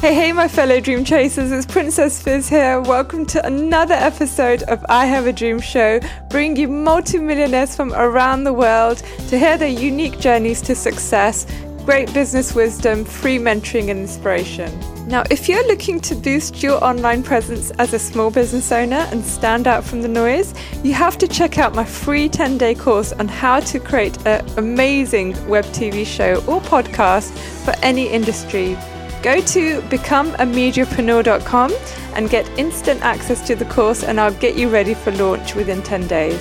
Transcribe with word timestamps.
Hey, 0.00 0.14
hey, 0.14 0.32
my 0.32 0.48
fellow 0.48 0.80
dream 0.80 1.04
chasers, 1.04 1.52
it's 1.52 1.66
Princess 1.66 2.22
Fizz 2.22 2.48
here. 2.48 2.80
Welcome 2.80 3.26
to 3.26 3.46
another 3.46 3.92
episode 3.92 4.62
of 4.62 4.82
I 4.88 5.04
Have 5.04 5.26
a 5.26 5.32
Dream 5.32 5.60
Show, 5.60 6.00
bringing 6.30 6.56
you 6.56 6.68
multimillionaires 6.68 7.76
from 7.76 7.92
around 7.92 8.44
the 8.44 8.52
world 8.54 9.02
to 9.28 9.38
hear 9.38 9.58
their 9.58 9.68
unique 9.68 10.18
journeys 10.18 10.62
to 10.62 10.74
success, 10.74 11.46
great 11.84 12.10
business 12.14 12.54
wisdom, 12.54 13.04
free 13.04 13.36
mentoring, 13.36 13.90
and 13.90 14.00
inspiration. 14.00 14.72
Now, 15.06 15.22
if 15.30 15.50
you're 15.50 15.66
looking 15.66 16.00
to 16.00 16.14
boost 16.14 16.62
your 16.62 16.82
online 16.82 17.22
presence 17.22 17.70
as 17.72 17.92
a 17.92 17.98
small 17.98 18.30
business 18.30 18.72
owner 18.72 19.06
and 19.10 19.22
stand 19.22 19.66
out 19.66 19.84
from 19.84 20.00
the 20.00 20.08
noise, 20.08 20.54
you 20.82 20.94
have 20.94 21.18
to 21.18 21.28
check 21.28 21.58
out 21.58 21.74
my 21.74 21.84
free 21.84 22.30
10 22.30 22.56
day 22.56 22.74
course 22.74 23.12
on 23.12 23.28
how 23.28 23.60
to 23.60 23.78
create 23.78 24.16
an 24.26 24.48
amazing 24.56 25.32
web 25.46 25.66
TV 25.66 26.06
show 26.06 26.36
or 26.46 26.62
podcast 26.62 27.32
for 27.66 27.74
any 27.84 28.08
industry. 28.08 28.78
Go 29.22 29.40
to 29.40 29.80
becomeamediapreneur.com 29.82 31.72
and 32.14 32.30
get 32.30 32.48
instant 32.58 33.02
access 33.02 33.46
to 33.46 33.54
the 33.54 33.66
course, 33.66 34.02
and 34.02 34.18
I'll 34.18 34.32
get 34.34 34.56
you 34.56 34.68
ready 34.68 34.94
for 34.94 35.12
launch 35.12 35.54
within 35.54 35.82
10 35.82 36.06
days. 36.06 36.40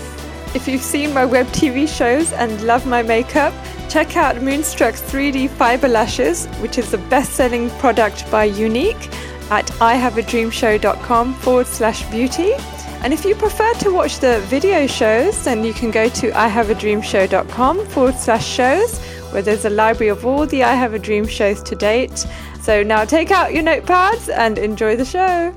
If 0.56 0.68
you've 0.68 0.82
seen 0.82 1.14
my 1.14 1.26
web 1.26 1.46
TV 1.48 1.88
shows 1.88 2.32
and 2.34 2.62
love 2.64 2.88
my 2.88 3.04
makeup, 3.04 3.54
check 3.90 4.18
out 4.18 4.42
Moodstruck's 4.42 5.02
3D 5.02 5.50
fiber 5.50 5.88
lashes, 5.88 6.48
which 6.62 6.78
is 6.78 6.90
the 6.90 6.98
best 6.98 7.34
selling 7.34 7.70
product 7.72 8.30
by 8.32 8.50
Younique, 8.50 9.14
at 9.52 9.66
ihaveadreamshow.com 9.66 11.34
forward 11.36 11.68
slash 11.68 12.04
beauty. 12.10 12.54
And 13.02 13.14
if 13.14 13.24
you 13.26 13.36
prefer 13.36 13.74
to 13.76 13.92
watch 13.92 14.20
the 14.20 14.40
video 14.48 14.86
shows, 14.88 15.44
then 15.44 15.64
you 15.64 15.74
can 15.74 15.92
go 15.92 16.10
to 16.10 16.32
ihaveadreamshow.com 16.32 17.86
forward 17.88 18.16
slash 18.16 18.46
shows, 18.46 19.00
where 19.32 19.42
there's 19.42 19.66
a 19.66 19.70
library 19.70 20.10
of 20.10 20.26
all 20.26 20.46
the 20.48 20.64
I 20.64 20.74
Have 20.74 20.94
a 20.94 21.00
Dream 21.00 21.26
shows 21.28 21.62
to 21.64 21.76
date. 21.76 22.26
So 22.70 22.84
now 22.84 23.04
take 23.04 23.32
out 23.32 23.52
your 23.52 23.64
notepads 23.64 24.32
and 24.32 24.60
enjoy 24.60 24.96
the 24.96 25.04
show. 25.04 25.56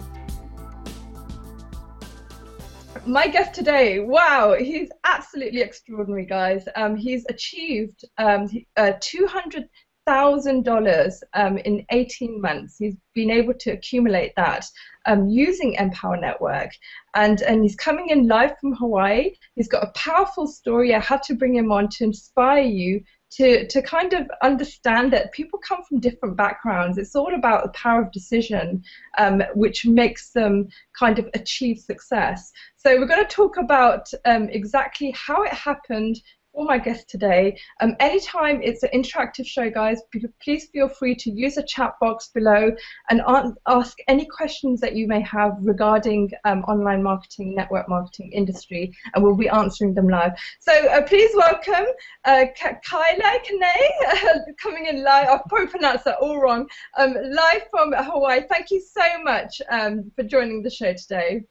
My 3.05 3.28
guest 3.28 3.53
today, 3.53 3.98
wow, 3.98 4.56
he's 4.59 4.89
absolutely 5.05 5.61
extraordinary, 5.61 6.25
guys. 6.25 6.67
Um, 6.75 6.97
he's 6.97 7.27
achieved 7.28 8.06
um, 8.17 8.48
uh, 8.78 8.92
$200,000 9.00 11.22
um, 11.34 11.59
in 11.59 11.84
18 11.91 12.41
months. 12.41 12.78
He's 12.78 12.97
been 13.15 13.31
able 13.31 13.53
to 13.61 13.72
accumulate 13.72 14.33
that 14.37 14.65
um, 15.05 15.28
using 15.28 15.75
Empower 15.75 16.17
Network. 16.17 16.70
And, 17.15 17.42
and 17.42 17.62
he's 17.62 17.77
coming 17.77 18.09
in 18.09 18.27
live 18.27 18.59
from 18.59 18.72
Hawaii. 18.77 19.33
He's 19.55 19.69
got 19.69 19.87
a 19.87 19.92
powerful 19.94 20.47
story. 20.47 20.94
I 20.94 21.00
had 21.00 21.22
to 21.25 21.34
bring 21.34 21.56
him 21.56 21.72
on 21.72 21.91
to 21.91 22.05
inspire 22.05 22.62
you 22.62 23.03
to, 23.36 23.66
to 23.66 23.83
kind 23.83 24.12
of 24.12 24.30
understand 24.42 25.12
that 25.12 25.33
people 25.33 25.58
come 25.58 25.83
from 25.84 26.00
different 26.00 26.36
backgrounds. 26.36 26.98
It's 26.98 27.16
all 27.16 27.34
about 27.34 27.62
the 27.62 27.70
power 27.70 28.02
of 28.02 28.12
decision, 28.12 28.83
um, 29.19 29.42
which 29.55 29.86
makes 29.86 30.30
them 30.30 30.69
kind 30.98 31.19
of 31.19 31.28
achieve 31.34 31.78
success. 31.78 32.53
So 32.77 32.98
we're 32.98 33.06
going 33.06 33.27
to 33.27 33.34
talk 33.34 33.56
about 33.56 34.10
um, 34.27 34.48
exactly 34.50 35.12
how 35.12 35.44
it 35.44 35.53
happened, 35.53 36.20
for 36.53 36.64
my 36.64 36.78
guest 36.78 37.08
today. 37.08 37.58
Um, 37.81 37.97
anytime 38.00 38.62
it's 38.62 38.83
an 38.83 38.91
interactive 38.95 39.47
show, 39.47 39.70
guys, 39.70 40.00
please 40.42 40.67
feel 40.67 40.89
free 40.89 41.14
to 41.17 41.31
use 41.31 41.55
the 41.56 41.62
chat 41.62 41.94
box 42.00 42.28
below 42.28 42.72
and 43.11 43.22
ask 43.67 43.98
any 44.09 44.27
questions 44.27 44.81
that 44.81 44.94
you 44.94 45.06
may 45.06 45.20
have 45.22 45.56
regarding 45.61 46.31
um, 46.44 46.62
online 46.64 47.03
marketing, 47.03 47.55
network 47.55 47.89
marketing 47.89 48.33
industry, 48.33 48.92
and 49.14 49.25
we'll 49.25 49.36
be 49.36 49.48
answering 49.48 49.94
them 49.94 50.09
live. 50.09 50.33
So 50.61 50.72
uh, 50.72 51.03
please 51.03 51.31
welcome 51.34 51.86
uh, 52.25 52.44
Kyla 52.56 53.39
Kane, 53.44 54.55
coming 54.62 54.87
in 54.87 55.03
live. 55.03 55.28
I've 55.28 55.44
probably 55.48 55.69
pronounced 55.69 56.05
that 56.05 56.19
all 56.19 56.41
wrong. 56.41 56.69
Um, 56.98 57.14
live 57.14 57.62
from 57.70 57.92
Hawaii. 57.92 58.42
Thank 58.48 58.70
you 58.70 58.81
so 58.81 59.22
much 59.22 59.61
um, 59.70 60.11
for 60.16 60.22
joining 60.22 60.62
the 60.62 60.70
show 60.70 60.92
today. 60.92 61.44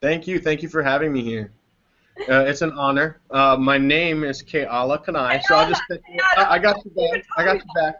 Thank 0.00 0.26
you. 0.26 0.40
Thank 0.40 0.62
you 0.62 0.68
for 0.68 0.82
having 0.82 1.12
me 1.12 1.22
here. 1.22 1.52
Uh, 2.28 2.44
it's 2.46 2.62
an 2.62 2.72
honor. 2.72 3.20
Uh, 3.30 3.56
my 3.58 3.78
name 3.78 4.22
is 4.22 4.42
Keala 4.42 5.04
Kanae, 5.04 5.42
so 5.42 5.56
I'll 5.56 5.68
just. 5.68 5.82
I, 6.36 6.44
I 6.54 6.58
got 6.58 6.84
you 6.84 6.90
back. 6.90 7.24
I 7.36 7.44
got 7.44 7.56
you 7.56 7.72
back. 7.74 7.96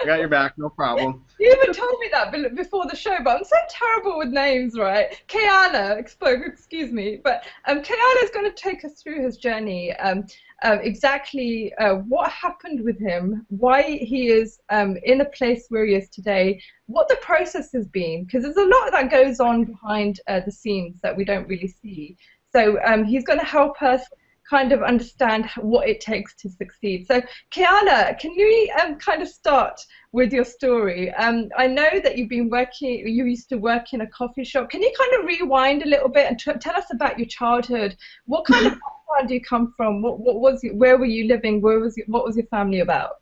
I 0.00 0.04
got 0.04 0.20
your 0.20 0.28
back, 0.28 0.56
no 0.58 0.68
problem. 0.68 1.24
You 1.40 1.52
even 1.52 1.72
told 1.72 2.00
me 2.00 2.08
that 2.10 2.56
before 2.56 2.86
the 2.88 2.96
show, 2.96 3.16
but 3.22 3.36
I'm 3.36 3.44
so 3.44 3.56
terrible 3.70 4.18
with 4.18 4.30
names, 4.30 4.76
right? 4.76 5.22
Keala, 5.28 5.96
excuse 5.96 6.90
me, 6.90 7.20
but 7.22 7.44
um, 7.68 7.80
Keala 7.80 8.24
is 8.24 8.30
going 8.30 8.44
to 8.44 8.56
take 8.56 8.84
us 8.84 9.00
through 9.00 9.22
his 9.22 9.36
journey, 9.36 9.92
um, 9.98 10.26
uh, 10.64 10.78
exactly 10.82 11.72
uh, 11.74 11.94
what 12.08 12.28
happened 12.32 12.82
with 12.82 12.98
him, 12.98 13.46
why 13.50 13.82
he 13.82 14.30
is 14.30 14.58
um, 14.70 14.96
in 15.04 15.20
a 15.20 15.26
place 15.26 15.66
where 15.68 15.86
he 15.86 15.94
is 15.94 16.08
today, 16.08 16.60
what 16.86 17.06
the 17.06 17.16
process 17.22 17.70
has 17.70 17.86
been, 17.86 18.24
because 18.24 18.42
there's 18.42 18.56
a 18.56 18.64
lot 18.64 18.90
that 18.90 19.08
goes 19.08 19.38
on 19.38 19.64
behind 19.64 20.18
uh, 20.26 20.40
the 20.40 20.50
scenes 20.50 21.00
that 21.02 21.16
we 21.16 21.24
don't 21.24 21.46
really 21.46 21.68
see. 21.68 22.16
So 22.52 22.78
um, 22.84 23.04
he's 23.04 23.24
going 23.24 23.38
to 23.38 23.44
help 23.44 23.82
us 23.82 24.02
kind 24.48 24.72
of 24.72 24.82
understand 24.82 25.46
what 25.56 25.88
it 25.88 26.00
takes 26.00 26.34
to 26.36 26.48
succeed. 26.48 27.06
So, 27.06 27.20
Keala, 27.50 28.18
can 28.18 28.32
you 28.32 28.72
um, 28.82 28.96
kind 28.96 29.22
of 29.22 29.28
start 29.28 29.80
with 30.12 30.32
your 30.32 30.44
story? 30.44 31.12
Um, 31.14 31.48
I 31.56 31.66
know 31.66 32.00
that 32.02 32.16
you've 32.16 32.30
been 32.30 32.48
working, 32.48 33.06
you 33.06 33.26
used 33.26 33.48
to 33.50 33.56
work 33.56 33.92
in 33.92 34.00
a 34.00 34.06
coffee 34.06 34.44
shop. 34.44 34.70
Can 34.70 34.82
you 34.82 34.92
kind 34.98 35.20
of 35.20 35.26
rewind 35.26 35.82
a 35.82 35.88
little 35.88 36.08
bit 36.08 36.28
and 36.28 36.38
t- 36.38 36.52
tell 36.60 36.76
us 36.76 36.86
about 36.92 37.18
your 37.18 37.28
childhood? 37.28 37.96
What 38.26 38.46
kind 38.46 38.66
of 38.66 38.72
background 39.08 39.28
do 39.28 39.34
you 39.34 39.40
come 39.42 39.74
from? 39.76 40.00
What, 40.02 40.20
what 40.20 40.40
was, 40.40 40.64
where 40.72 40.96
were 40.96 41.04
you 41.04 41.28
living? 41.28 41.60
Where 41.60 41.78
was, 41.78 42.00
what 42.06 42.24
was 42.24 42.36
your 42.36 42.46
family 42.46 42.80
about? 42.80 43.16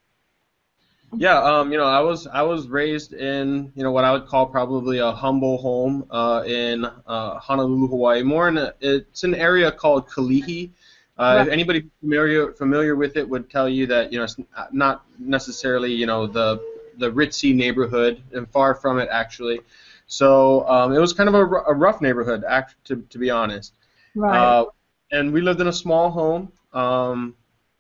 Yeah, 1.19 1.39
um, 1.43 1.73
you 1.73 1.79
know, 1.79 1.87
I 1.87 2.01
was 2.01 2.27
I 2.27 2.43
was 2.43 2.69
raised 2.69 3.13
in 3.13 3.73
you 3.75 3.83
know 3.83 3.91
what 3.91 4.05
I 4.05 4.13
would 4.13 4.27
call 4.27 4.47
probably 4.47 4.99
a 4.99 5.13
humble 5.13 5.59
home 5.59 6.07
uh, 6.11 6.43
in 6.47 6.85
uh, 6.85 7.39
Honolulu, 7.39 7.89
Hawaii. 7.89 8.23
More 8.23 8.49
in 8.49 8.59
a, 8.59 8.75
it's 8.81 9.25
an 9.25 9.35
area 9.35 9.73
called 9.73 10.09
Kalihi. 10.09 10.71
Uh, 11.19 11.37
right. 11.39 11.49
Anybody 11.49 11.87
familiar 12.01 12.53
familiar 12.53 12.95
with 12.95 13.17
it 13.17 13.29
would 13.29 13.49
tell 13.49 13.69
you 13.69 13.87
that 13.87 14.13
you 14.13 14.19
know 14.19 14.25
it's 14.25 14.37
not 14.73 15.05
necessarily 15.19 15.93
you 15.93 16.07
know 16.07 16.27
the 16.27 16.61
the 16.99 17.11
ritzy 17.11 17.55
neighborhood, 17.55 18.23
and 18.33 18.49
far 18.51 18.75
from 18.75 18.99
it 18.99 19.09
actually. 19.11 19.61
So 20.07 20.69
um, 20.69 20.93
it 20.93 20.99
was 20.99 21.13
kind 21.13 21.29
of 21.29 21.35
a, 21.35 21.45
a 21.45 21.75
rough 21.75 22.01
neighborhood, 22.01 22.45
act, 22.47 22.77
to 22.87 23.03
to 23.11 23.19
be 23.19 23.31
honest. 23.31 23.73
Right. 24.15 24.37
Uh, 24.37 24.67
and 25.11 25.33
we 25.33 25.41
lived 25.41 25.61
in 25.61 25.69
a 25.69 25.73
small 25.73 26.11
home. 26.11 26.53
Um, 26.73 27.35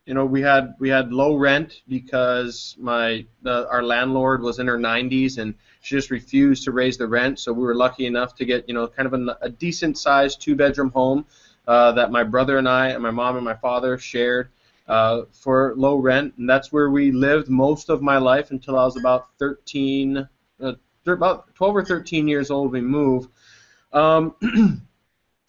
you 0.06 0.14
know, 0.14 0.24
we 0.24 0.40
had 0.40 0.74
we 0.78 0.88
had 0.88 1.12
low 1.12 1.34
rent 1.34 1.82
because 1.88 2.76
my 2.78 3.26
the, 3.42 3.68
our 3.68 3.82
landlord 3.82 4.40
was 4.40 4.60
in 4.60 4.68
her 4.68 4.78
90s 4.78 5.38
and 5.38 5.54
she 5.80 5.96
just 5.96 6.10
refused 6.10 6.64
to 6.64 6.70
raise 6.70 6.96
the 6.96 7.08
rent. 7.08 7.40
So 7.40 7.52
we 7.52 7.64
were 7.64 7.74
lucky 7.74 8.06
enough 8.06 8.36
to 8.36 8.44
get 8.44 8.68
you 8.68 8.74
know 8.74 8.86
kind 8.86 9.06
of 9.06 9.14
a, 9.14 9.36
a 9.42 9.48
decent 9.48 9.98
sized 9.98 10.40
two 10.40 10.54
bedroom 10.54 10.90
home 10.90 11.26
uh, 11.66 11.92
that 11.92 12.12
my 12.12 12.22
brother 12.22 12.56
and 12.58 12.68
I 12.68 12.90
and 12.90 13.02
my 13.02 13.10
mom 13.10 13.34
and 13.34 13.44
my 13.44 13.54
father 13.54 13.98
shared 13.98 14.48
uh, 14.86 15.22
for 15.32 15.74
low 15.76 15.96
rent, 15.96 16.34
and 16.38 16.48
that's 16.48 16.70
where 16.70 16.88
we 16.90 17.10
lived 17.10 17.48
most 17.48 17.88
of 17.88 18.00
my 18.00 18.18
life 18.18 18.52
until 18.52 18.78
I 18.78 18.84
was 18.84 18.96
about 18.96 19.26
13, 19.40 20.28
uh, 20.60 20.72
about 21.04 21.52
12 21.56 21.76
or 21.76 21.84
13 21.84 22.28
years 22.28 22.52
old. 22.52 22.70
We 22.70 22.80
moved. 22.80 23.30
Um, 23.92 24.34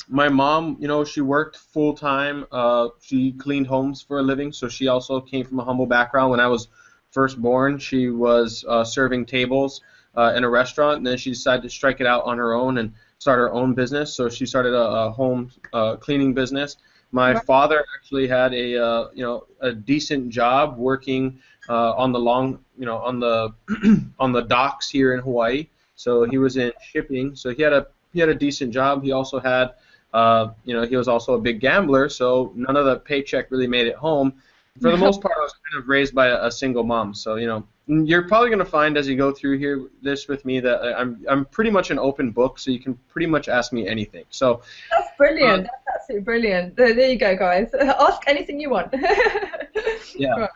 my 0.07 0.29
mom, 0.29 0.77
you 0.79 0.87
know, 0.87 1.03
she 1.03 1.21
worked 1.21 1.57
full 1.57 1.93
time. 1.93 2.45
Uh, 2.51 2.89
she 3.01 3.33
cleaned 3.33 3.67
homes 3.67 4.01
for 4.01 4.19
a 4.19 4.21
living, 4.21 4.51
so 4.51 4.67
she 4.67 4.87
also 4.87 5.19
came 5.19 5.45
from 5.45 5.59
a 5.59 5.63
humble 5.63 5.85
background. 5.85 6.31
When 6.31 6.39
I 6.39 6.47
was 6.47 6.69
first 7.11 7.41
born, 7.41 7.77
she 7.77 8.09
was 8.09 8.63
uh, 8.67 8.83
serving 8.83 9.25
tables 9.25 9.81
uh, 10.15 10.33
in 10.35 10.43
a 10.43 10.49
restaurant, 10.49 10.97
and 10.97 11.07
then 11.07 11.17
she 11.17 11.31
decided 11.31 11.63
to 11.63 11.69
strike 11.69 11.99
it 11.99 12.07
out 12.07 12.23
on 12.23 12.37
her 12.37 12.53
own 12.53 12.77
and 12.77 12.93
start 13.19 13.39
her 13.39 13.51
own 13.51 13.73
business. 13.73 14.13
So 14.13 14.29
she 14.29 14.45
started 14.45 14.73
a, 14.73 14.81
a 14.81 15.11
home 15.11 15.51
uh, 15.73 15.97
cleaning 15.97 16.33
business. 16.33 16.77
My 17.11 17.33
right. 17.33 17.45
father 17.45 17.85
actually 17.97 18.27
had 18.27 18.53
a 18.53 18.83
uh, 18.83 19.07
you 19.13 19.23
know 19.23 19.47
a 19.61 19.73
decent 19.73 20.29
job 20.29 20.77
working 20.77 21.39
uh, 21.69 21.93
on 21.93 22.11
the 22.11 22.19
long 22.19 22.59
you 22.77 22.85
know 22.85 22.97
on 22.97 23.19
the 23.19 23.53
on 24.19 24.31
the 24.31 24.41
docks 24.41 24.89
here 24.89 25.13
in 25.13 25.19
Hawaii. 25.19 25.67
So 25.95 26.23
he 26.23 26.37
was 26.37 26.57
in 26.57 26.71
shipping. 26.81 27.35
So 27.35 27.53
he 27.53 27.61
had 27.61 27.73
a 27.73 27.87
he 28.13 28.19
had 28.19 28.29
a 28.29 28.35
decent 28.35 28.73
job. 28.73 29.03
He 29.03 29.11
also 29.11 29.39
had 29.39 29.73
uh, 30.17 30.51
you 30.65 30.73
know, 30.73 30.83
he 30.83 30.95
was 30.95 31.07
also 31.07 31.35
a 31.35 31.39
big 31.39 31.59
gambler, 31.59 32.09
so 32.09 32.51
none 32.55 32.75
of 32.75 32.85
the 32.85 32.97
paycheck 32.97 33.51
really 33.51 33.67
made 33.67 33.85
it 33.85 33.95
home. 33.95 34.33
For 34.81 34.89
the 34.89 34.97
most 34.97 35.21
part, 35.21 35.35
I 35.37 35.41
was 35.41 35.53
kind 35.69 35.81
of 35.81 35.87
raised 35.87 36.13
by 36.15 36.27
a, 36.27 36.45
a 36.45 36.51
single 36.51 36.83
mom, 36.83 37.13
so 37.13 37.35
you 37.35 37.45
know, 37.45 37.63
you're 37.87 38.27
probably 38.27 38.49
going 38.49 38.59
to 38.59 38.73
find 38.79 38.97
as 38.97 39.07
you 39.07 39.15
go 39.15 39.31
through 39.31 39.59
here 39.59 39.87
this 40.01 40.27
with 40.27 40.43
me 40.43 40.59
that 40.59 40.81
I'm 40.99 41.23
I'm 41.29 41.45
pretty 41.45 41.69
much 41.69 41.91
an 41.91 41.99
open 41.99 42.31
book, 42.31 42.57
so 42.57 42.71
you 42.71 42.79
can 42.79 42.95
pretty 43.09 43.27
much 43.27 43.47
ask 43.47 43.71
me 43.71 43.87
anything. 43.87 44.25
So 44.31 44.61
that's 44.91 45.09
brilliant. 45.17 45.65
Uh, 45.65 45.69
that's 45.85 45.97
absolutely 46.01 46.25
brilliant. 46.25 46.75
There, 46.75 46.93
there, 46.95 47.09
you 47.11 47.19
go, 47.19 47.35
guys. 47.35 47.69
Ask 47.79 48.21
anything 48.27 48.59
you 48.59 48.71
want. 48.71 48.93
yeah. 50.15 50.29
Right. 50.29 50.49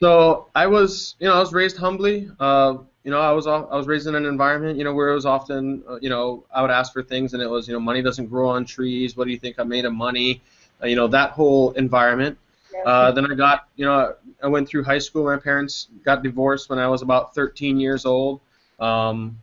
So 0.00 0.48
I 0.54 0.66
was, 0.66 1.16
you 1.20 1.28
know, 1.28 1.34
I 1.34 1.40
was 1.40 1.52
raised 1.52 1.76
humbly. 1.76 2.30
Uh, 2.40 2.78
you 3.04 3.10
know, 3.10 3.20
I 3.20 3.32
was 3.32 3.46
I 3.46 3.58
was 3.58 3.86
raised 3.86 4.06
in 4.06 4.14
an 4.14 4.24
environment, 4.24 4.78
you 4.78 4.84
know, 4.84 4.94
where 4.94 5.10
it 5.10 5.14
was 5.14 5.26
often, 5.26 5.84
uh, 5.88 5.98
you 6.00 6.08
know, 6.08 6.44
I 6.52 6.62
would 6.62 6.70
ask 6.70 6.92
for 6.92 7.02
things 7.02 7.34
and 7.34 7.42
it 7.42 7.48
was, 7.48 7.68
you 7.68 7.74
know, 7.74 7.80
money 7.80 8.00
doesn't 8.00 8.26
grow 8.26 8.48
on 8.48 8.64
trees. 8.64 9.14
What 9.14 9.26
do 9.26 9.30
you 9.30 9.38
think 9.38 9.56
I 9.58 9.62
made 9.62 9.84
of 9.84 9.92
money? 9.92 10.40
Uh, 10.82 10.86
you 10.86 10.96
know, 10.96 11.06
that 11.08 11.32
whole 11.32 11.72
environment. 11.72 12.38
Uh, 12.84 13.12
then 13.12 13.30
I 13.30 13.34
got, 13.34 13.68
you 13.76 13.84
know, 13.84 14.14
I 14.42 14.48
went 14.48 14.68
through 14.68 14.84
high 14.84 14.98
school. 14.98 15.24
My 15.24 15.36
parents 15.36 15.88
got 16.04 16.22
divorced 16.22 16.68
when 16.68 16.78
I 16.78 16.88
was 16.88 17.02
about 17.02 17.34
13 17.34 17.78
years 17.78 18.04
old. 18.04 18.40
Um, 18.80 19.38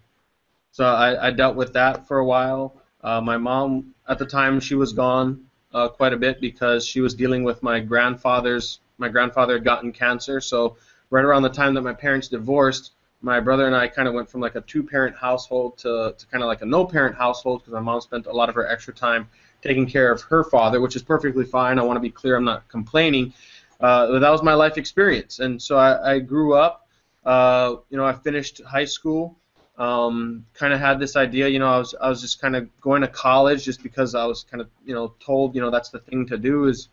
so 0.72 0.86
I, 0.86 1.28
I 1.28 1.32
dealt 1.32 1.56
with 1.56 1.74
that 1.74 2.08
for 2.08 2.20
a 2.20 2.26
while. 2.26 2.76
Uh, 3.04 3.22
my 3.22 3.38
mom, 3.38 3.94
at 4.08 4.20
the 4.20 4.26
time, 4.26 4.60
she 4.60 4.76
was 4.76 4.94
gone 4.94 5.46
uh, 5.74 5.88
quite 5.88 6.14
a 6.14 6.18
bit 6.18 6.42
because 6.42 6.86
she 6.86 7.02
was 7.02 7.14
dealing 7.14 7.44
with 7.44 7.64
my 7.64 7.80
grandfather's. 7.80 8.80
My 8.98 9.10
grandfather 9.10 9.54
had 9.54 9.64
gotten 9.64 9.92
cancer, 9.92 10.40
so 10.42 10.78
right 11.10 11.26
around 11.26 11.42
the 11.42 11.50
time 11.50 11.74
that 11.74 11.82
my 11.82 11.94
parents 11.94 12.28
divorced, 12.28 12.92
my 13.22 13.40
brother 13.40 13.68
and 13.68 13.76
I 13.76 13.88
kind 13.88 14.08
of 14.08 14.14
went 14.14 14.30
from 14.30 14.42
like 14.42 14.56
a 14.56 14.62
two-parent 14.62 15.16
household 15.16 15.78
to, 15.80 16.16
to 16.18 16.28
kind 16.28 16.44
of 16.44 16.48
like 16.48 16.62
a 16.62 16.66
no-parent 16.66 17.16
household 17.16 17.62
because 17.62 17.74
my 17.74 17.80
mom 17.80 18.02
spent 18.02 18.26
a 18.26 18.32
lot 18.32 18.50
of 18.50 18.56
her 18.56 18.68
extra 18.68 18.94
time 18.94 19.30
taking 19.62 19.86
care 19.86 20.12
of 20.12 20.22
her 20.24 20.44
father, 20.44 20.82
which 20.82 20.96
is 20.96 21.04
perfectly 21.04 21.46
fine. 21.46 21.78
I 21.78 21.84
want 21.84 21.98
to 21.98 22.02
be 22.02 22.10
clear, 22.10 22.36
I'm 22.36 22.44
not 22.44 22.68
complaining. 22.68 23.34
Uh, 23.80 24.20
that 24.20 24.30
was 24.30 24.44
my 24.44 24.54
life 24.54 24.78
experience, 24.78 25.40
and 25.40 25.62
so 25.62 25.76
I, 25.78 26.14
I 26.14 26.20
grew 26.20 26.54
up. 26.54 26.88
Uh, 27.26 27.76
you 27.90 27.98
know, 27.98 28.06
I 28.06 28.14
finished 28.14 28.62
high 28.64 28.86
school. 28.86 29.38
Um, 29.78 30.46
kind 30.54 30.74
of 30.74 30.80
had 30.80 31.00
this 31.00 31.16
idea, 31.16 31.48
you 31.48 31.58
know, 31.58 31.68
I 31.68 31.80
was 31.80 31.96
I 32.00 32.10
was 32.10 32.22
just 32.22 32.40
kind 32.40 32.56
of 32.56 32.70
going 32.82 33.02
to 33.02 33.08
college 33.08 33.64
just 33.64 33.82
because 33.82 34.14
I 34.14 34.26
was 34.26 34.44
kind 34.44 34.62
of 34.62 34.70
you 34.86 34.94
know 34.94 35.16
told 35.20 35.56
you 35.56 35.62
know 35.62 35.72
that's 35.72 35.90
the 35.90 35.98
thing 35.98 36.28
to 36.28 36.38
do 36.38 36.66
is 36.66 36.90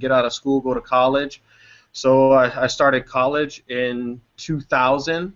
get 0.00 0.10
out 0.10 0.24
of 0.24 0.32
school, 0.32 0.60
go 0.60 0.74
to 0.74 0.80
college. 0.80 1.42
So 1.92 2.32
I, 2.32 2.64
I 2.64 2.66
started 2.66 3.06
college 3.06 3.62
in 3.68 4.20
2000, 4.38 5.32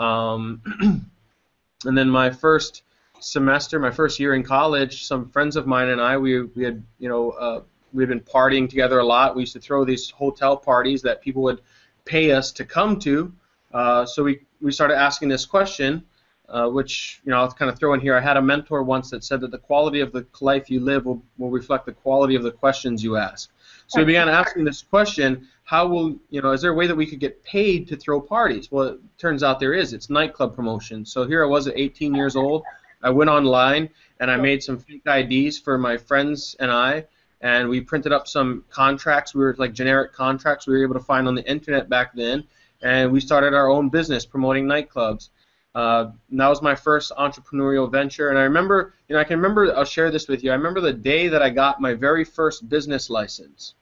um, 0.00 0.62
and 1.84 1.96
then 1.96 2.08
my 2.08 2.30
first 2.30 2.82
semester, 3.20 3.78
my 3.78 3.90
first 3.90 4.18
year 4.18 4.34
in 4.34 4.42
college, 4.42 5.04
some 5.04 5.28
friends 5.30 5.56
of 5.56 5.66
mine 5.66 5.88
and 5.88 6.00
I, 6.00 6.16
we 6.16 6.42
we 6.42 6.64
had 6.64 6.82
you 6.98 7.08
know 7.08 7.30
uh, 7.32 7.60
we 7.92 8.02
had 8.02 8.08
been 8.08 8.20
partying 8.20 8.68
together 8.68 8.98
a 8.98 9.04
lot. 9.04 9.36
We 9.36 9.42
used 9.42 9.52
to 9.52 9.60
throw 9.60 9.84
these 9.84 10.10
hotel 10.10 10.56
parties 10.56 11.02
that 11.02 11.20
people 11.20 11.42
would 11.42 11.60
pay 12.04 12.32
us 12.32 12.50
to 12.52 12.64
come 12.64 12.98
to. 13.00 13.32
Uh, 13.72 14.06
so 14.06 14.24
we 14.24 14.40
we 14.60 14.72
started 14.72 14.96
asking 14.96 15.28
this 15.28 15.44
question 15.44 16.04
uh, 16.50 16.68
which 16.68 17.20
you 17.24 17.30
know 17.30 17.38
I'll 17.38 17.50
kind 17.52 17.70
of 17.70 17.78
throw 17.78 17.94
in 17.94 18.00
here. 18.00 18.16
I 18.16 18.20
had 18.20 18.36
a 18.36 18.42
mentor 18.42 18.82
once 18.82 19.10
that 19.10 19.24
said 19.24 19.40
that 19.40 19.50
the 19.50 19.58
quality 19.58 20.00
of 20.00 20.12
the 20.12 20.26
life 20.40 20.68
you 20.68 20.80
live 20.80 21.06
will, 21.06 21.22
will 21.38 21.50
reflect 21.50 21.86
the 21.86 21.92
quality 21.92 22.34
of 22.34 22.42
the 22.42 22.50
questions 22.50 23.04
you 23.04 23.16
ask. 23.16 23.50
So 23.86 24.00
we 24.00 24.04
began 24.04 24.28
asking 24.28 24.64
this 24.64 24.82
question: 24.82 25.48
How 25.70 25.86
will 25.86 26.18
you 26.30 26.42
know? 26.42 26.50
Is 26.50 26.62
there 26.62 26.72
a 26.72 26.74
way 26.74 26.88
that 26.88 26.96
we 26.96 27.06
could 27.06 27.20
get 27.20 27.44
paid 27.44 27.86
to 27.86 27.96
throw 27.96 28.20
parties? 28.20 28.72
Well, 28.72 28.88
it 28.88 28.98
turns 29.18 29.44
out 29.44 29.60
there 29.60 29.72
is. 29.72 29.92
It's 29.92 30.10
nightclub 30.10 30.56
promotion. 30.56 31.06
So 31.06 31.24
here 31.28 31.44
I 31.44 31.46
was 31.46 31.68
at 31.68 31.78
18 31.78 32.12
years 32.12 32.34
old. 32.34 32.64
I 33.04 33.10
went 33.10 33.30
online 33.30 33.88
and 34.18 34.32
I 34.32 34.36
made 34.36 34.64
some 34.64 34.78
fake 34.80 35.06
IDs 35.06 35.60
for 35.60 35.78
my 35.78 35.96
friends 35.96 36.56
and 36.58 36.72
I, 36.72 37.04
and 37.40 37.68
we 37.68 37.80
printed 37.80 38.10
up 38.10 38.26
some 38.26 38.64
contracts. 38.68 39.32
We 39.32 39.44
were 39.44 39.54
like 39.58 39.72
generic 39.72 40.12
contracts 40.12 40.66
we 40.66 40.72
were 40.76 40.82
able 40.82 40.94
to 40.94 41.06
find 41.12 41.28
on 41.28 41.36
the 41.36 41.48
internet 41.48 41.88
back 41.88 42.16
then, 42.16 42.42
and 42.82 43.12
we 43.12 43.20
started 43.20 43.54
our 43.54 43.70
own 43.70 43.90
business 43.90 44.26
promoting 44.26 44.66
nightclubs. 44.66 45.28
Uh, 45.76 46.10
that 46.30 46.48
was 46.48 46.62
my 46.62 46.74
first 46.74 47.12
entrepreneurial 47.16 47.88
venture, 47.88 48.30
and 48.30 48.38
I 48.40 48.42
remember, 48.42 48.94
you 49.06 49.14
know, 49.14 49.20
I 49.20 49.24
can 49.24 49.36
remember. 49.36 49.72
I'll 49.76 49.84
share 49.84 50.10
this 50.10 50.26
with 50.26 50.42
you. 50.42 50.50
I 50.50 50.56
remember 50.56 50.80
the 50.80 50.92
day 50.92 51.28
that 51.28 51.42
I 51.42 51.50
got 51.50 51.80
my 51.80 51.94
very 51.94 52.24
first 52.24 52.68
business 52.68 53.08
license. 53.08 53.74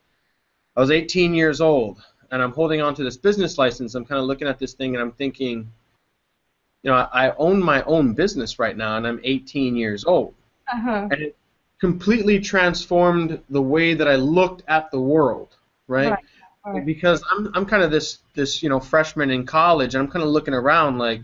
I 0.78 0.80
was 0.80 0.92
18 0.92 1.34
years 1.34 1.60
old, 1.60 2.00
and 2.30 2.40
I'm 2.40 2.52
holding 2.52 2.80
on 2.80 2.94
to 2.94 3.02
this 3.02 3.16
business 3.16 3.58
license. 3.58 3.96
I'm 3.96 4.04
kind 4.04 4.20
of 4.20 4.26
looking 4.26 4.46
at 4.46 4.60
this 4.60 4.74
thing, 4.74 4.94
and 4.94 5.02
I'm 5.02 5.10
thinking, 5.10 5.68
you 6.84 6.90
know, 6.92 6.96
I, 6.96 7.30
I 7.30 7.34
own 7.34 7.60
my 7.60 7.82
own 7.82 8.12
business 8.14 8.60
right 8.60 8.76
now, 8.76 8.96
and 8.96 9.04
I'm 9.04 9.20
18 9.24 9.74
years 9.74 10.04
old, 10.04 10.34
uh-huh. 10.72 11.08
and 11.10 11.20
it 11.20 11.36
completely 11.80 12.38
transformed 12.38 13.42
the 13.50 13.60
way 13.60 13.94
that 13.94 14.06
I 14.06 14.14
looked 14.14 14.62
at 14.68 14.92
the 14.92 15.00
world, 15.00 15.56
right? 15.88 16.10
Right. 16.10 16.24
Right. 16.64 16.86
Because 16.86 17.24
I'm, 17.28 17.50
I'm 17.54 17.66
kind 17.66 17.82
of 17.82 17.90
this, 17.90 18.18
this, 18.34 18.62
you 18.62 18.68
know, 18.68 18.78
freshman 18.78 19.30
in 19.30 19.46
college, 19.46 19.96
and 19.96 20.02
I'm 20.02 20.08
kind 20.08 20.22
of 20.22 20.28
looking 20.28 20.54
around 20.54 20.98
like 20.98 21.22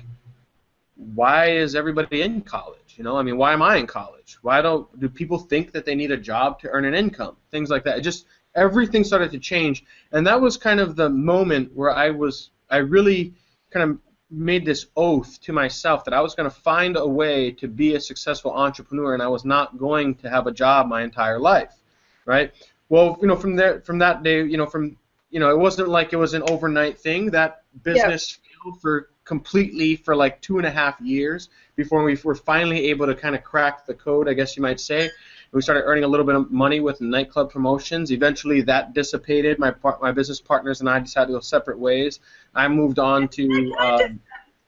why 0.97 1.51
is 1.51 1.77
everybody 1.77 2.23
in 2.23 2.41
college? 2.41 2.95
You 2.97 3.05
know, 3.05 3.17
I 3.17 3.23
mean, 3.23 3.37
why 3.37 3.53
am 3.53 3.62
I 3.62 3.77
in 3.77 3.87
college? 3.87 4.39
Why 4.43 4.62
don't 4.62 4.99
do 4.99 5.09
people 5.09 5.39
think 5.39 5.73
that 5.73 5.85
they 5.85 5.95
need 5.95 6.11
a 6.11 6.17
job 6.17 6.61
to 6.61 6.69
earn 6.71 6.85
an 6.85 6.95
income? 6.95 7.37
Things 7.51 7.71
like 7.71 7.85
that. 7.85 7.99
It 7.99 8.01
just 8.03 8.27
everything 8.55 9.05
started 9.05 9.31
to 9.33 9.39
change, 9.39 9.85
and 10.12 10.27
that 10.27 10.41
was 10.41 10.56
kind 10.56 10.81
of 10.81 10.97
the 10.97 11.11
moment 11.11 11.73
where 11.75 11.91
I 11.91 12.11
was 12.11 12.51
I 12.71 12.79
really 12.79 13.35
kind 13.71 13.91
of 13.91 13.99
made 14.31 14.65
this 14.65 14.87
oath 14.97 15.41
to 15.43 15.53
myself 15.53 16.05
that 16.05 16.15
I 16.15 16.21
was 16.21 16.35
going 16.35 16.49
to 16.49 16.56
find 16.56 16.97
a 16.97 17.06
way 17.06 17.53
to 17.53 17.69
be 17.69 17.95
a 17.95 18.01
successful 18.01 18.53
entrepreneur, 18.53 19.15
and 19.15 19.23
I 19.23 19.29
was 19.29 19.45
not 19.45 19.79
going 19.79 20.15
to 20.17 20.31
have 20.31 20.47
a 20.47 20.53
job 20.53 20.89
my 20.89 21.03
entire 21.03 21.39
life, 21.39 21.75
right? 22.25 22.53
Well, 22.89 23.19
you 23.21 23.29
know, 23.29 23.37
from 23.37 23.56
there, 23.56 23.81
from 23.81 23.99
that 23.99 24.23
day, 24.23 24.45
you 24.45 24.56
know, 24.56 24.67
from 24.67 24.97
you 25.31 25.41
know, 25.41 25.51
it 25.51 25.59
wasn't 25.59 25.89
like 25.89 26.12
it 26.12 26.17
was 26.17 26.35
an 26.35 26.43
overnight 26.49 26.99
thing. 26.99 27.31
That 27.31 27.62
business 27.83 28.39
yeah. 28.39 28.62
failed 28.62 28.81
for 28.81 29.11
completely 29.25 29.97
for 29.97 30.15
like 30.15 30.41
two 30.41 30.59
and 30.59 30.67
a 30.67 30.71
half 30.71 31.01
years 31.01 31.49
before 31.77 32.05
we 32.05 32.17
were 32.23 32.35
finally 32.35 32.91
able 32.91 33.06
to 33.06 33.15
kind 33.15 33.35
of 33.35 33.43
crack 33.43 33.87
the 33.87 33.95
code, 33.95 34.29
I 34.29 34.35
guess 34.35 34.56
you 34.56 34.62
might 34.62 34.81
say. 34.81 35.11
We 35.55 35.62
started 35.62 35.85
earning 35.85 36.03
a 36.03 36.09
little 36.09 36.27
bit 36.27 36.35
of 36.35 36.51
money 36.51 36.81
with 36.81 37.01
nightclub 37.01 37.49
promotions. 37.49 38.11
Eventually, 38.11 38.61
that 38.62 38.93
dissipated. 38.93 39.61
My 39.61 39.71
par- 39.71 39.99
my 40.03 40.11
business 40.11 40.41
partners 40.41 40.81
and 40.81 40.91
I 40.91 40.99
decided 40.99 41.29
to 41.29 41.35
go 41.35 41.41
separate 41.41 41.79
ways. 41.79 42.19
I 42.56 42.67
moved 42.67 42.99
on 42.99 43.29
to. 43.29 43.49
Can 43.49 43.73
I, 43.79 43.91
just, 43.91 44.11
um, 44.11 44.21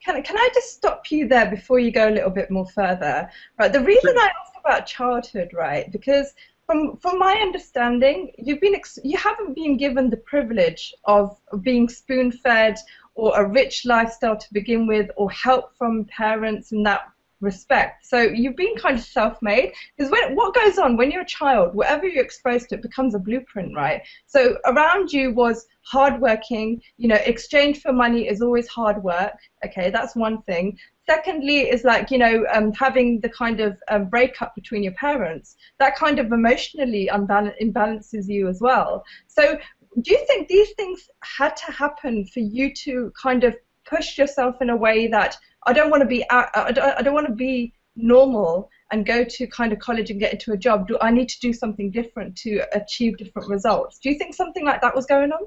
can, 0.05 0.23
can 0.23 0.39
I 0.39 0.49
just 0.55 0.75
stop 0.75 1.11
you 1.11 1.27
there 1.27 1.51
before 1.51 1.81
you 1.81 1.91
go 1.91 2.09
a 2.09 2.15
little 2.15 2.31
bit 2.31 2.53
more 2.53 2.69
further? 2.69 3.29
Right. 3.59 3.73
The 3.73 3.81
reason 3.81 4.15
sure. 4.15 4.21
I 4.21 4.27
asked 4.27 4.57
about 4.61 4.87
childhood, 4.87 5.51
right, 5.53 5.91
because 5.91 6.35
from 6.67 6.97
from 6.99 7.19
my 7.19 7.35
understanding, 7.35 8.31
you've 8.39 8.61
been 8.61 8.77
ex- 8.77 9.01
you 9.03 9.19
haven't 9.19 9.55
been 9.55 9.77
given 9.77 10.09
the 10.09 10.19
privilege 10.19 10.95
of 11.05 11.37
being 11.63 11.89
spoon 11.89 12.31
fed 12.31 12.77
or 13.17 13.37
a 13.41 13.49
rich 13.49 13.85
lifestyle 13.87 14.37
to 14.37 14.53
begin 14.53 14.87
with 14.87 15.11
or 15.17 15.31
help 15.33 15.77
from 15.77 16.05
parents 16.05 16.71
in 16.71 16.85
that 16.85 17.09
respect. 17.41 18.07
So 18.07 18.21
you've 18.21 18.57
been 18.57 18.75
kind 18.77 18.99
of 18.99 19.05
self-made 19.05 19.73
because 19.97 20.11
when 20.11 20.35
what 20.35 20.55
goes 20.55 20.79
on 20.79 20.97
when 20.97 21.11
you're 21.11 21.23
a 21.23 21.27
child, 21.27 21.75
whatever 21.75 22.07
you're 22.07 22.25
exposed 22.25 22.69
to, 22.71 22.77
it 22.77 22.83
becomes 22.83 23.15
a 23.15 23.19
blueprint, 23.19 23.75
right? 23.75 24.03
So 24.27 24.59
around 24.65 25.13
you 25.13 25.33
was 25.33 25.67
hardworking. 25.83 26.81
You 26.97 27.09
know, 27.09 27.17
exchange 27.17 27.83
for 27.83 27.93
money 27.93 28.29
is 28.29 28.43
always 28.43 28.69
hard 28.69 29.03
work. 29.03 29.37
Okay, 29.65 29.91
that's 29.91 30.17
one 30.17 30.43
thing. 30.43 30.79
Secondly, 31.09 31.61
is 31.61 31.85
like 31.85 32.11
you 32.11 32.19
know 32.19 32.45
um, 32.53 32.73
having 32.73 33.21
the 33.21 33.29
kind 33.29 33.61
of 33.61 33.77
um, 33.89 34.07
breakup 34.07 34.55
between 34.55 34.83
your 34.83 34.95
parents. 34.95 35.57
That 35.79 35.97
kind 35.97 36.19
of 36.19 36.33
emotionally 36.33 37.09
unbalance 37.09 37.57
imbalances 37.63 38.29
you 38.29 38.49
as 38.49 38.61
well. 38.61 39.05
So 39.29 39.59
do 40.03 40.11
you 40.13 40.25
think 40.27 40.49
these 40.49 40.73
things 40.73 41.09
had 41.23 41.57
to 41.57 41.73
happen 41.73 42.27
for 42.27 42.41
you 42.41 42.75
to 42.75 43.13
kind 43.21 43.45
of 43.45 43.57
push 43.89 44.19
yourself 44.19 44.61
in 44.61 44.71
a 44.71 44.77
way 44.77 45.07
that 45.09 45.37
I 45.67 45.73
don't 45.73 45.91
want 45.91 46.03
to 46.03 46.07
be 46.07 46.25
I 46.31 46.73
don't, 46.73 46.99
I 46.99 47.03
don't 47.03 47.15
want 47.15 47.27
to 47.27 47.33
be 47.33 47.73
normal 47.97 48.71
and 48.93 49.05
go 49.05 49.25
to 49.25 49.47
kind 49.47 49.73
of 49.73 49.79
college 49.79 50.11
and 50.11 50.21
get 50.21 50.33
into 50.33 50.53
a 50.53 50.57
job. 50.57 50.87
Do 50.87 50.99
I 51.01 51.11
need 51.11 51.29
to 51.31 51.41
do 51.41 51.53
something 51.53 51.91
different 51.91 52.37
to 52.39 52.63
achieve 52.73 53.17
different 53.17 53.49
results? 53.49 53.99
Do 53.99 54.11
you 54.11 54.19
think 54.19 54.35
something 54.35 54.65
like 54.65 54.81
that 54.83 54.95
was 54.95 55.07
going 55.07 55.33
on? 55.33 55.47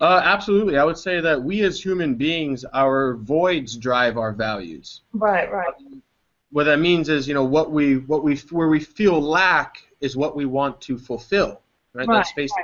Uh, 0.00 0.20
absolutely. 0.24 0.78
I 0.78 0.84
would 0.84 0.96
say 0.96 1.20
that 1.20 1.42
we 1.42 1.62
as 1.62 1.82
human 1.82 2.14
beings 2.14 2.64
our 2.72 3.16
voids 3.16 3.76
drive 3.76 4.16
our 4.16 4.32
values. 4.32 5.02
Right 5.12 5.50
right. 5.52 5.74
Um, 5.78 6.02
what 6.50 6.64
that 6.64 6.80
means 6.80 7.08
is 7.08 7.28
you 7.28 7.34
know 7.34 7.44
what 7.44 7.70
we 7.70 7.98
what 7.98 8.24
we 8.24 8.36
where 8.50 8.68
we 8.68 8.80
feel 8.80 9.20
lack 9.20 9.76
is 10.00 10.16
what 10.16 10.34
we 10.34 10.46
want 10.46 10.80
to 10.80 10.98
fulfill 10.98 11.60
right, 11.92 12.08
right 12.08 12.16
that's 12.16 12.32
basically 12.32 12.62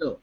right 0.00 0.16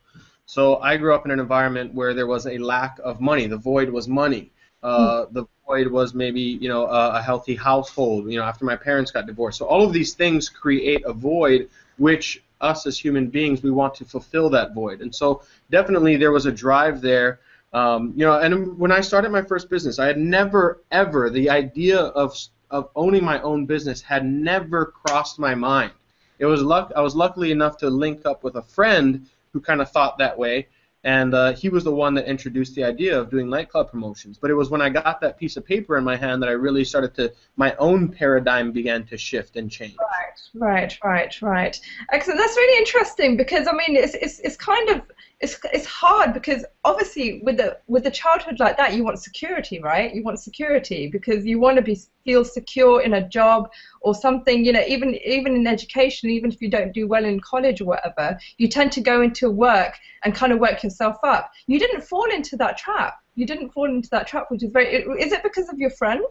so 0.51 0.81
I 0.81 0.98
grew 0.98 1.15
up 1.15 1.24
in 1.24 1.31
an 1.31 1.39
environment 1.39 1.93
where 1.93 2.13
there 2.13 2.27
was 2.27 2.46
a 2.46 2.58
lack 2.58 3.00
of 3.05 3.22
money. 3.22 3.48
The 3.48 3.55
void 3.55 3.89
was 3.89 4.10
money. 4.10 4.51
Uh, 4.84 5.24
hmm. 5.24 5.34
the 5.34 5.46
void 5.65 5.88
was 5.88 6.13
maybe 6.13 6.41
you 6.41 6.67
know 6.67 6.88
a, 6.88 7.20
a, 7.20 7.22
healthy 7.22 7.55
household. 7.55 8.29
You 8.29 8.38
know 8.38 8.43
after 8.43 8.65
my 8.65 8.75
parents 8.75 9.12
got 9.12 9.27
divorced. 9.27 9.60
So 9.60 9.65
all 9.65 9.81
of 9.81 9.93
these 9.93 10.13
things 10.13 10.50
create 10.50 11.03
a 11.05 11.13
void, 11.13 11.70
which 12.00 12.43
us 12.60 12.86
as 12.86 13.00
human 13.00 13.27
beings 13.27 13.63
we 13.63 13.72
want 13.72 13.96
to 13.96 14.03
fulfill 14.03 14.50
that 14.50 14.74
void. 14.74 15.00
And 15.00 15.15
so 15.15 15.41
definitely 15.70 16.17
there 16.17 16.34
was 16.34 16.48
a 16.48 16.51
drive 16.51 17.00
there. 17.00 17.39
Um, 17.72 18.12
you 18.17 18.25
know, 18.25 18.38
and 18.38 18.77
when 18.77 18.91
I 18.91 19.00
started 19.00 19.31
my 19.31 19.43
first 19.43 19.70
business, 19.70 20.00
I 20.00 20.08
had 20.08 20.17
never 20.17 20.81
ever 20.91 21.29
the 21.29 21.50
idea 21.50 21.98
of 22.24 22.38
of 22.72 22.89
owning 22.98 23.24
my 23.24 23.41
own 23.41 23.65
business 23.65 24.01
had 24.01 24.25
never 24.25 24.88
crossed 24.88 25.39
my 25.39 25.55
mind. 25.55 25.93
It 26.39 26.46
was 26.46 26.62
luck. 26.62 26.91
I 26.93 27.00
was 27.00 27.15
luckily 27.15 27.51
enough 27.51 27.77
to 27.77 27.89
link 27.89 28.25
up 28.25 28.43
with 28.43 28.58
a 28.58 28.63
friend 28.63 29.29
who 29.53 29.62
kind 29.62 29.81
of 29.81 29.91
thought 29.91 30.17
that 30.17 30.38
way. 30.38 30.67
And 31.03 31.34
uh, 31.34 31.53
he 31.53 31.70
was 31.70 31.84
the 31.84 31.91
one 31.91 32.13
that 32.13 32.27
introduced 32.27 32.75
the 32.75 32.84
idea 32.84 33.20
of 33.20 33.31
doing 33.31 33.50
nightclub 33.50 33.89
promotions. 33.89 34.38
But 34.38 34.51
it 34.51 34.53
was 34.53 34.70
when 34.70 34.81
I 34.81 34.89
got 34.89 35.20
that 35.22 35.38
piece 35.38 35.58
of 35.58 35.65
paper 35.65 35.98
in 35.98 36.03
my 36.03 36.15
hand 36.15 36.43
that 36.43 36.50
I 36.50 36.53
really 36.53 36.84
started 36.84 37.15
to, 37.15 37.34
my 37.55 37.75
own 37.77 38.08
paradigm 38.10 38.72
began 38.72 39.03
to 39.08 39.17
shift 39.17 39.55
and 39.58 39.70
change. 39.72 39.96
Right, 40.00 40.39
right, 40.53 40.98
right, 41.03 41.41
right. 41.41 41.81
Excellent. 42.12 42.39
That's 42.39 42.55
really 42.55 42.77
interesting 42.77 43.36
because 43.36 43.67
I 43.67 43.72
mean, 43.72 43.96
it's, 43.96 44.13
it's, 44.13 44.39
it's 44.41 44.58
kind 44.58 44.89
of 44.89 45.01
it's 45.41 45.60
it's 45.74 45.86
hard 45.86 46.34
because 46.34 46.63
obviously 46.84 47.41
with 47.43 47.58
the 47.58 47.77
with 47.88 48.03
the 48.03 48.12
childhood 48.12 48.60
like 48.60 48.77
that 48.77 48.93
you 48.93 49.03
want 49.03 49.20
security 49.20 49.79
right 49.79 50.13
you 50.13 50.24
want 50.24 50.39
security 50.39 51.08
because 51.08 51.46
you 51.46 51.60
want 51.60 51.75
to 51.75 51.81
be 51.81 52.00
feel 52.24 52.46
secure 52.46 53.01
in 53.01 53.15
a 53.15 53.27
job 53.27 53.70
or 54.01 54.13
something 54.13 54.65
you 54.65 54.74
know 54.74 54.84
even 54.88 55.15
even 55.24 55.55
in 55.55 55.65
education 55.65 56.29
even 56.29 56.51
if 56.51 56.62
you 56.62 56.70
don't 56.70 56.91
do 56.91 57.08
well 57.08 57.24
in 57.24 57.39
college 57.39 57.81
or 57.81 57.86
whatever 57.86 58.38
you 58.58 58.67
tend 58.67 58.91
to 58.91 59.01
go 59.01 59.22
into 59.22 59.50
work 59.50 59.93
and 60.24 60.36
kind 60.36 60.51
of 60.51 60.60
work 60.60 60.84
yourself 60.84 61.17
up 61.24 61.51
you 61.67 61.79
didn't 61.79 62.01
fall 62.01 62.29
into 62.31 62.55
that 62.55 62.77
trap 62.77 63.22
you 63.36 63.46
didn't 63.46 63.72
fall 63.72 63.89
into 63.89 64.10
that 64.10 64.27
trap, 64.27 64.48
which 64.50 64.63
is 64.63 64.72
very. 64.72 65.03
Is 65.20 65.31
it 65.31 65.43
because 65.43 65.70
of 65.70 65.77
your 65.77 65.89
friend? 65.89 66.25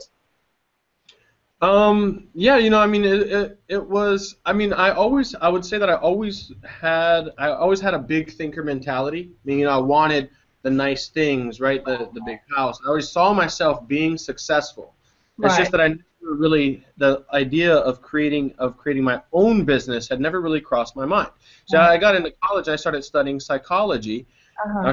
Um, 1.63 2.29
yeah, 2.35 2.57
you 2.57 2.71
know, 2.71 2.81
I 2.81 2.87
mean, 2.87 3.05
it, 3.05 3.21
it, 3.21 3.61
it 3.69 3.87
was, 3.87 4.37
I 4.47 4.53
mean, 4.55 4.73
I 4.73 4.93
always, 4.93 5.35
I 5.35 5.51
would 5.51 5.63
say 5.63 5.77
that 5.77 5.91
I 5.91 5.95
always 5.95 6.53
had, 6.65 7.29
I 7.37 7.49
always 7.49 7.83
had 7.83 7.93
a 7.93 7.99
big 7.99 8.33
thinker 8.33 8.63
mentality. 8.63 9.31
I 9.31 9.37
mean, 9.45 9.59
you 9.59 9.65
know, 9.67 9.73
I 9.73 9.79
wanted 9.79 10.31
the 10.63 10.71
nice 10.71 11.09
things, 11.09 11.61
right? 11.61 11.85
The, 11.85 12.09
the 12.15 12.23
big 12.25 12.39
house. 12.57 12.81
I 12.83 12.89
always 12.89 13.11
saw 13.11 13.35
myself 13.35 13.87
being 13.87 14.17
successful. 14.17 14.95
It's 15.39 15.53
right. 15.53 15.59
just 15.59 15.73
that 15.73 15.83
I 15.83 15.97
really, 16.23 16.85
the 16.97 17.25
idea 17.33 17.75
of 17.75 18.03
creating, 18.03 18.55
of 18.59 18.77
creating 18.77 19.05
my 19.05 19.23
own 19.33 19.65
business 19.65 20.09
had 20.09 20.21
never 20.21 20.41
really 20.41 20.61
crossed 20.61 20.97
my 20.97 21.07
mind. 21.07 21.31
So 21.67 21.79
I 21.79 21.97
got 21.97 22.15
into 22.15 22.33
college, 22.43 22.69
I 22.69 22.77
started 22.77 23.05
studying 23.05 23.41
psychology. 23.41 24.27
Uh-huh. 24.63 24.93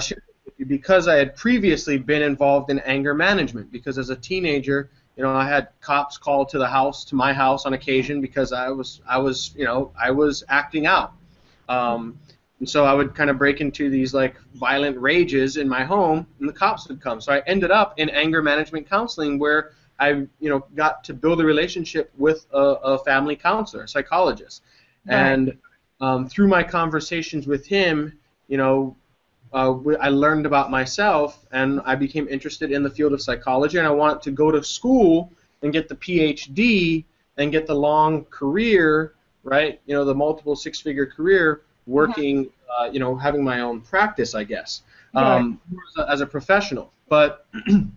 because 0.65 1.09
I 1.09 1.15
had 1.15 1.35
previously 1.35 1.97
been 1.97 2.21
involved 2.21 2.69
in 2.69 2.79
anger 2.79 3.13
management 3.13 3.69
because 3.69 3.97
as 3.97 4.09
a 4.09 4.15
teenager, 4.15 4.89
you 5.17 5.23
know, 5.23 5.31
I 5.31 5.45
had 5.45 5.69
cops 5.81 6.17
called 6.17 6.47
to 6.49 6.57
the 6.57 6.67
house, 6.67 7.03
to 7.05 7.15
my 7.15 7.33
house 7.33 7.65
on 7.65 7.73
occasion 7.73 8.21
because 8.21 8.53
I 8.53 8.69
was, 8.69 9.01
I 9.07 9.17
was, 9.17 9.53
you 9.57 9.65
know, 9.65 9.91
I 9.99 10.11
was 10.11 10.43
acting 10.47 10.85
out. 10.85 11.13
Um, 11.67 12.17
and 12.59 12.69
so 12.69 12.85
I 12.85 12.93
would 12.93 13.13
kind 13.13 13.29
of 13.29 13.37
break 13.37 13.61
into 13.61 13.89
these 13.89 14.13
like 14.13 14.35
violent 14.55 14.97
rages 14.99 15.57
in 15.57 15.67
my 15.67 15.83
home, 15.83 16.25
and 16.39 16.49
the 16.49 16.53
cops 16.53 16.87
would 16.87 17.01
come. 17.01 17.21
So 17.21 17.31
I 17.31 17.43
ended 17.45 17.71
up 17.71 17.99
in 17.99 18.09
anger 18.09 18.41
management 18.41 18.89
counseling, 18.89 19.37
where 19.37 19.73
I, 19.99 20.09
you 20.39 20.49
know, 20.49 20.65
got 20.75 21.03
to 21.05 21.13
build 21.13 21.41
a 21.41 21.45
relationship 21.45 22.11
with 22.17 22.45
a, 22.53 22.59
a 22.59 22.99
family 22.99 23.35
counselor, 23.35 23.83
a 23.83 23.87
psychologist, 23.87 24.63
right. 25.07 25.15
and 25.15 25.57
um, 25.99 26.29
through 26.29 26.47
my 26.47 26.63
conversations 26.63 27.47
with 27.47 27.65
him, 27.65 28.17
you 28.47 28.57
know, 28.57 28.95
uh, 29.53 29.75
I 29.99 30.09
learned 30.09 30.45
about 30.45 30.69
myself 30.69 31.45
and 31.51 31.81
I 31.85 31.95
became 31.95 32.27
interested 32.27 32.71
in 32.71 32.83
the 32.83 32.89
field 32.89 33.13
of 33.13 33.21
psychology 33.21 33.77
and 33.77 33.87
I 33.87 33.91
wanted 33.91 34.21
to 34.23 34.31
go 34.31 34.51
to 34.51 34.63
school 34.63 35.31
and 35.61 35.71
get 35.71 35.87
the 35.87 35.95
PhD 35.95 37.05
and 37.37 37.51
get 37.51 37.65
the 37.65 37.75
long 37.75 38.25
career, 38.25 39.13
right? 39.43 39.79
You 39.85 39.95
know, 39.95 40.05
the 40.05 40.13
multiple 40.13 40.55
six-figure 40.55 41.07
career 41.07 41.61
working, 41.85 42.49
uh, 42.77 42.89
you 42.91 42.99
know, 42.99 43.15
having 43.15 43.43
my 43.43 43.61
own 43.61 43.81
practice, 43.81 44.35
I 44.35 44.43
guess, 44.43 44.81
um, 45.15 45.59
yeah. 45.71 45.77
as, 45.77 46.07
a, 46.07 46.11
as, 46.11 46.21
a, 46.21 46.25
professional. 46.25 46.91
But 47.07 47.45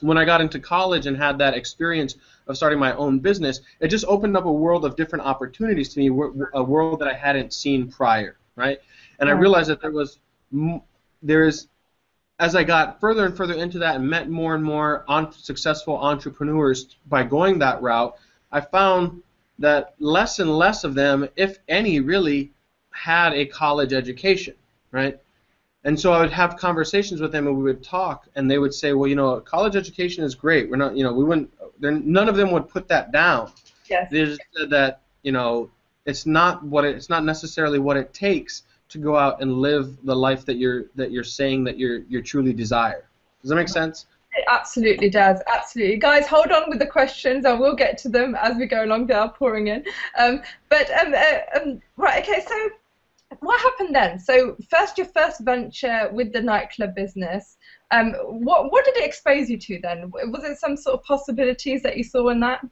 when 0.00 0.18
I 0.18 0.24
got 0.24 0.40
into 0.40 0.58
college 0.58 1.06
and 1.06 1.16
had 1.16 1.38
that 1.38 1.54
experience 1.54 2.16
of 2.46 2.56
starting 2.56 2.78
my 2.78 2.94
own 2.94 3.18
business, 3.18 3.60
it 3.80 3.88
just 3.88 4.04
opened 4.06 4.36
up 4.36 4.44
a 4.44 4.52
world 4.52 4.84
of 4.84 4.96
different 4.96 5.24
opportunities 5.24 5.88
to 5.90 6.00
me, 6.00 6.08
a 6.54 6.62
world 6.62 6.98
that 7.00 7.08
I 7.08 7.14
hadn't 7.14 7.52
seen 7.52 7.90
prior, 7.90 8.36
right? 8.56 8.80
And 9.18 9.28
I 9.28 9.32
realized 9.32 9.70
that 9.70 9.80
there 9.80 9.90
was 9.90 10.18
there's 11.22 11.68
as 12.38 12.54
I 12.54 12.62
got 12.62 13.00
further 13.00 13.26
and 13.26 13.36
further 13.36 13.54
into 13.54 13.80
that 13.80 13.96
and 13.96 14.08
met 14.08 14.30
more 14.30 14.54
and 14.54 14.62
more 14.62 15.04
on, 15.08 15.32
successful 15.32 15.96
entrepreneurs 15.96 16.96
by 17.06 17.24
going 17.24 17.58
that 17.58 17.82
route, 17.82 18.16
I 18.52 18.60
found 18.60 19.22
that 19.58 19.94
less 19.98 20.38
and 20.38 20.56
less 20.56 20.84
of 20.84 20.94
them, 20.94 21.28
if 21.36 21.58
any, 21.68 21.98
really 21.98 22.52
had 22.90 23.32
a 23.32 23.44
college 23.44 23.92
education, 23.92 24.54
right? 24.92 25.18
And 25.88 25.98
so 25.98 26.12
I 26.12 26.20
would 26.20 26.32
have 26.32 26.58
conversations 26.58 27.22
with 27.22 27.32
them, 27.32 27.46
and 27.46 27.56
we 27.56 27.62
would 27.62 27.82
talk, 27.82 28.28
and 28.34 28.50
they 28.50 28.58
would 28.58 28.74
say, 28.74 28.92
"Well, 28.92 29.08
you 29.08 29.16
know, 29.16 29.40
college 29.40 29.74
education 29.74 30.22
is 30.22 30.34
great. 30.34 30.68
We're 30.68 30.76
not, 30.76 30.94
you 30.94 31.02
know, 31.02 31.14
we 31.14 31.24
wouldn't. 31.24 31.50
None 31.80 32.28
of 32.28 32.36
them 32.36 32.50
would 32.50 32.68
put 32.68 32.88
that 32.88 33.10
down. 33.10 33.52
Yes. 33.88 34.10
They 34.10 34.26
just 34.26 34.42
said 34.54 34.68
that, 34.68 35.00
you 35.22 35.32
know, 35.32 35.70
it's 36.04 36.26
not 36.26 36.62
what 36.62 36.84
it, 36.84 36.94
it's 36.94 37.08
not 37.08 37.24
necessarily 37.24 37.78
what 37.78 37.96
it 37.96 38.12
takes 38.12 38.64
to 38.90 38.98
go 38.98 39.16
out 39.16 39.40
and 39.40 39.62
live 39.62 39.96
the 40.04 40.14
life 40.14 40.44
that 40.44 40.58
you're 40.58 40.90
that 40.94 41.10
you're 41.10 41.24
saying 41.24 41.64
that 41.64 41.78
you're 41.78 42.00
you 42.00 42.20
truly 42.20 42.52
desire. 42.52 43.08
Does 43.40 43.48
that 43.48 43.56
make 43.56 43.70
sense? 43.70 44.04
It 44.34 44.44
absolutely 44.46 45.08
does. 45.08 45.40
Absolutely, 45.50 45.96
guys, 45.96 46.26
hold 46.26 46.52
on 46.52 46.68
with 46.68 46.80
the 46.80 46.86
questions, 46.86 47.46
and 47.46 47.58
we'll 47.58 47.74
get 47.74 47.96
to 48.02 48.10
them 48.10 48.34
as 48.34 48.58
we 48.58 48.66
go 48.66 48.84
along. 48.84 49.06
They 49.06 49.14
are 49.14 49.32
pouring 49.32 49.68
in. 49.68 49.86
Um, 50.18 50.42
but 50.68 50.90
um, 50.90 51.14
uh, 51.14 51.38
um, 51.58 51.80
right, 51.96 52.22
okay. 52.22 52.44
So, 52.46 52.70
what 53.40 53.60
happened 53.60 53.94
then? 53.94 54.18
So, 54.18 54.56
first, 54.70 54.96
your 54.96 55.06
first 55.06 55.40
venture 55.40 56.10
with 56.12 56.32
the 56.32 56.40
nightclub 56.40 56.94
business. 56.94 57.56
Um, 57.90 58.12
what 58.12 58.70
what 58.72 58.84
did 58.84 58.96
it 58.96 59.04
expose 59.04 59.48
you 59.50 59.58
to 59.58 59.78
then? 59.82 60.10
Was 60.10 60.44
it 60.44 60.58
some 60.58 60.76
sort 60.76 60.98
of 60.98 61.04
possibilities 61.04 61.82
that 61.82 61.96
you 61.96 62.04
saw 62.04 62.28
in 62.28 62.40
that? 62.40 62.66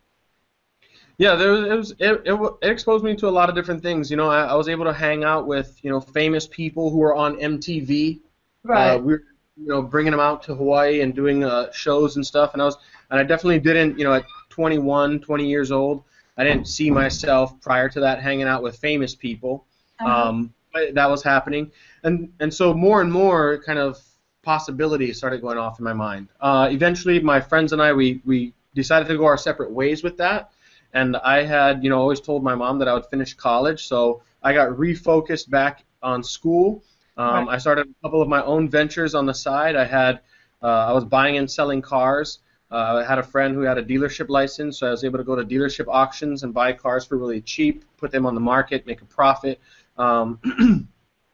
Yeah, 1.18 1.34
there 1.34 1.52
was, 1.52 1.62
it 1.62 1.74
was 1.74 1.90
it, 1.92 2.22
it, 2.26 2.56
it, 2.62 2.70
exposed 2.70 3.02
me 3.02 3.16
to 3.16 3.28
a 3.28 3.30
lot 3.30 3.48
of 3.48 3.54
different 3.54 3.82
things. 3.82 4.10
You 4.10 4.18
know, 4.18 4.28
I, 4.28 4.44
I, 4.44 4.54
was 4.54 4.68
able 4.68 4.84
to 4.84 4.92
hang 4.92 5.24
out 5.24 5.46
with 5.46 5.78
you 5.82 5.90
know 5.90 6.00
famous 6.00 6.46
people 6.46 6.90
who 6.90 6.98
were 6.98 7.14
on 7.14 7.36
MTV. 7.36 8.20
Right. 8.62 8.90
Uh, 8.90 8.98
we 8.98 9.12
were 9.14 9.24
you 9.56 9.68
know 9.68 9.82
bringing 9.82 10.10
them 10.10 10.20
out 10.20 10.42
to 10.44 10.54
Hawaii 10.54 11.00
and 11.00 11.14
doing 11.14 11.44
uh, 11.44 11.72
shows 11.72 12.16
and 12.16 12.26
stuff, 12.26 12.52
and 12.52 12.60
I 12.60 12.66
was 12.66 12.76
and 13.10 13.20
I 13.20 13.22
definitely 13.22 13.60
didn't 13.60 13.98
you 13.98 14.04
know 14.04 14.14
at 14.14 14.24
21, 14.50 15.20
20 15.20 15.46
years 15.46 15.70
old, 15.70 16.02
I 16.36 16.44
didn't 16.44 16.66
see 16.66 16.90
myself 16.90 17.60
prior 17.60 17.88
to 17.90 18.00
that 18.00 18.22
hanging 18.22 18.46
out 18.46 18.62
with 18.62 18.76
famous 18.76 19.14
people. 19.14 19.66
Uh-huh. 20.00 20.28
Um, 20.28 20.54
but 20.72 20.94
that 20.94 21.08
was 21.08 21.22
happening, 21.22 21.70
and 22.02 22.32
and 22.40 22.52
so 22.52 22.74
more 22.74 23.00
and 23.00 23.10
more 23.10 23.62
kind 23.64 23.78
of 23.78 23.98
possibilities 24.42 25.16
started 25.18 25.40
going 25.40 25.58
off 25.58 25.78
in 25.78 25.84
my 25.84 25.94
mind. 25.94 26.28
Uh, 26.40 26.68
eventually, 26.70 27.18
my 27.20 27.40
friends 27.40 27.72
and 27.72 27.80
I 27.80 27.92
we 27.92 28.20
we 28.24 28.52
decided 28.74 29.08
to 29.08 29.16
go 29.16 29.24
our 29.24 29.38
separate 29.38 29.70
ways 29.70 30.02
with 30.02 30.18
that 30.18 30.50
and 30.96 31.16
I 31.18 31.42
had, 31.42 31.84
you 31.84 31.90
know, 31.90 31.98
always 31.98 32.20
told 32.20 32.42
my 32.42 32.54
mom 32.54 32.78
that 32.78 32.88
I 32.88 32.94
would 32.94 33.04
finish 33.06 33.34
college, 33.34 33.86
so 33.86 34.22
I 34.42 34.54
got 34.54 34.70
refocused 34.70 35.50
back 35.50 35.84
on 36.02 36.22
school. 36.22 36.82
Um, 37.18 37.46
right. 37.46 37.54
I 37.54 37.58
started 37.58 37.86
a 37.86 38.02
couple 38.02 38.22
of 38.22 38.28
my 38.28 38.42
own 38.42 38.68
ventures 38.68 39.14
on 39.14 39.26
the 39.26 39.34
side. 39.34 39.76
I 39.76 39.84
had, 39.84 40.20
uh, 40.62 40.86
I 40.88 40.92
was 40.92 41.04
buying 41.04 41.36
and 41.36 41.50
selling 41.50 41.82
cars. 41.82 42.38
Uh, 42.70 43.02
I 43.02 43.04
had 43.04 43.18
a 43.18 43.22
friend 43.22 43.54
who 43.54 43.60
had 43.60 43.76
a 43.76 43.82
dealership 43.82 44.30
license, 44.30 44.78
so 44.78 44.86
I 44.86 44.90
was 44.90 45.04
able 45.04 45.18
to 45.18 45.24
go 45.24 45.36
to 45.36 45.44
dealership 45.44 45.86
auctions 45.86 46.42
and 46.44 46.54
buy 46.54 46.72
cars 46.72 47.04
for 47.04 47.18
really 47.18 47.42
cheap, 47.42 47.84
put 47.98 48.10
them 48.10 48.24
on 48.24 48.34
the 48.34 48.40
market, 48.40 48.86
make 48.86 49.02
a 49.02 49.04
profit. 49.04 49.60
Um, 49.98 50.88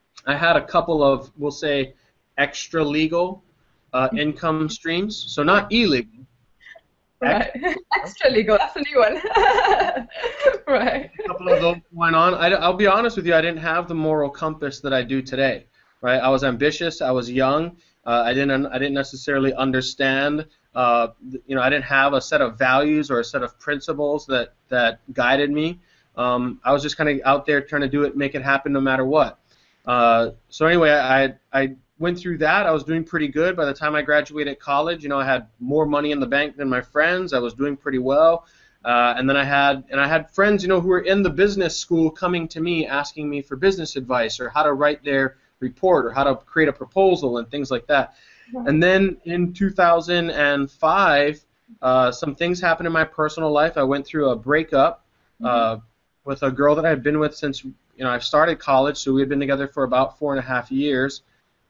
I 0.27 0.37
had 0.37 0.57
a 0.57 0.65
couple 0.65 1.03
of, 1.03 1.31
we'll 1.37 1.51
say, 1.51 1.95
extra 2.39 2.85
legal 2.85 3.43
uh, 3.93 4.09
income 4.17 4.69
streams, 4.69 5.25
so 5.29 5.43
not 5.43 5.73
illegal, 5.73 6.23
Right. 7.23 7.51
Extra 8.03 8.31
legal. 8.31 8.59
That's 8.59 8.75
a 8.75 8.81
new 8.81 8.99
one. 8.99 9.15
right. 10.67 11.11
A 11.21 11.29
couple 11.29 11.49
of 11.49 11.61
those 11.61 11.77
went 11.93 12.17
on. 12.17 12.35
I, 12.35 12.49
I'll 12.49 12.75
be 12.75 12.89
honest 12.89 13.17
with 13.17 13.27
you. 13.27 13.35
I 13.35 13.41
didn't 13.41 13.61
have 13.61 13.87
the 13.87 13.95
moral 13.95 14.29
compass 14.29 14.81
that 14.81 14.93
I 14.93 15.03
do 15.03 15.23
today. 15.23 15.67
Right. 16.01 16.19
I 16.21 16.29
was 16.31 16.43
ambitious. 16.43 17.01
I 17.01 17.13
was 17.13 17.31
young. 17.31 17.77
Uh, 18.05 18.25
I 18.27 18.35
didn't. 18.35 18.67
I 18.67 18.79
didn't 18.79 18.95
necessarily 18.95 19.55
understand. 19.55 20.47
Uh, 20.75 21.09
you 21.47 21.55
know, 21.55 21.63
I 21.63 21.71
didn't 21.71 21.85
have 21.85 22.13
a 22.13 22.21
set 22.21 22.41
of 22.41 22.59
values 22.59 23.09
or 23.09 23.21
a 23.21 23.25
set 23.25 23.45
of 23.45 23.57
principles 23.61 24.27
that 24.27 24.55
that 24.69 25.01
guided 25.13 25.53
me. 25.53 25.81
Um, 26.17 26.61
I 26.65 26.73
was 26.73 26.83
just 26.83 26.97
kind 26.97 27.09
of 27.09 27.21
out 27.25 27.47
there 27.47 27.61
trying 27.61 27.83
to 27.83 27.89
do 27.89 28.05
it, 28.05 28.17
make 28.17 28.35
it 28.35 28.43
happen, 28.43 28.73
no 28.73 28.81
matter 28.81 29.05
what. 29.05 29.39
Uh, 29.87 30.31
so 30.49 30.67
anyway, 30.67 30.91
I 30.91 31.35
I 31.53 31.77
went 31.99 32.19
through 32.19 32.39
that. 32.39 32.67
I 32.67 32.71
was 32.71 32.85
doing 32.85 33.05
pretty 33.05 33.29
good. 33.29 33.57
By 33.57 33.65
the 33.65 33.75
time 33.75 33.95
I 33.95 34.03
graduated 34.03 34.59
college, 34.59 35.03
you 35.03 35.09
know, 35.09 35.19
I 35.19 35.25
had 35.25 35.49
more 35.59 35.87
money 35.87 36.11
in 36.11 36.21
the 36.21 36.27
bank 36.27 36.57
than 36.57 36.69
my 36.69 36.81
friends. 36.81 37.33
I 37.33 37.39
was 37.39 37.55
doing 37.55 37.77
pretty 37.77 37.99
well. 37.99 38.47
Uh, 38.85 39.15
and 39.17 39.29
then 39.29 39.37
I 39.37 39.45
had 39.45 39.85
and 39.91 40.01
I 40.01 40.09
had 40.09 40.31
friends, 40.31 40.63
you 40.63 40.69
know, 40.69 40.81
who 40.81 40.89
were 40.89 41.01
in 41.01 41.23
the 41.23 41.31
business 41.31 41.77
school 41.79 42.11
coming 42.11 42.49
to 42.49 42.61
me 42.61 42.87
asking 42.87 43.31
me 43.31 43.41
for 43.41 43.57
business 43.57 43.97
advice 43.97 44.41
or 44.41 44.49
how 44.49 44.65
to 44.65 44.73
write 44.73 45.05
their 45.05 45.37
report 45.61 46.07
or 46.07 46.11
how 46.11 46.25
to 46.25 46.35
create 46.37 46.69
a 46.69 46.73
proposal 46.73 47.39
and 47.39 47.49
things 47.51 47.71
like 47.71 47.87
that. 47.87 48.15
And 48.55 48.83
then 48.83 49.17
in 49.25 49.55
2005, 49.55 51.45
uh, 51.81 52.13
some 52.13 52.35
things 52.35 52.61
happened 52.61 52.87
in 52.87 52.93
my 52.93 53.05
personal 53.05 53.51
life. 53.51 53.79
I 53.79 53.83
went 53.85 54.05
through 54.05 54.31
a 54.31 54.37
breakup 54.37 55.07
uh. 55.43 55.79
With 56.25 56.43
a 56.43 56.51
girl 56.51 56.75
that 56.75 56.85
I 56.85 56.89
had 56.89 57.03
been 57.03 57.19
with 57.19 57.37
since 57.37 57.65
you 57.65 57.75
know 57.99 58.11
I've 58.11 58.25
started 58.25 58.59
college. 58.59 58.97
So 58.99 59.13
we 59.13 59.21
had 59.21 59.29
been 59.29 59.41
together 59.41 59.69
for 59.69 59.85
about 59.85 60.19
four 60.19 60.33
and 60.33 60.39
a 60.39 60.47
half 60.47 60.71
years. 60.71 61.23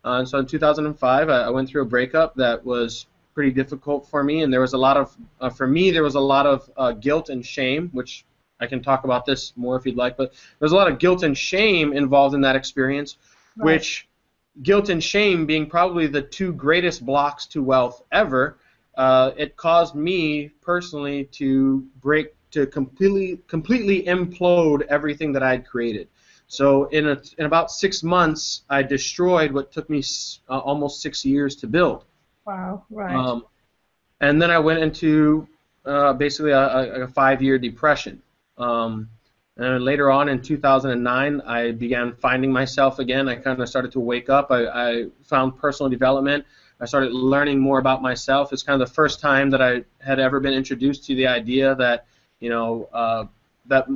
Uh, 0.05 0.19
and 0.19 0.29
so 0.29 0.39
in 0.39 0.47
2005, 0.47 1.29
I, 1.29 1.43
I, 1.43 1.51
went 1.51 1.69
through 1.69 1.83
a 1.83 1.87
breakup 1.87 2.35
that 2.35 2.65
was 2.65 3.07
pretty 3.35 3.53
difficult 3.53 4.09
for 4.09 4.25
me, 4.25 4.43
and 4.43 4.53
there 4.53 4.61
was 4.61 4.73
a 4.73 4.79
lot 4.79 4.97
of, 4.97 5.17
uh, 5.41 5.49
for 5.49 5.67
me, 5.67 5.91
there 5.91 6.03
was 6.03 6.17
a 6.17 6.21
lot 6.21 6.45
of 6.45 6.71
uh, 6.77 6.93
guilt 6.93 7.29
and 7.29 7.47
shame, 7.47 7.89
which 7.93 8.25
I 8.61 8.67
can 8.67 8.83
talk 8.83 9.05
about 9.05 9.27
this 9.27 9.53
more 9.57 9.77
if 9.77 9.87
you'd 9.87 9.97
like, 9.97 10.17
but 10.17 10.35
there's 10.59 10.73
a 10.73 10.77
lot 10.77 10.91
of 10.91 10.99
guilt 10.99 11.23
and 11.23 11.37
shame 11.37 11.93
involved 11.93 12.35
in 12.35 12.41
that 12.43 12.57
experience, 12.57 13.17
right. 13.57 13.65
which 13.65 14.09
guilt 14.63 14.89
and 14.89 15.03
shame 15.03 15.47
being 15.47 15.67
probably 15.67 16.07
the 16.07 16.23
two 16.23 16.53
greatest 16.53 17.07
blocks 17.07 17.47
to 17.47 17.63
wealth 17.63 18.03
ever, 18.13 18.59
uh, 18.97 19.31
it 19.37 19.57
caused 19.57 19.95
me 19.95 20.49
personally 20.61 21.25
to 21.25 21.87
break, 22.01 22.35
to 22.53 22.67
completely, 22.67 23.41
completely 23.49 24.05
implode 24.05 24.83
everything 24.83 25.33
that 25.33 25.43
I 25.43 25.51
had 25.51 25.67
created. 25.67 26.09
So 26.47 26.85
in, 26.87 27.09
a, 27.09 27.21
in 27.39 27.47
about 27.47 27.71
six 27.71 28.03
months, 28.03 28.63
I 28.69 28.83
destroyed 28.83 29.53
what 29.53 29.73
took 29.73 29.89
me 29.89 30.03
uh, 30.49 30.59
almost 30.59 31.01
six 31.01 31.25
years 31.25 31.57
to 31.57 31.67
build. 31.67 32.05
Wow, 32.47 32.85
right. 32.91 33.15
Um, 33.15 33.47
and 34.21 34.41
then 34.41 34.51
I 34.51 34.59
went 34.59 34.81
into 34.81 35.49
uh, 35.85 36.13
basically 36.13 36.53
a, 36.53 37.05
a 37.05 37.09
five-year 37.09 37.59
depression. 37.59 38.23
Um, 38.59 39.09
and 39.57 39.85
later 39.85 40.11
on 40.11 40.29
in 40.29 40.41
2009, 40.41 41.41
I 41.43 41.73
began 41.73 42.15
finding 42.17 42.53
myself 42.53 42.99
again. 42.99 43.29
I 43.29 43.37
kind 43.37 43.61
of 43.61 43.69
started 43.69 43.93
to 43.93 44.01
wake 44.01 44.31
up. 44.31 44.51
I, 44.51 44.67
I 44.67 45.05
found 45.23 45.59
personal 45.59 45.91
development. 45.91 46.45
I 46.81 46.87
started 46.87 47.13
learning 47.13 47.61
more 47.61 47.79
about 47.79 48.03
myself. 48.03 48.53
It's 48.53 48.63
kind 48.63 48.81
of 48.81 48.89
the 48.89 48.95
first 48.95 49.21
time 49.21 49.51
that 49.51 49.63
I 49.63 49.85
had 50.01 50.19
ever 50.19 50.41
been 50.41 50.55
introduced 50.55 51.05
to 51.07 51.15
the 51.15 51.27
idea 51.27 51.75
that 51.77 52.07
you 52.43 52.51
know 52.51 52.89
uh, 52.93 53.25
that 53.67 53.87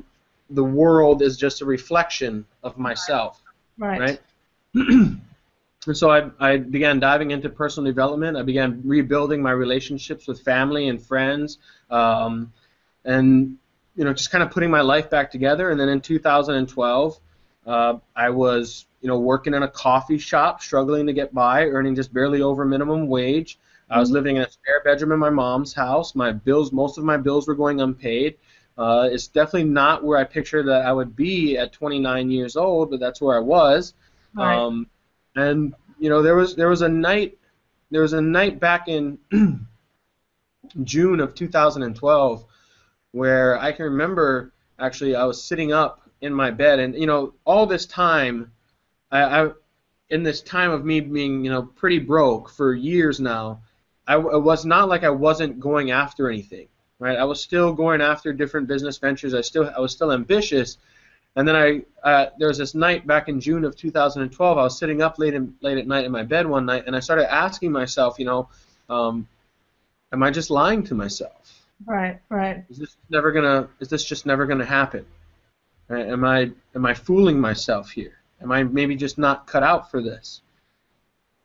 the 0.50 0.64
world 0.64 1.20
is 1.20 1.36
just 1.36 1.60
a 1.60 1.64
reflection 1.64 2.46
of 2.62 2.78
myself. 2.78 3.42
Right. 3.76 4.00
Right. 4.00 4.20
and 4.74 5.20
so 5.92 6.10
I, 6.10 6.30
I 6.38 6.56
began 6.58 7.00
diving 7.00 7.32
into 7.32 7.48
personal 7.48 7.90
development. 7.90 8.36
I 8.36 8.42
began 8.42 8.82
rebuilding 8.84 9.42
my 9.42 9.50
relationships 9.50 10.28
with 10.28 10.40
family 10.42 10.88
and 10.88 11.02
friends, 11.02 11.58
um, 11.90 12.52
and 13.04 13.58
you 13.96 14.04
know 14.04 14.12
just 14.12 14.30
kind 14.30 14.44
of 14.44 14.52
putting 14.52 14.70
my 14.70 14.80
life 14.80 15.10
back 15.10 15.32
together. 15.32 15.70
And 15.70 15.80
then 15.80 15.88
in 15.88 16.00
2012, 16.00 17.18
uh, 17.66 17.98
I 18.14 18.30
was 18.30 18.86
you 19.00 19.08
know 19.08 19.18
working 19.18 19.54
in 19.54 19.64
a 19.64 19.68
coffee 19.68 20.18
shop, 20.18 20.62
struggling 20.62 21.06
to 21.08 21.12
get 21.12 21.34
by, 21.34 21.64
earning 21.64 21.96
just 21.96 22.14
barely 22.14 22.42
over 22.42 22.64
minimum 22.64 23.08
wage. 23.08 23.58
I 23.88 24.00
was 24.00 24.10
living 24.10 24.36
in 24.36 24.42
a 24.42 24.50
spare 24.50 24.82
bedroom 24.84 25.12
in 25.12 25.18
my 25.18 25.30
mom's 25.30 25.72
house. 25.72 26.14
My 26.14 26.32
bills, 26.32 26.72
most 26.72 26.98
of 26.98 27.04
my 27.04 27.16
bills 27.16 27.46
were 27.46 27.54
going 27.54 27.80
unpaid. 27.80 28.36
Uh, 28.76 29.08
it's 29.10 29.28
definitely 29.28 29.64
not 29.64 30.04
where 30.04 30.18
I 30.18 30.24
pictured 30.24 30.66
that 30.66 30.84
I 30.84 30.92
would 30.92 31.16
be 31.16 31.56
at 31.56 31.72
29 31.72 32.30
years 32.30 32.56
old, 32.56 32.90
but 32.90 33.00
that's 33.00 33.20
where 33.20 33.36
I 33.36 33.40
was. 33.40 33.94
Right. 34.34 34.56
Um, 34.56 34.86
and 35.34 35.74
you 35.98 36.10
know, 36.10 36.22
there 36.22 36.36
was 36.36 36.56
there 36.56 36.68
was 36.68 36.82
a 36.82 36.88
night 36.88 37.38
there 37.90 38.02
was 38.02 38.12
a 38.12 38.20
night 38.20 38.60
back 38.60 38.88
in 38.88 39.18
June 40.84 41.20
of 41.20 41.34
2012 41.34 42.44
where 43.12 43.58
I 43.58 43.72
can 43.72 43.86
remember 43.86 44.52
actually 44.78 45.14
I 45.14 45.24
was 45.24 45.42
sitting 45.42 45.72
up 45.72 46.02
in 46.20 46.32
my 46.34 46.50
bed, 46.50 46.78
and 46.78 46.94
you 46.94 47.06
know, 47.06 47.34
all 47.44 47.66
this 47.66 47.86
time, 47.86 48.52
I, 49.10 49.22
I 49.22 49.50
in 50.10 50.22
this 50.22 50.42
time 50.42 50.70
of 50.70 50.84
me 50.84 51.00
being 51.00 51.44
you 51.44 51.50
know 51.50 51.62
pretty 51.62 51.98
broke 51.98 52.50
for 52.50 52.74
years 52.74 53.20
now, 53.20 53.62
I, 54.06 54.16
it 54.16 54.42
was 54.42 54.64
not 54.64 54.88
like 54.88 55.04
I 55.04 55.10
wasn't 55.10 55.60
going 55.60 55.90
after 55.90 56.28
anything 56.28 56.68
right? 56.98 57.18
I 57.18 57.25
was 57.25 57.40
still 57.40 57.72
going 57.72 58.00
after 58.00 58.32
different 58.32 58.68
business 58.68 58.98
ventures. 58.98 59.34
I 59.34 59.40
still 59.40 59.70
I 59.75 59.80
was 59.80 59.92
still 59.92 60.12
ambitious, 60.12 60.78
and 61.34 61.46
then 61.46 61.56
I 61.56 61.82
uh, 62.02 62.30
there 62.38 62.48
was 62.48 62.58
this 62.58 62.75
night 62.75 63.06
back 63.06 63.28
in 63.28 63.40
June 63.40 63.64
of 63.64 63.76
2012. 63.76 64.58
I 64.58 64.62
was 64.62 64.78
sitting 64.78 65.02
up 65.02 65.18
late 65.18 65.34
in, 65.34 65.54
late 65.60 65.78
at 65.78 65.86
night 65.86 66.04
in 66.04 66.12
my 66.12 66.22
bed 66.22 66.46
one 66.46 66.66
night, 66.66 66.84
and 66.86 66.96
I 66.96 67.00
started 67.00 67.32
asking 67.32 67.72
myself, 67.72 68.18
you 68.18 68.25
know, 68.25 68.48
um, 68.88 69.28
am 70.12 70.22
I 70.22 70.30
just 70.30 70.50
lying 70.50 70.82
to 70.84 70.94
myself? 70.94 71.64
Right, 71.84 72.20
right. 72.30 72.64
Is 72.70 72.78
this 72.78 72.96
never 73.10 73.32
gonna? 73.32 73.68
Is 73.80 73.88
this 73.88 74.04
just 74.04 74.26
never 74.26 74.46
gonna 74.46 74.64
happen? 74.64 75.04
Right? 75.88 76.06
Am 76.06 76.25
I 76.25 76.50
am 76.75 76.86
I 76.86 76.94
fooling 76.94 77.38
myself 77.38 77.90
here? 77.90 78.14
Am 78.40 78.52
I 78.52 78.64
maybe 78.64 78.96
just 78.96 79.18
not 79.18 79.46
cut 79.46 79.62
out 79.62 79.90
for 79.90 80.02
this? 80.02 80.40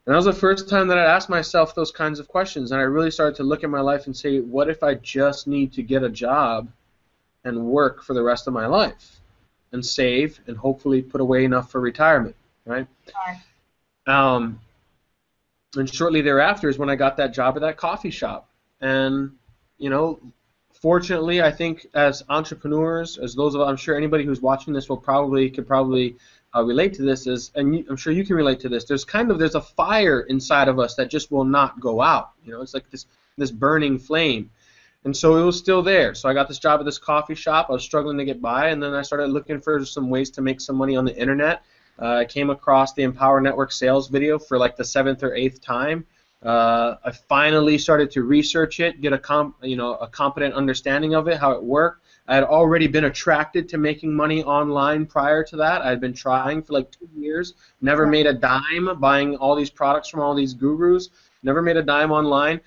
And 0.05 0.13
that 0.13 0.17
was 0.17 0.25
the 0.25 0.33
first 0.33 0.67
time 0.67 0.87
that 0.87 0.97
I 0.97 1.05
asked 1.05 1.29
myself 1.29 1.75
those 1.75 1.91
kinds 1.91 2.19
of 2.19 2.27
questions, 2.27 2.71
and 2.71 2.81
I 2.81 2.85
really 2.85 3.11
started 3.11 3.35
to 3.35 3.43
look 3.43 3.63
at 3.63 3.69
my 3.69 3.81
life 3.81 4.07
and 4.07 4.17
say, 4.17 4.39
what 4.39 4.69
if 4.69 4.81
I 4.81 4.95
just 4.95 5.47
need 5.47 5.73
to 5.73 5.83
get 5.83 6.03
a 6.03 6.09
job 6.09 6.69
and 7.43 7.65
work 7.65 8.03
for 8.03 8.13
the 8.13 8.23
rest 8.23 8.47
of 8.47 8.53
my 8.53 8.65
life 8.65 9.19
and 9.71 9.85
save 9.85 10.39
and 10.47 10.57
hopefully 10.57 11.01
put 11.01 11.21
away 11.21 11.45
enough 11.45 11.71
for 11.71 11.79
retirement, 11.79 12.35
right? 12.65 12.87
Um, 14.07 14.59
and 15.75 15.91
shortly 15.91 16.21
thereafter 16.21 16.67
is 16.67 16.77
when 16.77 16.89
I 16.89 16.95
got 16.95 17.17
that 17.17 17.33
job 17.33 17.55
at 17.55 17.61
that 17.61 17.77
coffee 17.77 18.09
shop. 18.09 18.49
And, 18.81 19.31
you 19.77 19.89
know, 19.89 20.19
fortunately, 20.73 21.41
I 21.41 21.51
think 21.51 21.85
as 21.93 22.23
entrepreneurs, 22.27 23.17
as 23.17 23.35
those 23.35 23.55
of 23.55 23.61
I'm 23.61 23.77
sure 23.77 23.95
anybody 23.95 24.25
who's 24.25 24.41
watching 24.41 24.73
this 24.73 24.89
will 24.89 24.97
probably 24.97 25.49
could 25.49 25.67
probably 25.67 26.17
uh, 26.55 26.63
relate 26.63 26.93
to 26.93 27.03
this 27.03 27.27
is, 27.27 27.51
and 27.55 27.75
you, 27.75 27.85
I'm 27.89 27.97
sure 27.97 28.13
you 28.13 28.25
can 28.25 28.35
relate 28.35 28.59
to 28.61 28.69
this. 28.69 28.83
There's 28.83 29.05
kind 29.05 29.31
of 29.31 29.39
there's 29.39 29.55
a 29.55 29.61
fire 29.61 30.21
inside 30.21 30.67
of 30.67 30.79
us 30.79 30.95
that 30.95 31.09
just 31.09 31.31
will 31.31 31.45
not 31.45 31.79
go 31.79 32.01
out. 32.01 32.31
You 32.43 32.53
know, 32.53 32.61
it's 32.61 32.73
like 32.73 32.89
this 32.89 33.05
this 33.37 33.51
burning 33.51 33.97
flame, 33.97 34.49
and 35.05 35.15
so 35.15 35.37
it 35.37 35.45
was 35.45 35.57
still 35.57 35.81
there. 35.81 36.13
So 36.13 36.27
I 36.27 36.33
got 36.33 36.47
this 36.47 36.59
job 36.59 36.79
at 36.79 36.85
this 36.85 36.97
coffee 36.97 37.35
shop. 37.35 37.67
I 37.69 37.73
was 37.73 37.83
struggling 37.83 38.17
to 38.17 38.25
get 38.25 38.41
by, 38.41 38.69
and 38.69 38.83
then 38.83 38.93
I 38.93 39.01
started 39.01 39.27
looking 39.27 39.61
for 39.61 39.85
some 39.85 40.09
ways 40.09 40.29
to 40.31 40.41
make 40.41 40.59
some 40.59 40.75
money 40.75 40.95
on 40.95 41.05
the 41.05 41.15
internet. 41.17 41.63
Uh, 42.01 42.15
I 42.15 42.25
came 42.25 42.49
across 42.49 42.93
the 42.93 43.03
Empower 43.03 43.41
Network 43.41 43.71
sales 43.71 44.07
video 44.09 44.39
for 44.39 44.57
like 44.57 44.75
the 44.75 44.85
seventh 44.85 45.23
or 45.23 45.35
eighth 45.35 45.61
time. 45.61 46.05
Uh, 46.43 46.95
I 47.05 47.11
finally 47.11 47.77
started 47.77 48.09
to 48.11 48.23
research 48.23 48.79
it, 48.79 48.99
get 48.99 49.13
a 49.13 49.19
comp, 49.19 49.57
you 49.61 49.75
know, 49.75 49.93
a 49.95 50.07
competent 50.07 50.55
understanding 50.55 51.13
of 51.13 51.27
it, 51.27 51.37
how 51.37 51.51
it 51.51 51.63
worked. 51.63 52.03
I 52.31 52.35
had 52.35 52.45
already 52.45 52.87
been 52.87 53.03
attracted 53.03 53.67
to 53.67 53.77
making 53.77 54.15
money 54.15 54.41
online 54.41 55.05
prior 55.05 55.43
to 55.43 55.57
that. 55.57 55.81
I 55.81 55.89
had 55.89 55.99
been 55.99 56.13
trying 56.13 56.63
for 56.63 56.71
like 56.71 56.89
two 56.89 57.09
years, 57.13 57.55
never 57.81 58.07
made 58.07 58.25
a 58.25 58.31
dime 58.31 58.97
buying 59.01 59.35
all 59.35 59.53
these 59.53 59.69
products 59.69 60.07
from 60.07 60.21
all 60.21 60.33
these 60.33 60.53
gurus, 60.53 61.09
never 61.43 61.61
made 61.61 61.75
a 61.75 61.83
dime 61.83 62.09
online. 62.09 62.61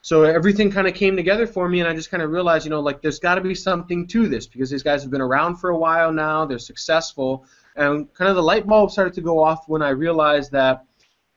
So 0.00 0.22
everything 0.22 0.72
kind 0.72 0.88
of 0.88 0.94
came 0.94 1.16
together 1.16 1.46
for 1.46 1.68
me, 1.68 1.80
and 1.80 1.88
I 1.88 1.94
just 1.94 2.10
kind 2.10 2.22
of 2.22 2.30
realized, 2.30 2.64
you 2.64 2.70
know, 2.70 2.80
like 2.80 3.02
there's 3.02 3.18
got 3.18 3.34
to 3.34 3.42
be 3.42 3.54
something 3.54 4.06
to 4.06 4.26
this 4.26 4.46
because 4.46 4.70
these 4.70 4.82
guys 4.82 5.02
have 5.02 5.10
been 5.10 5.20
around 5.20 5.56
for 5.56 5.68
a 5.68 5.76
while 5.76 6.10
now, 6.10 6.46
they're 6.46 6.58
successful, 6.58 7.44
and 7.76 8.10
kind 8.14 8.30
of 8.30 8.36
the 8.36 8.42
light 8.42 8.66
bulb 8.66 8.90
started 8.90 9.12
to 9.12 9.20
go 9.20 9.38
off 9.44 9.68
when 9.68 9.82
I 9.82 9.90
realized 9.90 10.50
that, 10.52 10.86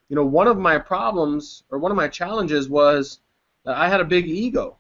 you 0.08 0.16
know, 0.16 0.24
one 0.24 0.48
of 0.48 0.58
my 0.58 0.80
problems 0.80 1.64
or 1.70 1.80
one 1.80 1.92
of 1.92 1.98
my 1.98 2.08
challenges 2.08 2.70
was 2.70 3.20
that 3.66 3.76
I 3.76 3.90
had 3.90 4.00
a 4.00 4.06
big 4.06 4.26
ego. 4.26 4.78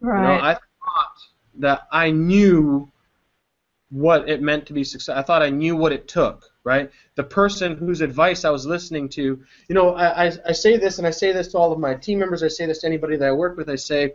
Right. 0.00 0.16
You 0.16 0.26
know, 0.28 0.42
I 0.42 0.56
that 1.58 1.86
I 1.90 2.10
knew 2.10 2.90
what 3.90 4.28
it 4.28 4.40
meant 4.40 4.66
to 4.66 4.72
be 4.72 4.84
successful. 4.84 5.20
I 5.20 5.22
thought 5.22 5.42
I 5.42 5.50
knew 5.50 5.76
what 5.76 5.92
it 5.92 6.08
took, 6.08 6.44
right? 6.64 6.90
The 7.14 7.24
person 7.24 7.76
whose 7.76 8.00
advice 8.00 8.44
I 8.44 8.50
was 8.50 8.64
listening 8.64 9.08
to, 9.10 9.22
you 9.22 9.74
know, 9.74 9.94
I, 9.94 10.26
I, 10.26 10.32
I 10.48 10.52
say 10.52 10.78
this 10.78 10.98
and 10.98 11.06
I 11.06 11.10
say 11.10 11.32
this 11.32 11.48
to 11.48 11.58
all 11.58 11.72
of 11.72 11.78
my 11.78 11.94
team 11.94 12.18
members, 12.18 12.42
I 12.42 12.48
say 12.48 12.64
this 12.64 12.80
to 12.80 12.86
anybody 12.86 13.16
that 13.16 13.28
I 13.28 13.32
work 13.32 13.56
with, 13.56 13.68
I 13.68 13.76
say, 13.76 14.14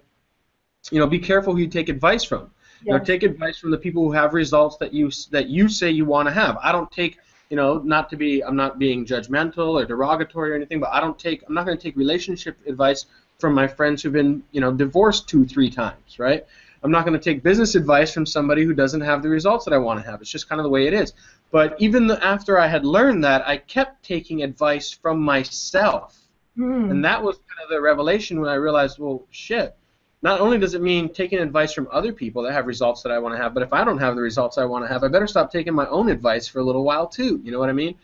you 0.89 0.99
know, 0.99 1.05
be 1.07 1.19
careful 1.19 1.53
who 1.53 1.59
you 1.59 1.67
take 1.67 1.89
advice 1.89 2.23
from. 2.23 2.51
You 2.83 2.93
know, 2.93 2.99
take 2.99 3.23
advice 3.23 3.57
from 3.57 3.71
the 3.71 3.77
people 3.77 4.03
who 4.03 4.11
have 4.11 4.33
results 4.33 4.77
that 4.77 4.93
you 4.93 5.09
that 5.31 5.49
you 5.49 5.67
say 5.67 5.89
you 5.89 6.05
want 6.05 6.27
to 6.27 6.33
have. 6.33 6.57
I 6.61 6.71
don't 6.71 6.91
take, 6.91 7.17
you 7.49 7.57
know, 7.57 7.79
not 7.79 8.09
to 8.11 8.15
be 8.15 8.43
I'm 8.43 8.55
not 8.55 8.77
being 8.77 9.03
judgmental 9.03 9.81
or 9.81 9.85
derogatory 9.85 10.51
or 10.51 10.55
anything, 10.55 10.79
but 10.79 10.91
I 10.91 10.99
don't 10.99 11.17
take 11.17 11.43
I'm 11.47 11.55
not 11.55 11.65
going 11.65 11.77
to 11.77 11.83
take 11.83 11.95
relationship 11.95 12.55
advice 12.67 13.07
from 13.39 13.53
my 13.53 13.67
friends 13.67 14.03
who've 14.03 14.13
been, 14.13 14.43
you 14.51 14.61
know, 14.61 14.71
divorced 14.71 15.27
two, 15.27 15.45
three 15.45 15.71
times, 15.71 16.19
right? 16.19 16.45
I'm 16.83 16.91
not 16.91 17.05
going 17.05 17.19
to 17.19 17.23
take 17.23 17.43
business 17.43 17.75
advice 17.75 18.13
from 18.13 18.25
somebody 18.25 18.63
who 18.63 18.73
doesn't 18.73 19.01
have 19.01 19.23
the 19.23 19.29
results 19.29 19.65
that 19.65 19.73
I 19.73 19.77
want 19.77 20.03
to 20.03 20.09
have. 20.09 20.21
It's 20.21 20.29
just 20.29 20.47
kind 20.47 20.59
of 20.59 20.63
the 20.63 20.69
way 20.69 20.87
it 20.87 20.93
is. 20.93 21.13
But 21.51 21.75
even 21.79 22.09
after 22.11 22.59
I 22.59 22.67
had 22.67 22.85
learned 22.85 23.23
that, 23.23 23.47
I 23.47 23.57
kept 23.57 24.03
taking 24.03 24.43
advice 24.43 24.91
from 24.91 25.19
myself. 25.19 26.17
Mm. 26.57 26.91
And 26.91 27.05
that 27.05 27.21
was 27.23 27.37
kind 27.37 27.63
of 27.63 27.69
the 27.69 27.81
revelation 27.81 28.39
when 28.39 28.49
I 28.49 28.55
realized, 28.55 28.99
well, 28.99 29.25
shit. 29.31 29.75
Not 30.23 30.41
only 30.41 30.57
does 30.57 30.73
it 30.73 30.81
mean 30.81 31.13
taking 31.13 31.39
advice 31.39 31.73
from 31.73 31.87
other 31.91 32.11
people 32.11 32.41
that 32.43 32.51
have 32.51 32.65
results 32.65 33.03
that 33.03 33.11
I 33.11 33.19
want 33.19 33.35
to 33.35 33.41
have, 33.41 33.53
but 33.53 33.61
if 33.61 33.71
I 33.71 33.83
don't 33.83 33.99
have 33.99 34.15
the 34.15 34.21
results 34.21 34.57
I 34.57 34.65
want 34.65 34.83
to 34.83 34.91
have, 34.91 35.03
I 35.03 35.09
better 35.09 35.27
stop 35.27 35.51
taking 35.51 35.75
my 35.75 35.87
own 35.87 36.09
advice 36.09 36.47
for 36.47 36.59
a 36.59 36.63
little 36.63 36.83
while 36.83 37.07
too. 37.07 37.39
You 37.43 37.51
know 37.51 37.59
what 37.59 37.69
I 37.69 37.73
mean? 37.73 37.95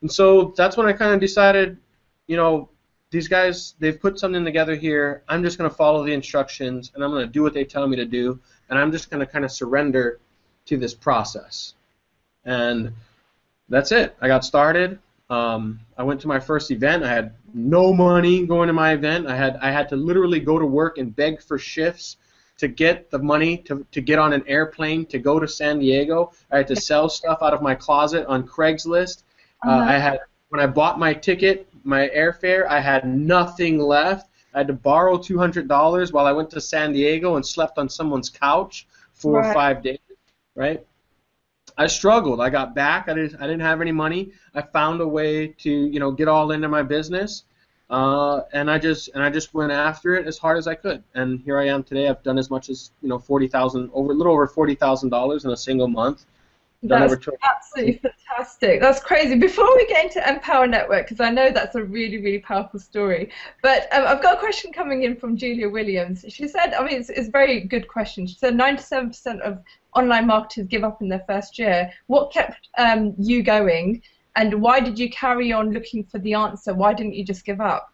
And 0.00 0.10
so 0.10 0.54
that's 0.56 0.78
when 0.78 0.86
I 0.86 0.94
kind 0.94 1.12
of 1.12 1.20
decided, 1.20 1.76
you 2.26 2.36
know, 2.38 2.69
these 3.10 3.28
guys 3.28 3.74
they've 3.78 4.00
put 4.00 4.18
something 4.18 4.44
together 4.44 4.74
here. 4.74 5.22
I'm 5.28 5.42
just 5.42 5.58
going 5.58 5.68
to 5.68 5.76
follow 5.76 6.04
the 6.04 6.12
instructions 6.12 6.92
and 6.94 7.02
I'm 7.02 7.10
going 7.10 7.26
to 7.26 7.32
do 7.32 7.42
what 7.42 7.54
they 7.54 7.64
tell 7.64 7.86
me 7.86 7.96
to 7.96 8.04
do, 8.06 8.38
and 8.68 8.78
I'm 8.78 8.92
just 8.92 9.10
going 9.10 9.24
to 9.24 9.30
kind 9.30 9.44
of 9.44 9.50
surrender 9.50 10.20
to 10.66 10.76
this 10.76 10.94
process. 10.94 11.74
And 12.44 12.92
that's 13.68 13.92
it. 13.92 14.16
I 14.20 14.28
got 14.28 14.44
started. 14.44 14.98
Um, 15.28 15.80
I 15.96 16.02
went 16.02 16.20
to 16.22 16.28
my 16.28 16.40
first 16.40 16.70
event. 16.70 17.04
I 17.04 17.08
had 17.08 17.34
no 17.54 17.92
money 17.92 18.46
going 18.46 18.66
to 18.66 18.72
my 18.72 18.92
event. 18.92 19.26
I 19.28 19.36
had 19.36 19.56
I 19.56 19.70
had 19.70 19.88
to 19.90 19.96
literally 19.96 20.40
go 20.40 20.58
to 20.58 20.66
work 20.66 20.98
and 20.98 21.14
beg 21.14 21.42
for 21.42 21.58
shifts 21.58 22.16
to 22.58 22.68
get 22.68 23.10
the 23.10 23.18
money 23.18 23.56
to, 23.58 23.86
to 23.90 24.00
get 24.00 24.18
on 24.18 24.32
an 24.32 24.44
airplane 24.46 25.06
to 25.06 25.18
go 25.18 25.38
to 25.40 25.48
San 25.48 25.78
Diego. 25.78 26.32
I 26.50 26.58
had 26.58 26.68
to 26.68 26.76
sell 26.76 27.08
stuff 27.08 27.38
out 27.42 27.54
of 27.54 27.62
my 27.62 27.74
closet 27.74 28.26
on 28.26 28.46
Craigslist. 28.46 29.22
Uh, 29.66 29.70
Uh-huh. 29.70 29.90
I 29.90 29.98
had 29.98 30.18
when 30.48 30.60
I 30.60 30.66
bought 30.66 30.98
my 30.98 31.14
ticket, 31.14 31.68
my 31.84 32.08
airfare, 32.08 32.66
I 32.68 32.80
had 32.80 33.06
nothing 33.06 33.78
left. 33.78 34.30
I 34.54 34.58
had 34.58 34.66
to 34.66 34.72
borrow 34.72 35.16
two 35.16 35.38
hundred 35.38 35.68
dollars 35.68 36.12
while 36.12 36.26
I 36.26 36.32
went 36.32 36.50
to 36.50 36.60
San 36.60 36.92
Diego 36.92 37.36
and 37.36 37.46
slept 37.46 37.78
on 37.78 37.88
someone's 37.88 38.28
couch 38.30 38.86
for 39.14 39.40
Right. 39.40 39.54
five 39.54 39.82
days. 39.82 39.98
Right. 40.54 40.84
I 41.78 41.86
struggled. 41.86 42.40
I 42.40 42.50
got 42.50 42.74
back. 42.74 43.08
I 43.08 43.14
didn't. 43.14 43.40
I 43.40 43.46
didn't 43.46 43.60
have 43.60 43.80
any 43.80 43.92
money. 43.92 44.32
I 44.54 44.62
found 44.62 45.00
a 45.00 45.06
way 45.08 45.48
to, 45.48 45.70
you 45.70 46.00
know, 46.00 46.10
get 46.10 46.28
all 46.28 46.50
into 46.50 46.68
my 46.68 46.82
business, 46.82 47.44
uh, 47.88 48.40
and 48.52 48.70
I 48.70 48.78
just 48.78 49.08
and 49.14 49.22
I 49.22 49.30
just 49.30 49.54
went 49.54 49.72
after 49.72 50.14
it 50.16 50.26
as 50.26 50.36
hard 50.36 50.58
as 50.58 50.66
I 50.66 50.74
could. 50.74 51.02
And 51.14 51.40
here 51.40 51.58
I 51.58 51.68
am 51.68 51.82
today. 51.84 52.08
I've 52.08 52.22
done 52.22 52.38
as 52.38 52.50
much 52.50 52.68
as 52.68 52.90
you 53.00 53.08
know, 53.08 53.18
forty 53.18 53.46
thousand, 53.46 53.90
over 53.94 54.12
a 54.12 54.14
little 54.14 54.32
over 54.32 54.46
forty 54.46 54.74
thousand 54.74 55.10
dollars 55.10 55.44
in 55.44 55.52
a 55.52 55.56
single 55.56 55.88
month. 55.88 56.26
That's 56.82 57.14
absolutely 57.42 58.00
fantastic. 58.28 58.80
That's 58.80 59.00
crazy. 59.00 59.36
Before 59.36 59.76
we 59.76 59.86
get 59.86 60.04
into 60.04 60.26
Empower 60.26 60.66
Network, 60.66 61.06
because 61.06 61.20
I 61.20 61.30
know 61.30 61.50
that's 61.50 61.74
a 61.74 61.84
really, 61.84 62.18
really 62.18 62.38
powerful 62.38 62.80
story, 62.80 63.30
but 63.62 63.86
um, 63.92 64.04
I've 64.06 64.22
got 64.22 64.36
a 64.36 64.40
question 64.40 64.72
coming 64.72 65.02
in 65.02 65.16
from 65.16 65.36
Julia 65.36 65.68
Williams. 65.68 66.24
She 66.28 66.48
said, 66.48 66.72
I 66.72 66.82
mean, 66.82 67.00
it's, 67.00 67.10
it's 67.10 67.28
a 67.28 67.30
very 67.30 67.60
good 67.60 67.86
question. 67.86 68.26
She 68.26 68.36
said 68.36 68.54
97% 68.54 69.40
of 69.40 69.58
online 69.94 70.26
marketers 70.26 70.68
give 70.68 70.82
up 70.82 71.02
in 71.02 71.08
their 71.08 71.24
first 71.26 71.58
year. 71.58 71.90
What 72.06 72.32
kept 72.32 72.68
um, 72.78 73.14
you 73.18 73.42
going, 73.42 74.02
and 74.36 74.62
why 74.62 74.80
did 74.80 74.98
you 74.98 75.10
carry 75.10 75.52
on 75.52 75.72
looking 75.72 76.04
for 76.04 76.18
the 76.18 76.32
answer? 76.32 76.72
Why 76.72 76.94
didn't 76.94 77.14
you 77.14 77.24
just 77.24 77.44
give 77.44 77.60
up? 77.60 77.92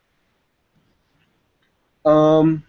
Um, 2.04 2.62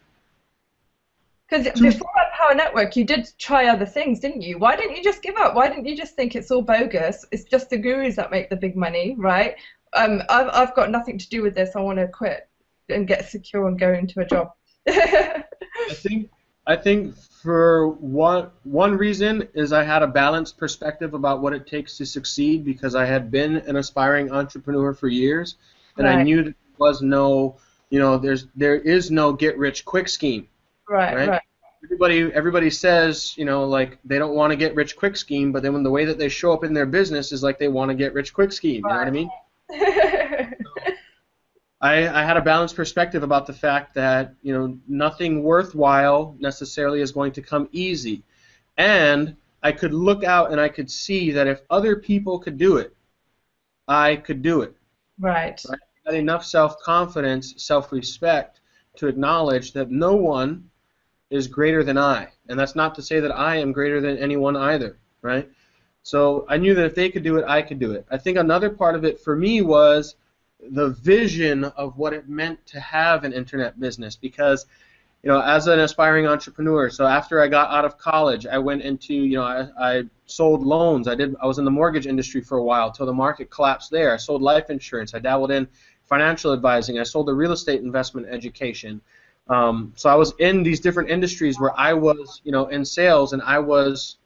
because 1.48 1.80
before 1.80 2.10
that 2.16 2.27
Power 2.39 2.56
Network, 2.56 2.95
you 2.95 3.04
did 3.04 3.28
try 3.38 3.67
other 3.67 3.86
things, 3.86 4.19
didn't 4.19 4.41
you? 4.41 4.60
Why 4.60 4.76
didn't 4.76 4.95
you 4.95 5.04
just 5.04 5.21
give 5.21 5.36
up? 5.38 5.56
Why 5.56 5.69
didn't 5.69 5.86
you 5.86 5.95
just 5.95 6.15
think 6.15 6.36
it's 6.36 6.52
all 6.52 6.62
bogus? 6.62 7.26
It's 7.32 7.45
just 7.45 7.69
the 7.69 7.78
gurus 7.78 8.15
that 8.17 8.32
make 8.32 8.50
the 8.50 8.56
big 8.56 8.76
money, 8.76 9.15
right? 9.17 9.56
Um, 9.93 10.21
I've, 10.30 10.50
I've 10.50 10.76
got 10.76 10.91
nothing 10.91 11.17
to 11.17 11.30
do 11.30 11.41
with 11.41 11.56
this. 11.56 11.76
I 11.76 11.80
want 11.80 12.00
to 12.00 12.08
quit 12.08 12.47
and 12.89 13.08
get 13.08 13.30
secure 13.30 13.67
and 13.67 13.80
go 13.80 13.93
into 13.93 14.19
a 14.19 14.26
job. 14.26 14.52
I 14.88 15.43
think 15.91 16.30
I 16.65 16.76
think 16.76 17.17
for 17.17 17.89
one 17.89 18.50
one 18.63 18.95
reason 18.95 19.47
is 19.54 19.71
I 19.73 19.84
had 19.84 20.04
a 20.04 20.08
balanced 20.08 20.58
perspective 20.58 21.13
about 21.13 21.41
what 21.41 21.54
it 21.54 21.65
takes 21.65 21.97
to 21.97 22.06
succeed 22.06 22.65
because 22.65 22.93
I 22.93 23.06
had 23.06 23.32
been 23.32 23.58
an 23.58 23.78
aspiring 23.78 24.32
entrepreneur 24.32 24.93
for 24.93 25.08
years, 25.08 25.56
and 25.97 26.06
right. 26.06 26.17
I 26.17 26.23
knew 26.23 26.43
there 26.43 26.56
was 26.78 27.02
no, 27.02 27.58
you 27.89 28.00
know, 28.00 28.17
there's 28.17 28.47
there 28.56 28.76
is 28.76 29.12
no 29.12 29.34
get 29.34 29.58
rich 29.58 29.86
quick 29.86 30.08
scheme. 30.08 30.47
Right, 30.89 31.15
right. 31.15 31.30
right. 31.30 31.41
Everybody 31.84 32.34
everybody 32.34 32.70
says, 32.70 33.38
you 33.38 33.46
know, 33.46 33.66
like 33.66 34.00
they 34.04 34.18
don't 34.18 34.36
want 34.36 34.52
to 34.52 34.58
get 34.58 34.76
rich 34.76 34.96
quick 34.96 35.16
scheme, 35.16 35.52
but 35.52 35.63
then 35.63 35.74
when 35.74 35.84
the 35.84 35.92
way 35.92 36.06
that 36.06 36.18
they 36.18 36.30
show 36.30 36.52
up 36.52 36.63
in 36.63 36.74
their 36.74 36.86
business 36.86 37.32
is 37.32 37.44
like 37.44 37.60
they 37.60 37.68
want 37.68 37.90
to 37.90 37.96
get 37.96 38.13
rich 38.13 38.34
quick 38.34 38.52
scheme. 38.52 38.84
You 38.84 38.90
know 38.90 38.98
what 38.98 39.08
I 39.08 39.12
mean? 39.12 39.30
I, 41.80 42.08
I 42.08 42.24
had 42.24 42.38
a 42.38 42.42
balanced 42.42 42.76
perspective 42.76 43.22
about 43.22 43.46
the 43.46 43.54
fact 43.54 43.94
that 43.94 44.34
you 44.42 44.54
know 44.54 44.78
nothing 44.88 45.44
worthwhile 45.44 46.36
necessarily 46.40 47.02
is 47.02 47.12
going 47.12 47.32
to 47.34 47.42
come 47.42 47.70
easy, 47.72 48.24
and 48.78 49.36
I 49.62 49.72
could 49.72 49.94
look 49.94 50.24
out 50.24 50.52
and 50.52 50.60
I 50.60 50.70
could 50.70 50.90
see 50.90 51.32
that 51.32 51.46
if 51.46 51.62
other 51.70 51.96
people 51.96 52.40
could 52.40 52.58
do 52.58 52.78
it, 52.78 52.96
I 53.88 54.16
could 54.16 54.42
do 54.42 54.62
it. 54.62 54.76
Right. 55.20 55.62
right? 55.70 55.80
I 56.08 56.12
had 56.12 56.20
enough 56.20 56.46
self-confidence, 56.46 57.56
self-respect 57.58 58.62
to 58.96 59.08
acknowledge 59.08 59.74
that 59.74 59.92
no 59.92 60.16
one 60.16 60.70
is 61.30 61.48
greater 61.48 61.84
than 61.84 61.98
I, 61.98 62.30
and 62.48 62.60
that's 62.60 62.76
not 62.76 62.96
to 62.96 63.02
say 63.02 63.20
that 63.20 63.32
I 63.32 63.58
am 63.58 63.72
greater 63.72 64.00
than 64.00 64.18
anyone 64.18 64.56
either, 64.56 64.98
right? 65.22 65.50
So 66.04 66.46
I 66.48 66.58
knew 66.58 66.74
that 66.76 66.86
if 66.86 66.96
they 66.96 67.10
could 67.10 67.24
do 67.24 67.38
it, 67.38 67.46
I 67.48 67.62
could 67.62 67.80
do 67.80 67.92
it. 67.92 68.06
I 68.10 68.18
think 68.18 68.38
another 68.38 68.70
part 68.70 68.96
of 68.96 69.04
it 69.04 69.20
for 69.20 69.36
me 69.36 69.62
was 69.62 70.16
the 70.72 70.90
vision 70.90 71.66
of 71.66 71.98
what 71.98 72.13
it 72.13 72.30
meant 72.30 72.66
to 72.68 72.80
have 72.80 73.24
an 73.24 73.34
internet 73.34 73.80
business 73.80 74.16
because 74.16 74.66
you 75.24 75.30
know 75.30 75.42
as 75.42 75.68
an 75.68 75.80
aspiring 75.80 76.26
entrepreneur 76.26 76.90
so 76.90 77.06
after 77.06 77.42
i 77.42 77.48
got 77.48 77.70
out 77.70 77.86
of 77.86 77.98
college 77.98 78.48
i 78.48 78.58
went 78.58 78.82
into 78.82 79.13
you 79.13 79.36
know 79.36 79.44
i, 79.44 79.68
I 79.80 80.04
sold 80.26 80.63
loans. 80.66 81.08
I 81.08 81.16
did 81.16 81.36
i 81.42 81.46
was 81.46 81.58
in 81.58 81.66
the 81.66 81.72
mortgage 81.72 82.08
industry 82.08 82.42
for 82.42 82.58
a 82.58 82.63
while 82.63 82.92
till 82.92 83.06
the 83.06 83.13
market 83.13 83.50
collapsed 83.50 83.92
there. 83.92 84.13
I 84.13 84.18
sold 84.18 84.42
life 84.42 84.70
insurance. 84.70 85.13
I 85.13 85.20
dabbled 85.20 85.52
in 85.52 85.68
financial 86.06 86.54
advising. 86.54 87.00
I 87.00 87.04
sold 87.04 87.28
the 87.28 87.34
real 87.34 87.52
estate 87.52 87.82
investment 87.82 88.28
education 88.30 89.02
um, 89.50 89.94
so 89.96 90.10
i 90.10 90.16
was 90.16 90.34
in 90.40 90.64
these 90.64 90.80
different 90.80 91.10
industries 91.10 91.60
where 91.60 91.78
i 91.80 91.94
was 91.94 92.42
you 92.44 92.52
know 92.52 92.68
in 92.68 92.84
sales 92.84 93.34
and 93.34 93.42
i 93.44 93.60
was 93.60 94.18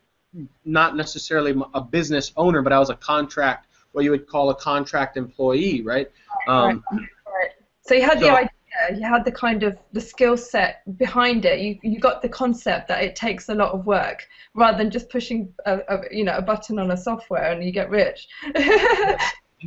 not 0.64 0.96
necessarily 0.96 1.54
a 1.74 1.82
business 1.82 2.32
owner 2.38 2.62
but 2.62 2.72
i 2.72 2.80
was 2.80 2.90
a 2.90 2.96
contract 2.96 3.68
what 3.92 4.04
you 4.04 4.12
would 4.12 4.28
call 4.28 4.50
a 4.50 4.56
contract 4.56 5.18
employee, 5.18 5.82
right? 5.82 6.10
Um, 6.48 6.84
right. 6.92 7.00
right. 7.26 7.50
So 7.82 7.96
you 7.96 8.04
had 8.04 8.20
so, 8.20 8.26
the 8.26 8.32
idea, 8.32 8.50
you 8.96 9.08
had 9.08 9.26
the 9.26 9.32
kind 9.32 9.64
of 9.64 9.78
the 9.92 10.02
skill 10.02 10.38
set 10.38 10.82
behind 10.98 11.46
it. 11.46 11.60
You 11.60 11.78
you 11.84 12.00
got 12.00 12.22
the 12.22 12.30
concept 12.30 12.88
that 12.88 13.04
it 13.04 13.16
takes 13.16 13.50
a 13.50 13.56
lot 13.56 13.74
of 13.74 13.86
work 13.86 14.28
rather 14.54 14.78
than 14.78 14.90
just 14.90 15.10
pushing 15.10 15.54
a, 15.66 15.80
a 15.88 16.02
you 16.12 16.24
know 16.24 16.36
a 16.36 16.42
button 16.42 16.80
on 16.80 16.92
a 16.92 16.98
software 16.98 17.52
and 17.52 17.64
you 17.64 17.72
get 17.72 17.90
rich. 17.90 18.28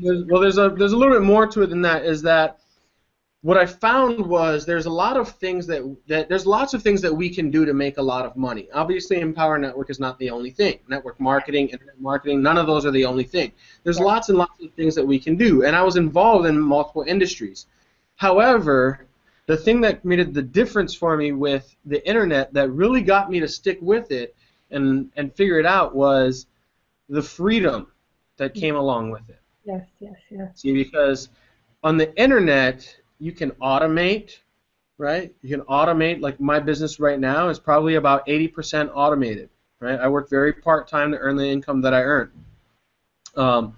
well, 0.03 0.41
there's 0.41 0.59
a 0.59 0.71
there's 0.71 0.93
a 0.93 0.97
little 0.97 1.15
bit 1.15 1.23
more 1.23 1.47
to 1.47 1.63
it 1.63 1.69
than 1.69 1.83
that. 1.83 2.05
Is 2.05 2.23
that 2.23 2.61
what 3.45 3.59
I 3.59 3.67
found 3.67 4.25
was 4.25 4.65
there's 4.65 4.87
a 4.87 4.91
lot 4.91 5.19
of 5.19 5.29
things 5.29 5.67
that, 5.67 5.83
that 6.07 6.31
there's 6.31 6.47
lots 6.47 6.73
of 6.73 6.83
things 6.83 7.03
that 7.03 7.15
we 7.15 7.29
can 7.29 7.51
do 7.51 7.67
to 7.67 7.75
make 7.75 7.99
a 7.99 8.03
lot 8.03 8.25
of 8.25 8.37
money. 8.37 8.71
Obviously, 8.73 9.21
Empower 9.21 9.59
Network 9.59 9.91
is 9.91 10.01
not 10.01 10.19
the 10.19 10.31
only 10.31 10.51
thing. 10.51 10.79
Network 10.89 11.21
marketing, 11.21 11.69
internet 11.69 12.01
marketing, 12.01 12.43
none 12.43 12.57
of 12.57 12.67
those 12.67 12.87
are 12.87 12.91
the 12.91 13.05
only 13.05 13.25
thing. 13.25 13.53
There's 13.83 13.99
yeah. 13.99 14.07
lots 14.07 14.31
and 14.31 14.39
lots 14.39 14.63
of 14.63 14.73
things 14.73 14.95
that 14.95 15.07
we 15.07 15.19
can 15.19 15.37
do, 15.37 15.63
and 15.63 15.77
I 15.77 15.83
was 15.83 15.97
involved 15.97 16.47
in 16.47 16.59
multiple 16.59 17.05
industries. 17.07 17.67
However, 18.17 19.05
the 19.45 19.59
thing 19.59 19.83
that 19.83 20.03
made 20.07 20.33
the 20.33 20.41
difference 20.41 20.95
for 20.95 21.15
me 21.15 21.33
with 21.33 21.77
the 21.85 22.07
internet 22.09 22.51
that 22.55 22.71
really 22.71 23.03
got 23.03 23.31
me 23.31 23.41
to 23.41 23.49
stick 23.49 23.77
with 23.83 24.11
it 24.11 24.35
and 24.71 25.11
and 25.17 25.35
figure 25.35 25.59
it 25.59 25.67
out 25.67 25.95
was 25.95 26.47
the 27.11 27.23
freedom 27.23 27.89
that 28.39 28.55
came 28.55 28.75
along 28.75 29.11
with 29.11 29.29
it. 29.29 29.41
Yes, 29.67 29.87
yes, 30.01 30.17
yes. 30.31 30.49
See, 30.55 30.73
because 30.73 31.29
on 31.83 31.99
the 31.99 32.17
internet 32.19 32.97
you 33.19 33.33
can 33.33 33.51
automate, 33.53 34.39
right? 34.99 35.35
You 35.43 35.57
can 35.57 35.67
automate. 35.67 36.21
Like 36.21 36.41
my 36.41 36.59
business 36.59 37.01
right 37.01 37.19
now 37.19 37.49
is 37.49 37.59
probably 37.59 37.95
about 37.97 38.27
80% 38.27 38.91
automated, 38.95 39.49
right? 39.81 39.99
I 39.99 40.09
work 40.09 40.29
very 40.29 40.53
part 40.53 40.89
time 40.89 41.13
to 41.13 41.19
earn 41.19 41.37
the 41.37 41.47
income 41.47 41.81
that 41.83 41.95
I 41.95 42.03
earn. 42.03 42.33
Um, 43.37 43.77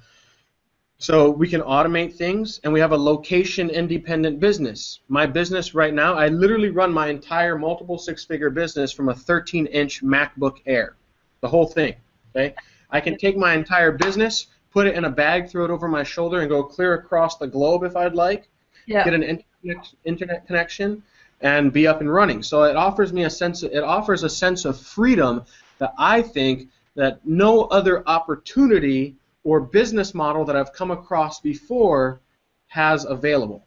so 0.98 1.28
we 1.28 1.46
can 1.46 1.60
automate 1.60 2.14
things, 2.14 2.58
and 2.64 2.72
we 2.72 2.80
have 2.80 2.92
a 2.92 2.96
location 2.96 3.68
independent 3.68 4.40
business. 4.40 5.00
My 5.08 5.26
business 5.26 5.74
right 5.74 5.92
now, 5.92 6.14
I 6.14 6.28
literally 6.28 6.70
run 6.70 6.90
my 6.90 7.08
entire 7.08 7.58
multiple 7.58 7.98
six 7.98 8.24
figure 8.24 8.48
business 8.48 8.92
from 8.92 9.10
a 9.10 9.14
13 9.14 9.66
inch 9.66 10.02
MacBook 10.02 10.56
Air, 10.64 10.96
the 11.42 11.48
whole 11.48 11.66
thing. 11.66 11.96
Okay, 12.34 12.54
I 12.90 13.00
can 13.00 13.18
take 13.18 13.36
my 13.36 13.52
entire 13.52 13.92
business, 13.92 14.46
put 14.70 14.86
it 14.86 14.94
in 14.94 15.04
a 15.04 15.10
bag, 15.10 15.50
throw 15.50 15.66
it 15.66 15.70
over 15.70 15.86
my 15.86 16.02
shoulder, 16.02 16.40
and 16.40 16.48
go 16.48 16.62
clear 16.62 16.94
across 16.94 17.36
the 17.36 17.46
globe 17.46 17.84
if 17.84 17.94
I'd 17.94 18.14
like 18.14 18.48
yeah. 18.86 19.04
get 19.04 19.14
an 19.14 19.22
internet, 19.22 19.92
internet 20.04 20.46
connection, 20.46 21.02
and 21.40 21.72
be 21.72 21.86
up 21.86 22.00
and 22.00 22.12
running. 22.12 22.42
So 22.42 22.62
it 22.64 22.76
offers 22.76 23.12
me 23.12 23.24
a 23.24 23.30
sense. 23.30 23.62
Of, 23.62 23.72
it 23.72 23.82
offers 23.82 24.22
a 24.22 24.30
sense 24.30 24.64
of 24.64 24.78
freedom 24.80 25.44
that 25.78 25.92
I 25.98 26.22
think 26.22 26.68
that 26.94 27.20
no 27.26 27.64
other 27.64 28.02
opportunity 28.08 29.16
or 29.44 29.60
business 29.60 30.14
model 30.14 30.44
that 30.44 30.56
I've 30.56 30.72
come 30.72 30.90
across 30.90 31.40
before 31.40 32.20
has 32.68 33.04
available. 33.04 33.66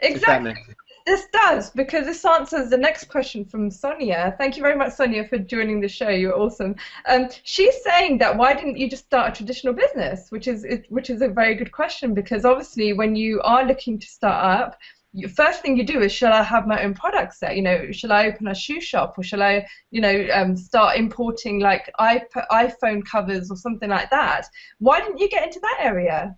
Exactly. 0.00 0.54
This 1.08 1.26
does, 1.32 1.70
because 1.70 2.04
this 2.04 2.22
answers 2.22 2.68
the 2.68 2.76
next 2.76 3.04
question 3.04 3.42
from 3.42 3.70
Sonia. 3.70 4.34
Thank 4.36 4.58
you 4.58 4.62
very 4.62 4.76
much, 4.76 4.92
Sonia, 4.92 5.26
for 5.26 5.38
joining 5.38 5.80
the 5.80 5.88
show. 5.88 6.10
You're 6.10 6.38
awesome. 6.38 6.76
Um, 7.08 7.30
she's 7.44 7.82
saying 7.82 8.18
that 8.18 8.36
why 8.36 8.52
didn't 8.52 8.76
you 8.76 8.90
just 8.90 9.06
start 9.06 9.30
a 9.30 9.34
traditional 9.34 9.72
business, 9.72 10.30
which 10.30 10.46
is 10.46 10.66
which 10.90 11.08
is 11.08 11.22
a 11.22 11.28
very 11.28 11.54
good 11.54 11.72
question 11.72 12.12
because 12.12 12.44
obviously 12.44 12.92
when 12.92 13.16
you 13.16 13.40
are 13.40 13.64
looking 13.64 13.98
to 13.98 14.06
start 14.06 14.60
up, 14.60 14.78
first 15.34 15.62
thing 15.62 15.78
you 15.78 15.86
do 15.86 16.02
is 16.02 16.12
shall 16.12 16.34
I 16.34 16.42
have 16.42 16.66
my 16.66 16.84
own 16.84 16.92
products 16.92 17.38
there? 17.38 17.52
You 17.52 17.62
know, 17.62 17.90
shall 17.90 18.12
I 18.12 18.26
open 18.26 18.48
a 18.48 18.54
shoe 18.54 18.82
shop 18.82 19.14
or 19.16 19.24
shall 19.24 19.42
I, 19.42 19.66
you 19.90 20.02
know, 20.02 20.28
um, 20.34 20.58
start 20.58 20.98
importing 20.98 21.58
like 21.58 21.90
iP- 21.98 22.48
iPhone 22.50 23.02
covers 23.02 23.50
or 23.50 23.56
something 23.56 23.88
like 23.88 24.10
that? 24.10 24.46
Why 24.78 25.00
didn't 25.00 25.20
you 25.20 25.30
get 25.30 25.46
into 25.46 25.60
that 25.60 25.78
area? 25.80 26.36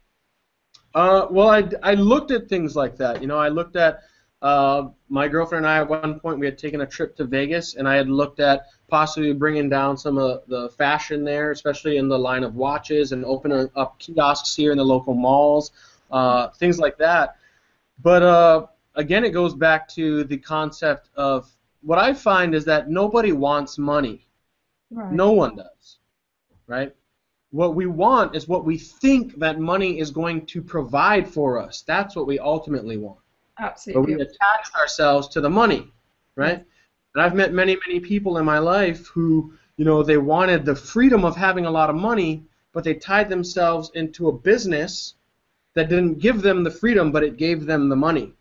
Uh, 0.95 1.27
well, 1.29 1.51
I, 1.51 1.69
I 1.83 1.95
looked 1.95 2.31
at 2.31 2.49
things 2.49 2.77
like 2.77 2.97
that. 2.99 3.21
You 3.21 3.27
know, 3.27 3.39
I 3.39 3.49
looked 3.49 3.75
at 3.75 4.03
uh, 4.43 4.89
my 5.09 5.29
girlfriend 5.29 5.67
and 5.67 5.73
I, 5.73 5.79
at 5.79 5.89
one 5.89 6.19
point, 6.19 6.39
we 6.39 6.47
had 6.47 6.57
taken 6.57 6.81
a 6.81 6.87
trip 6.87 7.15
to 7.17 7.25
Vegas, 7.25 7.75
and 7.75 7.87
I 7.87 7.97
had 7.97 8.09
looked 8.09 8.41
at 8.41 8.67
possibly 8.89 9.33
bringing 9.33 9.69
down 9.69 9.99
some 9.99 10.17
of 10.17 10.43
the 10.47 10.71
fashion 10.71 11.25
there, 11.25 11.51
especially 11.51 11.99
in 11.99 12.09
the 12.09 12.19
line 12.19 12.43
of 12.43 12.55
watches, 12.55 13.13
and 13.13 13.25
opening 13.25 13.69
up 13.77 13.99
kiosks 13.99 14.57
here 14.57 14.73
in 14.73 14.79
the 14.79 14.85
local 14.85 15.15
malls, 15.15 15.73
uh, 16.11 16.49
things 16.49 16.79
like 16.79 16.97
that. 16.99 17.37
But 18.03 18.23
uh, 18.23 18.67
again, 18.95 19.25
it 19.25 19.31
goes 19.31 19.55
back 19.55 19.89
to 19.91 20.25
the 20.25 20.39
concept 20.39 21.11
of 21.17 21.55
what 21.83 21.99
I 21.99 22.15
find 22.15 22.55
is 22.55 22.65
that 22.65 22.89
nobody 22.89 23.33
wants 23.33 23.77
money. 23.77 24.27
Right. 24.91 25.13
No 25.13 25.33
one 25.33 25.57
does, 25.57 25.99
right? 26.67 26.95
What 27.51 27.75
we 27.75 27.87
want 27.87 28.35
is 28.35 28.49
what 28.49 28.65
we 28.65 28.79
think 28.79 29.39
that 29.39 29.61
money 29.61 29.99
is 29.99 30.11
going 30.11 30.47
to 30.47 30.63
provide 30.63 31.29
for 31.29 31.59
us. 31.59 31.83
That's 31.83 32.17
what 32.17 32.27
we 32.27 32.39
ultimately 32.39 32.97
want. 32.97 33.19
Absolutely. 33.61 34.15
But 34.15 34.19
we 34.19 34.25
attach 34.25 34.75
ourselves 34.75 35.29
to 35.29 35.41
the 35.41 35.51
money, 35.51 35.93
right? 36.35 36.65
And 37.15 37.23
I've 37.23 37.35
met 37.35 37.53
many, 37.53 37.77
many 37.87 38.01
people 38.01 38.39
in 38.39 38.45
my 38.45 38.59
life 38.59 39.07
who, 39.09 39.53
you 39.77 39.85
know, 39.85 40.03
they 40.03 40.17
wanted 40.17 40.65
the 40.65 40.75
freedom 40.75 41.25
of 41.25 41.37
having 41.37 41.67
a 41.67 41.71
lot 41.71 41.91
of 41.91 41.97
money, 41.97 42.45
but 42.73 42.85
they 42.85 42.95
tied 42.95 43.29
themselves 43.29 43.91
into 43.95 44.29
a 44.29 44.33
business 44.33 45.15
that 45.75 45.89
didn't 45.89 46.19
give 46.19 46.43
them 46.43 46.65
the 46.65 46.71
freedom, 46.71 47.13
but 47.13 47.23
it 47.23 47.37
gave 47.37 47.67
them 47.67 47.89
the 47.89 47.97
money. 47.97 48.33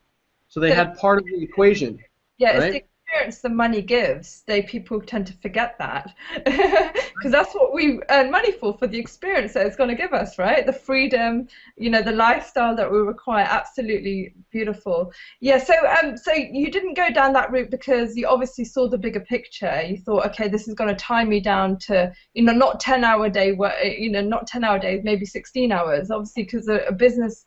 So 0.47 0.59
they 0.59 0.71
had 0.71 0.97
part 0.97 1.19
of 1.19 1.25
the 1.25 1.43
equation. 1.43 1.99
Yeah, 2.37 2.57
right? 2.57 2.88
Experience 3.09 3.39
the 3.39 3.49
money 3.49 3.81
gives, 3.81 4.43
they 4.45 4.61
people 4.61 5.01
tend 5.01 5.25
to 5.25 5.33
forget 5.41 5.75
that 5.79 6.13
because 6.45 7.31
that's 7.31 7.53
what 7.55 7.73
we 7.73 7.99
earn 8.09 8.29
money 8.29 8.51
for 8.51 8.77
for 8.77 8.85
the 8.87 8.99
experience 8.99 9.53
that 9.53 9.65
it's 9.65 9.75
going 9.75 9.89
to 9.89 9.95
give 9.95 10.13
us, 10.13 10.37
right? 10.37 10.65
The 10.65 10.73
freedom, 10.73 11.47
you 11.75 11.89
know, 11.89 12.01
the 12.01 12.11
lifestyle 12.11 12.75
that 12.75 12.91
we 12.91 12.99
require. 12.99 13.45
Absolutely 13.49 14.33
beautiful. 14.51 15.11
Yeah. 15.39 15.57
So 15.57 15.73
um, 15.87 16.17
so 16.17 16.33
you 16.33 16.69
didn't 16.71 16.93
go 16.93 17.09
down 17.09 17.33
that 17.33 17.51
route 17.51 17.71
because 17.71 18.15
you 18.15 18.27
obviously 18.27 18.65
saw 18.65 18.87
the 18.87 18.97
bigger 18.97 19.21
picture. 19.21 19.81
You 19.81 19.97
thought, 19.97 20.27
okay, 20.27 20.47
this 20.47 20.67
is 20.67 20.75
going 20.75 20.89
to 20.89 20.95
tie 20.95 21.25
me 21.25 21.39
down 21.39 21.77
to 21.87 22.13
you 22.33 22.43
know 22.43 22.53
not 22.53 22.79
10 22.79 23.03
hour 23.03 23.29
day 23.29 23.57
you 23.97 24.11
know, 24.11 24.21
not 24.21 24.47
10 24.47 24.63
hour 24.63 24.77
days, 24.77 25.01
maybe 25.03 25.25
16 25.25 25.71
hours. 25.71 26.11
Obviously, 26.11 26.43
because 26.43 26.67
a, 26.67 26.79
a 26.87 26.91
business 26.91 27.45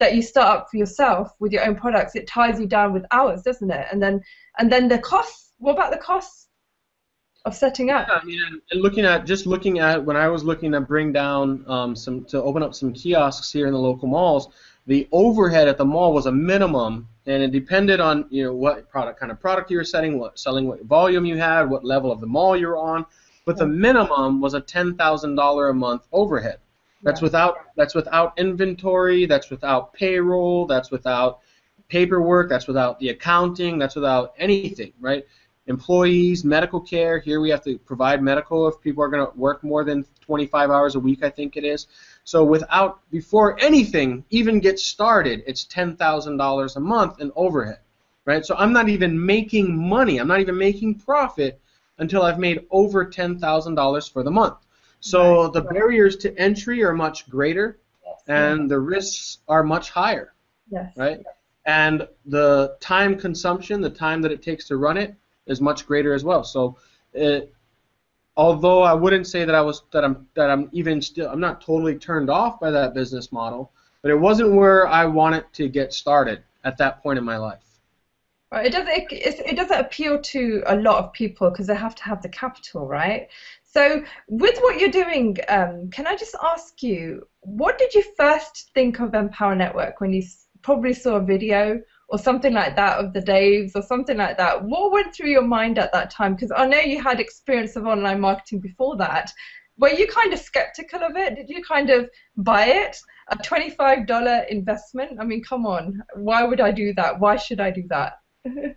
that 0.00 0.14
you 0.14 0.22
start 0.22 0.58
up 0.58 0.70
for 0.70 0.76
yourself 0.76 1.30
with 1.38 1.52
your 1.52 1.64
own 1.64 1.76
products, 1.76 2.16
it 2.16 2.26
ties 2.26 2.58
you 2.58 2.66
down 2.66 2.92
with 2.92 3.04
hours, 3.12 3.42
doesn't 3.42 3.70
it? 3.70 3.86
And 3.92 4.02
then 4.02 4.20
and 4.58 4.70
then 4.70 4.88
the 4.88 4.98
costs. 4.98 5.52
What 5.58 5.72
about 5.72 5.92
the 5.92 5.98
costs 5.98 6.48
of 7.44 7.54
setting 7.54 7.90
up? 7.90 8.06
Yeah, 8.08 8.14
I 8.14 8.24
mean, 8.24 8.40
and 8.70 8.82
looking 8.82 9.04
at 9.04 9.24
just 9.24 9.46
looking 9.46 9.78
at 9.78 10.04
when 10.04 10.16
I 10.16 10.28
was 10.28 10.44
looking 10.44 10.72
to 10.72 10.80
bring 10.80 11.12
down 11.12 11.64
um, 11.68 11.96
some 11.96 12.24
to 12.26 12.42
open 12.42 12.62
up 12.62 12.74
some 12.74 12.92
kiosks 12.92 13.52
here 13.52 13.66
in 13.66 13.72
the 13.72 13.78
local 13.78 14.08
malls, 14.08 14.48
the 14.86 15.08
overhead 15.12 15.68
at 15.68 15.78
the 15.78 15.84
mall 15.84 16.12
was 16.12 16.26
a 16.26 16.32
minimum, 16.32 17.08
and 17.26 17.42
it 17.42 17.52
depended 17.52 18.00
on 18.00 18.26
you 18.30 18.44
know 18.44 18.54
what 18.54 18.88
product 18.90 19.20
kind 19.20 19.32
of 19.32 19.40
product 19.40 19.70
you 19.70 19.76
were 19.76 19.84
selling, 19.84 20.18
what 20.18 20.38
selling, 20.38 20.66
what 20.66 20.82
volume 20.84 21.24
you 21.24 21.36
had, 21.36 21.70
what 21.70 21.84
level 21.84 22.10
of 22.10 22.20
the 22.20 22.26
mall 22.26 22.56
you 22.56 22.68
were 22.68 22.78
on. 22.78 23.06
But 23.46 23.58
the 23.58 23.66
minimum 23.66 24.40
was 24.40 24.54
a 24.54 24.60
ten 24.60 24.96
thousand 24.96 25.36
dollar 25.36 25.68
a 25.68 25.74
month 25.74 26.06
overhead. 26.12 26.58
That's 27.02 27.20
without 27.20 27.56
that's 27.76 27.94
without 27.94 28.32
inventory. 28.38 29.26
That's 29.26 29.50
without 29.50 29.92
payroll. 29.92 30.66
That's 30.66 30.90
without 30.90 31.40
paperwork. 31.88 32.48
That's 32.48 32.66
without 32.66 32.98
the 32.98 33.10
accounting. 33.10 33.78
That's 33.78 33.94
without 33.94 34.34
anything, 34.38 34.92
right? 35.00 35.26
Employees, 35.66 36.44
medical 36.44 36.80
care. 36.80 37.18
Here 37.20 37.40
we 37.40 37.48
have 37.48 37.64
to 37.64 37.78
provide 37.78 38.22
medical 38.22 38.68
if 38.68 38.80
people 38.82 39.02
are 39.02 39.08
going 39.08 39.26
to 39.26 39.36
work 39.38 39.64
more 39.64 39.82
than 39.82 40.04
25 40.20 40.70
hours 40.70 40.94
a 40.94 41.00
week. 41.00 41.22
I 41.22 41.30
think 41.30 41.56
it 41.56 41.64
is. 41.64 41.86
So 42.24 42.44
without 42.44 43.00
before 43.10 43.58
anything 43.62 44.24
even 44.30 44.60
gets 44.60 44.84
started, 44.84 45.42
it's 45.46 45.64
ten 45.64 45.96
thousand 45.96 46.36
dollars 46.36 46.76
a 46.76 46.80
month 46.80 47.20
in 47.20 47.32
overhead, 47.36 47.78
right? 48.24 48.44
So 48.44 48.54
I'm 48.56 48.72
not 48.72 48.88
even 48.88 49.24
making 49.24 49.76
money. 49.76 50.18
I'm 50.18 50.28
not 50.28 50.40
even 50.40 50.56
making 50.56 50.96
profit 50.96 51.60
until 51.98 52.22
I've 52.22 52.38
made 52.38 52.66
over 52.70 53.04
ten 53.04 53.38
thousand 53.38 53.74
dollars 53.74 54.08
for 54.08 54.22
the 54.22 54.30
month. 54.30 54.56
So 55.00 55.48
the 55.48 55.60
barriers 55.60 56.16
to 56.16 56.34
entry 56.38 56.82
are 56.82 56.94
much 56.94 57.28
greater, 57.28 57.78
and 58.26 58.70
the 58.70 58.80
risks 58.80 59.38
are 59.48 59.62
much 59.62 59.90
higher. 59.90 60.32
Yes. 60.70 60.92
Right. 60.96 61.20
And 61.66 62.06
the 62.26 62.76
time 62.80 63.18
consumption, 63.18 63.80
the 63.80 63.90
time 63.90 64.20
that 64.22 64.32
it 64.32 64.42
takes 64.42 64.66
to 64.68 64.76
run 64.76 64.96
it, 64.96 65.14
is 65.46 65.60
much 65.60 65.86
greater 65.86 66.14
as 66.14 66.24
well. 66.24 66.44
So, 66.44 66.76
it, 67.12 67.54
although 68.36 68.82
I 68.82 68.92
wouldn't 68.92 69.26
say 69.26 69.44
that 69.44 69.54
I 69.54 69.60
was 69.60 69.82
that 69.92 70.04
I'm 70.04 70.26
that 70.34 70.50
I'm 70.50 70.68
even 70.72 71.00
still 71.00 71.28
I'm 71.30 71.40
not 71.40 71.60
totally 71.60 71.96
turned 71.96 72.30
off 72.30 72.60
by 72.60 72.70
that 72.70 72.94
business 72.94 73.32
model, 73.32 73.72
but 74.02 74.10
it 74.10 74.18
wasn't 74.18 74.52
where 74.52 74.86
I 74.86 75.04
wanted 75.06 75.44
to 75.54 75.68
get 75.68 75.92
started 75.92 76.42
at 76.64 76.76
that 76.78 77.02
point 77.02 77.18
in 77.18 77.24
my 77.24 77.36
life. 77.36 77.60
Right. 78.50 78.66
It 78.66 78.72
does 78.72 78.86
it, 78.88 79.40
it 79.46 79.56
doesn't 79.56 79.80
appeal 79.80 80.20
to 80.20 80.62
a 80.66 80.76
lot 80.76 81.02
of 81.02 81.12
people 81.12 81.50
because 81.50 81.66
they 81.66 81.74
have 81.74 81.94
to 81.96 82.04
have 82.04 82.22
the 82.22 82.28
capital, 82.28 82.86
right? 82.86 83.28
So, 83.64 84.04
with 84.28 84.56
what 84.60 84.78
you're 84.78 84.90
doing, 84.90 85.36
um, 85.48 85.90
can 85.90 86.06
I 86.06 86.14
just 86.14 86.36
ask 86.40 86.80
you, 86.80 87.26
what 87.40 87.76
did 87.78 87.92
you 87.92 88.04
first 88.16 88.70
think 88.72 89.00
of 89.00 89.14
Empower 89.14 89.56
Network 89.56 90.00
when 90.00 90.12
you 90.12 90.22
probably 90.64 90.94
saw 90.94 91.16
a 91.16 91.24
video 91.24 91.80
or 92.08 92.18
something 92.18 92.52
like 92.52 92.74
that 92.74 92.98
of 92.98 93.12
the 93.12 93.20
Daves 93.20 93.72
or 93.76 93.82
something 93.82 94.16
like 94.16 94.36
that? 94.38 94.64
What 94.64 94.92
went 94.92 95.14
through 95.14 95.30
your 95.30 95.46
mind 95.46 95.78
at 95.78 95.92
that 95.92 96.10
time? 96.10 96.34
Because 96.34 96.50
I 96.56 96.66
know 96.66 96.78
you 96.78 97.00
had 97.02 97.20
experience 97.20 97.76
of 97.76 97.86
online 97.86 98.20
marketing 98.20 98.60
before 98.60 98.96
that. 98.96 99.32
Were 99.78 99.90
you 99.90 100.06
kind 100.06 100.32
of 100.32 100.38
skeptical 100.38 101.02
of 101.02 101.16
it? 101.16 101.36
Did 101.36 101.48
you 101.48 101.62
kind 101.62 101.90
of 101.90 102.08
buy 102.36 102.66
it? 102.66 102.96
A 103.28 103.36
$25 103.36 104.48
investment? 104.48 105.18
I 105.20 105.24
mean, 105.24 105.42
come 105.42 105.66
on. 105.66 106.02
Why 106.14 106.44
would 106.44 106.60
I 106.60 106.70
do 106.70 106.92
that? 106.94 107.18
Why 107.20 107.36
should 107.36 107.60
I 107.60 107.70
do 107.70 107.84
that? 107.88 108.18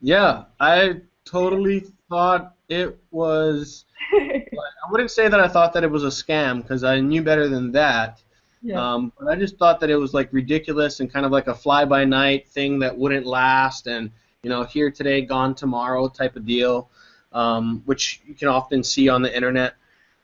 yeah, 0.00 0.44
I 0.58 1.00
totally 1.24 1.84
thought 2.08 2.54
it 2.68 2.98
was. 3.10 3.84
I 4.14 4.90
wouldn't 4.90 5.10
say 5.10 5.28
that 5.28 5.38
I 5.38 5.48
thought 5.48 5.72
that 5.74 5.84
it 5.84 5.90
was 5.90 6.04
a 6.04 6.08
scam 6.08 6.62
because 6.62 6.82
I 6.82 7.00
knew 7.00 7.22
better 7.22 7.48
than 7.48 7.72
that. 7.72 8.21
Yeah. 8.62 8.94
Um, 8.94 9.12
but 9.18 9.28
I 9.28 9.36
just 9.36 9.58
thought 9.58 9.80
that 9.80 9.90
it 9.90 9.96
was 9.96 10.14
like 10.14 10.32
ridiculous 10.32 11.00
and 11.00 11.12
kind 11.12 11.26
of 11.26 11.32
like 11.32 11.48
a 11.48 11.54
fly-by-night 11.54 12.48
thing 12.48 12.78
that 12.80 12.96
wouldn't 12.96 13.26
last, 13.26 13.88
and 13.88 14.10
you 14.42 14.50
know, 14.50 14.62
here 14.62 14.90
today, 14.90 15.22
gone 15.22 15.54
tomorrow 15.54 16.08
type 16.08 16.36
of 16.36 16.46
deal, 16.46 16.88
um, 17.32 17.82
which 17.86 18.20
you 18.26 18.34
can 18.34 18.48
often 18.48 18.84
see 18.84 19.08
on 19.08 19.22
the 19.22 19.34
internet. 19.34 19.74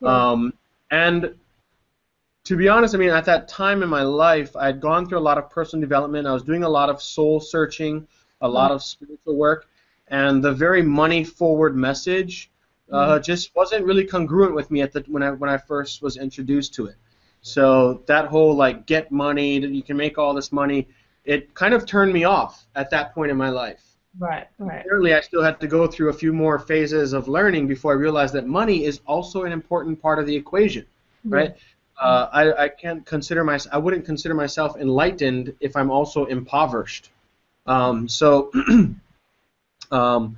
Yeah. 0.01 0.31
Um, 0.31 0.55
and 0.91 1.35
to 2.45 2.57
be 2.57 2.69
honest, 2.69 2.95
I 2.95 2.99
mean, 2.99 3.11
at 3.11 3.27
that 3.27 3.49
time 3.49 3.83
in 3.83 3.89
my 3.89 4.03
life, 4.03 4.57
I 4.57 4.67
had 4.67 4.81
gone 4.81 5.07
through 5.09 5.19
a 5.19 5.21
lot 5.21 5.37
of 5.37 5.51
personal 5.51 5.81
development. 5.81 6.27
I 6.27 6.33
was 6.33 6.45
doing 6.45 6.63
a 6.63 6.69
lot 6.69 6.89
of 6.89 7.03
soul 7.03 7.41
searching, 7.41 8.07
a 8.41 8.49
lot 8.49 8.71
of 8.71 8.83
spiritual 8.83 9.37
work, 9.37 9.69
and 10.09 10.43
the 10.43 10.53
very 10.53 10.81
money 10.83 11.25
forward 11.25 11.77
message 11.77 12.51
uh, 12.91 13.15
mm-hmm. 13.15 13.23
just 13.23 13.55
wasn't 13.55 13.85
really 13.85 14.05
congruent 14.05 14.55
with 14.55 14.71
me 14.71 14.81
at 14.81 14.93
the 14.93 15.05
when 15.09 15.23
I 15.23 15.33
when 15.33 15.51
I 15.51 15.59
first 15.59 16.03
was 16.03 16.17
introduced 16.17 16.75
to 16.75 16.87
it. 16.87 16.97
So 17.43 18.03
that 18.07 18.27
whole 18.27 18.55
like 18.55 18.87
get 18.87 19.11
money, 19.11 19.59
you 19.59 19.83
can 19.83 19.97
make 19.97 20.19
all 20.19 20.35
this 20.35 20.53
money, 20.53 20.89
it 21.25 21.55
kind 21.55 21.75
of 21.75 21.87
turned 21.87 22.13
me 22.13 22.25
off 22.25 22.67
at 22.75 22.91
that 22.91 23.15
point 23.15 23.31
in 23.31 23.37
my 23.37 23.51
life. 23.51 23.83
Right, 24.19 24.49
right. 24.59 24.83
Clearly, 24.83 25.15
I 25.15 25.21
still 25.21 25.43
had 25.43 25.61
to 25.61 25.67
go 25.67 25.87
through 25.87 26.09
a 26.09 26.13
few 26.13 26.33
more 26.33 26.59
phases 26.59 27.13
of 27.13 27.29
learning 27.29 27.69
before 27.69 27.93
I 27.93 27.97
realized 27.97 28.35
that 28.35 28.47
money 28.47 28.85
is 28.85 29.01
also 29.07 29.45
an 29.45 29.53
important 29.53 30.01
part 30.03 30.19
of 30.19 30.27
the 30.27 30.35
equation, 30.35 30.83
mm-hmm. 30.83 31.35
right? 31.35 31.57
Uh, 32.01 32.29
I, 32.33 32.65
I 32.65 32.69
can't 32.69 33.05
consider 33.05 33.45
myself. 33.45 33.75
I 33.75 33.79
wouldn't 33.79 34.05
consider 34.05 34.35
myself 34.35 34.77
enlightened 34.77 35.55
if 35.61 35.77
I'm 35.77 35.91
also 35.91 36.25
impoverished. 36.25 37.11
Um, 37.67 38.09
so 38.09 38.51
Um, 39.91 40.37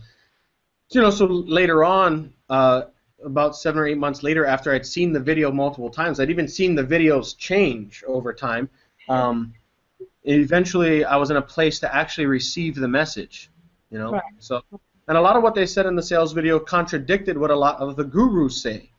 you 0.90 1.00
know, 1.00 1.10
so 1.10 1.26
later 1.26 1.84
on, 1.84 2.32
uh, 2.48 2.82
about 3.24 3.56
seven 3.56 3.80
or 3.80 3.86
eight 3.86 3.98
months 3.98 4.22
later, 4.22 4.46
after 4.46 4.72
I'd 4.72 4.86
seen 4.86 5.12
the 5.12 5.20
video 5.20 5.50
multiple 5.50 5.90
times, 5.90 6.20
I'd 6.20 6.30
even 6.30 6.48
seen 6.48 6.74
the 6.74 6.84
videos 6.84 7.36
change 7.36 8.02
over 8.06 8.32
time. 8.32 8.68
Um, 9.08 9.54
eventually, 10.24 11.04
I 11.04 11.16
was 11.16 11.30
in 11.30 11.36
a 11.36 11.42
place 11.42 11.80
to 11.80 11.94
actually 11.94 12.26
receive 12.26 12.74
the 12.74 12.88
message. 12.88 13.50
You 13.90 13.98
know, 13.98 14.12
right. 14.12 14.22
so 14.38 14.62
and 15.08 15.18
a 15.18 15.20
lot 15.20 15.36
of 15.36 15.42
what 15.42 15.56
they 15.56 15.66
said 15.66 15.86
in 15.86 15.96
the 15.96 16.02
sales 16.02 16.32
video 16.32 16.60
contradicted 16.60 17.36
what 17.36 17.50
a 17.50 17.56
lot 17.56 17.80
of 17.80 17.96
the 17.96 18.04
gurus 18.04 18.62
say. 18.62 18.90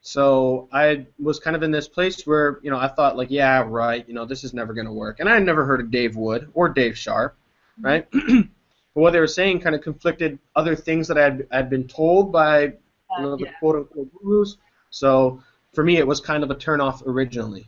So 0.00 0.68
I 0.72 1.06
was 1.18 1.40
kind 1.40 1.56
of 1.56 1.64
in 1.64 1.72
this 1.72 1.88
place 1.88 2.24
where 2.26 2.60
you 2.62 2.70
know 2.70 2.78
I 2.78 2.86
thought 2.86 3.16
like, 3.16 3.30
yeah, 3.30 3.64
right, 3.66 4.06
you 4.06 4.14
know, 4.14 4.24
this 4.24 4.44
is 4.44 4.54
never 4.54 4.72
going 4.72 4.86
to 4.86 4.92
work, 4.92 5.18
and 5.18 5.28
I 5.28 5.34
had 5.34 5.44
never 5.44 5.64
heard 5.64 5.80
of 5.80 5.90
Dave 5.90 6.16
Wood 6.16 6.50
or 6.54 6.68
Dave 6.68 6.96
Sharp, 6.96 7.36
right? 7.80 8.06
but 8.12 8.46
what 8.92 9.12
they 9.12 9.20
were 9.20 9.26
saying 9.26 9.60
kind 9.60 9.74
of 9.74 9.82
conflicted 9.82 10.38
other 10.54 10.76
things 10.76 11.08
that 11.08 11.18
I'd, 11.18 11.46
I'd 11.50 11.68
been 11.68 11.88
told 11.88 12.32
by 12.32 12.74
you 13.16 13.22
know, 13.22 13.36
the 13.36 13.44
yeah. 13.46 13.52
quote 13.58 13.76
unquote 13.76 14.10
gurus. 14.22 14.56
So 14.90 15.42
for 15.74 15.84
me, 15.84 15.98
it 15.98 16.06
was 16.06 16.20
kind 16.20 16.42
of 16.42 16.50
a 16.50 16.54
turnoff 16.54 17.06
originally. 17.06 17.66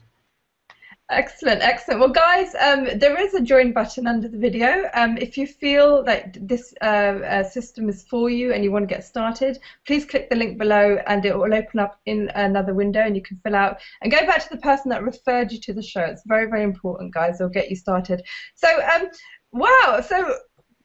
Excellent, 1.11 1.61
excellent. 1.61 1.99
Well, 1.99 2.11
guys, 2.11 2.55
um, 2.61 2.87
there 3.01 3.21
is 3.21 3.35
a 3.35 3.41
join 3.41 3.73
button 3.73 4.07
under 4.07 4.29
the 4.29 4.39
video. 4.39 4.89
Um, 4.95 5.19
if 5.19 5.37
you 5.37 5.45
feel 5.45 6.05
that 6.05 6.37
this 6.41 6.73
uh, 6.83 6.85
uh, 6.85 7.43
system 7.43 7.89
is 7.89 8.05
for 8.05 8.31
you 8.31 8.53
and 8.53 8.63
you 8.63 8.71
want 8.71 8.89
to 8.89 8.95
get 8.95 9.03
started, 9.03 9.59
please 9.85 10.05
click 10.05 10.31
the 10.31 10.37
link 10.37 10.57
below 10.57 10.99
and 11.09 11.25
it 11.25 11.37
will 11.37 11.53
open 11.53 11.81
up 11.81 11.99
in 12.07 12.31
another 12.37 12.75
window 12.75 13.01
and 13.01 13.17
you 13.17 13.23
can 13.23 13.41
fill 13.43 13.57
out 13.57 13.81
and 14.03 14.13
go 14.13 14.25
back 14.25 14.41
to 14.45 14.51
the 14.51 14.63
person 14.63 14.89
that 14.91 15.03
referred 15.03 15.51
you 15.51 15.59
to 15.59 15.73
the 15.73 15.83
show. 15.83 16.03
It's 16.03 16.23
very, 16.27 16.49
very 16.49 16.63
important, 16.63 17.13
guys. 17.13 17.41
It'll 17.41 17.51
get 17.51 17.71
you 17.71 17.77
started. 17.77 18.23
So, 18.55 18.69
um, 18.69 19.09
wow. 19.51 20.01
So 20.07 20.37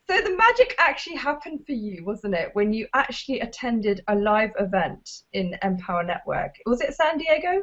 so 0.08 0.20
the 0.20 0.36
magic 0.36 0.74
actually 0.78 1.16
happened 1.16 1.66
for 1.66 1.72
you, 1.72 2.04
wasn't 2.04 2.34
it, 2.34 2.50
when 2.52 2.72
you 2.72 2.86
actually 2.94 3.40
attended 3.40 4.02
a 4.08 4.14
live 4.14 4.52
event 4.58 5.22
in 5.32 5.56
Empower 5.62 6.04
Network? 6.04 6.54
Was 6.64 6.80
it 6.80 6.94
San 6.94 7.18
Diego? 7.18 7.62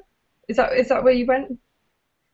Is 0.50 0.58
that 0.58 0.74
is 0.74 0.90
that 0.90 1.04
where 1.04 1.14
you 1.14 1.26
went? 1.26 1.58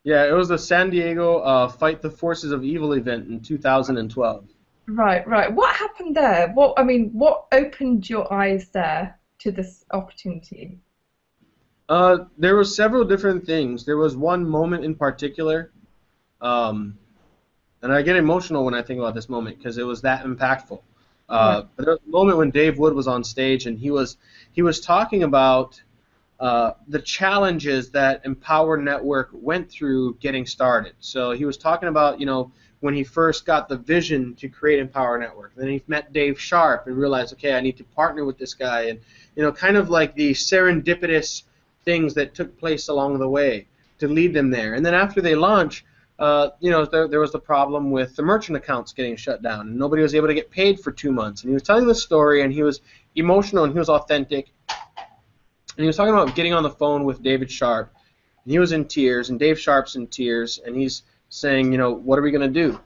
Yeah, 0.04 0.26
it 0.26 0.32
was 0.32 0.48
the 0.48 0.58
San 0.58 0.90
Diego 0.90 1.40
uh, 1.40 1.68
Fight 1.68 2.02
the 2.02 2.10
Forces 2.10 2.52
of 2.52 2.64
Evil 2.64 2.94
event 2.94 3.28
in 3.28 3.42
2012. 3.42 4.48
Right, 4.88 5.28
right. 5.28 5.54
What 5.54 5.76
happened 5.76 6.16
there? 6.16 6.52
What 6.54 6.80
I 6.80 6.84
mean, 6.84 7.12
what 7.14 7.46
opened 7.52 8.10
your 8.10 8.32
eyes 8.34 8.70
there 8.70 9.20
to 9.40 9.52
this 9.52 9.86
opportunity? 9.92 10.80
Uh, 11.88 12.26
there 12.38 12.56
were 12.56 12.64
several 12.64 13.04
different 13.04 13.46
things. 13.46 13.86
There 13.86 13.98
was 13.98 14.16
one 14.16 14.48
moment 14.48 14.86
in 14.86 14.96
particular. 14.96 15.72
Um, 16.42 16.98
and 17.82 17.92
I 17.92 18.02
get 18.02 18.16
emotional 18.16 18.66
when 18.66 18.74
I 18.74 18.82
think 18.82 19.00
about 19.00 19.16
this 19.16 19.30
moment 19.30 19.58
because 19.58 19.78
it 19.78 19.86
was 19.86 20.02
that 20.02 20.24
impactful. 20.26 20.82
Uh, 21.30 21.64
but 21.76 21.86
there 21.86 21.94
was 21.94 22.02
a 22.08 22.10
moment 22.10 22.38
when 22.40 22.50
Dave 22.50 22.80
Wood 22.80 22.94
was 22.94 23.08
on 23.08 23.24
stage 23.24 23.68
and 23.68 23.78
he 23.78 23.92
was 23.92 24.18
he 24.52 24.64
was 24.64 24.80
talking 24.80 25.24
about 25.24 25.82
uh, 26.40 26.72
the 26.88 27.00
challenges 27.00 27.92
that 27.92 28.22
Empower 28.26 28.78
Network 28.78 29.30
went 29.34 29.70
through 29.70 30.16
getting 30.16 30.46
started. 30.46 30.94
So 31.00 31.32
he 31.32 31.46
was 31.46 31.58
talking 31.58 31.90
about 31.90 32.20
you 32.20 32.26
know 32.26 32.52
when 32.80 32.94
he 32.94 33.04
first 33.04 33.46
got 33.46 33.70
the 33.70 33.78
vision 33.78 34.34
to 34.36 34.48
create 34.48 34.80
Empower 34.80 35.20
Network. 35.20 35.54
Then 35.56 35.68
he 35.68 35.84
met 35.88 36.14
Dave 36.14 36.40
Sharp 36.40 36.88
and 36.88 36.98
realized, 36.98 37.34
okay, 37.34 37.54
I 37.54 37.62
need 37.62 37.78
to 37.78 37.84
partner 37.84 38.26
with 38.26 38.38
this 38.38 38.54
guy, 38.56 38.84
and 38.84 39.00
you 39.36 39.44
know, 39.44 39.52
kind 39.52 39.78
of 39.78 39.90
like 39.90 40.16
the 40.16 40.32
serendipitous 40.32 41.44
things 41.86 42.14
that 42.16 42.34
took 42.34 42.58
place 42.60 42.88
along 42.88 43.20
the 43.20 43.30
way 43.30 43.68
to 44.00 44.08
lead 44.08 44.34
them 44.34 44.50
there. 44.50 44.74
And 44.74 44.86
then 44.86 44.94
after 44.94 45.22
they 45.22 45.36
launch, 45.36 45.86
uh, 46.20 46.50
you 46.60 46.70
know, 46.70 46.86
there, 46.86 47.08
there 47.08 47.20
was 47.22 47.32
the 47.32 47.40
problem 47.40 47.92
with 47.92 48.16
the 48.16 48.22
merchant 48.22 48.58
accounts 48.58 48.92
getting 48.92 49.16
shut 49.16 49.42
down, 49.42 49.68
and 49.68 49.78
nobody 49.78 50.02
was 50.02 50.14
able 50.14 50.28
to 50.28 50.34
get 50.34 50.52
paid 50.52 50.80
for 50.80 50.92
two 50.92 51.12
months. 51.12 51.42
And 51.42 51.50
he 51.50 51.54
was 51.54 51.64
telling 51.64 51.88
the 51.88 51.96
story, 51.96 52.42
and 52.42 52.52
he 52.52 52.62
was 52.62 52.82
emotional, 53.16 53.64
and 53.64 53.72
he 53.72 53.80
was 53.80 53.88
authentic. 53.88 54.52
And 54.68 55.84
he 55.84 55.88
was 55.88 55.96
talking 55.96 56.14
about 56.14 56.36
getting 56.36 56.54
on 56.54 56.62
the 56.62 56.70
phone 56.70 57.06
with 57.06 57.24
David 57.24 57.50
Sharp, 57.50 57.94
and 58.44 58.52
he 58.52 58.60
was 58.60 58.74
in 58.74 58.86
tears, 58.86 59.30
and 59.30 59.40
Dave 59.40 59.58
Sharp's 59.58 59.96
in 59.96 60.08
tears, 60.08 60.60
and 60.66 60.76
he's 60.76 61.04
saying, 61.30 61.72
you 61.72 61.78
know, 61.78 61.92
what 61.92 62.20
are 62.20 62.22
we 62.22 62.32
going 62.32 62.54
to 62.54 62.62
do? 62.62 62.78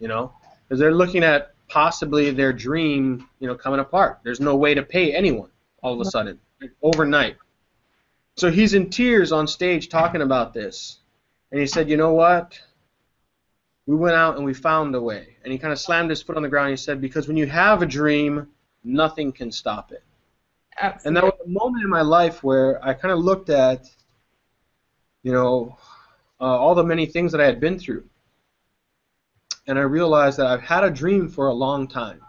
You 0.00 0.08
know, 0.08 0.32
because 0.66 0.80
they're 0.80 0.94
looking 0.94 1.22
at 1.22 1.54
possibly 1.68 2.32
their 2.32 2.52
dream, 2.52 3.28
you 3.38 3.46
know, 3.46 3.54
coming 3.54 3.78
apart. 3.78 4.18
There's 4.24 4.40
no 4.40 4.56
way 4.56 4.74
to 4.74 4.82
pay 4.82 5.14
anyone 5.14 5.50
all 5.80 5.94
of 5.94 6.00
a 6.00 6.10
sudden, 6.10 6.40
overnight. 6.82 7.36
So 8.36 8.50
he's 8.50 8.74
in 8.74 8.90
tears 8.90 9.30
on 9.30 9.46
stage 9.46 9.88
talking 9.88 10.22
about 10.22 10.54
this. 10.54 10.98
And 11.50 11.60
he 11.60 11.66
said, 11.66 11.88
you 11.88 11.96
know 11.96 12.12
what? 12.12 12.60
We 13.86 13.96
went 13.96 14.16
out 14.16 14.36
and 14.36 14.44
we 14.44 14.52
found 14.52 14.94
a 14.94 15.00
way. 15.00 15.36
And 15.42 15.52
he 15.52 15.58
kind 15.58 15.72
of 15.72 15.78
slammed 15.78 16.10
his 16.10 16.20
foot 16.20 16.36
on 16.36 16.42
the 16.42 16.48
ground. 16.48 16.68
And 16.68 16.78
he 16.78 16.82
said, 16.82 17.00
because 17.00 17.26
when 17.26 17.38
you 17.38 17.46
have 17.46 17.80
a 17.80 17.86
dream, 17.86 18.48
nothing 18.84 19.32
can 19.32 19.50
stop 19.50 19.92
it. 19.92 20.02
Absolutely. 20.80 21.08
And 21.08 21.16
that 21.16 21.24
was 21.24 21.46
a 21.46 21.48
moment 21.48 21.84
in 21.84 21.90
my 21.90 22.02
life 22.02 22.44
where 22.44 22.84
I 22.86 22.92
kind 22.92 23.12
of 23.12 23.18
looked 23.18 23.48
at, 23.48 23.90
you 25.22 25.32
know, 25.32 25.76
uh, 26.40 26.44
all 26.44 26.74
the 26.74 26.84
many 26.84 27.06
things 27.06 27.32
that 27.32 27.40
I 27.40 27.46
had 27.46 27.60
been 27.60 27.78
through. 27.78 28.04
And 29.66 29.78
I 29.78 29.82
realized 29.82 30.38
that 30.38 30.46
I've 30.46 30.62
had 30.62 30.84
a 30.84 30.90
dream 30.90 31.28
for 31.28 31.48
a 31.48 31.54
long 31.54 31.88
time. 31.88 32.20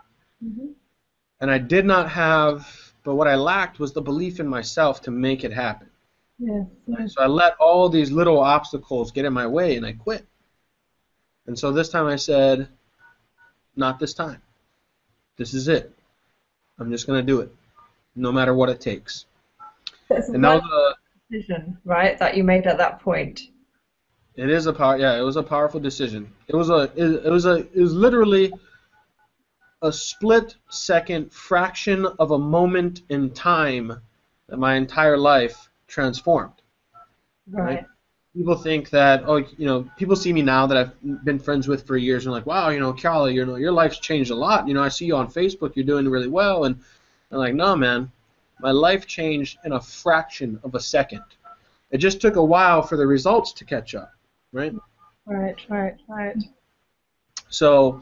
Mhm. 0.44 0.74
And 1.42 1.52
I 1.52 1.58
did 1.58 1.86
not 1.86 2.10
have, 2.10 2.94
but 3.04 3.16
what 3.16 3.28
I 3.28 3.36
lacked 3.36 3.80
was 3.80 3.94
the 3.94 4.02
belief 4.02 4.40
in 4.40 4.48
myself 4.48 5.02
to 5.04 5.12
make 5.12 5.44
it 5.44 5.54
happen. 5.54 5.89
Yes. 6.40 7.14
So 7.14 7.22
I 7.22 7.28
let 7.28 7.56
all 7.60 7.90
these 7.90 8.12
little 8.12 8.40
obstacles 8.40 9.12
get 9.12 9.26
in 9.26 9.34
my 9.34 9.46
way 9.46 9.76
and 9.76 9.86
I 9.86 9.94
quit. 9.94 10.26
And 11.48 11.58
so 11.58 11.72
this 11.72 11.90
time 11.90 12.08
I 12.08 12.16
said, 12.16 12.70
not 13.76 14.00
this 14.00 14.14
time. 14.14 14.42
This 15.38 15.54
is 15.54 15.68
it. 15.68 15.94
I'm 16.80 16.92
just 16.92 17.08
going 17.08 17.20
to 17.20 17.26
do 17.26 17.42
it, 17.42 17.54
no 18.16 18.32
matter 18.32 18.54
what 18.54 18.70
it 18.70 18.80
takes. 18.80 19.26
A 20.10 20.16
And 20.16 20.44
that 20.44 20.62
was 20.62 20.72
a, 20.72 21.32
decision, 21.32 21.78
right, 21.86 22.18
that 22.20 22.36
you 22.36 22.44
made 22.44 22.68
at 22.68 22.78
that 22.78 23.02
point. 23.02 23.42
It 24.36 24.50
is 24.50 24.66
a 24.66 24.74
power. 24.74 24.98
Yeah, 24.98 25.18
it 25.18 25.22
was 25.22 25.36
a 25.36 25.44
powerful 25.44 25.80
decision. 25.80 26.32
It 26.48 26.56
was 26.56 26.70
a. 26.70 26.92
It, 26.96 27.26
it 27.26 27.30
was 27.30 27.46
a. 27.46 27.58
It 27.58 27.76
was 27.76 27.94
literally 27.94 28.54
a 29.82 29.92
split 29.92 30.56
second 30.70 31.32
fraction 31.32 32.06
of 32.06 32.32
a 32.32 32.40
moment 32.40 33.02
in 33.10 33.32
time 33.32 34.02
that 34.48 34.58
my 34.58 34.76
entire 34.76 35.18
life 35.18 35.69
transformed. 35.90 36.54
Right. 37.50 37.86
People 38.36 38.56
think 38.56 38.92
that 38.92 39.24
oh 39.26 39.38
you 39.38 39.66
know 39.66 39.90
people 39.98 40.16
see 40.16 40.32
me 40.32 40.42
now 40.42 40.68
that 40.68 40.78
I've 40.78 41.26
been 41.26 41.40
friends 41.40 41.68
with 41.68 41.86
for 41.86 41.98
years 41.98 42.26
and 42.26 42.34
like 42.34 42.46
wow 42.46 42.70
you 42.70 42.80
know 42.80 42.94
Charlie 42.94 43.34
you 43.34 43.44
know 43.44 43.56
your 43.56 43.72
life's 43.72 44.00
changed 44.00 44.30
a 44.30 44.36
lot 44.36 44.68
you 44.68 44.74
know 44.74 44.84
I 44.84 44.90
see 44.90 45.06
you 45.06 45.16
on 45.16 45.32
Facebook 45.32 45.76
you're 45.76 45.86
doing 45.86 46.08
really 46.08 46.28
well 46.28 46.66
and 46.66 46.80
I'm 47.32 47.40
like 47.40 47.56
no 47.56 47.76
man 47.76 48.12
my 48.60 48.72
life 48.72 49.08
changed 49.08 49.58
in 49.64 49.72
a 49.74 49.82
fraction 49.82 50.60
of 50.64 50.76
a 50.76 50.80
second. 50.80 51.24
It 51.92 51.98
just 51.98 52.22
took 52.22 52.36
a 52.36 52.44
while 52.44 52.82
for 52.82 52.98
the 52.98 53.08
results 53.08 53.54
to 53.54 53.66
catch 53.66 53.96
up, 53.96 54.12
right? 54.52 54.74
Right, 55.26 55.56
right, 55.70 55.96
right. 56.08 56.36
So, 57.50 58.02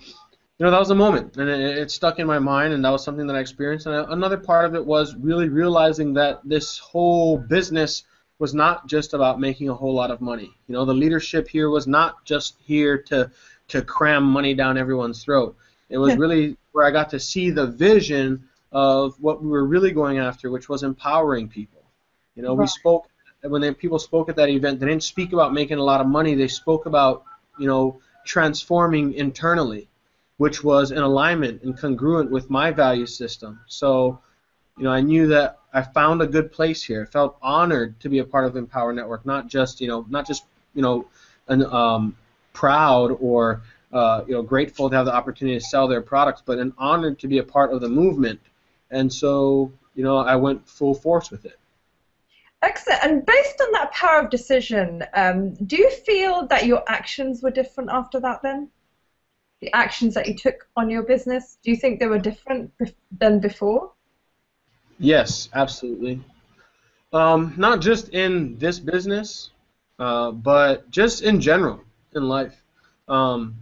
you 0.60 0.66
know, 0.66 0.72
that 0.72 0.80
was 0.80 0.90
a 0.90 0.96
moment, 0.96 1.38
and 1.38 1.50
it, 1.50 1.78
it 1.78 1.92
stuck 1.92 2.18
in 2.18 2.26
my 2.26 2.40
mind, 2.40 2.74
and 2.74 2.84
that 2.84 2.90
was 2.90 3.04
something 3.04 3.28
that 3.28 3.36
I 3.36 3.40
experienced. 3.40 3.86
And 3.86 4.12
another 4.12 4.38
part 4.38 4.66
of 4.66 4.74
it 4.74 4.84
was 4.84 5.16
really 5.16 5.50
realizing 5.50 6.14
that 6.16 6.42
this 6.44 6.80
whole 6.80 7.38
business 7.38 8.04
was 8.40 8.54
not 8.54 8.88
just 8.88 9.14
about 9.14 9.40
making 9.40 9.70
a 9.70 9.74
whole 9.74 9.94
lot 9.94 10.12
of 10.12 10.22
money. 10.22 10.52
You 10.68 10.74
know, 10.74 10.86
the 10.86 10.94
leadership 10.94 11.48
here 11.48 11.70
was 11.70 11.88
not 11.88 12.26
just 12.26 12.56
here 12.64 12.98
to 13.04 13.32
to 13.70 13.82
cram 13.82 14.24
money 14.24 14.54
down 14.54 14.78
everyone's 14.78 15.24
throat. 15.24 15.56
It 15.90 15.98
was 15.98 16.16
really 16.16 16.58
where 16.72 16.86
I 16.86 16.92
got 16.92 17.10
to 17.12 17.20
see 17.20 17.50
the 17.50 17.68
vision 17.68 18.48
of 18.72 19.16
what 19.22 19.42
we 19.42 19.50
were 19.50 19.66
really 19.66 19.92
going 19.92 20.20
after, 20.20 20.50
which 20.52 20.70
was 20.70 20.84
empowering 20.84 21.50
people. 21.50 21.84
You 22.36 22.44
know, 22.44 22.54
we 22.54 22.68
spoke 22.68 23.08
when 23.42 23.62
they, 23.62 23.74
people 23.74 24.00
spoke 24.00 24.30
at 24.30 24.36
that 24.36 24.50
event. 24.50 24.80
They 24.80 24.88
didn't 24.88 25.04
speak 25.04 25.34
about 25.34 25.54
making 25.54 25.78
a 25.78 25.84
lot 25.84 26.02
of 26.02 26.08
money. 26.08 26.36
They 26.36 26.48
spoke 26.48 26.86
about 26.86 27.24
you 27.60 27.68
know 27.68 28.00
transforming 28.26 29.14
internally, 29.14 29.90
which 30.38 30.64
was 30.64 30.92
in 30.92 31.00
alignment 31.00 31.64
and 31.64 31.78
congruent 31.78 32.32
with 32.32 32.50
my 32.50 32.72
value 32.72 33.06
system. 33.06 33.60
So, 33.68 34.20
you 34.78 34.84
know, 34.84 34.92
I 34.92 35.02
knew 35.02 35.28
that 35.28 35.60
I 35.74 35.82
found 35.82 36.22
a 36.22 36.28
good 36.28 36.52
place 36.52 36.84
here. 36.84 37.08
I 37.08 37.12
felt 37.12 37.38
honored 37.42 38.00
to 38.02 38.10
be 38.10 38.20
a 38.20 38.24
part 38.24 38.46
of 38.46 38.56
Empower 38.56 38.94
Network, 38.94 39.26
not 39.26 39.48
just 39.48 39.82
you 39.82 39.88
know, 39.88 40.06
not 40.10 40.28
just 40.28 40.44
you 40.74 40.82
know, 40.82 41.08
an, 41.48 41.66
um, 41.66 42.16
proud 42.54 43.18
or 43.20 43.62
uh, 43.92 44.24
you 44.28 44.34
know, 44.34 44.42
grateful 44.42 44.90
to 44.90 44.96
have 44.96 45.06
the 45.06 45.14
opportunity 45.14 45.58
to 45.58 45.64
sell 45.64 45.88
their 45.88 46.02
products, 46.02 46.42
but 46.46 46.60
an 46.60 46.74
honored 46.78 47.20
to 47.20 47.28
be 47.28 47.38
a 47.40 47.44
part 47.44 47.74
of 47.74 47.82
the 47.82 47.90
movement. 47.90 48.40
And 48.92 49.12
so, 49.12 49.72
you 49.96 50.04
know, 50.04 50.18
I 50.18 50.36
went 50.36 50.68
full 50.68 50.94
force 50.94 51.32
with 51.32 51.46
it. 51.46 51.58
Excellent. 52.62 53.04
And 53.04 53.26
based 53.26 53.62
on 53.62 53.72
that 53.74 53.92
power 53.92 54.20
of 54.20 54.30
decision, 54.30 55.04
um, 55.14 55.54
do 55.54 55.78
you 55.78 55.90
feel 55.90 56.48
that 56.48 56.66
your 56.66 56.84
actions 56.88 57.42
were 57.42 57.52
different 57.52 57.90
after 57.92 58.20
that 58.20 58.42
then? 58.42 58.70
The 59.62 59.74
actions 59.74 60.14
that 60.14 60.28
you 60.28 60.36
took 60.36 60.68
on 60.76 60.90
your 60.90 61.04
business, 61.04 61.58
do 61.64 61.72
you 61.72 61.78
think 61.78 62.00
they 62.00 62.06
were 62.08 62.20
different 62.20 62.72
than 63.20 63.40
before? 63.40 63.92
Yes, 65.00 65.50
absolutely. 65.54 66.22
Um, 67.14 67.54
not 67.58 67.82
just 67.82 68.10
in 68.10 68.58
this 68.58 68.80
business, 68.80 69.52
uh, 70.00 70.32
but 70.32 70.90
just 70.92 71.24
in 71.24 71.42
general 71.42 71.82
in 72.14 72.28
life. 72.28 72.62
Um, 73.08 73.56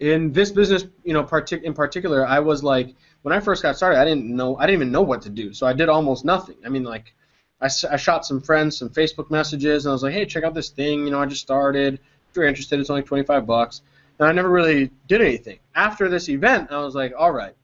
in 0.00 0.32
this 0.32 0.50
business, 0.50 0.84
you 1.04 1.12
know, 1.12 1.22
partic- 1.22 1.62
in 1.62 1.74
particular, 1.74 2.26
I 2.26 2.40
was 2.40 2.62
like, 2.62 2.94
when 3.22 3.32
I 3.32 3.40
first 3.40 3.62
got 3.62 3.76
started, 3.76 3.98
I 4.00 4.04
didn't 4.04 4.24
know, 4.24 4.56
I 4.56 4.66
didn't 4.66 4.74
even 4.74 4.92
know 4.92 5.02
what 5.02 5.22
to 5.22 5.30
do, 5.30 5.52
so 5.52 5.66
I 5.66 5.72
did 5.72 5.88
almost 5.88 6.24
nothing. 6.24 6.56
I 6.66 6.68
mean, 6.68 6.82
like, 6.82 7.14
I, 7.60 7.66
I 7.66 7.96
shot 7.96 8.26
some 8.26 8.40
friends 8.40 8.76
some 8.76 8.90
Facebook 8.90 9.30
messages, 9.30 9.84
and 9.84 9.90
I 9.90 9.94
was 9.94 10.02
like, 10.02 10.12
hey, 10.12 10.26
check 10.26 10.42
out 10.42 10.54
this 10.54 10.70
thing, 10.70 11.04
you 11.04 11.12
know, 11.12 11.20
I 11.20 11.26
just 11.26 11.40
started. 11.40 11.94
If 11.94 12.36
you're 12.36 12.46
interested, 12.46 12.80
it's 12.80 12.90
only 12.90 13.02
25 13.02 13.46
bucks. 13.46 13.82
And 14.18 14.28
I 14.28 14.32
never 14.32 14.50
really 14.50 14.90
did 15.08 15.20
anything. 15.20 15.58
After 15.74 16.08
this 16.08 16.28
event, 16.28 16.70
I 16.70 16.78
was 16.78 16.94
like, 16.94 17.12
all 17.18 17.32
right, 17.32 17.54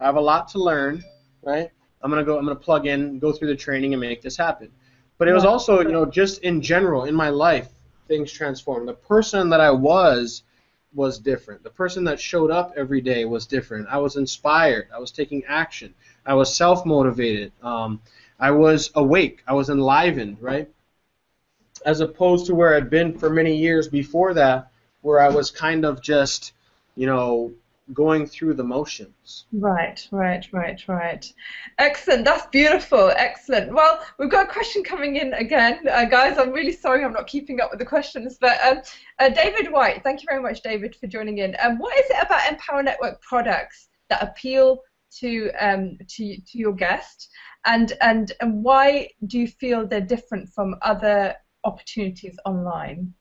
I 0.00 0.04
have 0.04 0.16
a 0.16 0.20
lot 0.20 0.48
to 0.48 0.58
learn, 0.58 1.02
right? 1.42 1.70
I'm 2.02 2.10
gonna 2.10 2.24
go. 2.24 2.36
I'm 2.36 2.44
gonna 2.44 2.56
plug 2.56 2.86
in, 2.86 3.18
go 3.18 3.32
through 3.32 3.48
the 3.48 3.56
training, 3.56 3.94
and 3.94 4.00
make 4.00 4.20
this 4.20 4.36
happen. 4.36 4.70
But 5.16 5.28
it 5.28 5.32
was 5.32 5.44
also, 5.44 5.80
you 5.80 5.92
know, 5.92 6.04
just 6.04 6.42
in 6.42 6.60
general 6.60 7.04
in 7.04 7.14
my 7.14 7.30
life, 7.30 7.68
things 8.08 8.30
transformed. 8.30 8.88
The 8.88 8.94
person 8.94 9.48
that 9.50 9.60
I 9.60 9.70
was 9.70 10.42
was 10.92 11.18
different. 11.18 11.62
The 11.62 11.70
person 11.70 12.04
that 12.04 12.20
showed 12.20 12.50
up 12.50 12.74
every 12.76 13.00
day 13.00 13.24
was 13.24 13.46
different. 13.46 13.88
I 13.88 13.98
was 13.98 14.16
inspired. 14.16 14.88
I 14.94 14.98
was 14.98 15.10
taking 15.10 15.44
action. 15.46 15.94
I 16.26 16.34
was 16.34 16.54
self-motivated. 16.54 17.52
Um, 17.62 18.00
I 18.38 18.50
was 18.50 18.90
awake. 18.94 19.42
I 19.46 19.54
was 19.54 19.70
enlivened, 19.70 20.38
right? 20.40 20.68
As 21.86 22.00
opposed 22.00 22.46
to 22.46 22.54
where 22.54 22.74
I'd 22.74 22.90
been 22.90 23.16
for 23.18 23.30
many 23.30 23.56
years 23.56 23.88
before 23.88 24.34
that, 24.34 24.70
where 25.04 25.20
I 25.20 25.28
was 25.28 25.50
kind 25.50 25.84
of 25.84 26.00
just, 26.00 26.52
you 26.96 27.06
know, 27.06 27.52
going 27.92 28.26
through 28.26 28.54
the 28.54 28.64
motions. 28.64 29.44
Right, 29.52 30.08
right, 30.10 30.46
right, 30.50 30.82
right. 30.88 31.32
Excellent. 31.78 32.24
That's 32.24 32.46
beautiful. 32.46 33.12
Excellent. 33.14 33.74
Well, 33.74 34.02
we've 34.18 34.30
got 34.30 34.48
a 34.48 34.50
question 34.50 34.82
coming 34.82 35.16
in 35.16 35.34
again, 35.34 35.86
uh, 35.92 36.06
guys. 36.06 36.38
I'm 36.38 36.52
really 36.52 36.72
sorry 36.72 37.04
I'm 37.04 37.12
not 37.12 37.26
keeping 37.26 37.60
up 37.60 37.70
with 37.70 37.80
the 37.80 37.84
questions, 37.84 38.38
but 38.40 38.58
um, 38.64 38.78
uh, 39.18 39.28
David 39.28 39.70
White, 39.70 40.02
thank 40.02 40.22
you 40.22 40.26
very 40.26 40.40
much, 40.40 40.62
David, 40.62 40.96
for 40.96 41.06
joining 41.06 41.38
in. 41.38 41.54
Um, 41.62 41.78
what 41.78 41.96
is 41.98 42.06
it 42.08 42.16
about 42.24 42.50
Empower 42.50 42.82
Network 42.82 43.20
products 43.20 43.88
that 44.08 44.22
appeal 44.22 44.80
to 45.18 45.50
um, 45.60 45.98
to 46.08 46.36
to 46.36 46.58
your 46.58 46.72
guest, 46.72 47.28
and 47.66 47.92
and 48.00 48.32
and 48.40 48.64
why 48.64 49.10
do 49.26 49.38
you 49.38 49.46
feel 49.46 49.86
they're 49.86 50.00
different 50.00 50.48
from 50.48 50.74
other 50.80 51.36
opportunities 51.64 52.36
online? 52.46 53.12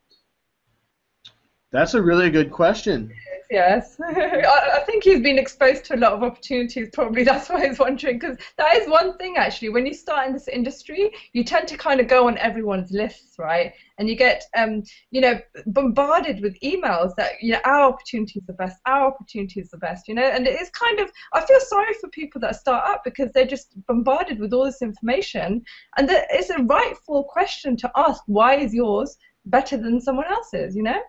That's 1.74 1.96
a 1.96 2.02
really 2.02 2.30
good 2.30 2.52
question. 2.52 3.12
Yes, 3.50 3.98
I, 4.08 4.84
think 4.86 5.04
he's 5.04 5.22
been 5.22 5.40
exposed 5.40 5.86
to 5.86 5.96
a 5.96 5.98
lot 5.98 6.14
of 6.14 6.22
opportunities. 6.22 6.90
Probably 6.94 7.24
that's 7.24 7.50
why 7.50 7.68
he's 7.68 7.80
wondering. 7.80 8.20
Because 8.20 8.38
that 8.58 8.78
is 8.78 8.88
one 8.88 9.18
thing 9.18 9.38
actually. 9.38 9.70
When 9.70 9.88
you 9.88 9.94
start 9.96 10.28
in 10.28 10.34
this 10.34 10.48
industry, 10.48 11.12
you 11.34 11.44
tend 11.44 11.68
to 11.70 11.78
kind 11.78 12.00
of 12.00 12.08
go 12.08 12.28
on 12.28 12.38
everyone's 12.38 12.92
lists, 12.92 13.36
right? 13.40 13.74
And 13.98 14.08
you 14.08 14.16
get, 14.16 14.44
um, 14.56 14.84
you 15.10 15.20
know, 15.20 15.40
bombarded 15.66 16.42
with 16.42 16.60
emails 16.62 17.16
that 17.16 17.34
you 17.42 17.54
know 17.54 17.60
our 17.66 17.82
opportunity 17.82 18.40
is 18.40 18.46
the 18.46 18.54
best, 18.54 18.78
our 18.86 19.08
opportunity 19.08 19.60
is 19.60 19.70
the 19.70 19.78
best, 19.78 20.08
you 20.08 20.14
know. 20.14 20.28
And 20.28 20.48
it 20.48 20.62
is 20.62 20.70
kind 20.70 21.00
of, 21.00 21.12
I 21.34 21.44
feel 21.44 21.60
sorry 21.60 21.94
for 22.00 22.08
people 22.10 22.40
that 22.42 22.56
start 22.56 22.88
up 22.88 23.04
because 23.04 23.32
they're 23.34 23.48
just 23.48 23.74
bombarded 23.88 24.40
with 24.40 24.54
all 24.54 24.66
this 24.66 24.84
information, 24.84 25.64
and 25.98 26.08
it's 26.10 26.52
a 26.52 26.62
rightful 26.64 27.24
question 27.24 27.78
to 27.78 27.92
ask: 27.96 28.22
Why 28.28 28.58
is 28.58 28.76
yours 28.76 29.18
better 29.46 29.76
than 29.76 30.00
someone 30.00 30.32
else's? 30.32 30.76
You 30.76 30.84
know? 30.84 31.00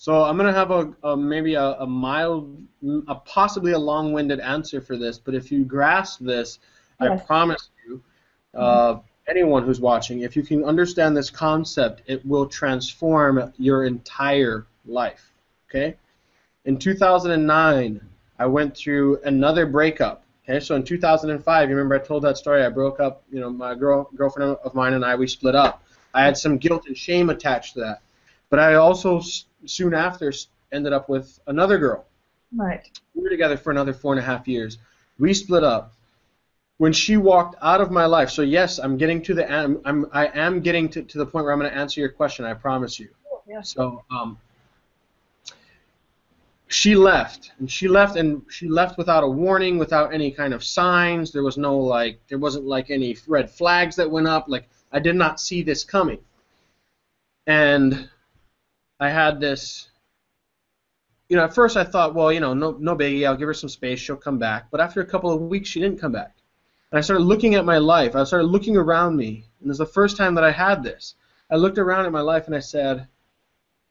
So 0.00 0.22
I'm 0.22 0.36
gonna 0.36 0.52
have 0.52 0.70
a, 0.70 0.94
a 1.02 1.16
maybe 1.16 1.54
a, 1.54 1.72
a 1.80 1.86
mild, 1.86 2.56
a 3.08 3.16
possibly 3.16 3.72
a 3.72 3.78
long-winded 3.78 4.38
answer 4.38 4.80
for 4.80 4.96
this, 4.96 5.18
but 5.18 5.34
if 5.34 5.50
you 5.50 5.64
grasp 5.64 6.20
this, 6.20 6.60
I 7.00 7.16
promise 7.16 7.70
you, 7.84 8.00
uh, 8.54 9.00
anyone 9.26 9.64
who's 9.64 9.80
watching, 9.80 10.20
if 10.20 10.36
you 10.36 10.44
can 10.44 10.64
understand 10.64 11.16
this 11.16 11.30
concept, 11.30 12.02
it 12.06 12.24
will 12.24 12.46
transform 12.46 13.52
your 13.58 13.86
entire 13.86 14.68
life. 14.86 15.32
Okay? 15.68 15.96
In 16.64 16.78
2009, 16.78 18.00
I 18.38 18.46
went 18.46 18.76
through 18.76 19.20
another 19.24 19.66
breakup. 19.66 20.22
Okay, 20.44 20.60
so 20.60 20.76
in 20.76 20.84
2005, 20.84 21.68
you 21.68 21.74
remember 21.74 21.96
I 21.96 21.98
told 21.98 22.22
that 22.22 22.38
story. 22.38 22.62
I 22.64 22.68
broke 22.68 23.00
up. 23.00 23.24
You 23.32 23.40
know, 23.40 23.50
my 23.50 23.74
girl, 23.74 24.08
girlfriend 24.14 24.58
of 24.62 24.74
mine 24.76 24.94
and 24.94 25.04
I, 25.04 25.16
we 25.16 25.26
split 25.26 25.56
up. 25.56 25.82
I 26.14 26.22
had 26.22 26.36
some 26.36 26.56
guilt 26.56 26.84
and 26.86 26.96
shame 26.96 27.30
attached 27.30 27.74
to 27.74 27.80
that. 27.80 28.02
But 28.48 28.60
I 28.60 28.74
also 28.74 29.20
soon 29.66 29.94
after 29.94 30.32
ended 30.72 30.92
up 30.92 31.08
with 31.08 31.38
another 31.46 31.78
girl. 31.78 32.06
Right. 32.54 32.88
We 33.14 33.22
were 33.22 33.30
together 33.30 33.56
for 33.56 33.70
another 33.70 33.92
four 33.92 34.12
and 34.12 34.20
a 34.20 34.24
half 34.24 34.48
years. 34.48 34.78
We 35.18 35.34
split 35.34 35.64
up. 35.64 35.92
When 36.78 36.92
she 36.92 37.16
walked 37.16 37.56
out 37.60 37.80
of 37.80 37.90
my 37.90 38.06
life, 38.06 38.30
so 38.30 38.42
yes, 38.42 38.78
I'm 38.78 38.96
getting 38.96 39.20
to 39.22 39.34
the 39.34 39.50
I'm, 39.52 39.80
I'm 39.84 40.06
I 40.12 40.26
am 40.28 40.60
getting 40.60 40.88
to, 40.90 41.02
to 41.02 41.18
the 41.18 41.26
point 41.26 41.44
where 41.44 41.52
I'm 41.52 41.58
going 41.58 41.70
to 41.70 41.76
answer 41.76 42.00
your 42.00 42.08
question. 42.08 42.44
I 42.44 42.54
promise 42.54 43.00
you. 43.00 43.08
Yeah. 43.48 43.62
So 43.62 44.04
um, 44.12 44.38
she 46.68 46.94
left, 46.94 47.50
and 47.58 47.68
she 47.68 47.88
left, 47.88 48.16
and 48.16 48.42
she 48.48 48.68
left 48.68 48.96
without 48.96 49.24
a 49.24 49.28
warning, 49.28 49.76
without 49.76 50.14
any 50.14 50.30
kind 50.30 50.54
of 50.54 50.62
signs. 50.62 51.32
There 51.32 51.42
was 51.42 51.58
no 51.58 51.76
like, 51.76 52.20
there 52.28 52.38
wasn't 52.38 52.66
like 52.66 52.90
any 52.90 53.16
red 53.26 53.50
flags 53.50 53.96
that 53.96 54.08
went 54.08 54.28
up. 54.28 54.44
Like 54.46 54.68
I 54.92 55.00
did 55.00 55.16
not 55.16 55.40
see 55.40 55.62
this 55.62 55.82
coming, 55.82 56.20
and 57.48 58.08
I 59.00 59.10
had 59.10 59.40
this 59.40 59.88
you 61.28 61.36
know, 61.36 61.44
at 61.44 61.54
first 61.54 61.76
I 61.76 61.84
thought, 61.84 62.14
well, 62.14 62.32
you 62.32 62.40
know, 62.40 62.54
no, 62.54 62.72
no 62.72 62.96
biggie. 62.96 63.26
I'll 63.26 63.36
give 63.36 63.48
her 63.48 63.54
some 63.54 63.68
space. 63.68 63.98
She'll 63.98 64.16
come 64.16 64.38
back. 64.38 64.70
But 64.70 64.80
after 64.80 65.00
a 65.00 65.06
couple 65.06 65.30
of 65.30 65.42
weeks, 65.42 65.68
she 65.68 65.80
didn't 65.80 66.00
come 66.00 66.12
back. 66.12 66.34
And 66.90 66.98
I 66.98 67.02
started 67.02 67.24
looking 67.24 67.54
at 67.54 67.66
my 67.66 67.78
life. 67.78 68.16
I 68.16 68.24
started 68.24 68.46
looking 68.46 68.76
around 68.76 69.16
me, 69.16 69.44
and 69.60 69.66
it 69.66 69.68
was 69.68 69.78
the 69.78 69.86
first 69.86 70.16
time 70.16 70.34
that 70.36 70.44
I 70.44 70.50
had 70.50 70.82
this. 70.82 71.14
I 71.50 71.56
looked 71.56 71.78
around 71.78 72.06
at 72.06 72.12
my 72.12 72.20
life 72.20 72.46
and 72.46 72.56
I 72.56 72.60
said, 72.60 73.06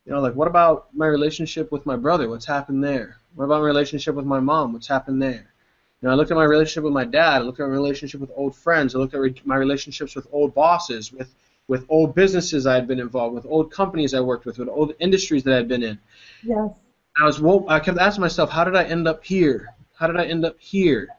you 0.06 0.12
know, 0.12 0.22
like, 0.22 0.36
what 0.36 0.48
about 0.48 0.88
my 0.96 1.06
relationship 1.06 1.72
with 1.72 1.86
my 1.86 1.96
brother? 1.96 2.30
What's 2.30 2.46
happened 2.46 2.84
there? 2.84 3.18
What 3.36 3.46
about 3.46 3.62
my 3.62 3.68
relationship 3.68 4.16
with 4.16 4.26
my 4.26 4.40
mom? 4.40 4.74
What's 4.74 4.88
happened 4.88 5.22
there? 5.22 5.54
You 6.02 6.08
know, 6.08 6.12
I 6.12 6.14
looked 6.16 6.32
at 6.32 6.38
my 6.38 6.44
relationship 6.44 6.86
with 6.86 6.94
my 6.94 7.06
dad. 7.06 7.42
I 7.42 7.46
looked 7.46 7.60
at 7.60 7.68
my 7.68 7.74
relationship 7.74 8.22
with 8.22 8.32
old 8.36 8.56
friends. 8.56 8.96
I 8.96 9.00
looked 9.00 9.14
at 9.14 9.20
re- 9.20 9.42
my 9.44 9.56
relationships 9.56 10.16
with 10.16 10.28
old 10.32 10.54
bosses, 10.54 11.12
with 11.12 11.34
with 11.68 11.86
old 11.90 12.16
businesses 12.16 12.66
I 12.66 12.76
had 12.76 12.88
been 12.88 13.00
involved 13.00 13.36
with, 13.36 13.46
old 13.46 13.72
companies 13.72 14.14
I 14.14 14.20
worked 14.20 14.46
with, 14.46 14.58
with 14.58 14.70
old 14.70 14.94
industries 15.00 15.44
that 15.44 15.54
I 15.54 15.58
had 15.58 15.68
been 15.68 15.84
in. 15.84 16.00
Yes. 16.44 16.72
I 17.20 17.26
was 17.26 17.42
well, 17.42 17.66
I 17.68 17.80
kept 17.80 17.98
asking 17.98 18.22
myself, 18.22 18.50
how 18.50 18.64
did 18.64 18.76
I 18.76 18.84
end 18.84 19.08
up 19.08 19.24
here? 19.24 19.74
How 19.96 20.08
did 20.08 20.18
I 20.18 20.26
end 20.26 20.46
up 20.46 20.56
here? 20.60 21.10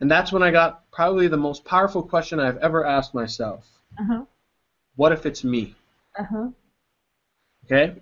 And 0.00 0.10
that's 0.10 0.32
when 0.32 0.42
I 0.42 0.50
got 0.50 0.90
probably 0.90 1.28
the 1.28 1.36
most 1.36 1.64
powerful 1.64 2.02
question 2.02 2.40
I've 2.40 2.58
ever 2.58 2.84
asked 2.84 3.14
myself. 3.14 3.66
Uh-huh. 3.98 4.24
What 4.96 5.12
if 5.12 5.24
it's 5.24 5.44
me? 5.44 5.74
Uh-huh. 6.18 6.48
Okay? 7.64 7.94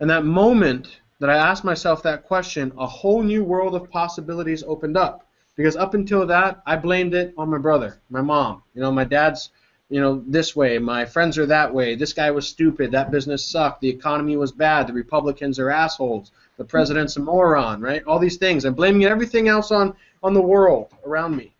And 0.00 0.10
that 0.10 0.24
moment 0.24 1.00
that 1.20 1.30
I 1.30 1.36
asked 1.36 1.62
myself 1.62 2.02
that 2.02 2.24
question, 2.24 2.72
a 2.76 2.86
whole 2.86 3.22
new 3.22 3.44
world 3.44 3.76
of 3.76 3.88
possibilities 3.88 4.64
opened 4.64 4.96
up. 4.96 5.28
Because 5.56 5.76
up 5.76 5.94
until 5.94 6.26
that, 6.26 6.62
I 6.66 6.76
blamed 6.76 7.14
it 7.14 7.32
on 7.38 7.48
my 7.48 7.58
brother, 7.58 8.00
my 8.10 8.22
mom. 8.22 8.62
You 8.74 8.80
know, 8.80 8.90
my 8.90 9.04
dad's, 9.04 9.50
you 9.92 10.00
know, 10.00 10.24
this 10.26 10.56
way, 10.56 10.78
my 10.78 11.04
friends 11.04 11.36
are 11.36 11.44
that 11.44 11.74
way, 11.74 11.94
this 11.94 12.14
guy 12.14 12.30
was 12.30 12.48
stupid, 12.48 12.90
that 12.92 13.10
business 13.10 13.44
sucked, 13.44 13.82
the 13.82 13.90
economy 13.90 14.38
was 14.38 14.50
bad, 14.50 14.86
the 14.86 14.92
Republicans 14.94 15.58
are 15.58 15.70
assholes, 15.70 16.30
the 16.56 16.64
president's 16.64 17.16
a 17.16 17.20
moron, 17.20 17.82
right? 17.82 18.02
All 18.04 18.18
these 18.18 18.38
things. 18.38 18.64
I'm 18.64 18.72
blaming 18.72 19.04
everything 19.04 19.48
else 19.48 19.70
on, 19.70 19.94
on 20.22 20.32
the 20.32 20.40
world 20.40 20.94
around 21.04 21.36
me. 21.36 21.54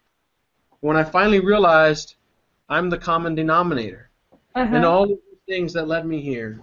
When 0.80 0.96
I 0.96 1.04
finally 1.04 1.40
realized 1.40 2.14
I'm 2.70 2.88
the 2.88 2.96
common 2.96 3.34
denominator. 3.34 4.08
Uh-huh. 4.54 4.76
And 4.76 4.84
all 4.86 5.02
of 5.02 5.10
the 5.10 5.38
things 5.46 5.74
that 5.74 5.86
led 5.86 6.06
me 6.06 6.22
here, 6.22 6.58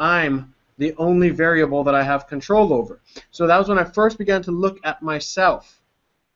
I'm 0.00 0.52
the 0.78 0.94
only 0.96 1.30
variable 1.30 1.84
that 1.84 1.94
I 1.94 2.02
have 2.02 2.26
control 2.26 2.72
over. 2.72 3.00
So 3.30 3.46
that 3.46 3.56
was 3.56 3.68
when 3.68 3.78
I 3.78 3.84
first 3.84 4.18
began 4.18 4.42
to 4.42 4.50
look 4.50 4.80
at 4.82 5.00
myself, 5.00 5.80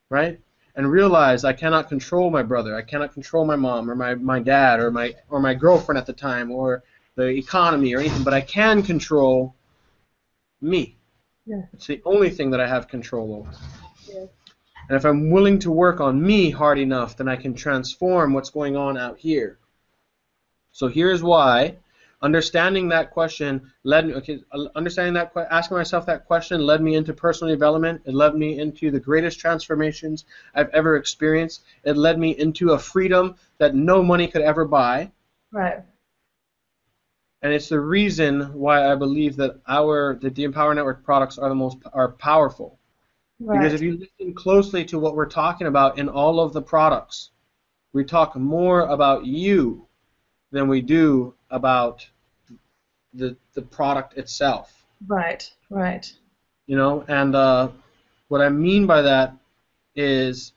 right? 0.09 0.39
And 0.79 0.91
realize 0.91 1.45
I 1.45 1.53
cannot 1.53 1.89
control 1.89 2.31
my 2.31 2.43
brother, 2.43 2.75
I 2.75 2.83
cannot 2.83 3.13
control 3.13 3.45
my 3.45 3.57
mom 3.57 3.91
or 3.91 3.95
my, 3.95 4.15
my 4.15 4.39
dad 4.39 4.81
or 4.81 4.91
my 4.91 5.15
or 5.29 5.41
my 5.41 5.53
girlfriend 5.53 5.99
at 5.99 6.07
the 6.07 6.15
time 6.15 6.51
or 6.51 6.83
the 7.17 7.27
economy 7.27 7.95
or 7.95 7.99
anything, 7.99 8.23
but 8.23 8.33
I 8.33 8.41
can 8.41 8.83
control 8.83 9.55
me. 10.63 10.97
Yeah. 11.45 11.63
It's 11.73 11.89
the 11.89 12.01
only 12.05 12.31
thing 12.31 12.51
that 12.53 12.61
I 12.61 12.69
have 12.69 12.89
control 12.89 13.35
over. 13.35 13.51
Yeah. 14.09 14.27
And 14.89 14.97
if 14.97 15.05
I'm 15.05 15.31
willing 15.31 15.59
to 15.61 15.71
work 15.71 16.01
on 16.01 16.25
me 16.25 16.51
hard 16.51 16.79
enough, 16.79 17.17
then 17.17 17.29
I 17.29 17.37
can 17.37 17.55
transform 17.55 18.33
what's 18.33 18.51
going 18.51 18.77
on 18.77 18.97
out 18.97 19.19
here. 19.19 19.59
So 20.71 20.89
here's 20.89 21.23
why 21.23 21.77
understanding 22.23 22.89
that 22.89 23.11
question 23.11 23.71
led 23.85 24.07
me 24.07 24.15
okay 24.15 24.41
understanding 24.75 25.15
that 25.15 25.33
asking 25.51 25.77
myself 25.77 26.05
that 26.07 26.25
question 26.25 26.61
led 26.61 26.83
me 26.83 26.97
into 26.97 27.15
personal 27.15 27.53
development 27.53 28.01
it 28.07 28.15
led 28.15 28.35
me 28.35 28.59
into 28.59 28.91
the 28.91 28.99
greatest 28.99 29.39
transformations 29.39 30.25
i've 30.55 30.69
ever 30.71 30.97
experienced 30.97 31.63
it 31.85 31.97
led 31.97 32.19
me 32.19 32.37
into 32.39 32.73
a 32.73 32.79
freedom 32.79 33.35
that 33.59 33.75
no 33.75 34.03
money 34.03 34.27
could 34.27 34.43
ever 34.43 34.65
buy 34.65 35.11
Right. 35.53 35.81
and 37.43 37.53
it's 37.53 37.69
the 37.69 37.79
reason 37.81 38.53
why 38.53 38.91
i 38.91 38.95
believe 38.97 39.37
that 39.37 39.61
our 39.69 40.19
that 40.21 40.35
the 40.35 40.45
empower 40.45 40.75
network 40.75 41.05
products 41.05 41.39
are 41.39 41.49
the 41.49 41.55
most 41.55 41.79
are 41.93 42.13
powerful 42.13 42.79
Right. 43.41 43.59
because 43.59 43.75
if 43.75 43.81
you 43.81 43.97
listen 43.97 44.35
closely 44.35 44.85
to 44.87 44.99
what 44.99 45.15
we're 45.15 45.27
talking 45.27 45.69
about 45.69 45.99
in 45.99 46.09
all 46.09 46.41
of 46.41 46.53
the 46.53 46.63
products 46.63 47.31
we 47.93 48.05
talk 48.05 48.37
more 48.37 48.83
about 48.89 49.25
you 49.25 49.88
than 50.51 50.69
we 50.69 50.81
do 50.81 51.35
about 51.51 52.07
the 53.15 53.37
the 53.55 53.63
product 53.63 54.17
itself. 54.19 54.85
right. 55.07 55.51
Right. 55.71 56.11
You 56.67 56.77
know, 56.77 57.05
and 57.09 57.35
uh, 57.35 57.69
what 58.29 58.41
I 58.41 58.49
mean 58.49 58.87
by 58.87 59.03
that 59.03 59.35
is, 59.97 60.53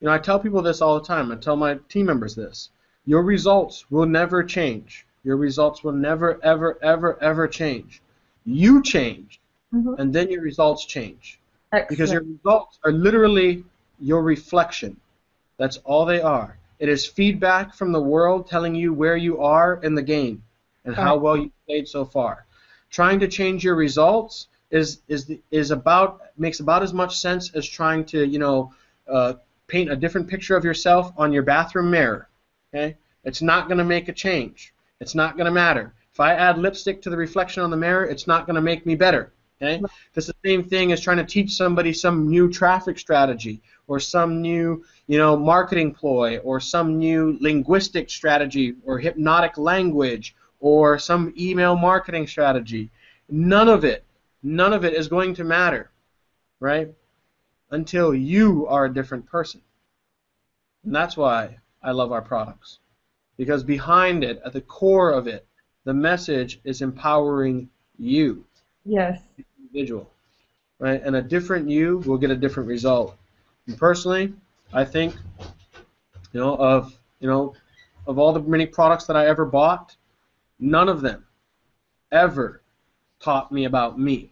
you 0.00 0.06
know, 0.06 0.12
I 0.12 0.18
tell 0.18 0.38
people 0.38 0.62
this 0.62 0.80
all 0.80 0.98
the 0.98 1.06
time. 1.06 1.30
I 1.30 1.36
tell 1.36 1.56
my 1.56 1.74
team 1.88 2.06
members 2.06 2.34
this. 2.34 2.70
Your 3.06 3.22
results 3.22 3.90
will 3.90 4.06
never 4.06 4.42
change. 4.42 5.06
Your 5.22 5.36
results 5.36 5.84
will 5.84 5.92
never, 5.92 6.42
ever, 6.42 6.78
ever, 6.82 7.22
ever 7.22 7.46
change. 7.48 8.02
You 8.44 8.82
change, 8.82 9.40
Mhm. 9.74 9.98
and 9.98 10.14
then 10.14 10.30
your 10.30 10.42
results 10.42 10.84
change. 10.86 11.38
Excellent. 11.72 11.88
Because 11.88 12.12
your 12.12 12.22
results 12.22 12.78
are 12.84 12.92
literally 12.92 13.64
your 14.00 14.22
reflection. 14.22 14.98
That's 15.58 15.78
all 15.84 16.04
they 16.04 16.20
are. 16.20 16.58
It 16.78 16.88
is 16.88 17.06
feedback 17.06 17.74
from 17.74 17.92
the 17.92 18.00
world 18.00 18.46
telling 18.46 18.74
you 18.74 18.92
where 18.92 19.16
you 19.16 19.40
are 19.40 19.80
in 19.82 19.94
the 19.94 20.02
game 20.02 20.42
and 20.84 20.94
how 20.94 21.16
well 21.16 21.36
you 21.36 21.52
played 21.66 21.88
so 21.88 22.04
far. 22.04 22.46
Trying 22.90 23.20
to 23.20 23.28
change 23.28 23.64
your 23.64 23.74
results 23.76 24.48
is 24.70 25.00
is 25.08 25.30
is 25.50 25.70
about 25.70 26.20
makes 26.36 26.60
about 26.60 26.82
as 26.82 26.92
much 26.92 27.16
sense 27.18 27.54
as 27.54 27.66
trying 27.66 28.04
to 28.06 28.26
you 28.26 28.38
know 28.38 28.72
uh, 29.08 29.34
paint 29.66 29.90
a 29.90 29.96
different 29.96 30.28
picture 30.28 30.56
of 30.56 30.64
yourself 30.64 31.12
on 31.16 31.32
your 31.32 31.42
bathroom 31.42 31.90
mirror. 31.90 32.28
Okay, 32.72 32.96
it's 33.24 33.42
not 33.42 33.68
going 33.68 33.78
to 33.78 33.84
make 33.84 34.08
a 34.08 34.12
change. 34.12 34.74
It's 35.00 35.14
not 35.14 35.36
going 35.36 35.46
to 35.46 35.52
matter. 35.52 35.94
If 36.12 36.20
I 36.20 36.34
add 36.34 36.58
lipstick 36.58 37.02
to 37.02 37.10
the 37.10 37.16
reflection 37.16 37.62
on 37.62 37.70
the 37.70 37.76
mirror, 37.76 38.04
it's 38.04 38.26
not 38.26 38.46
going 38.46 38.56
to 38.56 38.62
make 38.62 38.86
me 38.86 38.94
better. 38.94 39.32
Okay, 39.64 39.82
it's 40.14 40.26
the 40.26 40.34
same 40.44 40.64
thing 40.64 40.92
as 40.92 41.00
trying 41.00 41.16
to 41.16 41.24
teach 41.24 41.52
somebody 41.54 41.92
some 41.92 42.28
new 42.28 42.50
traffic 42.50 42.98
strategy 42.98 43.62
or 43.86 43.98
some 43.98 44.42
new 44.42 44.84
you 45.06 45.18
know 45.18 45.36
marketing 45.36 45.92
ploy 45.94 46.38
or 46.38 46.60
some 46.60 46.98
new 46.98 47.38
linguistic 47.40 48.10
strategy 48.10 48.74
or 48.84 48.98
hypnotic 48.98 49.56
language 49.56 50.34
or 50.60 50.98
some 50.98 51.32
email 51.38 51.76
marketing 51.76 52.26
strategy. 52.26 52.90
None 53.28 53.68
of 53.68 53.84
it, 53.84 54.04
none 54.42 54.72
of 54.72 54.84
it 54.84 54.94
is 54.94 55.08
going 55.08 55.34
to 55.34 55.44
matter, 55.44 55.90
right? 56.60 56.88
Until 57.70 58.14
you 58.14 58.66
are 58.66 58.86
a 58.86 58.92
different 58.94 59.26
person. 59.26 59.60
And 60.84 60.94
that's 60.94 61.16
why 61.16 61.58
I 61.82 61.92
love 61.92 62.12
our 62.12 62.22
products. 62.22 62.78
Because 63.36 63.64
behind 63.64 64.22
it, 64.22 64.40
at 64.44 64.52
the 64.52 64.60
core 64.60 65.10
of 65.10 65.26
it, 65.26 65.46
the 65.84 65.94
message 65.94 66.60
is 66.64 66.82
empowering 66.82 67.68
you, 67.98 68.44
yes. 68.84 69.20
Individual. 69.74 70.10
Right? 70.78 71.02
And 71.02 71.16
a 71.16 71.22
different 71.22 71.68
you 71.68 71.98
will 71.98 72.18
get 72.18 72.30
a 72.30 72.36
different 72.36 72.68
result. 72.68 73.16
And 73.66 73.78
personally, 73.78 74.32
I 74.72 74.84
think, 74.84 75.14
you 76.32 76.40
know, 76.40 76.56
of 76.56 76.98
you 77.20 77.28
know, 77.28 77.54
of 78.06 78.18
all 78.18 78.32
the 78.32 78.40
many 78.40 78.66
products 78.66 79.06
that 79.06 79.16
I 79.16 79.26
ever 79.26 79.44
bought, 79.44 79.96
none 80.58 80.88
of 80.88 81.00
them 81.00 81.24
ever 82.12 82.60
taught 83.20 83.50
me 83.50 83.64
about 83.64 83.98
me. 83.98 84.30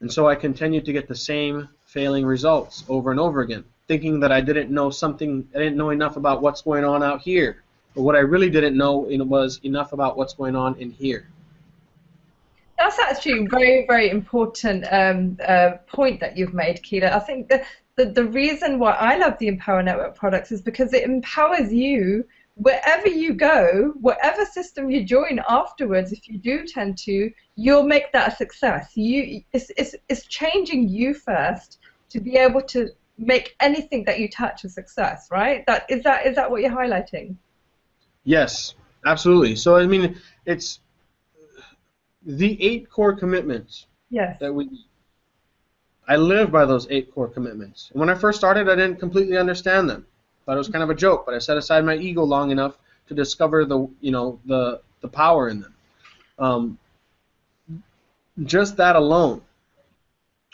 And 0.00 0.12
so 0.12 0.28
I 0.28 0.34
continued 0.34 0.84
to 0.84 0.92
get 0.92 1.08
the 1.08 1.14
same 1.14 1.68
failing 1.86 2.26
results 2.26 2.84
over 2.88 3.10
and 3.10 3.18
over 3.18 3.40
again, 3.40 3.64
thinking 3.88 4.20
that 4.20 4.32
I 4.32 4.42
didn't 4.42 4.70
know 4.70 4.90
something, 4.90 5.48
I 5.54 5.58
didn't 5.58 5.76
know 5.76 5.90
enough 5.90 6.16
about 6.16 6.42
what's 6.42 6.60
going 6.60 6.84
on 6.84 7.02
out 7.02 7.22
here. 7.22 7.62
But 7.94 8.02
what 8.02 8.16
I 8.16 8.18
really 8.18 8.50
didn't 8.50 8.76
know 8.76 9.06
was 9.08 9.60
enough 9.62 9.92
about 9.92 10.18
what's 10.18 10.34
going 10.34 10.56
on 10.56 10.74
in 10.78 10.90
here. 10.90 11.28
That's 12.84 12.98
actually 12.98 13.46
a 13.46 13.48
very, 13.48 13.86
very 13.86 14.10
important 14.10 14.84
um, 14.92 15.38
uh, 15.42 15.78
point 15.86 16.20
that 16.20 16.36
you've 16.36 16.52
made, 16.52 16.82
Keela. 16.82 17.16
I 17.16 17.18
think 17.18 17.48
the, 17.48 17.64
the, 17.96 18.04
the 18.04 18.26
reason 18.26 18.78
why 18.78 18.92
I 18.92 19.16
love 19.16 19.38
the 19.38 19.48
Empower 19.48 19.82
Network 19.82 20.14
products 20.14 20.52
is 20.52 20.60
because 20.60 20.92
it 20.92 21.04
empowers 21.04 21.72
you 21.72 22.26
wherever 22.56 23.08
you 23.08 23.32
go, 23.32 23.94
whatever 24.02 24.44
system 24.44 24.90
you 24.90 25.02
join 25.02 25.40
afterwards, 25.48 26.12
if 26.12 26.28
you 26.28 26.36
do 26.36 26.66
tend 26.66 26.98
to, 26.98 27.32
you'll 27.56 27.84
make 27.84 28.12
that 28.12 28.34
a 28.34 28.36
success. 28.36 28.94
You, 28.94 29.42
it's, 29.54 29.72
it's, 29.78 29.94
it's 30.10 30.26
changing 30.26 30.90
you 30.90 31.14
first 31.14 31.78
to 32.10 32.20
be 32.20 32.36
able 32.36 32.60
to 32.64 32.90
make 33.16 33.56
anything 33.60 34.04
that 34.04 34.20
you 34.20 34.28
touch 34.28 34.62
a 34.64 34.68
success, 34.68 35.28
right? 35.30 35.64
That 35.66 35.86
is 35.88 36.02
that 36.02 36.26
is 36.26 36.36
that 36.36 36.50
what 36.50 36.60
you're 36.60 36.70
highlighting? 36.70 37.36
Yes, 38.24 38.74
absolutely. 39.06 39.56
So 39.56 39.76
I 39.76 39.86
mean, 39.86 40.20
it's 40.44 40.80
the 42.24 42.60
eight 42.62 42.90
core 42.90 43.14
commitments 43.14 43.86
yes. 44.10 44.38
that 44.40 44.52
we 44.52 44.68
I 46.06 46.16
live 46.16 46.52
by 46.52 46.66
those 46.66 46.86
eight 46.90 47.14
core 47.14 47.28
commitments. 47.28 47.90
And 47.90 48.00
when 48.00 48.10
I 48.10 48.14
first 48.14 48.38
started, 48.38 48.68
I 48.68 48.74
didn't 48.74 48.98
completely 48.98 49.38
understand 49.38 49.88
them. 49.88 50.06
Thought 50.44 50.56
it 50.56 50.58
was 50.58 50.68
kind 50.68 50.84
of 50.84 50.90
a 50.90 50.94
joke, 50.94 51.24
but 51.24 51.34
I 51.34 51.38
set 51.38 51.56
aside 51.56 51.84
my 51.84 51.96
ego 51.96 52.22
long 52.22 52.50
enough 52.50 52.76
to 53.08 53.14
discover 53.14 53.64
the 53.64 53.88
you 54.00 54.10
know 54.10 54.38
the 54.44 54.82
the 55.00 55.08
power 55.08 55.48
in 55.48 55.60
them. 55.60 55.74
Um, 56.38 56.78
just 58.44 58.76
that 58.76 58.96
alone 58.96 59.40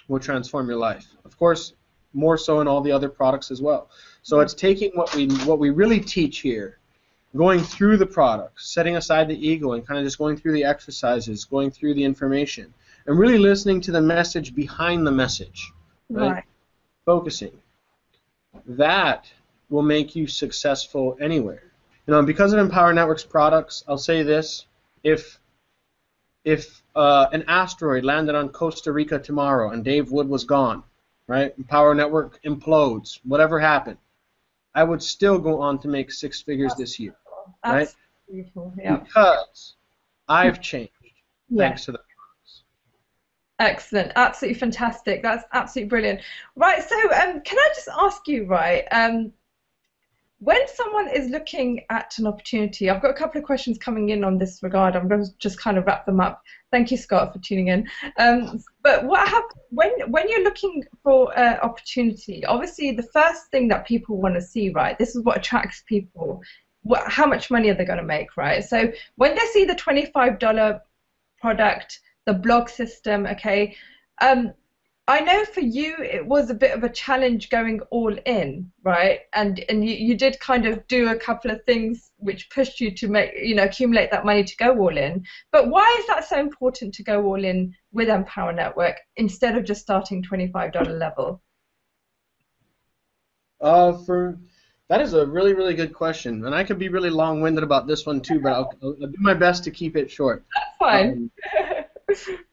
will 0.09 0.21
transform 0.21 0.69
your 0.69 0.77
life. 0.77 1.07
Of 1.25 1.37
course, 1.39 1.75
more 2.13 2.37
so 2.37 2.61
in 2.61 2.69
all 2.69 2.81
the 2.81 2.93
other 2.93 3.09
products 3.09 3.51
as 3.51 3.61
well. 3.61 3.91
So 4.23 4.41
it's 4.41 4.55
taking 4.55 4.91
what 4.93 5.15
we 5.15 5.29
what 5.45 5.59
we 5.59 5.71
really 5.71 6.01
teach 6.01 6.39
here, 6.39 6.79
going 7.37 7.61
through 7.61 7.97
the 7.97 8.07
products, 8.07 8.73
setting 8.73 8.97
aside 8.97 9.29
the 9.29 9.49
ego, 9.49 9.73
and 9.73 9.87
kind 9.87 9.99
of 9.99 10.05
just 10.05 10.19
going 10.19 10.37
through 10.37 10.53
the 10.53 10.65
exercises, 10.65 11.45
going 11.45 11.71
through 11.71 11.95
the 11.95 12.05
information, 12.05 12.73
and 13.07 13.19
really 13.19 13.39
listening 13.39 13.81
to 13.81 13.93
the 13.93 14.01
message 14.01 14.55
behind 14.55 15.07
the 15.07 15.13
message. 15.13 15.71
Right. 16.09 16.31
Right. 16.31 16.45
Focusing. 17.05 17.53
That 18.67 19.31
will 19.69 19.83
make 19.83 20.17
you 20.17 20.27
successful 20.27 21.17
anywhere. 21.21 21.63
You 22.07 22.15
know, 22.15 22.23
because 22.23 22.53
of 22.53 22.59
Empower 22.59 22.93
Networks 22.93 23.25
products, 23.25 23.85
I'll 23.87 23.99
say 23.99 24.23
this: 24.23 24.67
if 25.05 25.39
if 26.45 26.83
uh, 26.97 27.27
an 27.33 27.45
asteroid 27.47 28.05
landed 28.05 28.35
on 28.35 28.49
Costa 28.49 28.93
Rica 28.93 29.19
tomorrow 29.19 29.71
and 29.71 29.85
Dave 29.85 30.11
Wood 30.11 30.29
was 30.29 30.45
gone, 30.45 30.83
right? 31.27 31.55
Empower 31.57 31.95
Network 31.95 32.43
implodes, 32.43 33.21
whatever 33.25 33.61
happened, 33.61 33.99
I 34.75 34.85
would 34.85 35.03
still 35.03 35.39
go 35.39 35.61
on 35.61 35.79
to 35.81 35.89
make 35.89 36.11
six 36.13 36.41
figures 36.41 36.75
this 36.77 36.99
year 36.99 37.15
Right. 37.65 37.81
That's 37.81 37.97
beautiful. 38.31 38.73
Yeah. 38.79 38.97
because 38.99 39.75
I've 40.29 40.61
changed 40.61 40.93
Yeah. 41.49 41.69
thanks 41.69 41.85
to 41.87 41.93
the 41.93 41.99
products. 41.99 42.63
Excellent, 43.59 44.13
absolutely 44.17 44.59
fantastic. 44.59 45.23
That's 45.23 45.45
absolutely 45.53 45.89
brilliant. 45.89 46.21
Right, 46.57 46.83
so 46.83 46.97
um, 47.13 47.41
can 47.43 47.59
I 47.59 47.69
just 47.75 47.89
ask 47.89 48.27
you, 48.29 48.47
right? 48.47 48.85
Um, 48.93 49.33
when 50.39 50.67
someone 50.69 51.09
is 51.09 51.29
looking 51.29 51.85
at 51.91 52.19
an 52.19 52.27
opportunity, 52.27 52.89
I've 52.89 53.03
got 53.03 53.11
a 53.11 53.15
couple 53.15 53.39
of 53.39 53.45
questions 53.45 53.77
coming 53.77 54.09
in 54.09 54.25
on 54.25 54.39
this 54.39 54.63
regard. 54.63 54.97
I'm 54.97 55.07
going 55.09 55.25
to 55.25 55.31
just 55.39 55.61
kind 55.61 55.77
of 55.77 55.85
wrap 55.87 56.07
them 56.07 56.21
up. 56.21 56.43
Thank 56.71 56.91
you, 56.93 56.97
Scott, 56.97 57.33
for 57.33 57.41
tuning 57.41 57.69
in. 57.69 57.89
Um, 58.19 58.63
but 58.83 59.05
what 59.05 59.45
when 59.71 59.91
when 60.11 60.29
you're 60.29 60.45
looking 60.45 60.85
for 61.03 61.37
an 61.37 61.59
opportunity? 61.59 62.45
Obviously, 62.45 62.93
the 62.93 63.09
first 63.13 63.51
thing 63.51 63.69
that 63.69 63.87
people 63.87 64.21
want 64.21 64.37
to 64.37 64.41
see, 64.41 64.71
right? 64.71 64.97
This 64.99 65.17
is 65.17 65.25
what 65.25 65.39
attracts 65.39 65.83
people. 65.87 66.43
What, 66.83 67.11
how 67.11 67.27
much 67.27 67.51
money 67.51 67.69
are 67.69 67.75
they 67.75 67.85
going 67.85 67.99
to 67.99 68.05
make, 68.05 68.37
right? 68.37 68.65
So 68.65 68.93
when 69.17 69.35
they 69.35 69.47
see 69.53 69.65
the 69.65 69.75
twenty-five 69.75 70.39
dollar 70.39 70.81
product, 71.41 72.01
the 72.27 72.35
blog 72.35 72.69
system, 72.69 73.27
okay. 73.27 73.77
Um, 74.23 74.53
I 75.11 75.19
know 75.19 75.45
for 75.45 75.59
you 75.59 75.97
it 75.99 76.25
was 76.25 76.51
a 76.51 76.55
bit 76.55 76.71
of 76.71 76.85
a 76.85 76.89
challenge 76.89 77.51
going 77.51 77.81
all 77.91 78.17
in, 78.27 78.71
right? 78.85 79.23
And 79.33 79.59
and 79.69 79.85
you, 79.85 79.93
you 79.93 80.17
did 80.17 80.39
kind 80.39 80.67
of 80.67 80.87
do 80.87 81.09
a 81.09 81.17
couple 81.17 81.51
of 81.51 81.65
things 81.65 82.13
which 82.19 82.49
pushed 82.51 82.79
you 82.81 82.93
to 82.95 83.09
make 83.09 83.33
you 83.35 83.57
know 83.57 83.65
accumulate 83.65 84.13
that 84.13 84.25
money 84.25 84.45
to 84.45 84.57
go 84.57 84.79
all 84.79 84.97
in. 84.97 85.25
But 85.51 85.69
why 85.69 85.97
is 85.99 86.07
that 86.07 86.29
so 86.29 86.39
important 86.39 86.95
to 86.95 87.03
go 87.03 87.25
all 87.25 87.45
in 87.45 87.75
with 87.91 88.09
Empower 88.09 88.53
Network 88.53 88.99
instead 89.17 89.57
of 89.57 89.65
just 89.65 89.83
starting 89.83 90.23
twenty 90.23 90.47
five 90.47 90.73
dollar 90.73 90.97
level? 90.97 91.43
Uh, 93.61 93.95
for 94.07 94.39
that 94.87 95.01
is 95.01 95.15
a 95.15 95.27
really 95.27 95.55
really 95.55 95.75
good 95.75 95.93
question, 95.93 96.47
and 96.47 96.55
I 96.55 96.63
could 96.63 96.79
be 96.79 96.89
really 96.89 97.11
long-winded 97.11 97.65
about 97.65 97.89
this 97.89 98.07
one 98.07 98.21
too, 98.21 98.39
but 98.39 98.53
I'll, 98.53 98.73
I'll 98.81 98.93
do 98.95 99.13
my 99.19 99.35
best 99.35 99.65
to 99.65 99.73
keep 99.73 99.97
it 99.97 100.09
short. 100.09 100.45
That's 100.55 100.77
fine. 100.79 101.31
Um, 101.59 102.39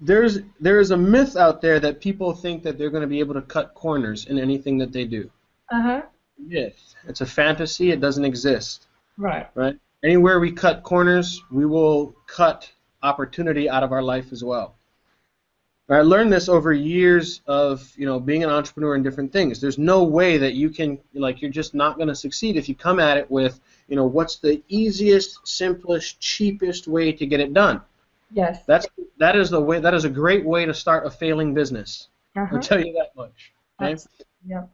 there's 0.00 0.40
there 0.60 0.78
is 0.78 0.90
a 0.90 0.96
myth 0.96 1.36
out 1.36 1.60
there 1.60 1.80
that 1.80 2.00
people 2.00 2.34
think 2.34 2.62
that 2.62 2.76
they're 2.78 2.90
going 2.90 3.02
to 3.02 3.06
be 3.08 3.20
able 3.20 3.34
to 3.34 3.42
cut 3.42 3.74
corners 3.74 4.26
in 4.26 4.38
anything 4.38 4.78
that 4.78 4.92
they 4.92 5.04
do. 5.04 5.30
uh 5.70 5.82
huh. 5.82 6.02
Myth. 6.38 6.94
It's 7.08 7.22
a 7.22 7.26
fantasy. 7.26 7.90
It 7.92 8.00
doesn't 8.00 8.24
exist. 8.24 8.86
Right. 9.16 9.48
Right. 9.54 9.78
Anywhere 10.04 10.38
we 10.38 10.52
cut 10.52 10.82
corners, 10.82 11.42
we 11.50 11.64
will 11.64 12.14
cut 12.26 12.70
opportunity 13.02 13.68
out 13.70 13.82
of 13.82 13.92
our 13.92 14.02
life 14.02 14.32
as 14.32 14.44
well. 14.44 14.74
I 15.88 16.00
learned 16.00 16.32
this 16.32 16.48
over 16.48 16.72
years 16.72 17.42
of 17.46 17.92
you 17.96 18.06
know 18.06 18.18
being 18.18 18.42
an 18.42 18.50
entrepreneur 18.50 18.96
in 18.96 19.02
different 19.02 19.32
things. 19.32 19.60
There's 19.60 19.78
no 19.78 20.02
way 20.02 20.36
that 20.36 20.54
you 20.54 20.68
can 20.68 20.98
like 21.14 21.40
you're 21.40 21.50
just 21.50 21.74
not 21.74 21.96
going 21.96 22.08
to 22.08 22.14
succeed 22.14 22.56
if 22.56 22.68
you 22.68 22.74
come 22.74 22.98
at 22.98 23.16
it 23.16 23.30
with 23.30 23.60
you 23.88 23.96
know 23.96 24.04
what's 24.04 24.36
the 24.36 24.62
easiest, 24.68 25.46
simplest, 25.46 26.20
cheapest 26.20 26.88
way 26.88 27.12
to 27.12 27.24
get 27.24 27.40
it 27.40 27.54
done. 27.54 27.80
Yes. 28.30 28.64
That's 28.66 28.86
that 29.18 29.36
is 29.36 29.50
the 29.50 29.60
way 29.60 29.80
that 29.80 29.94
is 29.94 30.04
a 30.04 30.10
great 30.10 30.44
way 30.44 30.66
to 30.66 30.74
start 30.74 31.06
a 31.06 31.10
failing 31.10 31.54
business. 31.54 32.08
uh-huh. 32.36 32.56
I'll 32.56 32.62
tell 32.62 32.84
you 32.84 32.92
that 32.94 33.14
much. 33.16 33.52
Okay? 33.80 33.96
Yeah. 34.46 34.64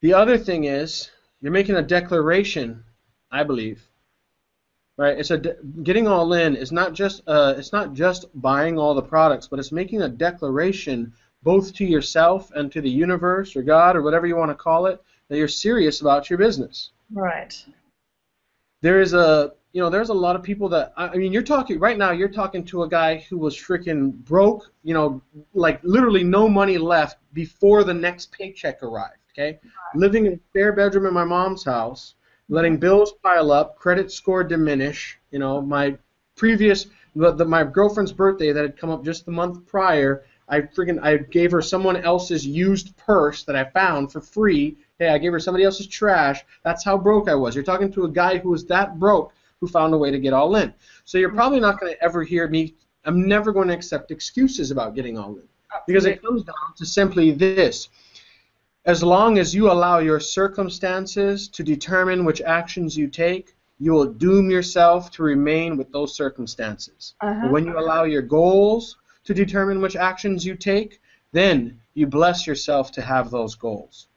The 0.00 0.14
other 0.14 0.38
thing 0.38 0.64
is 0.64 1.10
you're 1.40 1.52
making 1.52 1.76
a 1.76 1.82
declaration, 1.82 2.84
I 3.30 3.44
believe. 3.44 3.82
Right? 4.96 5.18
It's 5.18 5.30
a 5.30 5.38
de- 5.38 5.56
getting 5.82 6.06
all 6.06 6.32
in 6.34 6.56
is 6.56 6.72
not 6.72 6.92
just 6.92 7.22
uh, 7.26 7.54
it's 7.56 7.72
not 7.72 7.94
just 7.94 8.26
buying 8.34 8.78
all 8.78 8.94
the 8.94 9.02
products, 9.02 9.48
but 9.48 9.58
it's 9.58 9.72
making 9.72 10.02
a 10.02 10.08
declaration 10.08 11.12
both 11.42 11.74
to 11.74 11.86
yourself 11.86 12.50
and 12.54 12.70
to 12.72 12.80
the 12.82 12.90
universe 12.90 13.56
or 13.56 13.62
God 13.62 13.96
or 13.96 14.02
whatever 14.02 14.26
you 14.26 14.36
want 14.36 14.50
to 14.50 14.54
call 14.54 14.86
it 14.86 15.02
that 15.28 15.38
you're 15.38 15.48
serious 15.48 16.00
about 16.02 16.28
your 16.28 16.38
business. 16.38 16.90
Right. 17.12 17.64
There 18.82 19.00
is 19.00 19.12
a 19.14 19.52
you 19.72 19.80
know 19.80 19.90
there's 19.90 20.08
a 20.08 20.14
lot 20.14 20.36
of 20.36 20.42
people 20.42 20.68
that 20.70 20.92
I 20.96 21.16
mean 21.16 21.32
you're 21.32 21.42
talking 21.42 21.78
right 21.78 21.96
now 21.96 22.10
you're 22.10 22.28
talking 22.28 22.64
to 22.66 22.82
a 22.82 22.88
guy 22.88 23.18
who 23.28 23.38
was 23.38 23.56
freaking 23.56 24.12
broke 24.12 24.72
you 24.82 24.94
know 24.94 25.22
like 25.54 25.80
literally 25.82 26.24
no 26.24 26.48
money 26.48 26.78
left 26.78 27.18
before 27.32 27.84
the 27.84 27.94
next 27.94 28.32
paycheck 28.32 28.82
arrived 28.82 29.18
okay? 29.32 29.60
Living 29.94 30.26
in 30.26 30.32
a 30.34 30.38
spare 30.50 30.72
bedroom 30.72 31.06
in 31.06 31.14
my 31.14 31.24
mom's 31.24 31.64
house 31.64 32.14
letting 32.48 32.74
mm-hmm. 32.74 32.80
bills 32.80 33.12
pile 33.22 33.52
up 33.52 33.76
credit 33.76 34.10
score 34.10 34.42
diminish 34.42 35.18
you 35.30 35.38
know 35.38 35.60
my 35.60 35.96
previous 36.34 36.86
the, 37.14 37.32
the, 37.32 37.44
my 37.44 37.64
girlfriend's 37.64 38.12
birthday 38.12 38.52
that 38.52 38.62
had 38.62 38.76
come 38.76 38.90
up 38.90 39.04
just 39.04 39.24
the 39.24 39.32
month 39.32 39.66
prior 39.66 40.24
I 40.48 40.62
freaking 40.62 41.00
I 41.00 41.18
gave 41.18 41.52
her 41.52 41.62
someone 41.62 41.96
else's 41.96 42.44
used 42.44 42.96
purse 42.96 43.44
that 43.44 43.54
I 43.54 43.64
found 43.64 44.10
for 44.10 44.20
free 44.20 44.78
hey 45.00 45.08
I 45.08 45.18
gave 45.18 45.32
her 45.32 45.40
somebody 45.40 45.64
else's 45.64 45.88
trash 45.88 46.44
that's 46.62 46.84
how 46.84 46.96
broke 46.96 47.28
I 47.28 47.34
was 47.34 47.56
you're 47.56 47.64
talking 47.64 47.92
to 47.94 48.04
a 48.04 48.10
guy 48.10 48.38
who 48.38 48.50
was 48.50 48.64
that 48.66 49.00
broke 49.00 49.32
who 49.60 49.68
found 49.68 49.94
a 49.94 49.98
way 49.98 50.10
to 50.10 50.18
get 50.18 50.32
all 50.32 50.56
in. 50.56 50.72
So 51.04 51.18
you're 51.18 51.32
probably 51.32 51.60
not 51.60 51.78
going 51.78 51.92
to 51.92 52.02
ever 52.02 52.22
hear 52.22 52.48
me. 52.48 52.74
I'm 53.04 53.28
never 53.28 53.52
going 53.52 53.68
to 53.68 53.74
accept 53.74 54.10
excuses 54.10 54.70
about 54.70 54.94
getting 54.94 55.18
all 55.18 55.36
in 55.36 55.42
because 55.86 56.04
it 56.06 56.22
comes 56.22 56.42
down 56.42 56.74
to 56.76 56.86
simply 56.86 57.30
this. 57.30 57.88
As 58.86 59.02
long 59.02 59.38
as 59.38 59.54
you 59.54 59.70
allow 59.70 59.98
your 59.98 60.20
circumstances 60.20 61.48
to 61.48 61.62
determine 61.62 62.24
which 62.24 62.40
actions 62.40 62.96
you 62.96 63.08
take, 63.08 63.54
you 63.78 63.92
will 63.92 64.06
doom 64.06 64.50
yourself 64.50 65.10
to 65.12 65.22
remain 65.22 65.76
with 65.76 65.92
those 65.92 66.14
circumstances. 66.14 67.14
Uh-huh. 67.20 67.48
When 67.48 67.66
you 67.66 67.78
allow 67.78 68.04
your 68.04 68.22
goals 68.22 68.96
to 69.24 69.34
determine 69.34 69.80
which 69.80 69.96
actions 69.96 70.44
you 70.44 70.54
take, 70.54 71.00
then 71.32 71.80
you 71.94 72.06
bless 72.06 72.46
yourself 72.46 72.90
to 72.92 73.02
have 73.02 73.30
those 73.30 73.54
goals. 73.54 74.08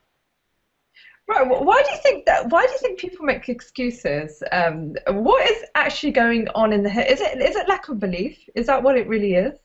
Right. 1.27 1.47
Why 1.47 1.81
do 1.81 1.91
you 1.91 2.01
think 2.01 2.25
that? 2.25 2.49
Why 2.49 2.65
do 2.65 2.71
you 2.71 2.77
think 2.79 2.99
people 2.99 3.25
make 3.25 3.47
excuses? 3.47 4.43
Um, 4.51 4.95
what 5.07 5.49
is 5.49 5.63
actually 5.73 6.11
going 6.11 6.49
on 6.49 6.73
in 6.73 6.83
the 6.83 6.89
head? 6.89 7.09
Is 7.09 7.21
it 7.21 7.41
is 7.41 7.55
it 7.55 7.69
lack 7.69 7.87
of 7.87 7.99
belief? 7.99 8.37
Is 8.55 8.67
that 8.67 8.83
what 8.83 8.97
it 8.97 9.07
really 9.07 9.35
is? 9.35 9.57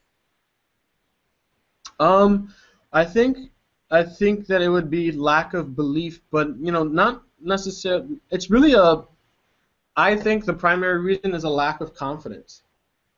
Um, 1.99 2.53
I 2.93 3.03
think 3.03 3.37
I 3.91 4.03
think 4.03 4.47
that 4.47 4.61
it 4.61 4.69
would 4.69 4.89
be 4.89 5.11
lack 5.11 5.53
of 5.53 5.75
belief, 5.75 6.21
but 6.31 6.47
you 6.59 6.71
know, 6.71 6.83
not 6.83 7.23
necessarily. 7.41 8.19
It's 8.31 8.49
really 8.49 8.73
a. 8.73 9.03
I 9.97 10.15
think 10.15 10.45
the 10.45 10.53
primary 10.53 10.99
reason 11.01 11.33
is 11.33 11.43
a 11.43 11.49
lack 11.49 11.81
of 11.81 11.93
confidence. 11.93 12.61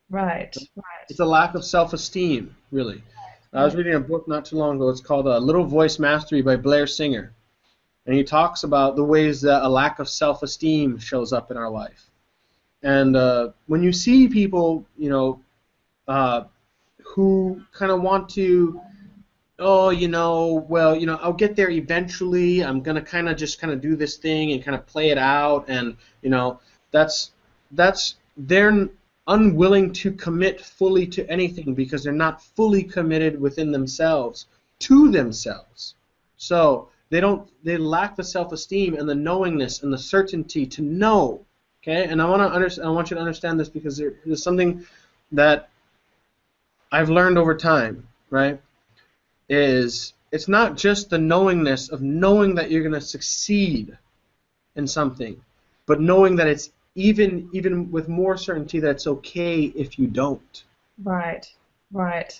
Right. 0.09 0.55
Right. 0.75 1.05
It's 1.09 1.19
a 1.19 1.25
lack 1.25 1.53
of 1.53 1.63
self-esteem, 1.63 2.55
really. 2.71 3.03
I 3.53 3.65
was 3.65 3.75
reading 3.75 3.95
a 3.95 3.99
book 3.99 4.27
not 4.27 4.45
too 4.45 4.55
long 4.55 4.77
ago. 4.77 4.89
It's 4.89 5.01
called 5.01 5.27
uh, 5.27 5.37
Little 5.37 5.65
Voice 5.65 5.99
Mastery 5.99 6.41
by 6.41 6.55
Blair 6.55 6.87
Singer, 6.87 7.33
and 8.11 8.17
he 8.17 8.25
talks 8.25 8.65
about 8.65 8.97
the 8.97 9.03
ways 9.05 9.39
that 9.39 9.65
a 9.65 9.69
lack 9.69 9.99
of 9.99 10.09
self-esteem 10.09 10.99
shows 10.99 11.31
up 11.31 11.49
in 11.49 11.55
our 11.55 11.69
life. 11.69 12.09
And 12.83 13.15
uh, 13.15 13.51
when 13.67 13.81
you 13.81 13.93
see 13.93 14.27
people, 14.27 14.85
you 14.97 15.09
know, 15.09 15.39
uh, 16.09 16.43
who 17.01 17.61
kind 17.71 17.89
of 17.89 18.01
want 18.01 18.27
to, 18.31 18.81
oh, 19.59 19.91
you 19.91 20.09
know, 20.09 20.65
well, 20.67 20.93
you 20.93 21.05
know, 21.05 21.19
I'll 21.21 21.31
get 21.31 21.55
there 21.55 21.69
eventually. 21.69 22.65
I'm 22.65 22.81
gonna 22.81 23.01
kind 23.01 23.29
of 23.29 23.37
just 23.37 23.61
kind 23.61 23.71
of 23.71 23.79
do 23.79 23.95
this 23.95 24.17
thing 24.17 24.51
and 24.51 24.61
kind 24.61 24.75
of 24.75 24.85
play 24.85 25.11
it 25.11 25.17
out, 25.17 25.69
and 25.69 25.95
you 26.21 26.29
know, 26.29 26.59
that's 26.91 27.31
that's 27.71 28.15
they're 28.35 28.89
unwilling 29.29 29.93
to 29.93 30.11
commit 30.11 30.59
fully 30.59 31.07
to 31.07 31.25
anything 31.31 31.73
because 31.73 32.03
they're 32.03 32.11
not 32.11 32.43
fully 32.43 32.83
committed 32.83 33.39
within 33.39 33.71
themselves 33.71 34.47
to 34.79 35.09
themselves. 35.11 35.95
So 36.35 36.89
they 37.11 37.19
don't 37.19 37.47
they 37.63 37.77
lack 37.77 38.15
the 38.15 38.23
self-esteem 38.23 38.95
and 38.95 39.07
the 39.07 39.13
knowingness 39.13 39.83
and 39.83 39.93
the 39.93 39.97
certainty 39.99 40.65
to 40.65 40.81
know 40.81 41.45
Okay, 41.83 42.05
and 42.05 42.21
I 42.21 42.29
want 42.29 42.41
to 42.41 42.55
understand. 42.55 42.87
I 42.87 42.91
want 42.91 43.09
you 43.09 43.15
to 43.15 43.21
understand 43.21 43.59
this 43.59 43.69
because 43.69 43.97
there, 43.97 44.13
there's 44.23 44.43
something 44.43 44.85
that 45.31 45.69
I've 46.91 47.09
learned 47.09 47.39
over 47.39 47.55
time. 47.55 48.07
Right? 48.29 48.61
Is 49.49 50.13
it's 50.31 50.47
not 50.47 50.77
just 50.77 51.09
the 51.09 51.17
knowingness 51.17 51.89
of 51.89 52.01
knowing 52.01 52.55
that 52.55 52.69
you're 52.69 52.83
going 52.83 52.93
to 52.93 53.01
succeed 53.01 53.97
in 54.75 54.87
something, 54.87 55.41
but 55.87 55.99
knowing 55.99 56.35
that 56.35 56.47
it's 56.47 56.71
even 56.93 57.49
even 57.51 57.91
with 57.91 58.07
more 58.07 58.37
certainty 58.37 58.79
that 58.79 58.91
it's 58.91 59.07
okay 59.07 59.63
if 59.63 59.97
you 59.97 60.05
don't. 60.05 60.63
Right. 61.03 61.51
Right. 61.91 62.39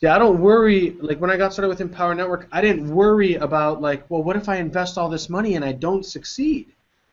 Yeah, 0.00 0.14
I 0.14 0.18
don't 0.18 0.40
worry. 0.40 0.96
Like 1.00 1.20
when 1.20 1.30
I 1.30 1.36
got 1.36 1.52
started 1.52 1.68
with 1.68 1.82
Empower 1.82 2.14
Network, 2.14 2.48
I 2.50 2.62
didn't 2.62 2.92
worry 2.94 3.34
about 3.34 3.82
like, 3.82 4.08
well, 4.10 4.22
what 4.22 4.36
if 4.36 4.48
I 4.48 4.56
invest 4.56 4.96
all 4.96 5.10
this 5.10 5.28
money 5.28 5.56
and 5.56 5.64
I 5.64 5.72
don't 5.72 6.04
succeed? 6.04 6.72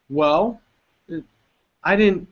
Well, 0.09 0.61
I 1.83 1.95
didn't. 1.95 2.29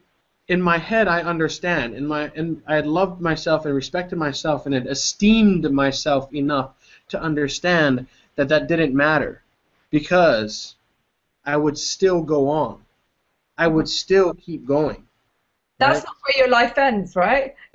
In 0.47 0.61
my 0.61 0.77
head, 0.77 1.07
I 1.07 1.21
understand. 1.21 1.95
In 1.95 2.07
my 2.07 2.31
and 2.35 2.61
I 2.67 2.75
had 2.75 2.87
loved 2.87 3.19
myself 3.19 3.65
and 3.65 3.73
respected 3.73 4.17
myself 4.17 4.65
and 4.65 4.75
had 4.75 4.87
esteemed 4.87 5.69
myself 5.71 6.31
enough 6.33 6.71
to 7.09 7.21
understand 7.21 8.07
that 8.35 8.49
that 8.49 8.67
didn't 8.67 8.93
matter, 8.93 9.41
because 9.89 10.75
I 11.45 11.57
would 11.57 11.77
still 11.77 12.21
go 12.21 12.49
on. 12.49 12.81
I 13.57 13.67
would 13.67 13.89
still 13.89 14.33
keep 14.33 14.65
going. 14.65 15.07
That's 15.79 15.99
right? 15.99 16.05
not 16.05 16.15
where 16.21 16.37
your 16.37 16.49
life 16.49 16.77
ends, 16.77 17.15
right? 17.15 17.55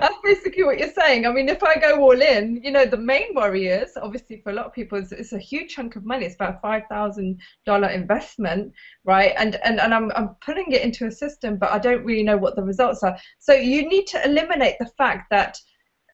That's 0.00 0.16
basically 0.22 0.64
what 0.64 0.78
you're 0.78 0.92
saying. 0.92 1.26
I 1.26 1.32
mean, 1.32 1.48
if 1.48 1.62
I 1.62 1.76
go 1.76 2.00
all 2.00 2.20
in, 2.20 2.60
you 2.62 2.70
know, 2.70 2.86
the 2.86 2.96
main 2.96 3.34
worry 3.34 3.66
is 3.66 3.96
obviously 3.96 4.40
for 4.42 4.50
a 4.50 4.54
lot 4.54 4.66
of 4.66 4.72
people, 4.72 4.98
it's, 4.98 5.12
it's 5.12 5.32
a 5.32 5.38
huge 5.38 5.74
chunk 5.74 5.96
of 5.96 6.04
money. 6.04 6.26
It's 6.26 6.34
about 6.34 6.60
five 6.60 6.84
thousand 6.88 7.40
dollar 7.64 7.88
investment, 7.88 8.72
right? 9.04 9.32
And 9.36 9.56
and 9.64 9.80
and 9.80 9.94
I'm 9.94 10.10
I'm 10.12 10.36
putting 10.44 10.72
it 10.72 10.82
into 10.82 11.06
a 11.06 11.10
system, 11.10 11.56
but 11.56 11.70
I 11.70 11.78
don't 11.78 12.04
really 12.04 12.22
know 12.22 12.36
what 12.36 12.56
the 12.56 12.62
results 12.62 13.02
are. 13.02 13.16
So 13.38 13.52
you 13.54 13.88
need 13.88 14.06
to 14.08 14.24
eliminate 14.24 14.76
the 14.78 14.90
fact 14.98 15.30
that 15.30 15.58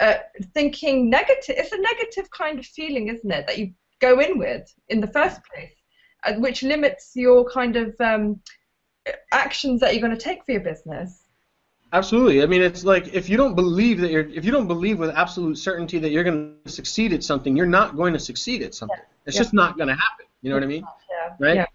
uh, 0.01 0.18
thinking 0.55 1.09
negative. 1.09 1.57
It's 1.59 1.73
a 1.73 1.81
negative 1.81 2.31
kind 2.31 2.59
of 2.59 2.66
feeling, 2.66 3.09
isn't 3.09 3.31
it, 3.31 3.47
that 3.47 3.59
you 3.59 3.73
go 4.01 4.20
in 4.20 4.39
with 4.39 4.73
in 4.89 5.01
the 5.01 5.07
first 5.07 5.41
place, 5.45 5.73
uh, 6.25 6.35
which 6.35 6.62
limits 6.62 7.12
your 7.14 7.49
kind 7.49 7.77
of 7.77 7.95
um, 8.01 8.41
actions 9.33 9.81
that 9.81 9.95
you're 9.95 10.03
going 10.03 10.16
to 10.16 10.23
take 10.23 10.45
for 10.45 10.53
your 10.53 10.61
business. 10.61 11.22
Absolutely. 11.93 12.43
I 12.43 12.47
mean, 12.47 12.62
it's 12.62 12.84
like 12.84 13.12
if 13.12 13.28
you 13.28 13.36
don't 13.36 13.55
believe 13.55 14.01
that 14.01 14.11
you're, 14.11 14.26
if 14.28 14.45
you 14.45 14.51
don't 14.51 14.66
believe 14.66 14.99
with 14.99 15.11
absolute 15.11 15.59
certainty 15.59 15.99
that 15.99 16.11
you're 16.11 16.24
going 16.24 16.57
to 16.64 16.70
succeed 16.70 17.12
at 17.12 17.22
something, 17.22 17.55
you're 17.55 17.66
not 17.66 17.97
going 17.97 18.14
to 18.14 18.18
succeed 18.18 18.62
at 18.62 18.74
something. 18.74 18.97
Yeah. 18.99 19.26
It's 19.26 19.36
yeah. 19.36 19.43
just 19.43 19.53
not 19.53 19.76
going 19.76 19.88
to 19.88 19.95
happen. 19.95 20.26
You 20.40 20.51
know 20.51 20.57
what 20.57 20.62
I 20.64 20.66
mean? 20.66 20.84
Yeah. 21.11 21.34
Right. 21.38 21.57
Yeah. 21.57 21.66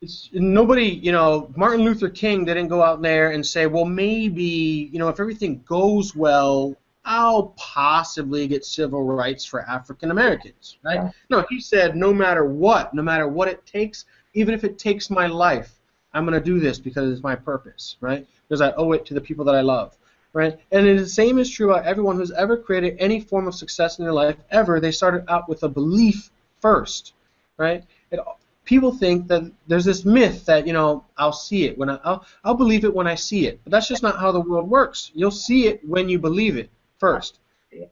It's, 0.00 0.30
nobody, 0.32 0.84
you 0.86 1.10
know, 1.12 1.52
Martin 1.56 1.84
Luther 1.84 2.08
King 2.08 2.44
didn't 2.44 2.68
go 2.68 2.82
out 2.82 3.02
there 3.02 3.30
and 3.32 3.44
say, 3.44 3.66
well, 3.66 3.84
maybe, 3.84 4.90
you 4.92 4.98
know, 4.98 5.08
if 5.08 5.18
everything 5.18 5.62
goes 5.66 6.14
well, 6.14 6.76
I'll 7.04 7.54
possibly 7.56 8.46
get 8.46 8.64
civil 8.64 9.02
rights 9.02 9.44
for 9.44 9.62
African 9.62 10.10
Americans, 10.10 10.78
right? 10.82 11.12
No, 11.30 11.44
he 11.50 11.60
said, 11.60 11.96
no 11.96 12.14
matter 12.14 12.44
what, 12.44 12.94
no 12.94 13.02
matter 13.02 13.28
what 13.28 13.48
it 13.48 13.66
takes, 13.66 14.06
even 14.34 14.54
if 14.54 14.64
it 14.64 14.78
takes 14.78 15.10
my 15.10 15.26
life, 15.26 15.80
I'm 16.14 16.24
going 16.24 16.38
to 16.38 16.44
do 16.44 16.60
this 16.60 16.78
because 16.78 17.12
it's 17.12 17.22
my 17.22 17.34
purpose, 17.34 17.96
right? 18.00 18.26
Because 18.48 18.60
I 18.60 18.72
owe 18.72 18.92
it 18.92 19.04
to 19.06 19.14
the 19.14 19.20
people 19.20 19.44
that 19.46 19.54
I 19.54 19.60
love, 19.60 19.96
right? 20.32 20.56
And 20.70 20.98
the 20.98 21.08
same 21.08 21.38
is 21.38 21.50
true 21.50 21.70
about 21.72 21.84
everyone 21.84 22.16
who's 22.16 22.30
ever 22.32 22.56
created 22.56 22.96
any 22.98 23.20
form 23.20 23.48
of 23.48 23.54
success 23.54 23.98
in 23.98 24.04
their 24.04 24.12
life 24.12 24.36
ever. 24.50 24.80
They 24.80 24.92
started 24.92 25.24
out 25.28 25.48
with 25.48 25.62
a 25.64 25.68
belief 25.68 26.30
first, 26.60 27.12
right? 27.58 27.84
It, 28.10 28.20
people 28.64 28.92
think 28.92 29.28
that 29.28 29.42
there's 29.66 29.84
this 29.84 30.04
myth 30.04 30.46
that 30.46 30.66
you 30.66 30.72
know 30.72 31.04
I'll 31.16 31.32
see 31.32 31.64
it 31.64 31.76
when 31.76 31.90
I, 31.90 31.98
I'll 32.04 32.24
I'll 32.44 32.54
believe 32.54 32.84
it 32.84 32.94
when 32.94 33.06
I 33.06 33.14
see 33.14 33.46
it, 33.46 33.60
but 33.64 33.70
that's 33.70 33.88
just 33.88 34.02
not 34.02 34.18
how 34.18 34.32
the 34.32 34.40
world 34.40 34.68
works. 34.68 35.10
You'll 35.14 35.30
see 35.30 35.66
it 35.66 35.86
when 35.86 36.08
you 36.08 36.18
believe 36.18 36.56
it 36.56 36.70
first, 36.98 37.38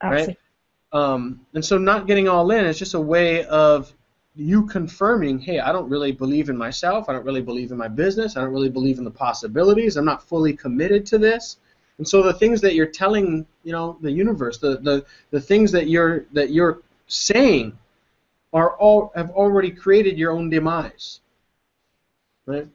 Absolutely. 0.01 0.35
right? 0.35 0.39
Um, 0.93 1.41
and 1.55 1.65
so 1.65 1.79
not 1.79 2.07
getting 2.07 2.29
all 2.29 2.51
in 2.51 2.65
is 2.67 2.79
just 2.79 2.95
a 2.95 3.01
way 3.01 3.45
of 3.45 3.93
you 4.35 4.67
confirming, 4.67 5.39
hey, 5.39 5.61
I 5.61 5.73
don't 5.73 5.89
really 5.89 6.13
believe 6.13 6.49
in 6.49 6.57
myself. 6.57 7.09
I 7.09 7.13
don't 7.13 7.25
really 7.25 7.43
believe 7.43 7.71
in 7.71 7.77
my 7.77 7.89
business. 7.89 8.37
I 8.37 8.41
don't 8.41 8.53
really 8.53 8.71
believe 8.71 8.99
in 8.99 9.05
the 9.05 9.11
possibilities. 9.11 9.97
I'm 9.97 10.05
not 10.05 10.23
fully 10.23 10.55
committed 10.55 11.05
to 11.07 11.19
this. 11.19 11.59
And 11.99 12.09
so 12.09 12.23
the 12.23 12.33
things 12.33 12.61
that 12.63 12.75
you're 12.75 12.87
telling, 12.87 13.47
you 13.63 13.73
know, 13.73 13.99
the 14.01 14.11
universe, 14.11 14.59
the, 14.59 14.79
the, 14.79 15.05
the 15.31 15.41
things 15.41 15.71
that 15.73 15.89
you're 15.89 16.25
that 16.33 16.51
you're 16.51 16.81
saying 17.07 17.77
are 18.53 18.77
all 18.79 19.13
have 19.15 19.31
already 19.31 19.71
created 19.71 20.19
your 20.19 20.33
own 20.33 20.49
demise. 20.49 21.21
Right? 22.47 22.67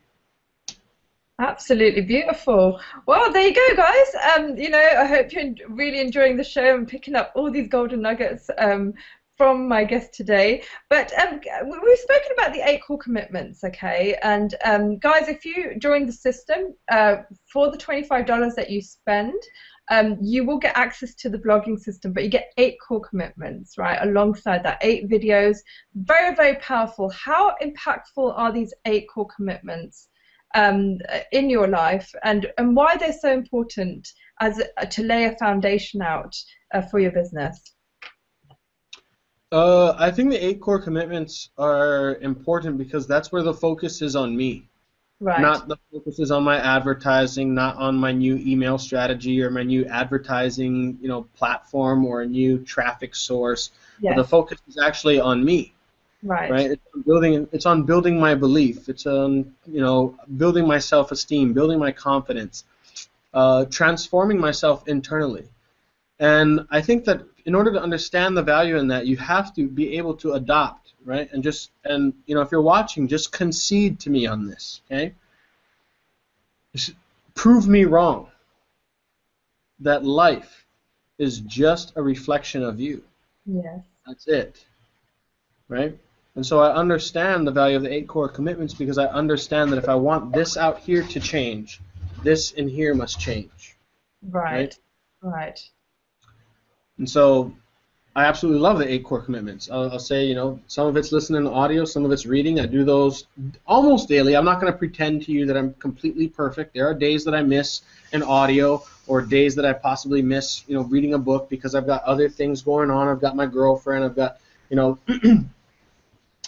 Absolutely 1.39 2.01
beautiful. 2.01 2.79
Well, 3.05 3.31
there 3.31 3.47
you 3.47 3.53
go, 3.53 3.75
guys. 3.75 4.15
Um, 4.35 4.57
you 4.57 4.69
know, 4.69 4.79
I 4.97 5.05
hope 5.05 5.31
you're 5.31 5.53
really 5.67 5.99
enjoying 5.99 6.35
the 6.35 6.43
show 6.43 6.75
and 6.75 6.87
picking 6.87 7.15
up 7.15 7.31
all 7.35 7.51
these 7.51 7.67
golden 7.67 8.01
nuggets 8.01 8.49
um, 8.57 8.95
from 9.37 9.67
my 9.67 9.83
guest 9.83 10.13
today. 10.13 10.63
But 10.89 11.13
um, 11.21 11.39
we've 11.63 11.99
spoken 11.99 12.31
about 12.33 12.53
the 12.53 12.67
eight 12.67 12.81
core 12.85 12.97
commitments, 12.97 13.63
okay? 13.63 14.17
And 14.23 14.55
um, 14.65 14.97
guys, 14.97 15.27
if 15.27 15.45
you 15.45 15.77
join 15.79 16.05
the 16.05 16.11
system 16.11 16.75
uh, 16.91 17.17
for 17.51 17.71
the 17.71 17.77
$25 17.77 18.55
that 18.55 18.69
you 18.69 18.81
spend, 18.81 19.41
um, 19.89 20.17
you 20.21 20.43
will 20.43 20.57
get 20.57 20.77
access 20.77 21.15
to 21.15 21.29
the 21.29 21.37
blogging 21.37 21.79
system, 21.79 22.11
but 22.11 22.23
you 22.23 22.29
get 22.29 22.51
eight 22.57 22.75
core 22.85 23.01
commitments, 23.01 23.77
right? 23.77 23.99
Alongside 24.01 24.63
that, 24.63 24.79
eight 24.81 25.09
videos. 25.09 25.57
Very, 25.95 26.35
very 26.35 26.55
powerful. 26.55 27.09
How 27.11 27.55
impactful 27.61 28.37
are 28.37 28.51
these 28.51 28.73
eight 28.85 29.07
core 29.07 29.27
commitments 29.33 30.09
um, 30.55 30.97
in 31.31 31.49
your 31.49 31.67
life, 31.67 32.09
and 32.23 32.51
and 32.57 32.75
why 32.75 32.97
they're 32.97 33.13
so 33.13 33.31
important 33.31 34.07
as 34.41 34.61
a, 34.77 34.87
to 34.87 35.03
lay 35.03 35.25
a 35.25 35.37
foundation 35.37 36.01
out 36.01 36.35
uh, 36.73 36.81
for 36.81 36.99
your 36.99 37.11
business? 37.11 37.76
Uh, 39.51 39.95
I 39.97 40.11
think 40.11 40.31
the 40.31 40.45
eight 40.45 40.59
core 40.59 40.81
commitments 40.81 41.49
are 41.57 42.15
important 42.17 42.77
because 42.77 43.07
that's 43.07 43.31
where 43.31 43.43
the 43.43 43.53
focus 43.53 44.01
is 44.01 44.15
on 44.15 44.35
me. 44.35 44.67
Right. 45.19 45.41
Not 45.41 45.67
the 45.67 45.77
focus 45.91 46.19
is 46.19 46.31
on 46.31 46.43
my 46.43 46.57
advertising, 46.57 47.55
not 47.55 47.77
on 47.77 47.95
my 47.95 48.11
new 48.11 48.35
email 48.35 48.77
strategy 48.77 49.41
or 49.41 49.49
my 49.49 49.63
new 49.63 49.85
advertising, 49.85 50.97
you 51.01 51.07
know, 51.07 51.23
platform 51.35 52.05
or 52.05 52.21
a 52.21 52.25
new 52.25 52.59
traffic 52.59 53.15
source. 53.15 53.71
Yes. 53.99 54.15
the 54.15 54.23
focus 54.23 54.59
is 54.67 54.77
actually 54.77 55.19
on 55.19 55.43
me. 55.43 55.73
Right. 56.21 56.51
Right. 56.51 56.71
It's 56.71 56.83
on 56.93 57.01
building. 57.01 57.47
It's 57.51 57.65
on 57.65 57.83
building 57.83 58.19
my 58.19 58.35
belief. 58.35 58.89
It's 58.89 59.05
on 59.05 59.53
you 59.65 59.81
know 59.81 60.15
building 60.37 60.67
my 60.67 60.79
self-esteem, 60.79 61.53
building 61.53 61.79
my 61.79 61.91
confidence, 61.91 62.63
uh, 63.33 63.65
transforming 63.65 64.39
myself 64.39 64.87
internally. 64.87 65.45
And 66.19 66.67
I 66.71 66.81
think 66.81 67.05
that 67.05 67.21
in 67.47 67.55
order 67.55 67.71
to 67.71 67.81
understand 67.81 68.35
the 68.35 68.43
value 68.43 68.75
in 68.75 68.89
that, 68.89 69.07
you 69.07 69.15
have 69.15 69.55
to 69.55 69.69
be 69.69 69.97
able 69.97 70.13
to 70.13 70.33
adopt, 70.33 70.91
right? 71.05 71.31
And 71.31 71.41
just 71.41 71.71
and 71.85 72.13
you 72.25 72.35
know, 72.35 72.41
if 72.41 72.51
you're 72.51 72.61
watching, 72.61 73.07
just 73.07 73.31
concede 73.31 74.01
to 74.01 74.09
me 74.09 74.27
on 74.27 74.45
this, 74.45 74.81
okay? 74.91 75.13
Just 76.75 76.93
prove 77.35 77.65
me 77.67 77.85
wrong. 77.85 78.27
That 79.79 80.03
life 80.03 80.65
is 81.17 81.39
just 81.39 81.93
a 81.95 82.01
reflection 82.01 82.63
of 82.63 82.81
you. 82.81 83.01
Yes. 83.45 83.79
That's 84.05 84.27
it. 84.27 84.65
Right? 85.69 85.97
And 86.35 86.45
so 86.45 86.59
I 86.59 86.75
understand 86.75 87.47
the 87.47 87.51
value 87.51 87.77
of 87.77 87.83
the 87.83 87.93
eight 87.93 88.07
core 88.07 88.27
commitments 88.27 88.73
because 88.73 88.97
I 88.97 89.05
understand 89.05 89.71
that 89.71 89.77
if 89.77 89.87
I 89.87 89.95
want 89.95 90.33
this 90.33 90.57
out 90.57 90.79
here 90.79 91.03
to 91.03 91.19
change, 91.19 91.79
this 92.23 92.51
in 92.51 92.67
here 92.67 92.93
must 92.93 93.19
change. 93.19 93.77
Right. 94.21 94.77
Right. 95.21 95.33
right. 95.33 95.69
And 96.97 97.09
so 97.09 97.53
I 98.17 98.25
absolutely 98.25 98.61
love 98.61 98.79
the 98.79 98.91
eight 98.91 99.03
core 99.03 99.21
commitments. 99.21 99.69
I'll, 99.69 99.91
I'll, 99.91 99.99
say, 99.99 100.25
you 100.25 100.33
know, 100.33 100.59
some 100.65 100.87
of 100.87 100.97
it's 100.97 101.11
listening 101.11 101.43
to 101.43 101.51
audio, 101.51 101.85
some 101.85 102.03
of 102.03 102.11
it's 102.11 102.25
reading. 102.25 102.59
I 102.59 102.65
do 102.65 102.83
those 102.83 103.27
almost 103.67 104.09
daily. 104.09 104.35
I'm 104.35 104.43
not 104.43 104.59
going 104.59 104.73
to 104.73 104.77
pretend 104.77 105.23
to 105.25 105.31
you 105.31 105.45
that 105.45 105.55
I'm 105.55 105.75
completely 105.75 106.27
perfect. 106.27 106.73
There 106.73 106.89
are 106.89 106.95
days 106.95 107.23
that 107.25 107.35
I 107.35 107.43
miss 107.43 107.83
an 108.13 108.23
audio 108.23 108.83
or 109.05 109.21
days 109.21 109.53
that 109.55 109.65
I 109.65 109.73
possibly 109.73 110.23
miss, 110.23 110.63
you 110.67 110.73
know, 110.73 110.81
reading 110.85 111.13
a 111.13 111.19
book 111.19 111.47
because 111.47 111.75
I've 111.75 111.85
got 111.85 112.03
other 112.03 112.27
things 112.27 112.63
going 112.63 112.89
on. 112.89 113.07
I've 113.07 113.21
got 113.21 113.35
my 113.35 113.45
girlfriend. 113.45 114.03
I've 114.03 114.15
got, 114.15 114.39
you 114.71 114.75
know, 114.75 114.97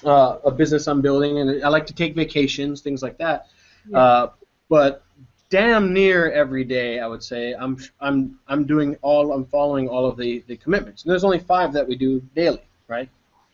uh, 0.03 0.39
a 0.43 0.49
business 0.49 0.87
I'm 0.87 1.01
building, 1.01 1.37
and 1.37 1.63
I 1.63 1.69
like 1.69 1.85
to 1.85 1.93
take 1.93 2.15
vacations, 2.15 2.81
things 2.81 3.03
like 3.03 3.19
that. 3.19 3.47
Yeah. 3.87 3.97
Uh, 3.99 4.31
but 4.69 5.03
damn 5.49 5.93
near 5.93 6.31
every 6.31 6.63
day, 6.63 6.99
I 6.99 7.07
would 7.07 7.23
say, 7.23 7.53
I'm 7.53 7.77
I'm 7.99 8.39
I'm 8.47 8.65
doing 8.65 8.95
all 9.01 9.33
I'm 9.33 9.45
following 9.45 9.87
all 9.87 10.05
of 10.05 10.17
the, 10.17 10.43
the 10.47 10.55
commitments. 10.57 11.03
And 11.03 11.11
there's 11.11 11.23
only 11.23 11.39
five 11.39 11.73
that 11.73 11.87
we 11.87 11.95
do 11.95 12.21
daily, 12.35 12.61
right? 12.87 13.09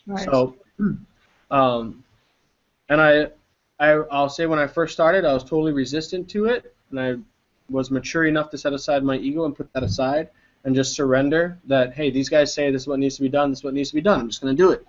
Right. 0.06 0.26
So, 0.26 0.56
um, 1.52 2.04
and 2.90 3.02
I, 3.02 3.28
I 3.80 3.92
I'll 4.12 4.30
say 4.30 4.46
when 4.46 4.60
I 4.60 4.68
first 4.68 4.94
started, 4.94 5.26
I 5.26 5.34
was 5.34 5.44
totally 5.44 5.72
resistant 5.72 6.30
to 6.30 6.46
it, 6.46 6.76
and 6.92 7.00
I 7.00 7.16
was 7.70 7.90
mature 7.90 8.26
enough 8.26 8.52
to 8.52 8.58
set 8.58 8.74
aside 8.74 9.04
my 9.04 9.18
ego 9.18 9.46
and 9.46 9.56
put 9.56 9.72
that 9.74 9.82
aside 9.84 10.30
and 10.66 10.76
just 10.76 10.96
surrender 10.96 11.58
that 11.66 11.94
hey, 11.94 12.10
these 12.12 12.30
guys 12.30 12.54
say 12.54 12.72
this 12.72 12.84
is 12.84 12.88
what 12.88 13.00
needs 13.00 13.16
to 13.16 13.22
be 13.22 13.30
done, 13.30 13.50
this 13.50 13.60
is 13.60 13.64
what 13.64 13.74
needs 13.74 13.90
to 13.90 13.96
be 13.96 14.02
done. 14.02 14.20
I'm 14.20 14.28
just 14.28 14.42
going 14.42 14.56
to 14.56 14.62
do 14.62 14.72
it, 14.72 14.86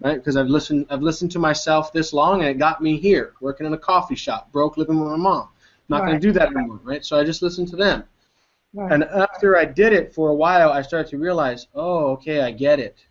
right? 0.00 0.16
Because 0.16 0.36
I've 0.36 0.48
listened 0.48 0.86
I've 0.90 1.02
listened 1.02 1.32
to 1.32 1.38
myself 1.38 1.92
this 1.92 2.12
long, 2.12 2.40
and 2.40 2.50
it 2.50 2.58
got 2.58 2.82
me 2.82 2.98
here, 2.98 3.32
working 3.40 3.66
in 3.66 3.72
a 3.72 3.78
coffee 3.78 4.14
shop, 4.14 4.52
broke, 4.52 4.76
living 4.76 5.00
with 5.00 5.08
my 5.08 5.16
mom 5.16 5.48
not 5.90 6.02
Right. 6.02 6.08
going 6.10 6.20
to 6.20 6.26
do 6.28 6.32
that 6.32 6.48
anymore, 6.52 6.80
right? 6.82 7.04
So 7.04 7.18
I 7.18 7.24
just 7.24 7.42
listened 7.42 7.68
to 7.68 7.76
them. 7.76 8.04
Right. 8.72 8.92
And 8.92 9.04
after 9.04 9.56
I 9.58 9.64
did 9.64 9.92
it 9.92 10.14
for 10.14 10.28
a 10.30 10.34
while, 10.34 10.70
I 10.70 10.82
started 10.82 11.10
to 11.10 11.18
realize, 11.18 11.66
oh, 11.74 12.12
okay, 12.12 12.40
I 12.40 12.52
get 12.52 12.78
it. 12.78 13.04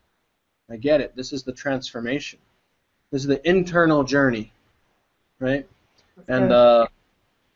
I 0.70 0.78
get 0.78 1.02
it. 1.02 1.16
This 1.16 1.34
is 1.34 1.44
the 1.44 1.52
transformation. 1.52 2.40
This 3.12 3.24
is 3.24 3.28
the 3.28 3.48
internal 3.48 4.04
journey, 4.04 4.54
right? 5.40 5.68
And 6.28 6.52
uh, 6.52 6.88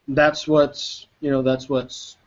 that's 0.08 0.48
what's 0.48 1.08
you 1.22 1.30
know 1.32 1.42
that's 1.42 1.70
what's 1.70 2.18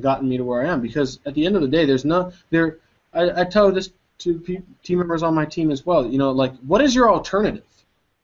gotten 0.00 0.28
me 0.28 0.36
to 0.36 0.44
where 0.44 0.64
I 0.64 0.70
am. 0.72 0.80
Because 0.80 1.18
at 1.26 1.34
the 1.34 1.44
end 1.44 1.56
of 1.56 1.62
the 1.62 1.68
day, 1.68 1.84
there's 1.84 2.04
no 2.04 2.32
there. 2.50 2.78
I, 3.12 3.40
I 3.40 3.44
tell 3.44 3.72
this 3.72 3.90
to 4.18 4.38
pe- 4.38 4.62
team 4.82 4.98
members 4.98 5.22
on 5.22 5.34
my 5.34 5.44
team 5.44 5.70
as 5.70 5.84
well. 5.84 6.06
You 6.06 6.18
know, 6.18 6.30
like 6.30 6.54
what 6.60 6.80
is 6.80 6.94
your 6.94 7.10
alternative? 7.10 7.64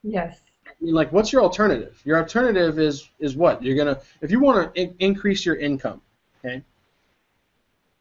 yes. 0.01 0.39
Mean, 0.83 0.93
like, 0.93 1.13
what's 1.13 1.31
your 1.31 1.41
alternative? 1.41 2.01
Your 2.03 2.17
alternative 2.17 2.77
is 2.77 3.09
is 3.19 3.37
what 3.37 3.63
you're 3.63 3.77
gonna 3.77 4.01
if 4.21 4.31
you 4.31 4.39
want 4.41 4.73
to 4.75 4.81
in- 4.81 4.95
increase 4.99 5.45
your 5.45 5.55
income, 5.55 6.01
okay. 6.43 6.61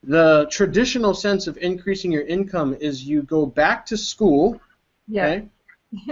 The 0.03 0.49
traditional 0.51 1.15
sense 1.15 1.47
of 1.47 1.57
increasing 1.59 2.11
your 2.11 2.27
income 2.27 2.75
is 2.81 3.05
you 3.05 3.23
go 3.23 3.47
back 3.47 3.87
to 3.87 3.97
school, 3.97 4.61
Yeah. 5.07 5.27
okay, 5.27 5.49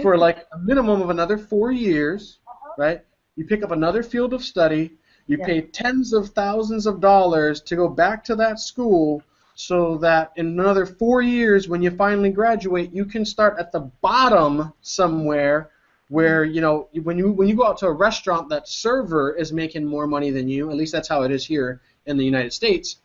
for 0.01 0.17
like 0.17 0.47
a 0.53 0.59
minimum 0.59 1.01
of 1.01 1.09
another 1.09 1.37
four 1.37 1.73
years, 1.73 2.39
uh-huh. 2.47 2.73
right? 2.77 3.01
You 3.35 3.45
pick 3.45 3.63
up 3.63 3.71
another 3.71 4.01
field 4.01 4.33
of 4.33 4.41
study. 4.41 4.97
You 5.27 5.39
Yeah. 5.39 5.45
pay 5.45 5.61
tens 5.61 6.13
of 6.13 6.29
thousands 6.29 6.85
of 6.85 7.01
dollars 7.01 7.59
to 7.61 7.75
go 7.75 7.89
back 7.89 8.23
to 8.25 8.35
that 8.35 8.59
school 8.61 9.21
so 9.55 9.97
that 9.97 10.31
in 10.37 10.47
another 10.47 10.85
four 10.85 11.21
years, 11.21 11.67
when 11.67 11.81
you 11.81 11.91
finally 11.91 12.29
graduate, 12.29 12.93
you 12.93 13.03
can 13.03 13.25
start 13.25 13.59
at 13.59 13.73
the 13.73 13.91
bottom 13.99 14.71
somewhere 14.81 15.70
where 16.11 16.43
you 16.43 16.59
know 16.59 16.89
when 17.03 17.17
you 17.17 17.31
when 17.31 17.47
you 17.47 17.55
go 17.55 17.65
out 17.65 17.77
to 17.77 17.87
a 17.87 17.91
restaurant, 17.93 18.49
that 18.49 18.67
server 18.67 19.33
is 19.33 19.53
making 19.53 19.85
more 19.85 20.05
money 20.05 20.29
than 20.29 20.49
you. 20.49 20.69
At 20.69 20.75
least 20.75 20.91
that's 20.91 21.07
how 21.07 21.21
it 21.21 21.31
is 21.31 21.45
here 21.45 21.79
in 22.05 22.17
the 22.17 22.25
United 22.25 22.51
States. 22.51 22.97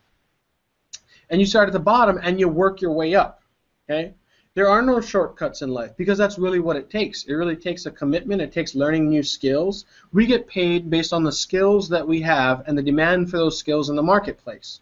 And 1.31 1.41
you 1.41 1.47
start 1.47 1.69
at 1.69 1.73
the 1.73 1.79
bottom 1.79 2.19
and 2.21 2.41
you 2.41 2.49
work 2.49 2.81
your 2.81 2.93
way 2.93 3.15
up. 3.15 3.43
Okay. 3.89 4.13
There 4.55 4.69
are 4.69 4.83
no 4.83 5.01
shortcuts 5.01 5.63
in 5.63 5.71
life 5.71 5.97
because 5.97 6.19
that's 6.19 6.37
really 6.39 6.59
what 6.59 6.77
it 6.77 6.91
takes. 6.91 7.25
It 7.25 7.35
really 7.35 7.55
takes 7.55 7.87
a 7.87 7.93
commitment. 7.93 8.43
It 8.43 8.51
takes 8.53 8.75
learning 8.75 9.09
new 9.09 9.23
skills. 9.23 9.85
We 10.13 10.27
get 10.27 10.49
paid 10.49 10.91
based 10.91 11.13
on 11.13 11.23
the 11.23 11.31
skills 11.31 11.89
that 11.91 12.07
we 12.07 12.21
have 12.23 12.65
and 12.67 12.77
the 12.77 12.83
demand 12.83 13.31
for 13.31 13.37
those 13.37 13.57
skills 13.59 13.89
in 13.89 13.95
the 13.97 14.03
marketplace. 14.03 14.81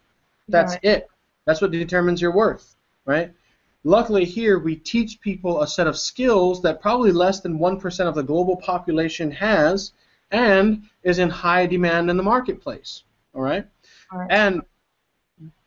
That's 0.49 0.73
Right. 0.73 0.83
it. 0.83 1.07
That's 1.45 1.61
what 1.61 1.69
determines 1.71 2.21
your 2.21 2.31
worth, 2.31 2.75
right? 3.05 3.31
Luckily, 3.85 4.25
here 4.25 4.57
we 4.57 4.75
teach 4.75 5.21
people 5.21 5.61
a 5.61 5.67
set 5.67 5.85
of 5.85 5.95
skills 5.95 6.59
that 6.63 6.81
probably 6.81 7.11
less 7.11 7.39
than 7.41 7.59
1% 7.59 8.07
of 8.07 8.15
the 8.15 8.23
global 8.23 8.57
population 8.57 9.29
has 9.29 9.91
and 10.31 10.89
is 11.03 11.19
in 11.19 11.29
high 11.29 11.67
demand 11.67 12.09
in 12.09 12.17
the 12.17 12.23
marketplace, 12.23 13.03
all 13.35 13.43
right? 13.43 13.63
Right. 14.11 14.27
And 14.31 14.63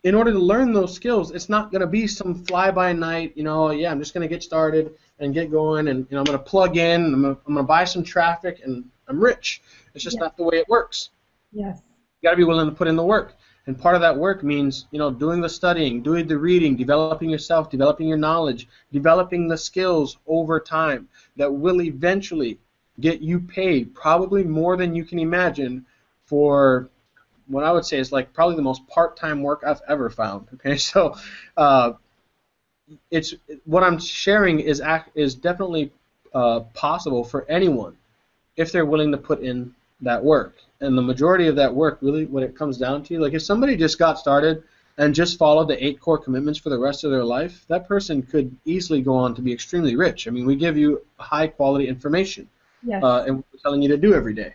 in 0.02 0.16
order 0.16 0.32
to 0.32 0.38
learn 0.38 0.72
those 0.72 0.92
skills, 0.92 1.30
it's 1.30 1.48
not 1.48 1.70
going 1.70 1.80
to 1.80 1.86
be 1.86 2.08
some 2.08 2.44
fly 2.44 2.72
by 2.72 2.92
night, 2.92 3.34
you 3.36 3.44
know, 3.44 3.70
yeah, 3.70 3.92
I'm 3.92 4.00
just 4.00 4.14
going 4.14 4.28
to 4.28 4.34
get 4.34 4.42
started 4.42 4.94
and 5.20 5.32
get 5.32 5.48
going 5.48 5.86
and 5.86 6.04
you 6.10 6.16
know, 6.16 6.18
I'm 6.18 6.24
going 6.24 6.38
to 6.38 6.44
plug 6.44 6.76
in, 6.76 7.04
and 7.04 7.14
I'm 7.14 7.22
going 7.22 7.36
to, 7.36 7.40
I'm 7.46 7.54
going 7.54 7.64
to 7.64 7.68
buy 7.68 7.84
some 7.84 8.02
traffic 8.02 8.62
and 8.64 8.84
I'm 9.06 9.20
rich. 9.20 9.62
It's 9.94 10.02
just 10.02 10.16
Yeah. 10.16 10.24
not 10.24 10.36
the 10.36 10.42
way 10.42 10.56
it 10.56 10.68
works 10.68 11.10
Yes. 11.52 11.82
you 12.20 12.26
got 12.26 12.32
to 12.32 12.36
be 12.36 12.44
willing 12.44 12.68
to 12.68 12.74
put 12.74 12.88
in 12.88 12.96
the 12.96 13.04
work. 13.04 13.36
And 13.68 13.78
part 13.78 13.94
of 13.94 14.00
that 14.00 14.16
work 14.16 14.42
means, 14.42 14.86
you 14.92 14.98
know, 14.98 15.10
doing 15.10 15.42
the 15.42 15.48
studying, 15.48 16.00
doing 16.00 16.26
the 16.26 16.38
reading, 16.38 16.74
developing 16.74 17.28
yourself, 17.28 17.68
developing 17.68 18.08
your 18.08 18.16
knowledge, 18.16 18.66
developing 18.94 19.46
the 19.46 19.58
skills 19.58 20.16
over 20.26 20.58
time 20.58 21.06
that 21.36 21.52
will 21.52 21.82
eventually 21.82 22.58
get 22.98 23.20
you 23.20 23.38
paid 23.38 23.94
probably 23.94 24.42
more 24.42 24.78
than 24.78 24.94
you 24.94 25.04
can 25.04 25.18
imagine 25.18 25.84
for 26.24 26.88
what 27.46 27.62
I 27.62 27.70
would 27.70 27.84
say 27.84 27.98
is 27.98 28.10
like 28.10 28.32
probably 28.32 28.56
the 28.56 28.62
most 28.62 28.88
part-time 28.88 29.42
work 29.42 29.62
I've 29.66 29.82
ever 29.86 30.08
found. 30.08 30.48
Okay, 30.54 30.78
so 30.78 31.14
uh, 31.58 31.92
it's 33.10 33.34
what 33.66 33.82
I'm 33.82 33.98
sharing 33.98 34.60
is 34.60 34.82
is 35.14 35.34
definitely 35.34 35.92
uh, 36.32 36.60
possible 36.72 37.22
for 37.22 37.44
anyone 37.50 37.98
if 38.56 38.72
they're 38.72 38.86
willing 38.86 39.12
to 39.12 39.18
put 39.18 39.42
in 39.42 39.74
that 40.00 40.22
work. 40.22 40.56
And 40.80 40.96
the 40.96 41.02
majority 41.02 41.48
of 41.48 41.56
that 41.56 41.74
work, 41.74 41.98
really, 42.00 42.26
what 42.26 42.42
it 42.42 42.56
comes 42.56 42.78
down 42.78 43.02
to, 43.04 43.18
like 43.18 43.34
if 43.34 43.42
somebody 43.42 43.76
just 43.76 43.98
got 43.98 44.18
started 44.18 44.62
and 44.96 45.14
just 45.14 45.38
followed 45.38 45.68
the 45.68 45.84
eight 45.84 46.00
core 46.00 46.18
commitments 46.18 46.58
for 46.58 46.70
the 46.70 46.78
rest 46.78 47.04
of 47.04 47.10
their 47.10 47.24
life, 47.24 47.64
that 47.68 47.86
person 47.86 48.22
could 48.22 48.54
easily 48.64 49.00
go 49.00 49.14
on 49.14 49.34
to 49.34 49.42
be 49.42 49.52
extremely 49.52 49.96
rich. 49.96 50.26
I 50.26 50.30
mean, 50.30 50.46
we 50.46 50.56
give 50.56 50.76
you 50.76 51.04
high 51.18 51.46
quality 51.46 51.88
information, 51.88 52.48
Yes. 52.82 53.02
uh, 53.02 53.24
and 53.26 53.36
we're 53.36 53.60
telling 53.62 53.82
you 53.82 53.88
to 53.88 53.96
do 53.96 54.14
every 54.14 54.34
day. 54.34 54.54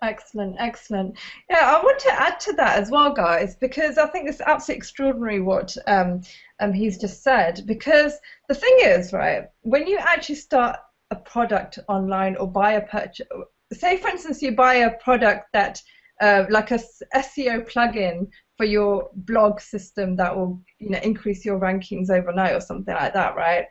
Excellent, 0.00 0.56
excellent. 0.58 1.18
Yeah, 1.50 1.76
I 1.76 1.82
want 1.82 1.98
to 2.00 2.12
add 2.12 2.38
to 2.40 2.52
that 2.52 2.78
as 2.78 2.90
well, 2.90 3.12
guys, 3.12 3.56
because 3.56 3.98
I 3.98 4.06
think 4.06 4.28
it's 4.28 4.40
absolutely 4.40 4.78
extraordinary 4.78 5.40
what 5.40 5.76
um, 5.86 6.22
um, 6.60 6.72
he's 6.72 6.98
just 6.98 7.22
said. 7.22 7.64
Because 7.66 8.18
the 8.48 8.54
thing 8.54 8.76
is, 8.82 9.12
right, 9.12 9.48
when 9.62 9.86
you 9.86 9.98
actually 9.98 10.36
start 10.36 10.76
a 11.10 11.16
product 11.16 11.80
online 11.88 12.36
or 12.36 12.46
buy 12.46 12.72
a 12.72 12.86
purchase, 12.86 13.26
say 13.72 13.96
for 13.96 14.08
instance, 14.08 14.42
you 14.42 14.52
buy 14.52 14.74
a 14.74 14.98
product 14.98 15.46
that, 15.52 15.80
uh, 16.20 16.44
like 16.50 16.70
a 16.70 16.80
SEO 17.14 17.70
plugin 17.70 18.28
for 18.56 18.64
your 18.64 19.10
blog 19.14 19.60
system 19.60 20.16
that 20.16 20.34
will, 20.36 20.60
you 20.78 20.90
know, 20.90 20.98
increase 20.98 21.44
your 21.44 21.60
rankings 21.60 22.10
overnight 22.10 22.54
or 22.54 22.60
something 22.60 22.94
like 22.94 23.14
that, 23.14 23.36
right? 23.36 23.66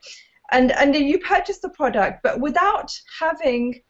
And 0.52 0.72
and 0.72 0.95
you 0.95 1.20
purchase 1.20 1.60
the 1.60 1.70
product, 1.70 2.24
but 2.24 2.39
without 2.39 2.89
having 3.20 3.82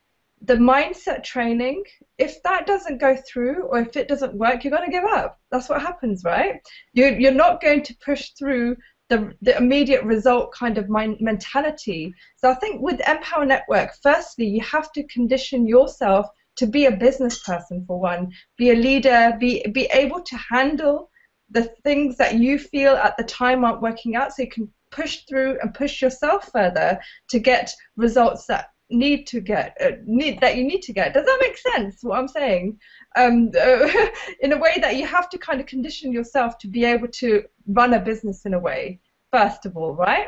the 0.42 0.56
mindset 0.56 1.24
training, 1.24 1.84
if 2.18 2.42
that 2.44 2.68
doesn't 2.68 3.00
go 3.00 3.16
through 3.16 3.64
or 3.64 3.80
if 3.80 3.96
it 3.96 4.08
doesn't 4.08 4.36
work, 4.36 4.64
you're 4.64 4.72
going 4.72 4.86
to 4.86 4.92
give 4.92 5.04
up. 5.04 5.40
That's 5.52 5.70
what 5.70 5.82
happens, 5.82 6.24
right? 6.24 6.62
You're, 6.94 7.18
you're 7.18 7.32
not 7.32 7.62
going 7.62 7.84
to 7.84 7.96
push 8.06 8.32
through 8.32 8.78
the, 9.10 9.34
the 9.42 9.58
immediate 9.58 10.04
result 10.04 10.54
kind 10.54 10.78
of 10.78 10.90
mind, 10.90 11.18
mentality. 11.20 12.14
So 12.38 12.50
I 12.50 12.56
think 12.56 12.82
with 12.82 13.02
Empower 13.08 13.46
Network, 13.46 13.92
firstly, 14.02 14.46
you 14.46 14.62
have 14.62 14.92
to 14.94 15.04
condition 15.08 15.68
yourself 15.68 16.28
to 16.58 16.66
be 16.66 16.86
a 16.86 16.92
business 16.92 17.42
person 17.44 17.86
for 17.86 18.00
one, 18.00 18.32
be 18.58 18.72
a 18.72 18.76
leader, 18.76 19.36
be, 19.40 19.66
be 19.72 19.86
able 19.94 20.22
to 20.22 20.38
handle 20.52 21.10
the 21.50 21.64
things 21.84 22.18
that 22.18 22.36
you 22.36 22.60
feel 22.60 22.94
at 22.94 23.16
the 23.18 23.24
time 23.24 23.64
aren't 23.64 23.82
working 23.82 24.16
out 24.16 24.34
so 24.34 24.44
you 24.44 24.50
can 24.50 24.70
push 24.92 25.24
through 25.30 25.58
and 25.62 25.74
push 25.74 26.02
yourself 26.02 26.50
further 26.52 27.00
to 27.30 27.40
get 27.40 27.72
results 27.96 28.46
that 28.48 28.72
need 28.90 29.28
to 29.28 29.42
get 29.42 29.76
uh, 29.84 29.92
need 30.06 30.40
that 30.40 30.56
you 30.56 30.64
need 30.64 30.82
to 30.82 30.94
get 30.94 31.14
does 31.14 31.26
that 31.26 31.38
make 31.42 31.58
sense 31.58 31.98
what 32.04 32.18
i'm 32.18 32.28
saying 32.28 32.78
um, 33.18 33.52
uh, 33.60 33.88
in 34.42 34.54
a 34.54 34.58
way 34.58 34.78
that 34.80 34.96
you 34.96 35.06
have 35.06 35.30
to 35.30 35.38
kind 35.38 35.60
of 35.60 35.66
condition 35.66 36.12
yourself 36.12 36.58
to 36.58 36.68
be 36.68 36.86
able 36.86 37.08
to 37.08 37.44
run 37.68 37.94
a 37.94 38.00
business 38.00 38.46
in 38.46 38.54
a 38.54 38.60
way 38.60 39.00
first 39.32 39.66
of 39.66 39.76
all 39.76 39.94
right 39.94 40.28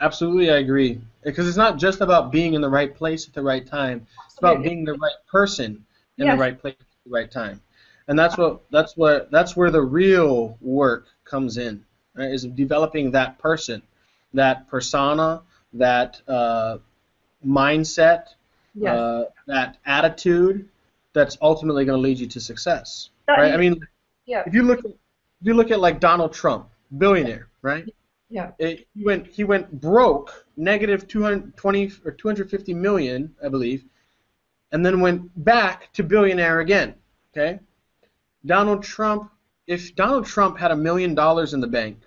Absolutely, 0.00 0.50
I 0.50 0.58
agree. 0.58 1.00
Because 1.22 1.48
it's 1.48 1.56
not 1.56 1.78
just 1.78 2.00
about 2.00 2.32
being 2.32 2.54
in 2.54 2.60
the 2.60 2.68
right 2.68 2.94
place 2.94 3.26
at 3.26 3.34
the 3.34 3.42
right 3.42 3.66
time. 3.66 4.06
It's 4.26 4.38
about 4.38 4.62
being 4.62 4.84
the 4.84 4.94
right 4.94 5.14
person 5.30 5.84
in 6.18 6.26
Yes. 6.26 6.34
the 6.34 6.40
right 6.40 6.60
place 6.60 6.76
at 6.78 6.86
the 7.06 7.10
right 7.10 7.30
time. 7.30 7.60
And 8.08 8.18
that's 8.18 8.36
what 8.36 8.60
that's 8.70 8.96
what 8.96 9.30
that's 9.30 9.56
where 9.56 9.70
the 9.70 9.80
real 9.80 10.58
work 10.60 11.06
comes 11.24 11.56
in. 11.56 11.84
Right? 12.14 12.30
Is 12.32 12.44
developing 12.44 13.12
that 13.12 13.38
person, 13.38 13.82
that 14.34 14.68
persona, 14.68 15.42
that 15.72 16.20
uh, 16.28 16.78
mindset, 17.46 18.28
yes 18.74 18.96
uh, 18.96 19.24
that 19.46 19.78
attitude 19.86 20.68
that's 21.12 21.36
ultimately 21.40 21.84
going 21.84 21.96
to 21.96 22.02
lead 22.02 22.18
you 22.18 22.26
to 22.26 22.40
success. 22.40 23.10
That 23.26 23.38
right? 23.38 23.54
I 23.54 23.56
mean, 23.56 23.80
yeah 24.26 24.42
if 24.46 24.54
you 24.54 24.62
look 24.62 24.80
at, 24.80 24.86
if 24.86 25.42
you 25.42 25.54
look 25.54 25.70
at 25.70 25.80
like 25.80 26.00
Donald 26.00 26.32
Trump, 26.32 26.68
billionaire, 26.98 27.48
right? 27.62 27.88
yeah 28.30 28.50
It, 28.58 28.86
he 28.94 29.04
went 29.04 29.26
he 29.26 29.44
went 29.44 29.80
broke, 29.80 30.46
negative 30.56 31.06
220 31.06 31.92
or 32.04 32.10
250 32.12 32.74
million, 32.74 33.34
I 33.44 33.48
believe, 33.48 33.84
and 34.72 34.84
then 34.84 35.00
went 35.00 35.44
back 35.44 35.92
to 35.94 36.02
billionaire 36.02 36.60
again. 36.60 36.94
Okay, 37.32 37.60
Donald 38.44 38.82
Trump. 38.82 39.30
If 39.66 39.96
Donald 39.96 40.26
Trump 40.26 40.58
had 40.58 40.72
a 40.72 40.76
million 40.76 41.14
dollars 41.14 41.54
in 41.54 41.60
the 41.60 41.66
bank, 41.66 41.98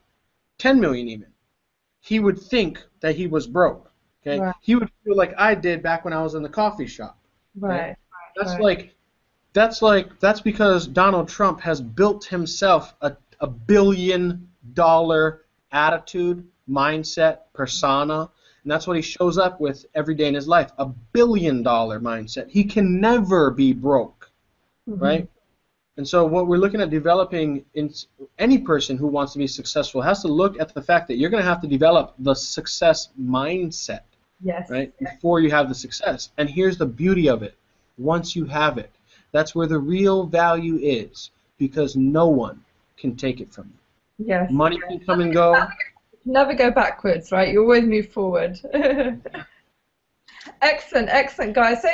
10 0.60 0.80
million 0.80 1.08
even, 1.08 1.28
he 2.02 2.20
would 2.20 2.40
think 2.40 2.84
that 3.00 3.16
he 3.16 3.26
was 3.26 3.48
broke. 3.48 3.92
Okay, 4.28 4.40
Right. 4.40 4.56
he 4.62 4.76
would 4.76 4.90
feel 5.04 5.16
like 5.16 5.34
I 5.38 5.56
did 5.56 5.82
back 5.82 6.04
when 6.04 6.14
I 6.14 6.22
was 6.22 6.36
in 6.36 6.44
the 6.44 6.50
coffee 6.50 6.88
shop. 6.88 7.18
right 7.60 7.96
That's 8.36 8.52
Right. 8.54 8.62
like 8.62 8.96
that's 9.54 9.82
like 9.82 10.20
that's 10.20 10.42
because 10.42 10.86
Donald 10.86 11.28
Trump 11.28 11.60
has 11.62 11.82
built 11.82 12.26
himself 12.26 12.94
a, 13.02 13.16
a 13.40 13.48
billion 13.48 14.48
dollar 14.74 15.46
attitude, 15.72 16.48
mindset, 16.70 17.40
persona, 17.54 18.30
and 18.64 18.72
that's 18.72 18.86
what 18.86 18.96
he 18.96 19.02
shows 19.02 19.38
up 19.40 19.60
with 19.60 19.86
every 19.96 20.14
day 20.14 20.28
in 20.28 20.36
his 20.36 20.48
life. 20.48 20.72
A 20.78 20.86
billion 20.86 21.64
dollar 21.64 22.00
mindset. 22.00 22.50
He 22.50 22.64
can 22.64 23.00
never 23.02 23.50
be 23.50 23.74
broke, 23.74 24.30
Mhm. 24.88 25.02
right? 25.02 25.30
And 25.96 26.08
so 26.08 26.26
what 26.28 26.46
we're 26.48 26.58
looking 26.58 26.80
at 26.82 26.92
developing 26.92 27.66
in 27.74 27.92
any 28.38 28.60
person 28.60 28.98
who 28.98 29.08
wants 29.08 29.34
to 29.34 29.40
be 29.40 29.48
successful 29.48 30.02
has 30.02 30.22
to 30.22 30.28
look 30.28 30.60
at 30.60 30.76
the 30.76 30.82
fact 30.82 31.08
that 31.08 31.16
you're 31.18 31.32
going 31.32 31.42
to 31.42 31.50
have 31.50 31.62
to 31.62 31.68
develop 31.68 32.14
the 32.20 32.36
success 32.36 33.10
mindset 33.20 34.02
yes 34.42 34.70
right? 34.70 34.94
Before 35.00 35.40
you 35.40 35.50
have 35.52 35.70
the 35.70 35.76
success. 35.76 36.30
And 36.38 36.50
here's 36.50 36.78
the 36.78 36.86
beauty 36.86 37.28
of 37.30 37.44
it. 37.44 37.56
Once 37.98 38.36
you 38.36 38.46
have 38.46 38.78
it, 38.78 38.92
That's 39.32 39.54
where 39.54 39.68
the 39.68 39.80
real 39.80 40.26
value 40.26 40.78
is 40.82 41.32
because 41.58 41.96
no 41.96 42.28
one 42.28 42.64
can 42.98 43.16
take 43.16 43.42
it 43.42 43.54
from 43.54 43.66
you. 43.66 44.26
Yes. 44.28 44.50
Money 44.52 44.80
can 44.80 45.00
come 45.00 45.22
and 45.22 45.34
go. 45.34 45.68
Never 46.26 46.54
go 46.54 46.72
backwards, 46.72 47.32
right? 47.32 47.52
You 47.52 47.62
always 47.62 47.84
move 47.84 48.10
forward. 48.10 48.58
excellent, 50.62 51.10
excellent, 51.10 51.54
guys. 51.54 51.82
So, 51.82 51.90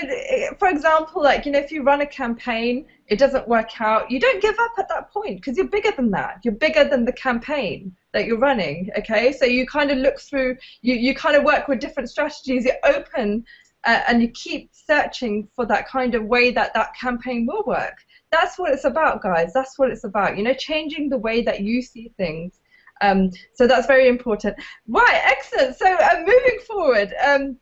for 0.59 0.67
example, 0.67 1.21
like 1.23 1.45
you 1.45 1.51
know, 1.51 1.59
if 1.59 1.71
you 1.71 1.83
run 1.83 2.01
a 2.01 2.05
campaign, 2.05 2.85
it 3.07 3.19
doesn't 3.19 3.47
work 3.47 3.81
out, 3.81 4.09
you 4.09 4.19
don't 4.19 4.41
give 4.41 4.57
up 4.59 4.71
at 4.77 4.89
that 4.89 5.11
point 5.11 5.37
because 5.37 5.57
you're 5.57 5.67
bigger 5.67 5.91
than 5.91 6.11
that. 6.11 6.39
You're 6.43 6.55
bigger 6.55 6.83
than 6.83 7.05
the 7.05 7.13
campaign 7.13 7.95
that 8.13 8.25
you're 8.25 8.39
running. 8.39 8.89
Okay, 8.97 9.31
so 9.31 9.45
you 9.45 9.65
kind 9.65 9.91
of 9.91 9.97
look 9.97 10.19
through, 10.19 10.57
you 10.81 10.95
you 10.95 11.15
kind 11.15 11.35
of 11.35 11.43
work 11.43 11.67
with 11.67 11.79
different 11.79 12.09
strategies. 12.09 12.65
You're 12.65 12.75
open 12.83 13.45
uh, 13.85 14.01
and 14.07 14.21
you 14.21 14.29
keep 14.29 14.69
searching 14.71 15.47
for 15.55 15.65
that 15.65 15.87
kind 15.87 16.15
of 16.15 16.25
way 16.25 16.51
that 16.51 16.73
that 16.73 16.95
campaign 16.95 17.45
will 17.45 17.63
work. 17.65 17.97
That's 18.31 18.57
what 18.57 18.73
it's 18.73 18.85
about, 18.85 19.21
guys. 19.21 19.51
That's 19.53 19.77
what 19.77 19.91
it's 19.91 20.03
about. 20.03 20.37
You 20.37 20.43
know, 20.43 20.53
changing 20.53 21.09
the 21.09 21.17
way 21.17 21.41
that 21.41 21.61
you 21.61 21.81
see 21.81 22.11
things. 22.17 22.59
Um, 23.01 23.31
so 23.53 23.67
that's 23.67 23.87
very 23.87 24.07
important. 24.07 24.55
Right, 24.87 25.21
excellent. 25.25 25.75
So 25.75 25.93
uh, 25.93 26.19
moving 26.19 26.59
forward, 26.65 27.13
um, 27.23 27.57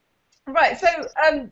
right. 0.48 0.80
So 0.80 0.88
um, 1.28 1.52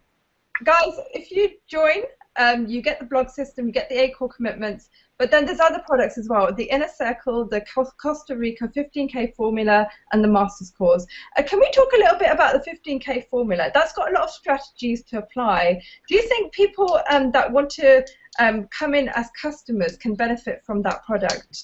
guys, 0.64 0.94
if 1.14 1.32
you 1.32 1.52
join, 1.68 2.04
um, 2.38 2.68
you 2.68 2.82
get 2.82 3.00
the 3.00 3.06
blog 3.06 3.30
system, 3.30 3.68
you 3.68 3.74
get 3.74 3.90
the 3.90 4.02
eight 4.02 4.16
core 4.16 4.30
commitments. 4.30 4.90
But 5.18 5.32
then 5.32 5.46
there's 5.46 5.60
other 5.60 5.84
products 5.86 6.18
as 6.18 6.30
well, 6.30 6.54
the 6.54 6.64
Inner 6.64 6.88
Circle, 6.88 7.46
the 7.46 7.62
Costa 8.02 8.38
Rica 8.38 8.70
15K 8.70 9.36
formula, 9.36 9.86
and 10.14 10.24
the 10.24 10.30
Master's 10.30 10.72
Course. 10.72 11.06
Uh, 11.38 11.44
can 11.44 11.60
we 11.60 11.70
talk 11.72 11.92
a 11.94 11.98
little 11.98 12.18
bit 12.18 12.32
about 12.32 12.54
the 12.54 12.72
15K 12.72 13.28
formula? 13.28 13.70
That's 13.74 13.92
got 13.92 14.10
a 14.10 14.14
lot 14.14 14.24
of 14.24 14.30
strategies 14.30 15.04
to 15.06 15.18
apply. 15.18 15.82
Do 16.08 16.16
you 16.16 16.22
think 16.22 16.54
people 16.54 17.02
um, 17.10 17.32
that 17.34 17.52
want 17.52 17.70
to 17.72 18.06
um, 18.40 18.68
come 18.68 18.96
in 18.96 19.10
as 19.10 19.30
customers 19.40 19.98
can 19.98 20.16
benefit 20.16 20.64
from 20.66 20.82
that 20.84 21.04
product, 21.04 21.64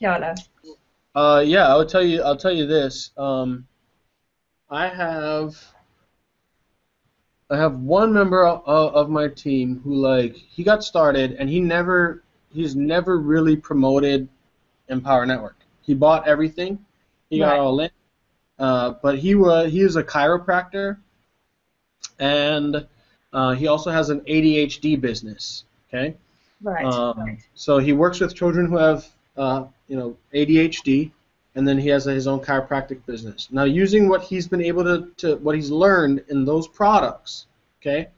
Kiala? 0.00 0.34
Uh, 1.14 1.42
yeah, 1.44 1.68
I'll 1.68 1.84
tell 1.84 2.02
you. 2.02 2.22
I'll 2.22 2.36
tell 2.36 2.52
you 2.52 2.66
this. 2.66 3.10
Um, 3.18 3.66
I 4.70 4.88
have 4.88 5.62
I 7.50 7.56
have 7.56 7.78
one 7.78 8.12
member 8.12 8.46
of, 8.46 8.62
of 8.66 9.10
my 9.10 9.28
team 9.28 9.80
who 9.82 9.94
like 9.94 10.36
he 10.36 10.62
got 10.62 10.84
started 10.84 11.32
and 11.32 11.48
he 11.48 11.60
never 11.60 12.22
he's 12.52 12.76
never 12.76 13.18
really 13.18 13.56
promoted 13.56 14.28
Empower 14.88 15.26
Network. 15.26 15.56
He 15.82 15.94
bought 15.94 16.26
everything. 16.26 16.84
He 17.30 17.42
right. 17.42 17.48
got 17.48 17.58
all 17.58 17.80
in. 17.80 17.90
Uh, 18.58 18.94
but 19.02 19.18
he 19.18 19.34
was 19.34 19.70
he 19.70 19.80
is 19.80 19.96
a 19.96 20.02
chiropractor, 20.02 20.98
and 22.18 22.86
uh, 23.32 23.52
he 23.52 23.68
also 23.68 23.90
has 23.90 24.10
an 24.10 24.20
ADHD 24.22 25.00
business. 25.00 25.64
Okay. 25.88 26.16
Right. 26.60 26.84
Um, 26.84 27.18
right. 27.20 27.38
So 27.54 27.78
he 27.78 27.92
works 27.92 28.20
with 28.20 28.34
children 28.34 28.66
who 28.66 28.76
have 28.76 29.06
uh, 29.36 29.64
you 29.86 29.96
know 29.96 30.16
ADHD, 30.34 31.12
and 31.58 31.66
then 31.66 31.76
he 31.76 31.88
has 31.88 32.04
his 32.04 32.28
own 32.28 32.38
chiropractic 32.38 33.04
business. 33.04 33.48
Now, 33.50 33.64
using 33.64 34.08
what 34.08 34.22
he's 34.22 34.46
been 34.46 34.62
able 34.62 34.84
to, 34.84 35.10
to 35.16 35.36
what 35.38 35.56
he's 35.56 35.70
learned 35.70 36.24
in 36.28 36.44
those 36.44 36.68
products, 36.68 37.46
okay, 37.82 38.08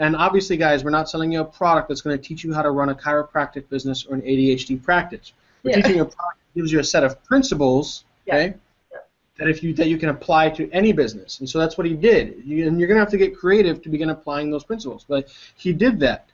and 0.00 0.16
obviously, 0.16 0.56
guys, 0.56 0.82
we're 0.82 0.90
not 0.90 1.08
selling 1.08 1.30
you 1.30 1.40
a 1.40 1.44
product 1.44 1.88
that's 1.88 2.00
going 2.00 2.18
to 2.18 2.22
teach 2.22 2.42
you 2.42 2.52
how 2.52 2.62
to 2.62 2.72
run 2.72 2.88
a 2.88 2.94
chiropractic 2.94 3.68
business 3.68 4.04
or 4.04 4.16
an 4.16 4.22
ADHD 4.22 4.82
practice. 4.82 5.32
We're 5.62 5.70
yeah. 5.70 5.76
teaching 5.76 5.96
you 5.96 6.02
a 6.02 6.06
product 6.06 6.40
that 6.40 6.60
gives 6.60 6.72
you 6.72 6.80
a 6.80 6.84
set 6.84 7.04
of 7.04 7.22
principles, 7.22 8.04
okay, 8.28 8.54
yeah. 8.90 8.98
that 9.38 9.48
if 9.48 9.62
you 9.62 9.72
that 9.74 9.86
you 9.86 9.96
can 9.96 10.08
apply 10.08 10.50
to 10.50 10.68
any 10.72 10.90
business. 10.92 11.38
And 11.38 11.48
so 11.48 11.60
that's 11.60 11.78
what 11.78 11.86
he 11.86 11.94
did. 11.94 12.42
You, 12.44 12.66
and 12.66 12.80
you're 12.80 12.88
going 12.88 12.96
to 12.96 13.04
have 13.04 13.10
to 13.12 13.18
get 13.18 13.38
creative 13.38 13.82
to 13.82 13.88
begin 13.88 14.10
applying 14.10 14.50
those 14.50 14.64
principles. 14.64 15.04
But 15.08 15.32
he 15.54 15.72
did 15.72 16.00
that. 16.00 16.26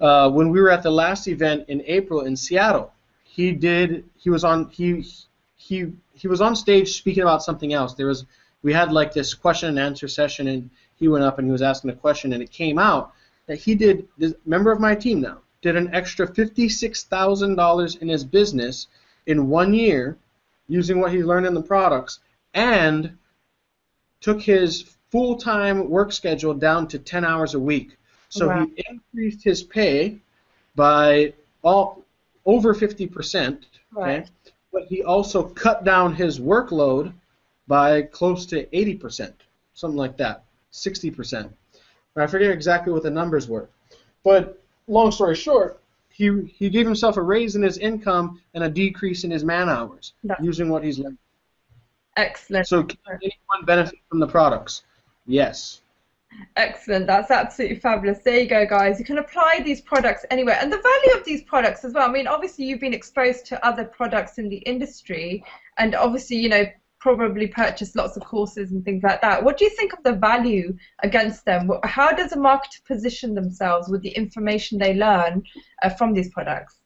Uh, 0.00 0.30
when 0.30 0.50
we 0.50 0.60
were 0.60 0.70
at 0.70 0.84
the 0.84 0.92
last 0.92 1.26
event 1.26 1.64
in 1.66 1.82
April 1.86 2.20
in 2.20 2.36
Seattle, 2.36 2.92
he 3.24 3.50
did. 3.50 4.04
He 4.16 4.30
was 4.30 4.44
on. 4.44 4.68
He 4.70 5.04
he 5.68 5.92
he 6.14 6.28
was 6.28 6.40
on 6.40 6.56
stage 6.56 6.92
speaking 6.92 7.22
about 7.22 7.42
something 7.42 7.72
else. 7.72 7.94
There 7.94 8.06
was 8.06 8.24
we 8.62 8.72
had 8.72 8.92
like 8.92 9.12
this 9.12 9.34
question 9.34 9.68
and 9.68 9.78
answer 9.78 10.08
session 10.08 10.48
and 10.48 10.70
he 10.96 11.08
went 11.08 11.24
up 11.24 11.38
and 11.38 11.46
he 11.46 11.52
was 11.52 11.62
asking 11.62 11.90
a 11.90 11.96
question, 11.96 12.32
and 12.32 12.42
it 12.42 12.50
came 12.50 12.78
out 12.78 13.12
that 13.46 13.58
he 13.58 13.74
did, 13.74 14.06
this 14.16 14.34
member 14.46 14.70
of 14.70 14.80
my 14.80 14.94
team 14.94 15.20
now, 15.20 15.38
did 15.60 15.76
an 15.76 15.92
extra 15.92 16.26
$56,000 16.28 18.02
in 18.02 18.08
his 18.08 18.24
business 18.24 18.86
in 19.26 19.48
one 19.48 19.74
year 19.74 20.16
using 20.68 21.00
what 21.00 21.12
he 21.12 21.24
learned 21.24 21.46
in 21.46 21.54
the 21.54 21.62
products 21.62 22.20
and 22.54 23.16
took 24.20 24.40
his 24.40 24.96
full-time 25.10 25.90
work 25.90 26.12
schedule 26.12 26.54
down 26.54 26.86
to 26.88 26.98
10 26.98 27.24
hours 27.24 27.54
a 27.54 27.58
week. 27.58 27.96
So 28.28 28.48
wow. 28.48 28.66
he 28.76 28.84
increased 28.88 29.42
his 29.42 29.62
pay 29.62 30.18
by 30.76 31.34
all 31.62 32.04
over 32.46 32.74
50%, 32.74 33.58
right. 33.92 34.20
okay? 34.20 34.28
But 34.72 34.84
he 34.84 35.02
also 35.02 35.44
cut 35.44 35.84
down 35.84 36.14
his 36.14 36.40
workload 36.40 37.12
by 37.68 38.02
close 38.02 38.46
to 38.46 38.66
80%, 38.66 39.32
something 39.74 39.96
like 39.96 40.16
that. 40.16 40.44
60%. 40.72 41.52
I 42.16 42.26
forget 42.26 42.50
exactly 42.50 42.92
what 42.92 43.02
the 43.02 43.10
numbers 43.10 43.48
were. 43.48 43.68
But 44.24 44.62
long 44.86 45.10
story 45.10 45.34
short, 45.34 45.80
he, 46.10 46.42
he 46.56 46.68
gave 46.68 46.86
himself 46.86 47.16
a 47.16 47.22
raise 47.22 47.56
in 47.56 47.62
his 47.62 47.78
income 47.78 48.40
and 48.54 48.64
a 48.64 48.68
decrease 48.68 49.24
in 49.24 49.30
his 49.30 49.44
man 49.44 49.68
hours 49.68 50.12
That's 50.24 50.42
using 50.42 50.68
what 50.68 50.84
he's 50.84 50.98
learned. 50.98 51.18
Excellent. 52.16 52.66
So 52.66 52.82
can 52.82 52.98
anyone 53.06 53.64
benefit 53.64 53.98
from 54.08 54.20
the 54.20 54.26
products? 54.26 54.82
Yes. 55.26 55.80
Excellent. 56.56 57.06
That's 57.06 57.30
absolutely 57.30 57.78
fabulous. 57.78 58.18
There 58.24 58.38
you 58.38 58.48
go, 58.48 58.66
guys. 58.66 58.98
You 58.98 59.04
can 59.04 59.18
apply 59.18 59.62
these 59.64 59.80
products 59.80 60.24
anywhere. 60.30 60.58
And 60.60 60.72
the 60.72 60.78
value 60.78 61.18
of 61.18 61.24
these 61.24 61.42
products 61.44 61.84
as 61.84 61.94
well. 61.94 62.08
I 62.08 62.12
mean, 62.12 62.26
obviously, 62.26 62.66
you've 62.66 62.80
been 62.80 62.94
exposed 62.94 63.46
to 63.46 63.66
other 63.66 63.84
products 63.84 64.38
in 64.38 64.48
the 64.48 64.58
industry. 64.58 65.44
And 65.78 65.94
obviously, 65.94 66.36
you 66.36 66.48
know, 66.48 66.66
probably 67.00 67.48
purchased 67.48 67.96
lots 67.96 68.16
of 68.16 68.24
courses 68.24 68.70
and 68.70 68.84
things 68.84 69.02
like 69.02 69.20
that. 69.22 69.42
What 69.42 69.58
do 69.58 69.64
you 69.64 69.70
think 69.70 69.92
of 69.92 70.02
the 70.04 70.12
value 70.12 70.76
against 71.02 71.44
them? 71.44 71.70
How 71.82 72.12
does 72.12 72.32
a 72.32 72.36
marketer 72.36 72.84
position 72.86 73.34
themselves 73.34 73.88
with 73.88 74.02
the 74.02 74.10
information 74.10 74.78
they 74.78 74.94
learn 74.94 75.42
uh, 75.82 75.88
from 75.88 76.12
these 76.12 76.30
products? 76.30 76.81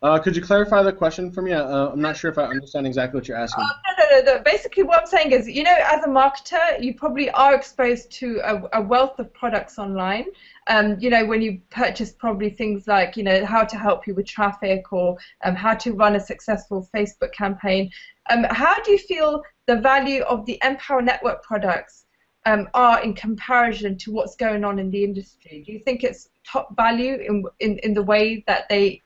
Uh, 0.00 0.16
could 0.16 0.36
you 0.36 0.42
clarify 0.42 0.80
the 0.80 0.92
question 0.92 1.32
for 1.32 1.42
me? 1.42 1.52
Uh, 1.52 1.88
I'm 1.88 2.00
not 2.00 2.16
sure 2.16 2.30
if 2.30 2.38
I 2.38 2.44
understand 2.44 2.86
exactly 2.86 3.18
what 3.18 3.26
you're 3.26 3.36
asking. 3.36 3.64
Uh, 3.64 3.68
no, 3.98 4.20
no, 4.20 4.34
no, 4.34 4.42
Basically, 4.44 4.84
what 4.84 5.00
I'm 5.00 5.06
saying 5.06 5.32
is, 5.32 5.48
you 5.48 5.64
know, 5.64 5.76
as 5.76 6.04
a 6.04 6.08
marketer, 6.08 6.80
you 6.80 6.94
probably 6.94 7.30
are 7.30 7.52
exposed 7.52 8.12
to 8.12 8.40
a, 8.44 8.78
a 8.78 8.80
wealth 8.80 9.18
of 9.18 9.34
products 9.34 9.76
online. 9.76 10.26
Um, 10.68 10.96
you 11.00 11.10
know, 11.10 11.26
when 11.26 11.42
you 11.42 11.60
purchase 11.70 12.12
probably 12.12 12.50
things 12.50 12.86
like, 12.86 13.16
you 13.16 13.24
know, 13.24 13.44
how 13.44 13.64
to 13.64 13.76
help 13.76 14.06
you 14.06 14.14
with 14.14 14.26
traffic 14.26 14.92
or 14.92 15.18
um, 15.42 15.56
how 15.56 15.74
to 15.74 15.92
run 15.92 16.14
a 16.14 16.20
successful 16.20 16.88
Facebook 16.94 17.32
campaign. 17.32 17.90
Um, 18.30 18.44
how 18.50 18.80
do 18.82 18.92
you 18.92 18.98
feel 18.98 19.42
the 19.66 19.80
value 19.80 20.22
of 20.22 20.46
the 20.46 20.60
Empower 20.62 21.02
Network 21.02 21.42
products 21.42 22.04
um, 22.46 22.68
are 22.72 23.02
in 23.02 23.14
comparison 23.14 23.98
to 23.98 24.12
what's 24.12 24.36
going 24.36 24.64
on 24.64 24.78
in 24.78 24.92
the 24.92 25.02
industry? 25.02 25.64
Do 25.66 25.72
you 25.72 25.80
think 25.80 26.04
it's 26.04 26.28
top 26.46 26.76
value 26.76 27.16
in, 27.16 27.44
in, 27.58 27.78
in 27.78 27.94
the 27.94 28.02
way 28.02 28.44
that 28.46 28.68
they 28.68 29.02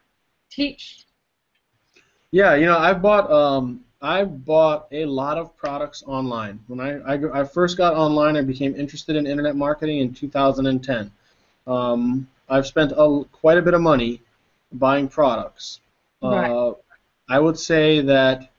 teach? 0.52 1.04
Yeah, 2.30 2.54
you 2.54 2.66
know, 2.66 2.78
I 2.78 2.94
bought 2.94 3.30
um, 3.30 3.84
I 4.00 4.24
bought 4.24 4.88
a 4.90 5.04
lot 5.04 5.38
of 5.38 5.56
products 5.56 6.02
online. 6.06 6.58
When 6.66 6.80
I, 6.80 6.98
I, 7.00 7.40
I, 7.40 7.44
first 7.44 7.76
got 7.76 7.94
online, 7.94 8.36
I 8.36 8.42
became 8.42 8.74
interested 8.74 9.14
in 9.14 9.28
internet 9.28 9.54
marketing 9.54 9.98
in 9.98 10.12
2010. 10.12 11.12
Um, 11.68 12.26
I've 12.48 12.66
spent 12.66 12.92
a, 12.96 13.24
quite 13.30 13.58
a 13.58 13.62
bit 13.62 13.74
of 13.74 13.80
money 13.80 14.20
buying 14.72 15.08
products. 15.08 15.80
Right. 16.20 16.50
Uh, 16.50 16.74
I 17.28 17.38
would 17.38 17.58
say 17.58 18.00
that 18.00 18.50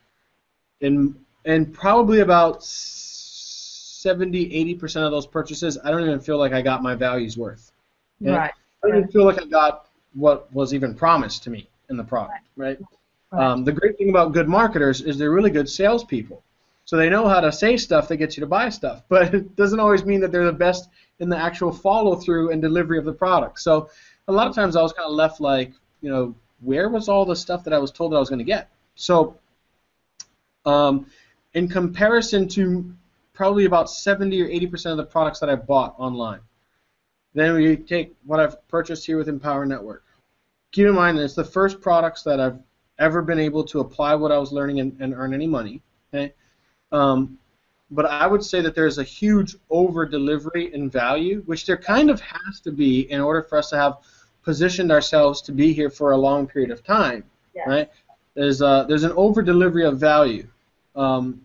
in 0.81 1.15
and 1.45 1.73
probably 1.73 2.19
about 2.21 2.63
70, 2.63 4.53
80 4.55 4.75
percent 4.75 5.05
of 5.05 5.11
those 5.11 5.27
purchases, 5.27 5.77
I 5.83 5.91
don't 5.91 6.03
even 6.03 6.19
feel 6.19 6.37
like 6.37 6.53
I 6.53 6.61
got 6.61 6.81
my 6.81 6.95
values 6.95 7.37
worth. 7.37 7.71
And 8.19 8.35
right. 8.35 8.53
I 8.83 8.87
don't 8.87 8.97
even 8.97 9.09
feel 9.09 9.25
like 9.25 9.41
I 9.41 9.45
got 9.45 9.87
what 10.13 10.53
was 10.53 10.73
even 10.73 10.93
promised 10.93 11.43
to 11.43 11.49
me 11.49 11.67
in 11.89 11.97
the 11.97 12.03
product, 12.03 12.47
right? 12.55 12.77
right. 13.31 13.51
Um, 13.51 13.63
the 13.63 13.71
great 13.71 13.97
thing 13.97 14.09
about 14.09 14.33
good 14.33 14.47
marketers 14.47 15.01
is 15.01 15.17
they're 15.17 15.31
really 15.31 15.49
good 15.49 15.69
salespeople. 15.69 16.43
So 16.85 16.97
they 16.97 17.09
know 17.09 17.27
how 17.27 17.39
to 17.39 17.51
say 17.51 17.77
stuff 17.77 18.07
that 18.09 18.17
gets 18.17 18.35
you 18.35 18.41
to 18.41 18.47
buy 18.47 18.69
stuff, 18.69 19.03
but 19.09 19.33
it 19.33 19.55
doesn't 19.55 19.79
always 19.79 20.05
mean 20.05 20.21
that 20.21 20.31
they're 20.31 20.45
the 20.45 20.51
best 20.53 20.89
in 21.19 21.29
the 21.29 21.37
actual 21.37 21.71
follow 21.71 22.15
through 22.15 22.51
and 22.51 22.61
delivery 22.61 22.97
of 22.97 23.05
the 23.05 23.13
product. 23.13 23.59
So 23.59 23.89
a 24.27 24.31
lot 24.31 24.47
of 24.47 24.55
times 24.55 24.75
I 24.75 24.81
was 24.81 24.93
kind 24.93 25.07
of 25.07 25.13
left 25.13 25.39
like, 25.39 25.71
you 26.01 26.09
know, 26.09 26.35
where 26.61 26.89
was 26.89 27.09
all 27.09 27.25
the 27.25 27.35
stuff 27.35 27.63
that 27.65 27.73
I 27.73 27.77
was 27.77 27.91
told 27.91 28.11
that 28.11 28.17
I 28.17 28.19
was 28.19 28.29
going 28.29 28.39
to 28.39 28.45
get? 28.45 28.69
So 28.95 29.37
um, 30.65 31.07
in 31.53 31.67
comparison 31.67 32.47
to 32.49 32.93
probably 33.33 33.65
about 33.65 33.89
70 33.89 34.41
or 34.41 34.47
80 34.47 34.67
percent 34.67 34.91
of 34.91 34.97
the 34.97 35.11
products 35.11 35.39
that 35.39 35.49
I 35.49 35.55
bought 35.55 35.95
online. 35.97 36.39
Then 37.33 37.55
we 37.55 37.75
take 37.77 38.15
what 38.25 38.39
I've 38.39 38.67
purchased 38.67 39.05
here 39.05 39.17
with 39.17 39.27
Empower 39.27 39.65
Network 39.65 40.03
keep 40.73 40.85
in 40.87 40.93
mind 40.93 41.17
that 41.17 41.23
it's 41.23 41.35
the 41.35 41.43
first 41.45 41.79
products 41.79 42.23
that 42.23 42.41
I've 42.41 42.59
ever 42.99 43.21
been 43.21 43.39
able 43.39 43.63
to 43.65 43.79
apply 43.79 44.15
what 44.15 44.31
I 44.31 44.37
was 44.37 44.51
learning 44.51 44.81
and, 44.81 44.97
and 44.99 45.13
earn 45.13 45.33
any 45.33 45.47
money. 45.47 45.81
Okay, 46.13 46.33
um, 46.91 47.37
but 47.91 48.05
I 48.05 48.27
would 48.27 48.43
say 48.43 48.59
that 48.61 48.75
there's 48.75 48.97
a 48.97 49.03
huge 49.03 49.55
over 49.69 50.05
delivery 50.05 50.73
in 50.73 50.89
value, 50.89 51.41
which 51.45 51.65
there 51.65 51.77
kind 51.77 52.09
of 52.09 52.19
has 52.19 52.59
to 52.61 52.71
be 52.71 53.11
in 53.11 53.21
order 53.21 53.41
for 53.41 53.57
us 53.57 53.69
to 53.69 53.77
have 53.77 53.97
positioned 54.43 54.91
ourselves 54.91 55.41
to 55.43 55.51
be 55.51 55.71
here 55.71 55.89
for 55.89 56.11
a 56.11 56.17
long 56.17 56.45
period 56.45 56.71
of 56.71 56.83
time, 56.83 57.23
Yes. 57.55 57.67
right? 57.67 57.89
There's 58.35 58.61
uh, 58.61 58.83
there's 58.85 59.03
an 59.03 59.13
over 59.15 59.41
delivery 59.43 59.85
of 59.85 59.99
value 59.99 60.47
um, 60.95 61.41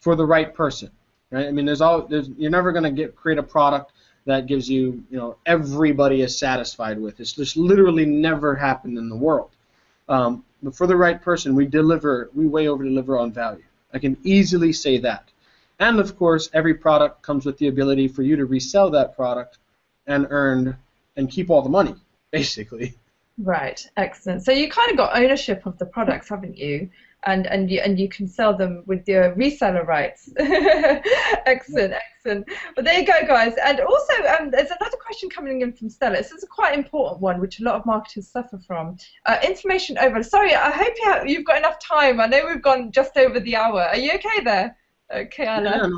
for 0.00 0.16
the 0.16 0.26
right 0.26 0.52
person, 0.52 0.90
right? 1.30 1.46
I 1.46 1.52
mean, 1.52 1.64
there's 1.64 1.80
all 1.80 2.02
there's, 2.02 2.28
you're 2.36 2.50
never 2.50 2.72
going 2.72 2.82
to 2.82 2.90
get 2.90 3.14
create 3.14 3.38
a 3.38 3.42
product 3.42 3.92
that 4.26 4.46
gives 4.46 4.68
you 4.68 5.02
you 5.10 5.16
know 5.16 5.36
everybody 5.46 6.20
is 6.20 6.38
satisfied 6.38 7.00
with. 7.00 7.20
It's 7.20 7.32
just 7.32 7.56
literally 7.56 8.04
never 8.04 8.54
happened 8.54 8.98
in 8.98 9.08
the 9.08 9.16
world. 9.16 9.50
Um, 10.08 10.44
but 10.62 10.76
for 10.76 10.86
the 10.86 10.96
right 10.96 11.20
person, 11.20 11.54
we 11.54 11.66
deliver 11.66 12.30
we 12.34 12.46
way 12.46 12.68
over 12.68 12.84
deliver 12.84 13.18
on 13.18 13.32
value. 13.32 13.64
I 13.94 13.98
can 13.98 14.16
easily 14.24 14.72
say 14.72 14.98
that. 14.98 15.30
And 15.78 16.00
of 16.00 16.16
course, 16.16 16.50
every 16.52 16.74
product 16.74 17.22
comes 17.22 17.46
with 17.46 17.58
the 17.58 17.68
ability 17.68 18.08
for 18.08 18.22
you 18.22 18.36
to 18.36 18.44
resell 18.46 18.90
that 18.90 19.14
product 19.14 19.58
and 20.06 20.26
earn 20.30 20.76
and 21.16 21.30
keep 21.30 21.50
all 21.50 21.62
the 21.62 21.68
money, 21.68 21.94
basically. 22.30 22.94
Right, 23.38 23.86
excellent. 23.96 24.44
So 24.44 24.52
you 24.52 24.70
kind 24.70 24.90
of 24.90 24.96
got 24.96 25.16
ownership 25.16 25.66
of 25.66 25.76
the 25.78 25.84
products, 25.84 26.30
haven't 26.30 26.56
you? 26.56 26.88
And 27.26 27.46
and 27.48 27.68
you 27.70 27.80
and 27.80 27.98
you 27.98 28.08
can 28.08 28.28
sell 28.28 28.56
them 28.56 28.84
with 28.86 29.08
your 29.08 29.34
reseller 29.34 29.84
rights. 29.84 30.30
excellent, 30.38 31.92
excellent. 31.94 32.48
Well, 32.76 32.84
there 32.84 33.00
you 33.00 33.06
go, 33.06 33.26
guys. 33.26 33.54
And 33.64 33.80
also, 33.80 34.12
um, 34.38 34.50
there's 34.50 34.70
another 34.70 34.96
question 35.04 35.28
coming 35.28 35.60
in 35.62 35.72
from 35.72 35.90
Stella. 35.90 36.16
This 36.16 36.30
is 36.30 36.44
a 36.44 36.46
quite 36.46 36.78
important 36.78 37.20
one, 37.20 37.40
which 37.40 37.58
a 37.60 37.64
lot 37.64 37.74
of 37.74 37.84
marketers 37.84 38.28
suffer 38.28 38.58
from. 38.58 38.96
Uh, 39.26 39.38
information 39.44 39.98
over. 39.98 40.22
Sorry, 40.22 40.54
I 40.54 40.70
hope 40.70 40.94
you 40.96 41.04
have, 41.04 41.28
you've 41.28 41.44
got 41.44 41.58
enough 41.58 41.78
time. 41.80 42.20
I 42.20 42.26
know 42.26 42.46
we've 42.46 42.62
gone 42.62 42.92
just 42.92 43.16
over 43.16 43.40
the 43.40 43.56
hour. 43.56 43.82
Are 43.82 43.96
you 43.96 44.12
okay 44.12 44.44
there? 44.44 44.76
Okay, 45.12 45.46
Anna. 45.46 45.88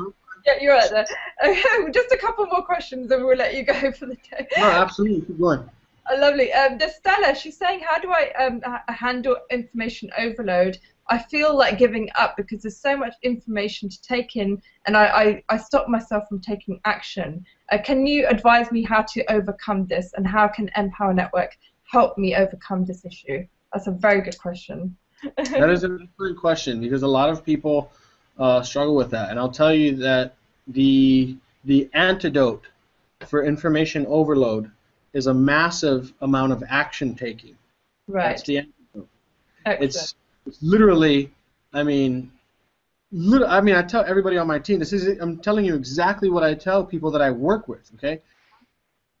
Yeah, 0.45 0.53
Yeah, 0.55 0.61
you're 0.61 0.73
right 0.73 0.89
there. 0.89 1.07
Okay, 1.43 1.91
just 1.91 2.11
a 2.11 2.17
couple 2.17 2.45
more 2.47 2.63
questions, 2.63 3.11
and 3.11 3.23
we'll 3.23 3.37
let 3.37 3.55
you 3.55 3.63
go 3.63 3.91
for 3.99 4.05
the 4.07 4.15
day. 4.15 4.47
no, 4.57 4.63
absolutely. 4.63 5.21
Keep 5.21 5.39
going. 5.39 5.69
Oh, 6.11 6.15
lovely. 6.15 6.51
Um, 6.53 6.77
there's 6.77 6.95
Stella. 6.95 7.35
She's 7.35 7.57
saying, 7.57 7.81
how 7.87 7.99
do 7.99 8.11
I 8.11 8.31
um, 8.39 8.61
handle 8.87 9.37
information 9.51 10.09
overload? 10.17 10.79
I 11.09 11.17
feel 11.17 11.55
like 11.55 11.77
giving 11.77 12.09
up 12.15 12.37
because 12.37 12.61
there's 12.61 12.77
so 12.77 12.95
much 12.95 13.15
information 13.23 13.89
to 13.89 14.01
take 14.01 14.35
in, 14.35 14.61
and 14.85 14.95
I, 14.95 15.05
I, 15.05 15.43
I 15.49 15.57
stop 15.57 15.87
myself 15.87 16.27
from 16.29 16.39
taking 16.39 16.79
action. 16.85 17.43
Uh, 17.71 17.79
can 17.83 18.05
you 18.05 18.27
advise 18.27 18.71
me 18.71 18.83
how 18.83 19.01
to 19.01 19.31
overcome 19.31 19.87
this, 19.87 20.13
and 20.13 20.25
how 20.25 20.47
can 20.47 20.69
Empower 20.77 21.13
Network 21.13 21.57
help 21.83 22.17
me 22.17 22.35
overcome 22.35 22.85
this 22.85 23.05
issue? 23.05 23.45
That's 23.73 23.87
a 23.87 23.91
very 23.91 24.21
good 24.21 24.37
question. 24.37 24.95
That 25.37 25.69
is 25.69 25.83
an 25.83 25.99
excellent 26.01 26.37
question 26.39 26.79
because 26.79 27.03
a 27.03 27.07
lot 27.07 27.29
of 27.29 27.43
people 27.43 27.91
uh, 28.37 28.61
struggle 28.61 28.95
with 28.95 29.11
that, 29.11 29.31
and 29.31 29.39
I'll 29.39 29.51
tell 29.51 29.73
you 29.73 29.95
that 29.97 30.35
the 30.67 31.35
the 31.65 31.89
antidote 31.93 32.67
for 33.27 33.43
information 33.43 34.05
overload 34.07 34.71
is 35.13 35.27
a 35.27 35.33
massive 35.33 36.13
amount 36.21 36.53
of 36.53 36.63
action 36.69 37.15
taking. 37.15 37.57
right. 38.07 38.29
That's 38.29 38.43
the 38.43 38.59
antidote. 38.59 39.09
Excellent. 39.65 39.83
It's, 39.83 39.95
it's 39.97 40.15
literally, 40.61 41.31
I 41.73 41.83
mean, 41.83 42.31
lit- 43.11 43.47
I 43.47 43.61
mean, 43.61 43.75
I 43.75 43.83
tell 43.83 44.03
everybody 44.05 44.37
on 44.37 44.47
my 44.47 44.59
team. 44.59 44.79
This 44.79 44.93
is, 44.93 45.19
I'm 45.19 45.37
telling 45.39 45.65
you 45.65 45.75
exactly 45.75 46.29
what 46.29 46.43
I 46.43 46.53
tell 46.53 46.83
people 46.83 47.11
that 47.11 47.21
I 47.21 47.31
work 47.31 47.67
with. 47.67 47.89
Okay, 47.95 48.21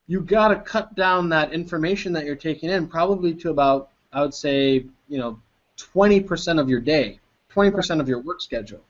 you 0.07 0.21
got 0.21 0.49
to 0.49 0.55
cut 0.57 0.95
down 0.95 1.29
that 1.29 1.53
information 1.53 2.13
that 2.13 2.25
you're 2.25 2.35
taking 2.35 2.69
in, 2.69 2.87
probably 2.87 3.33
to 3.35 3.49
about, 3.49 3.89
I 4.11 4.21
would 4.21 4.33
say, 4.33 4.85
you 5.07 5.17
know, 5.17 5.39
20% 5.77 6.59
of 6.59 6.69
your 6.69 6.79
day, 6.79 7.19
20% 7.53 7.99
of 7.99 8.07
your 8.07 8.19
work 8.19 8.41
schedule 8.41 8.81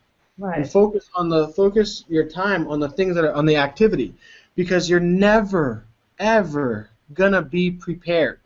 and 0.42 0.70
focus 0.70 1.10
on 1.16 1.30
the 1.30 1.50
focus 1.50 2.06
your 2.08 2.24
time 2.24 2.68
on 2.68 2.80
the 2.80 2.90
things 2.90 3.16
that 3.16 3.26
are 3.26 3.34
on 3.34 3.46
the 3.46 3.58
activity 3.58 4.14
because 4.56 4.90
you're 4.90 5.00
never 5.00 5.86
ever 6.18 6.90
gonna 7.14 7.42
be 7.42 7.72
prepared 7.72 8.40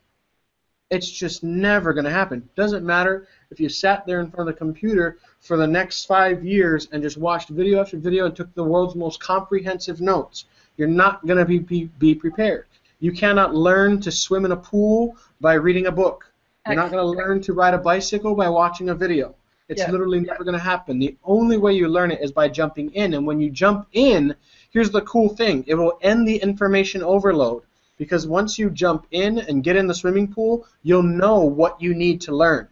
it's 0.90 1.10
just 1.10 1.44
never 1.44 1.94
gonna 1.94 2.10
happen 2.10 2.48
doesn't 2.56 2.86
matter 2.86 3.28
if 3.54 3.60
you 3.60 3.70
sat 3.70 4.06
there 4.06 4.20
in 4.20 4.30
front 4.30 4.50
of 4.50 4.56
the 4.56 4.60
computer 4.66 5.18
for 5.40 5.56
the 5.58 5.68
next 5.68 6.06
five 6.06 6.44
years 6.44 6.88
and 6.92 7.02
just 7.02 7.18
watched 7.18 7.50
video 7.50 7.80
after 7.82 7.98
video 7.98 8.26
and 8.26 8.36
took 8.36 8.54
the 8.56 8.64
world's 8.64 8.96
most 8.96 9.20
comprehensive 9.20 10.02
notes 10.02 10.46
you're 10.78 10.88
not 11.04 11.26
gonna 11.28 11.46
be, 11.46 11.60
be, 11.60 11.86
be 12.00 12.14
prepared 12.14 12.66
you 13.00 13.12
cannot 13.12 13.54
learn 13.54 14.02
to 14.02 14.12
swim 14.12 14.46
in 14.46 14.52
a 14.52 14.58
pool 14.72 15.16
by 15.40 15.54
reading 15.54 15.88
a 15.88 15.92
book 15.92 16.34
you're 16.66 16.76
not 16.76 16.92
going 16.92 17.04
to 17.04 17.24
learn 17.24 17.42
to 17.42 17.54
ride 17.54 17.74
a 17.74 17.78
bicycle 17.78 18.36
by 18.36 18.48
watching 18.48 18.88
a 18.90 18.96
video. 18.96 19.36
It's 19.68 19.82
Yeah. 19.82 19.92
literally 19.92 20.22
never 20.22 20.46
going 20.46 20.58
to 20.58 20.64
happen. 20.64 20.98
The 20.98 21.18
only 21.26 21.58
way 21.58 21.74
you 21.74 21.90
learn 21.90 22.10
it 22.12 22.22
is 22.22 22.32
by 22.32 22.48
jumping 22.48 22.90
in. 22.92 23.14
And 23.14 23.28
when 23.28 23.42
you 23.42 23.50
jump 23.50 23.88
in, 23.92 24.34
here's 24.72 24.90
the 24.90 25.02
cool 25.02 25.30
thing 25.36 25.66
it 25.68 25.76
will 25.76 25.98
end 26.02 26.26
the 26.26 26.38
information 26.38 27.04
overload. 27.04 27.64
Because 27.98 28.26
once 28.28 28.58
you 28.58 28.70
jump 28.70 29.08
in 29.12 29.40
and 29.40 29.64
get 29.64 29.76
in 29.76 29.88
the 29.88 29.94
swimming 29.94 30.32
pool, 30.32 30.66
you'll 30.84 31.04
know 31.04 31.40
what 31.40 31.82
you 31.82 31.94
need 31.94 32.22
to 32.22 32.36
learn. 32.36 32.70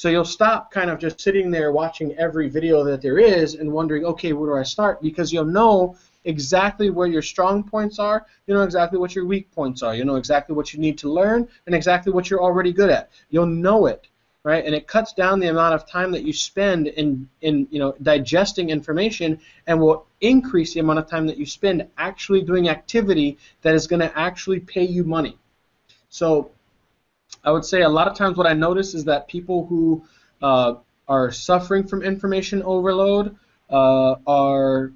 So 0.00 0.08
you'll 0.08 0.24
stop 0.24 0.70
kind 0.70 0.88
of 0.88 0.98
just 0.98 1.20
sitting 1.20 1.50
there 1.50 1.72
watching 1.72 2.16
every 2.16 2.48
video 2.48 2.82
that 2.84 3.02
there 3.02 3.18
is 3.18 3.56
and 3.56 3.70
wondering, 3.70 4.06
okay, 4.06 4.32
where 4.32 4.48
do 4.48 4.56
I 4.58 4.62
start? 4.62 5.02
Because 5.02 5.30
you'll 5.30 5.44
know 5.44 5.94
exactly 6.24 6.88
where 6.88 7.06
your 7.06 7.20
strong 7.20 7.62
points 7.62 7.98
are, 7.98 8.24
you 8.46 8.54
know 8.54 8.62
exactly 8.62 8.98
what 8.98 9.14
your 9.14 9.26
weak 9.26 9.52
points 9.52 9.82
are, 9.82 9.94
you 9.94 10.06
know 10.06 10.16
exactly 10.16 10.54
what 10.54 10.72
you 10.72 10.80
need 10.80 10.96
to 10.96 11.12
learn, 11.12 11.46
and 11.66 11.74
exactly 11.74 12.14
what 12.14 12.30
you're 12.30 12.42
already 12.42 12.72
good 12.72 12.88
at. 12.88 13.10
You'll 13.28 13.44
know 13.44 13.84
it, 13.88 14.08
right? 14.42 14.64
And 14.64 14.74
it 14.74 14.86
cuts 14.86 15.12
down 15.12 15.38
the 15.38 15.48
amount 15.48 15.74
of 15.74 15.86
time 15.86 16.12
that 16.12 16.24
you 16.24 16.32
spend 16.32 16.86
in, 16.86 17.28
in 17.42 17.68
you 17.70 17.78
know, 17.78 17.94
digesting 18.00 18.70
information 18.70 19.38
and 19.66 19.78
will 19.78 20.06
increase 20.22 20.72
the 20.72 20.80
amount 20.80 21.00
of 21.00 21.10
time 21.10 21.26
that 21.26 21.36
you 21.36 21.44
spend 21.44 21.86
actually 21.98 22.40
doing 22.40 22.70
activity 22.70 23.36
that 23.60 23.74
is 23.74 23.86
going 23.86 24.00
to 24.00 24.18
actually 24.18 24.60
pay 24.60 24.84
you 24.84 25.04
money. 25.04 25.36
So 26.08 26.52
I 27.44 27.50
would 27.50 27.64
say 27.64 27.82
a 27.82 27.88
lot 27.88 28.08
of 28.08 28.16
times 28.16 28.36
what 28.36 28.46
I 28.46 28.52
notice 28.52 28.94
is 28.94 29.04
that 29.04 29.28
people 29.28 29.66
who 29.66 30.04
uh, 30.42 30.74
are 31.08 31.30
suffering 31.30 31.86
from 31.86 32.02
information 32.02 32.62
overload 32.62 33.36
uh, 33.70 34.16
are 34.26 34.92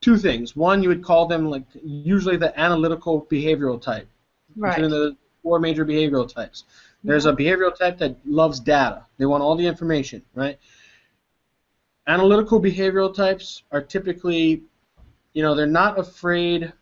two 0.00 0.18
things. 0.18 0.54
One, 0.54 0.82
you 0.82 0.88
would 0.88 1.02
call 1.02 1.26
them 1.26 1.48
like 1.48 1.64
usually 1.82 2.36
the 2.36 2.58
analytical 2.58 3.26
behavioral 3.30 3.80
type. 3.80 4.08
Right. 4.56 4.80
The 4.80 5.16
four 5.42 5.58
major 5.58 5.84
behavioral 5.84 6.32
types. 6.32 6.64
There's 7.04 7.26
a 7.26 7.32
behavioral 7.32 7.76
type 7.76 7.98
that 7.98 8.16
loves 8.24 8.60
data. 8.60 9.06
They 9.18 9.26
want 9.26 9.42
all 9.42 9.56
the 9.56 9.66
information, 9.66 10.22
right? 10.34 10.58
Analytical 12.06 12.60
behavioral 12.60 13.14
types 13.14 13.64
are 13.72 13.82
typically, 13.82 14.62
you 15.32 15.42
know, 15.42 15.54
they're 15.54 15.66
not 15.66 15.98
afraid. 15.98 16.72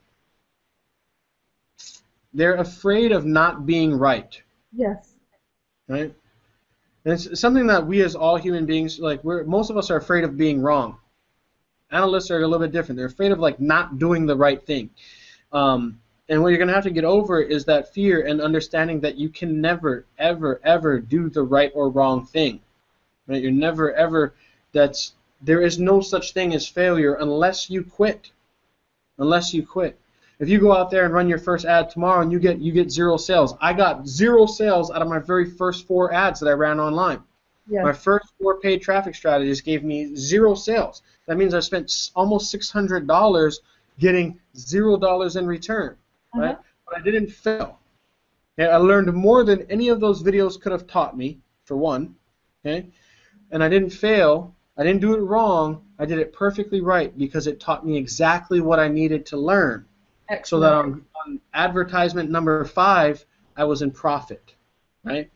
They're 2.32 2.56
afraid 2.56 3.12
of 3.12 3.24
not 3.24 3.66
being 3.66 3.94
right, 3.94 4.40
Yes. 4.72 5.14
right? 5.88 6.14
And 7.04 7.14
it's 7.14 7.40
something 7.40 7.66
that 7.66 7.86
we 7.86 8.02
as 8.02 8.14
all 8.14 8.36
human 8.36 8.66
beings, 8.66 8.98
like 9.00 9.24
we're 9.24 9.44
most 9.44 9.70
of 9.70 9.76
us 9.76 9.90
are 9.90 9.96
afraid 9.96 10.22
of 10.22 10.36
being 10.36 10.60
wrong. 10.60 10.98
Analysts 11.90 12.30
are 12.30 12.38
a 12.38 12.46
little 12.46 12.58
bit 12.64 12.72
different. 12.72 12.96
They're 12.98 13.06
afraid 13.06 13.32
of 13.32 13.40
like 13.40 13.58
not 13.58 13.98
doing 13.98 14.26
the 14.26 14.36
right 14.36 14.64
thing. 14.64 14.90
Um, 15.52 15.98
and 16.28 16.40
what 16.40 16.48
you're 16.50 16.58
going 16.58 16.68
to 16.68 16.74
have 16.74 16.84
to 16.84 16.90
get 16.90 17.04
over 17.04 17.40
is 17.40 17.64
that 17.64 17.92
fear 17.92 18.24
and 18.24 18.40
understanding 18.40 19.00
that 19.00 19.16
you 19.16 19.28
can 19.28 19.60
never, 19.60 20.04
ever, 20.18 20.60
ever 20.62 21.00
do 21.00 21.28
the 21.28 21.42
right 21.42 21.72
or 21.74 21.88
wrong 21.88 22.24
thing. 22.24 22.60
Right? 23.26 23.42
You're 23.42 23.50
never, 23.50 23.92
ever. 23.94 24.34
That's 24.72 25.14
there 25.42 25.62
is 25.62 25.80
no 25.80 26.00
such 26.00 26.32
thing 26.32 26.54
as 26.54 26.68
failure 26.68 27.14
unless 27.14 27.68
you 27.70 27.82
quit. 27.82 28.30
Unless 29.18 29.52
you 29.52 29.66
quit. 29.66 29.98
If 30.40 30.48
you 30.48 30.58
go 30.58 30.72
out 30.72 30.90
there 30.90 31.04
and 31.04 31.12
run 31.12 31.28
your 31.28 31.38
first 31.38 31.66
ad 31.66 31.90
tomorrow 31.90 32.22
and 32.22 32.32
you 32.32 32.38
get 32.38 32.58
you 32.58 32.72
get 32.72 32.90
zero 32.90 33.18
sales, 33.18 33.54
I 33.60 33.74
got 33.74 34.08
zero 34.08 34.46
sales 34.46 34.90
out 34.90 35.02
of 35.02 35.08
my 35.08 35.18
very 35.18 35.44
first 35.44 35.86
four 35.86 36.14
ads 36.14 36.40
that 36.40 36.48
I 36.48 36.52
ran 36.52 36.80
online. 36.80 37.22
Yes. 37.68 37.84
My 37.84 37.92
first 37.92 38.32
four 38.40 38.58
paid 38.58 38.80
traffic 38.80 39.14
strategies 39.14 39.60
gave 39.60 39.84
me 39.84 40.16
zero 40.16 40.54
sales. 40.54 41.02
That 41.26 41.36
means 41.36 41.52
I 41.52 41.60
spent 41.60 42.10
almost 42.16 42.50
six 42.50 42.70
hundred 42.70 43.06
dollars 43.06 43.60
getting 43.98 44.40
zero 44.56 44.96
dollars 44.96 45.36
in 45.36 45.46
return. 45.46 45.96
Uh-huh. 46.34 46.56
But 46.86 46.98
I 46.98 47.02
didn't 47.02 47.28
fail. 47.28 47.78
I 48.58 48.76
learned 48.76 49.12
more 49.14 49.44
than 49.44 49.70
any 49.70 49.88
of 49.88 50.00
those 50.00 50.22
videos 50.22 50.60
could 50.60 50.72
have 50.72 50.86
taught 50.86 51.16
me, 51.16 51.38
for 51.64 51.76
one. 51.76 52.14
Okay, 52.64 52.86
and 53.50 53.62
I 53.62 53.68
didn't 53.68 53.90
fail. 53.90 54.54
I 54.76 54.84
didn't 54.84 55.00
do 55.02 55.14
it 55.14 55.20
wrong. 55.20 55.84
I 55.98 56.06
did 56.06 56.18
it 56.18 56.32
perfectly 56.32 56.80
right 56.80 57.16
because 57.16 57.46
it 57.46 57.60
taught 57.60 57.86
me 57.86 57.98
exactly 57.98 58.60
what 58.60 58.80
I 58.80 58.88
needed 58.88 59.26
to 59.26 59.36
learn. 59.36 59.84
So 60.44 60.60
that 60.60 60.72
on, 60.72 61.04
on 61.26 61.40
advertisement 61.54 62.30
number 62.30 62.64
five, 62.64 63.24
I 63.56 63.64
was 63.64 63.82
in 63.82 63.90
profit, 63.90 64.54
right? 65.04 65.30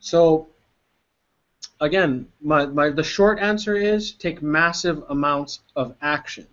So 0.00 0.48
again, 1.80 2.26
my, 2.40 2.66
my 2.66 2.90
the 2.90 3.02
short 3.02 3.38
answer 3.38 3.76
is 3.76 4.12
take 4.12 4.42
massive 4.42 5.02
amounts 5.08 5.60
of 5.76 5.94
action. 6.02 6.46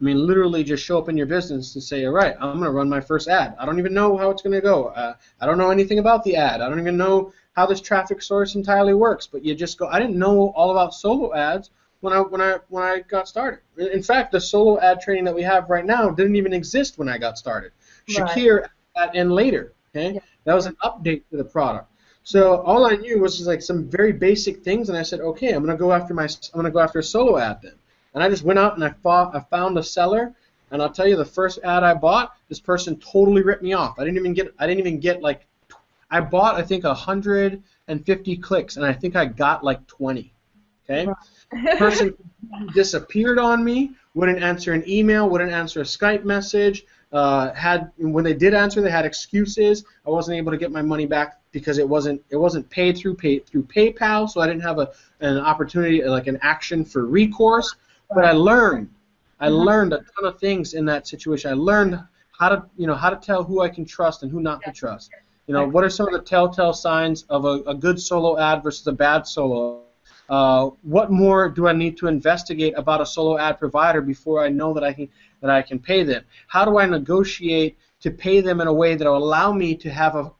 I 0.00 0.04
mean, 0.04 0.26
literally 0.26 0.64
just 0.64 0.82
show 0.82 0.98
up 0.98 1.10
in 1.10 1.16
your 1.16 1.26
business 1.26 1.74
and 1.74 1.84
say, 1.84 2.06
all 2.06 2.12
right, 2.12 2.34
I'm 2.40 2.52
going 2.52 2.62
to 2.62 2.70
run 2.70 2.88
my 2.88 3.02
first 3.02 3.28
ad. 3.28 3.54
I 3.58 3.66
don't 3.66 3.78
even 3.78 3.92
know 3.92 4.16
how 4.16 4.30
it's 4.30 4.40
going 4.40 4.54
to 4.54 4.60
go. 4.62 4.86
Uh, 4.86 5.12
I 5.40 5.46
don't 5.46 5.58
know 5.58 5.70
anything 5.70 5.98
about 5.98 6.24
the 6.24 6.36
ad. 6.36 6.62
I 6.62 6.70
don't 6.70 6.80
even 6.80 6.96
know 6.96 7.34
how 7.52 7.66
this 7.66 7.82
traffic 7.82 8.22
source 8.22 8.54
entirely 8.54 8.94
works. 8.94 9.26
But 9.26 9.44
you 9.44 9.54
just 9.54 9.78
go. 9.78 9.88
I 9.88 9.98
didn't 9.98 10.18
know 10.18 10.52
all 10.56 10.70
about 10.70 10.94
solo 10.94 11.34
ads 11.34 11.68
when 12.00 12.12
I 12.12 12.20
when 12.20 12.40
I 12.40 12.58
when 12.68 12.82
I 12.82 13.00
got 13.00 13.28
started. 13.28 13.60
In 13.76 14.02
fact, 14.02 14.32
the 14.32 14.40
solo 14.40 14.80
ad 14.80 15.00
training 15.00 15.24
that 15.24 15.34
we 15.34 15.42
have 15.42 15.68
right 15.70 15.84
now 15.84 16.10
didn't 16.10 16.36
even 16.36 16.52
exist 16.52 16.98
when 16.98 17.08
I 17.08 17.18
got 17.18 17.38
started. 17.38 17.72
Right. 18.18 18.28
Shakir 18.28 18.68
in 19.14 19.30
later. 19.30 19.72
Okay, 19.94 20.14
Yeah. 20.14 20.20
That 20.44 20.54
was 20.54 20.66
an 20.66 20.76
update 20.82 21.22
to 21.30 21.36
the 21.36 21.44
product. 21.44 21.90
So 22.22 22.60
all 22.62 22.86
I 22.86 22.96
knew 22.96 23.18
was 23.18 23.36
just 23.36 23.48
like 23.48 23.62
some 23.62 23.88
very 23.88 24.12
basic 24.12 24.62
things, 24.62 24.88
and 24.88 24.96
I 24.96 25.02
said, 25.02 25.20
okay, 25.20 25.52
I'm 25.52 25.64
gonna 25.64 25.76
go 25.76 25.92
after 25.92 26.14
my, 26.14 26.24
I'm 26.24 26.58
gonna 26.58 26.70
go 26.70 26.78
after 26.78 26.98
a 26.98 27.02
solo 27.02 27.38
ad 27.38 27.60
then. 27.62 27.74
And 28.14 28.22
I 28.22 28.28
just 28.28 28.42
went 28.42 28.58
out 28.58 28.74
and 28.74 28.84
I, 28.84 28.90
fought, 29.02 29.34
I 29.34 29.40
found 29.40 29.78
a 29.78 29.82
seller, 29.82 30.34
and 30.70 30.82
I'll 30.82 30.90
tell 30.90 31.08
you, 31.08 31.16
the 31.16 31.24
first 31.24 31.58
ad 31.64 31.82
I 31.82 31.94
bought, 31.94 32.36
this 32.48 32.60
person 32.60 32.96
totally 32.96 33.42
ripped 33.42 33.62
me 33.62 33.72
off. 33.72 33.98
I 33.98 34.04
didn't 34.04 34.18
even 34.18 34.34
get, 34.34 34.52
I 34.58 34.66
didn't 34.66 34.80
even 34.80 35.00
get 35.00 35.22
like, 35.22 35.46
I 36.10 36.20
bought 36.20 36.56
I 36.56 36.62
think 36.62 36.84
150 36.84 38.36
clicks, 38.38 38.76
and 38.76 38.84
I 38.84 38.92
think 38.92 39.16
I 39.16 39.24
got 39.24 39.64
like 39.64 39.86
20. 39.86 40.32
Okay, 40.90 41.06
person 41.78 42.14
disappeared 42.74 43.38
on 43.38 43.64
me, 43.64 43.92
wouldn't 44.14 44.42
answer 44.42 44.72
an 44.72 44.88
email, 44.88 45.28
wouldn't 45.28 45.52
answer 45.52 45.80
a 45.80 45.84
Skype 45.84 46.24
message. 46.24 46.84
Uh, 47.12 47.52
had 47.54 47.90
when 47.98 48.24
they 48.24 48.34
did 48.34 48.54
answer, 48.54 48.80
they 48.80 48.90
had 48.90 49.04
excuses. 49.04 49.84
I 50.06 50.10
wasn't 50.10 50.36
able 50.36 50.52
to 50.52 50.58
get 50.58 50.70
my 50.70 50.82
money 50.82 51.06
back 51.06 51.40
because 51.52 51.78
it 51.78 51.88
wasn't 51.88 52.22
it 52.30 52.36
wasn't 52.36 52.68
paid 52.70 52.96
through 52.96 53.16
pay 53.16 53.40
through 53.40 53.64
PayPal, 53.64 54.28
so 54.28 54.40
I 54.40 54.46
didn't 54.46 54.62
have 54.62 54.78
a 54.78 54.90
an 55.20 55.38
opportunity 55.38 56.02
like 56.04 56.28
an 56.28 56.38
action 56.42 56.84
for 56.84 57.06
recourse. 57.06 57.74
But 58.14 58.24
I 58.24 58.32
learned 58.32 58.90
I 59.40 59.48
mm-hmm. 59.48 59.56
learned 59.56 59.92
a 59.92 59.98
ton 59.98 60.24
of 60.24 60.38
things 60.38 60.74
in 60.74 60.84
that 60.86 61.06
situation. 61.06 61.50
I 61.50 61.54
learned 61.54 62.00
how 62.38 62.48
to 62.48 62.64
you 62.76 62.86
know 62.86 62.94
how 62.94 63.10
to 63.10 63.16
tell 63.16 63.42
who 63.42 63.60
I 63.60 63.68
can 63.68 63.84
trust 63.84 64.22
and 64.22 64.30
who 64.30 64.40
not 64.40 64.62
to 64.62 64.72
trust. 64.72 65.10
You 65.46 65.54
know 65.54 65.66
what 65.66 65.82
are 65.82 65.90
some 65.90 66.06
of 66.06 66.12
the 66.12 66.20
telltale 66.20 66.72
signs 66.72 67.24
of 67.28 67.44
a, 67.44 67.62
a 67.66 67.74
good 67.74 68.00
solo 68.00 68.38
ad 68.38 68.62
versus 68.62 68.86
a 68.86 68.92
bad 68.92 69.26
solo 69.26 69.82
uh, 70.30 70.70
what 70.82 71.10
more 71.10 71.48
do 71.48 71.66
I 71.66 71.72
need 71.72 71.96
to 71.98 72.06
investigate 72.06 72.74
about 72.76 73.00
a 73.00 73.06
solo 73.06 73.36
ad 73.36 73.58
provider 73.58 74.00
before 74.00 74.44
I 74.44 74.48
know 74.48 74.72
that 74.72 74.84
I 74.84 74.92
can 74.92 75.08
that 75.40 75.50
I 75.50 75.60
can 75.60 75.80
pay 75.80 76.04
them? 76.04 76.22
How 76.46 76.64
do 76.64 76.78
I 76.78 76.86
negotiate 76.86 77.76
to 78.00 78.12
pay 78.12 78.40
them 78.40 78.60
in 78.60 78.68
a 78.68 78.72
way 78.72 78.94
that 78.94 79.06
will 79.06 79.16
allow 79.16 79.52
me 79.52 79.74
to 79.74 79.90
have 79.90 80.14
a, 80.14 80.32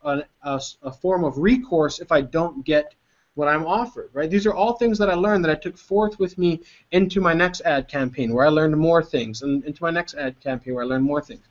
a, 0.44 0.60
a, 0.82 0.92
form 0.92 1.24
of 1.24 1.36
recourse 1.36 1.98
if 1.98 2.10
I 2.10 2.22
don't 2.22 2.64
get 2.64 2.94
what 3.34 3.48
I'm 3.48 3.66
offered, 3.66 4.10
right? 4.12 4.30
These 4.30 4.46
are 4.46 4.54
all 4.54 4.74
things 4.74 4.96
that 4.98 5.10
I 5.10 5.14
learned 5.14 5.44
that 5.44 5.50
I 5.50 5.56
took 5.56 5.76
forth 5.76 6.18
with 6.18 6.38
me 6.38 6.60
into 6.92 7.20
my 7.20 7.34
next 7.34 7.60
ad 7.62 7.88
campaign 7.88 8.32
where 8.32 8.46
I 8.46 8.48
learned 8.48 8.76
more 8.76 9.02
things, 9.02 9.42
and 9.42 9.64
into 9.64 9.82
my 9.82 9.90
next 9.90 10.14
ad 10.14 10.40
campaign 10.40 10.74
where 10.74 10.84
I 10.84 10.86
learned 10.86 11.04
more 11.04 11.20
things. 11.20 11.42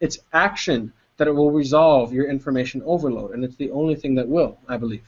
It's 0.00 0.20
action 0.32 0.92
that 1.16 1.28
it 1.28 1.32
will 1.32 1.50
resolve 1.50 2.12
your 2.12 2.30
information 2.30 2.80
overload, 2.84 3.32
and 3.32 3.44
it's 3.44 3.56
the 3.56 3.70
only 3.72 3.96
thing 3.96 4.14
that 4.14 4.28
will, 4.28 4.58
I 4.68 4.76
believe. 4.76 5.02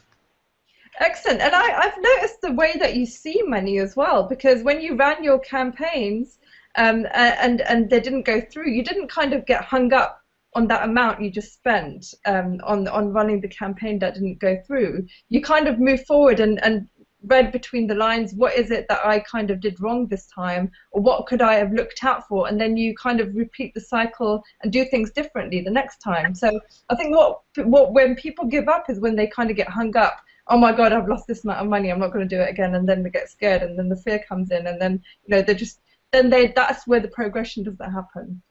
Excellent. 1.00 1.40
And 1.40 1.54
I, 1.54 1.78
I've 1.78 1.98
noticed 2.00 2.40
the 2.40 2.52
way 2.52 2.74
that 2.78 2.94
you 2.94 3.06
see 3.06 3.42
money 3.42 3.78
as 3.78 3.96
well, 3.96 4.28
because 4.28 4.62
when 4.62 4.80
you 4.80 4.96
ran 4.96 5.24
your 5.24 5.40
campaigns 5.40 6.38
um, 6.76 7.06
and, 7.12 7.60
and 7.62 7.90
they 7.90 8.00
didn't 8.00 8.22
go 8.22 8.40
through, 8.40 8.70
you 8.70 8.84
didn't 8.84 9.08
kind 9.08 9.32
of 9.32 9.44
get 9.46 9.64
hung 9.64 9.92
up 9.92 10.20
on 10.54 10.68
that 10.68 10.84
amount 10.84 11.20
you 11.20 11.30
just 11.30 11.52
spent 11.52 12.14
um, 12.26 12.60
on, 12.62 12.86
on 12.86 13.12
running 13.12 13.40
the 13.40 13.48
campaign 13.48 13.98
that 13.98 14.14
didn't 14.14 14.38
go 14.38 14.56
through. 14.66 15.04
You 15.28 15.42
kind 15.42 15.66
of 15.66 15.80
moved 15.80 16.06
forward 16.06 16.38
and, 16.38 16.62
and 16.64 16.88
read 17.26 17.52
between 17.52 17.86
the 17.86 17.94
lines 17.94 18.34
what 18.34 18.54
is 18.54 18.70
it 18.70 18.86
that 18.88 19.04
I 19.04 19.18
kind 19.20 19.50
of 19.50 19.60
did 19.60 19.80
wrong 19.80 20.06
this 20.06 20.26
time 20.26 20.70
or 20.92 21.00
what 21.00 21.26
could 21.26 21.40
I 21.40 21.54
have 21.54 21.72
looked 21.72 22.04
out 22.04 22.28
for 22.28 22.48
and 22.48 22.60
then 22.60 22.76
you 22.76 22.94
kind 22.94 23.20
of 23.20 23.34
repeat 23.34 23.72
the 23.72 23.80
cycle 23.80 24.42
and 24.62 24.70
do 24.70 24.84
things 24.84 25.10
differently 25.10 25.62
the 25.62 25.70
next 25.70 25.98
time 25.98 26.34
so 26.34 26.60
I 26.90 26.94
think 26.94 27.16
what 27.16 27.40
what 27.56 27.94
when 27.94 28.14
people 28.14 28.44
give 28.44 28.68
up 28.68 28.90
is 28.90 29.00
when 29.00 29.16
they 29.16 29.26
kind 29.26 29.50
of 29.50 29.56
get 29.56 29.68
hung 29.68 29.96
up 29.96 30.20
oh 30.48 30.58
my 30.58 30.72
god, 30.72 30.92
I've 30.92 31.08
lost 31.08 31.26
this 31.26 31.44
amount 31.44 31.60
of 31.60 31.68
money, 31.68 31.90
I'm 31.90 31.98
not 31.98 32.12
going 32.12 32.28
to 32.28 32.36
do 32.36 32.42
it 32.42 32.50
again, 32.50 32.74
and 32.74 32.88
then 32.88 33.02
they 33.02 33.10
get 33.10 33.30
scared, 33.30 33.62
and 33.62 33.78
then 33.78 33.88
the 33.88 33.96
fear 33.96 34.24
comes 34.28 34.50
in, 34.50 34.66
and 34.66 34.80
then 34.80 35.02
you 35.26 35.34
know 35.34 35.42
they 35.42 35.54
just 35.54 35.80
then 36.12 36.30
they 36.30 36.48
that's 36.48 36.86
where 36.86 37.00
the 37.00 37.08
progression 37.08 37.64
doesn't 37.64 37.92
happen. 37.92 38.42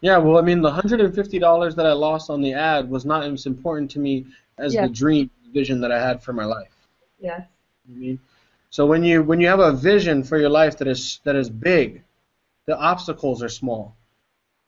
Yeah, 0.00 0.16
well, 0.16 0.38
I 0.38 0.42
mean, 0.42 0.62
the 0.62 0.70
hundred 0.70 1.00
and 1.00 1.14
fifty 1.14 1.38
dollars 1.38 1.74
that 1.76 1.86
I 1.86 1.92
lost 1.92 2.30
on 2.30 2.40
the 2.40 2.54
ad 2.54 2.88
was 2.88 3.04
not 3.04 3.24
as 3.24 3.46
important 3.46 3.90
to 3.92 3.98
me 3.98 4.26
as 4.58 4.74
the 4.74 4.88
dream 4.88 5.30
vision 5.52 5.80
that 5.80 5.92
I 5.92 6.00
had 6.00 6.22
for 6.22 6.32
my 6.32 6.44
life. 6.44 6.74
Yes. 7.18 7.42
I 7.88 7.98
mean, 7.98 8.18
so 8.70 8.86
when 8.86 9.04
you 9.04 9.22
when 9.22 9.40
you 9.40 9.48
have 9.48 9.60
a 9.60 9.72
vision 9.72 10.22
for 10.22 10.38
your 10.38 10.48
life 10.48 10.78
that 10.78 10.88
is 10.88 11.20
that 11.24 11.36
is 11.36 11.50
big, 11.50 12.02
the 12.66 12.78
obstacles 12.78 13.42
are 13.42 13.48
small. 13.48 13.94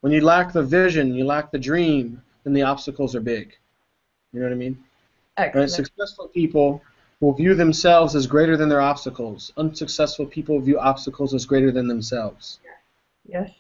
When 0.01 0.12
you 0.12 0.20
lack 0.20 0.53
the 0.53 0.62
vision, 0.62 1.14
you 1.14 1.25
lack 1.25 1.51
the 1.53 1.59
dream, 1.59 2.20
then 2.45 2.53
the 2.53 2.62
obstacles 2.62 3.14
are 3.14 3.20
big. 3.20 3.57
You 4.33 4.41
know 4.41 4.47
what 4.47 4.53
I 4.53 4.57
mean? 4.57 4.83
Excellent. 5.37 5.70
Right? 5.70 5.70
Successful 5.70 6.28
people 6.28 6.83
will 7.20 7.33
view 7.33 7.55
themselves 7.55 8.14
as 8.14 8.26
greater 8.26 8.57
than 8.57 8.68
their 8.68 8.80
obstacles. 8.80 9.53
Unsuccessful 9.57 10.26
people 10.26 10.61
view 10.61 10.78
obstacles 10.78 11.35
as 11.35 11.47
greater 11.47 11.70
than 11.70 11.87
themselves. 11.87 12.59
Yes. 13.26 13.51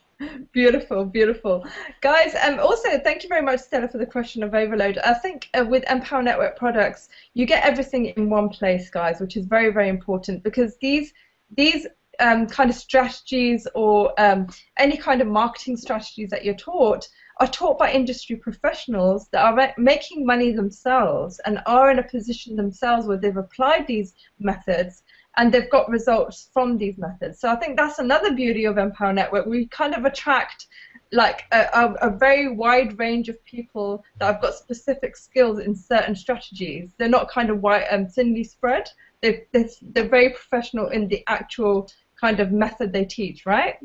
Beautiful, 0.52 1.04
beautiful. 1.04 1.66
Guys, 2.00 2.34
um, 2.44 2.60
also, 2.60 2.98
thank 2.98 3.22
you 3.22 3.28
very 3.28 3.42
much, 3.42 3.60
Stella, 3.60 3.88
for 3.88 3.98
the 3.98 4.06
question 4.06 4.42
of 4.42 4.54
overload. 4.54 4.98
I 4.98 5.14
think 5.14 5.48
uh, 5.54 5.64
with 5.64 5.84
Empower 5.90 6.22
Network 6.22 6.56
products, 6.56 7.08
you 7.34 7.46
get 7.46 7.64
everything 7.64 8.06
in 8.06 8.30
one 8.30 8.48
place, 8.48 8.90
guys, 8.90 9.20
which 9.20 9.36
is 9.36 9.46
very, 9.46 9.72
very 9.72 9.88
important 9.88 10.42
because 10.42 10.76
these 10.80 11.12
these 11.56 11.86
um, 12.20 12.46
kind 12.46 12.70
of 12.70 12.76
strategies 12.76 13.66
or 13.74 14.12
um, 14.20 14.46
any 14.78 14.96
kind 14.96 15.20
of 15.20 15.28
marketing 15.28 15.76
strategies 15.76 16.30
that 16.30 16.44
you're 16.44 16.54
taught 16.54 17.08
are 17.38 17.46
taught 17.46 17.78
by 17.78 17.90
industry 17.90 18.36
professionals 18.36 19.28
that 19.28 19.44
are 19.44 19.74
making 19.78 20.26
money 20.26 20.52
themselves 20.52 21.40
and 21.46 21.60
are 21.66 21.90
in 21.90 21.98
a 21.98 22.02
position 22.02 22.56
themselves 22.56 23.06
where 23.06 23.16
they've 23.16 23.36
applied 23.36 23.86
these 23.86 24.14
methods 24.38 25.02
and 25.38 25.52
they've 25.52 25.70
got 25.70 25.88
results 25.88 26.50
from 26.52 26.76
these 26.76 26.98
methods. 26.98 27.40
So 27.40 27.48
I 27.48 27.56
think 27.56 27.76
that's 27.76 27.98
another 27.98 28.34
beauty 28.34 28.66
of 28.66 28.76
Empower 28.76 29.12
Network. 29.12 29.46
We 29.46 29.66
kind 29.66 29.94
of 29.94 30.04
attract 30.04 30.66
like 31.10 31.44
a, 31.52 31.68
a, 31.72 32.08
a 32.08 32.10
very 32.10 32.54
wide 32.54 32.98
range 32.98 33.28
of 33.28 33.42
people 33.44 34.04
that 34.18 34.26
have 34.32 34.42
got 34.42 34.54
specific 34.54 35.16
skills 35.16 35.58
in 35.58 35.74
certain 35.74 36.16
strategies. 36.16 36.90
They're 36.96 37.08
not 37.08 37.30
kind 37.30 37.50
of 37.50 37.62
white 37.62 37.86
and 37.90 38.06
um, 38.06 38.10
thinly 38.10 38.44
spread. 38.44 38.90
They're, 39.20 39.42
they're, 39.52 39.68
they're 39.82 40.08
very 40.08 40.30
professional 40.30 40.88
in 40.88 41.08
the 41.08 41.22
actual 41.28 41.90
kind 42.18 42.40
of 42.40 42.50
method 42.52 42.92
they 42.92 43.04
teach, 43.04 43.46
right? 43.46 43.76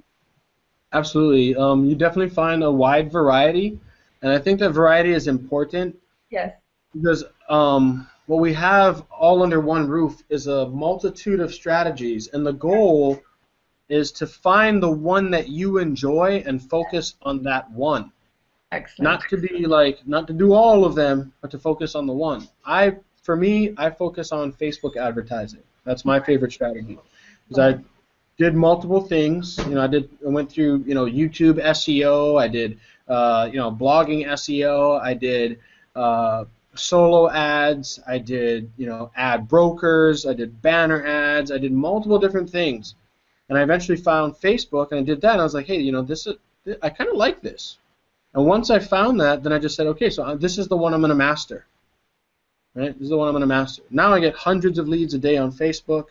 Absolutely. 0.94 1.56
Um, 1.56 1.86
you 1.86 1.96
definitely 1.96 2.34
find 2.34 2.64
a 2.64 2.72
wide 2.72 3.12
variety, 3.12 3.80
and 4.22 4.32
I 4.32 4.40
think 4.40 4.60
that 4.60 4.72
variety 4.72 5.12
is 5.12 5.28
important. 5.28 5.98
Yes. 6.30 6.54
Because 6.94 7.24
um, 7.50 8.08
what 8.28 8.40
we 8.40 8.54
have 8.54 9.04
all 9.12 9.44
under 9.44 9.60
one 9.60 9.88
roof 9.88 10.24
is 10.30 10.48
a 10.48 10.68
multitude 10.70 11.40
of 11.40 11.54
strategies, 11.54 12.30
and 12.30 12.46
the 12.46 12.54
goal 12.54 13.22
is 13.90 14.12
to 14.12 14.28
find 14.28 14.82
the 14.84 14.92
one 14.92 15.32
that 15.32 15.50
you 15.50 15.78
enjoy 15.78 16.44
and 16.46 16.62
focus 16.62 17.16
on 17.22 17.44
that 17.44 17.70
one. 17.72 18.12
Excellent. 18.72 19.04
Not 19.04 19.30
to 19.30 19.38
be 19.38 19.66
like, 19.66 20.06
not 20.06 20.28
to 20.28 20.34
do 20.34 20.54
all 20.54 20.84
of 20.84 20.94
them, 20.94 21.32
but 21.42 21.52
to 21.52 21.58
focus 21.58 21.96
on 21.96 22.06
the 22.06 22.14
one. 22.14 22.50
I, 22.66 22.98
for 23.24 23.38
me, 23.38 23.74
I 23.78 23.90
focus 23.90 24.34
on 24.34 24.52
Facebook 24.52 24.98
advertising. 24.98 25.64
That's 25.86 26.04
my 26.04 26.20
favorite 26.20 26.52
strategy. 26.52 27.00
Because 27.48 27.76
I 27.76 27.80
did 28.38 28.56
multiple 28.56 29.02
things. 29.02 29.58
You 29.68 29.76
know, 29.76 29.82
I 29.82 29.88
did. 29.88 30.10
I 30.26 30.30
went 30.30 30.52
through 30.52 30.84
you 30.86 30.94
know 30.94 31.06
YouTube 31.06 31.64
SEO. 31.64 32.40
I 32.40 32.48
did 32.48 32.80
uh, 33.08 33.50
you 33.52 33.58
know 33.58 33.72
blogging 33.72 34.26
SEO. 34.28 35.02
I 35.02 35.14
did 35.14 35.60
uh, 35.96 36.46
solo 36.76 37.30
ads. 37.30 38.00
I 38.08 38.20
did 38.20 38.72
you 38.78 38.86
know 38.86 39.12
ad 39.16 39.48
brokers. 39.48 40.26
I 40.26 40.34
did 40.34 40.62
banner 40.62 41.06
ads. 41.06 41.52
I 41.52 41.58
did 41.58 41.72
multiple 41.72 42.20
different 42.20 42.50
things, 42.50 42.96
and 43.50 43.58
I 43.58 43.64
eventually 43.64 43.98
found 43.98 44.36
Facebook 44.36 44.92
and 44.92 45.00
I 45.00 45.04
did 45.04 45.22
that. 45.22 45.34
And 45.34 45.42
I 45.42 45.44
was 45.44 45.54
like, 45.54 45.66
hey, 45.66 45.80
you 45.80 45.92
know, 45.92 46.04
this 46.04 46.28
is 46.28 46.36
I 46.82 46.90
kind 46.90 47.10
of 47.10 47.16
like 47.16 47.42
this. 47.42 47.78
And 48.34 48.46
once 48.46 48.70
I 48.70 48.80
found 48.80 49.20
that, 49.22 49.42
then 49.42 49.54
I 49.54 49.58
just 49.58 49.76
said, 49.76 49.88
okay, 49.88 50.10
so 50.10 50.24
uh, 50.24 50.36
this 50.36 50.58
is 50.58 50.68
the 50.68 50.78
one 50.78 50.94
I'm 50.94 51.00
going 51.00 51.10
to 51.10 51.16
master. 51.16 51.66
Right? 52.76 52.94
This 52.94 53.06
is 53.06 53.10
the 53.10 53.18
one 53.18 53.28
I'm 53.28 53.34
going 53.34 53.42
to 53.42 53.48
master. 53.48 53.82
Now 53.90 54.14
I 54.14 54.20
get 54.20 54.36
hundreds 54.36 54.78
of 54.78 54.88
leads 54.88 55.14
a 55.14 55.18
day 55.18 55.38
on 55.38 55.52
Facebook. 55.52 56.08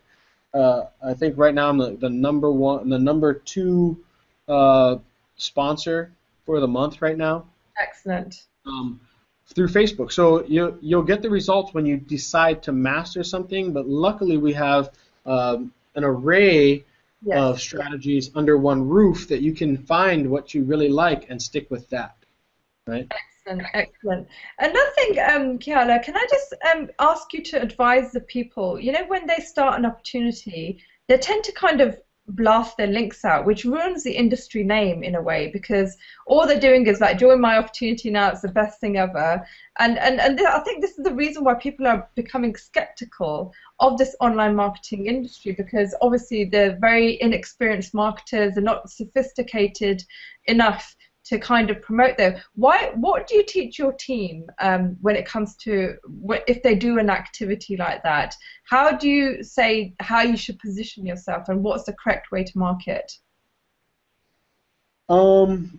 Uh, 0.55 0.85
I 1.05 1.15
think 1.15 1.37
right 1.37 1.55
now 1.55 1.69
I'm 1.69 1.79
the, 1.79 1.97
the 1.97 2.11
number 2.11 2.51
one, 2.51 2.89
the 2.89 2.99
number 2.99 3.35
two 3.35 3.99
uh, 4.49 4.97
sponsor 5.37 6.13
for 6.45 6.61
the 6.61 6.69
month 6.69 7.03
right 7.03 7.17
now. 7.17 7.47
Excellent. 7.81 8.47
Um, 8.65 9.01
through 9.55 9.69
Facebook. 9.69 10.13
So 10.13 10.45
you 10.47 10.79
you'll 10.81 11.03
get 11.03 11.23
the 11.23 11.31
results 11.31 11.73
when 11.75 11.87
you 11.87 11.97
decide 11.97 12.63
to 12.65 12.73
master 12.73 13.23
something. 13.23 13.73
But 13.73 13.89
luckily 13.89 14.39
we 14.39 14.53
have 14.55 14.91
um, 15.25 15.73
an 15.95 16.05
array 16.05 16.85
yes. 17.23 17.39
of 17.39 17.61
strategies 17.61 18.31
under 18.35 18.59
one 18.59 18.89
roof 18.89 19.29
that 19.29 19.43
you 19.43 19.53
can 19.53 19.77
find 19.77 20.31
what 20.31 20.55
you 20.55 20.65
really 20.65 20.89
like 20.89 21.31
and 21.31 21.41
stick 21.41 21.71
with 21.71 21.89
that. 21.91 22.17
Right. 22.87 23.07
Excellent, 23.11 23.23
excellent. 23.47 24.29
Another 24.59 24.91
thing, 24.95 25.19
um, 25.19 25.59
Keala, 25.59 26.03
can 26.03 26.17
I 26.17 26.27
just 26.29 26.55
um, 26.73 26.91
ask 26.99 27.33
you 27.33 27.43
to 27.45 27.63
advise 27.63 28.13
the 28.13 28.21
people? 28.21 28.79
You 28.79 28.93
know, 28.93 29.05
when 29.07 29.27
they 29.27 29.37
start 29.37 29.79
an 29.79 29.87
opportunity, 29.87 30.83
they 31.09 31.19
tend 31.19 31.45
to 31.45 31.53
kind 31.53 31.81
of 31.81 32.01
blast 32.29 32.77
their 32.77 32.89
links 32.89 33.25
out, 33.25 33.47
which 33.47 33.65
ruins 33.65 34.03
the 34.03 34.13
industry 34.13 34.65
name 34.65 35.05
in 35.05 35.15
a 35.15 35.23
way 35.23 35.49
because 35.53 35.97
all 36.27 36.45
they're 36.45 36.59
doing 36.59 36.87
is 36.87 37.01
like, 37.01 37.19
join 37.19 37.41
my 37.41 37.57
opportunity 37.57 38.11
now, 38.11 38.31
it's 38.31 38.41
the 38.41 38.49
best 38.49 38.81
thing 38.81 38.97
ever. 38.97 39.47
And, 39.79 39.97
and, 39.99 40.21
and 40.21 40.41
I 40.41 40.59
think 40.61 40.81
this 40.81 40.99
is 40.99 41.05
the 41.05 41.15
reason 41.15 41.45
why 41.45 41.55
people 41.55 41.87
are 41.87 42.09
becoming 42.17 42.57
skeptical 42.57 43.53
of 43.79 43.97
this 43.97 44.17
online 44.21 44.57
marketing 44.57 45.07
industry 45.07 45.53
because 45.53 45.95
obviously 46.01 46.45
they're 46.45 46.77
very 46.81 47.21
inexperienced 47.21 47.95
marketers, 47.95 48.55
they're 48.55 48.63
not 48.63 48.91
sophisticated 48.91 50.03
enough 50.47 50.96
to 51.27 51.39
kind 51.39 51.71
of 51.71 51.83
promote 51.83 52.17
them. 52.17 52.37
Why? 52.55 52.93
What 52.95 53.27
do 53.27 53.35
you 53.35 53.45
teach 53.45 53.79
your 53.79 53.93
team 53.93 54.47
um, 54.61 54.97
when 55.01 55.17
it 55.17 55.27
comes 55.27 55.57
to 55.57 55.97
if 56.47 56.63
they 56.63 56.75
do 56.75 56.99
an 56.99 57.11
activity 57.11 57.77
like 57.77 58.03
that? 58.05 58.35
How 58.65 58.93
do 58.93 59.09
you 59.09 59.43
say 59.43 59.95
how 60.01 60.23
you 60.23 60.37
should 60.37 60.59
position 60.59 61.05
yourself, 61.05 61.49
and 61.49 61.63
what's 61.63 61.85
the 61.85 61.95
correct 61.95 62.31
way 62.31 62.45
to 62.45 62.59
market? 62.59 63.19
Um, 65.09 65.79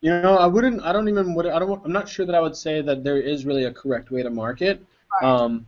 you 0.00 0.10
know, 0.10 0.36
I 0.36 0.46
wouldn't. 0.46 0.82
I 0.82 0.92
don't 0.92 1.08
even. 1.08 1.34
Would, 1.34 1.46
I 1.46 1.58
don't. 1.58 1.84
I'm 1.84 1.92
not 1.92 2.08
sure 2.08 2.26
that 2.26 2.34
I 2.34 2.40
would 2.40 2.56
say 2.56 2.82
that 2.82 3.02
there 3.02 3.18
is 3.18 3.46
really 3.46 3.64
a 3.64 3.72
correct 3.72 4.10
way 4.10 4.22
to 4.22 4.30
market. 4.30 4.84
Right. 5.20 5.28
Um, 5.28 5.66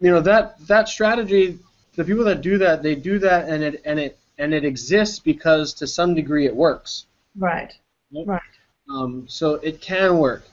you 0.00 0.10
know 0.10 0.20
that 0.20 0.58
that 0.66 0.88
strategy. 0.88 1.58
The 1.96 2.04
people 2.04 2.24
that 2.26 2.42
do 2.42 2.58
that, 2.58 2.84
they 2.84 2.94
do 2.94 3.18
that, 3.18 3.48
and 3.48 3.64
it 3.64 3.82
and 3.84 3.98
it 3.98 4.18
and 4.38 4.54
it 4.54 4.64
exists 4.64 5.18
because 5.18 5.74
to 5.74 5.86
some 5.86 6.14
degree 6.14 6.46
it 6.46 6.54
works. 6.54 7.06
Right. 7.36 7.74
Right. 8.12 8.40
Um, 8.88 9.26
so 9.28 9.54
it 9.54 9.80
can 9.80 10.18
work. 10.18 10.44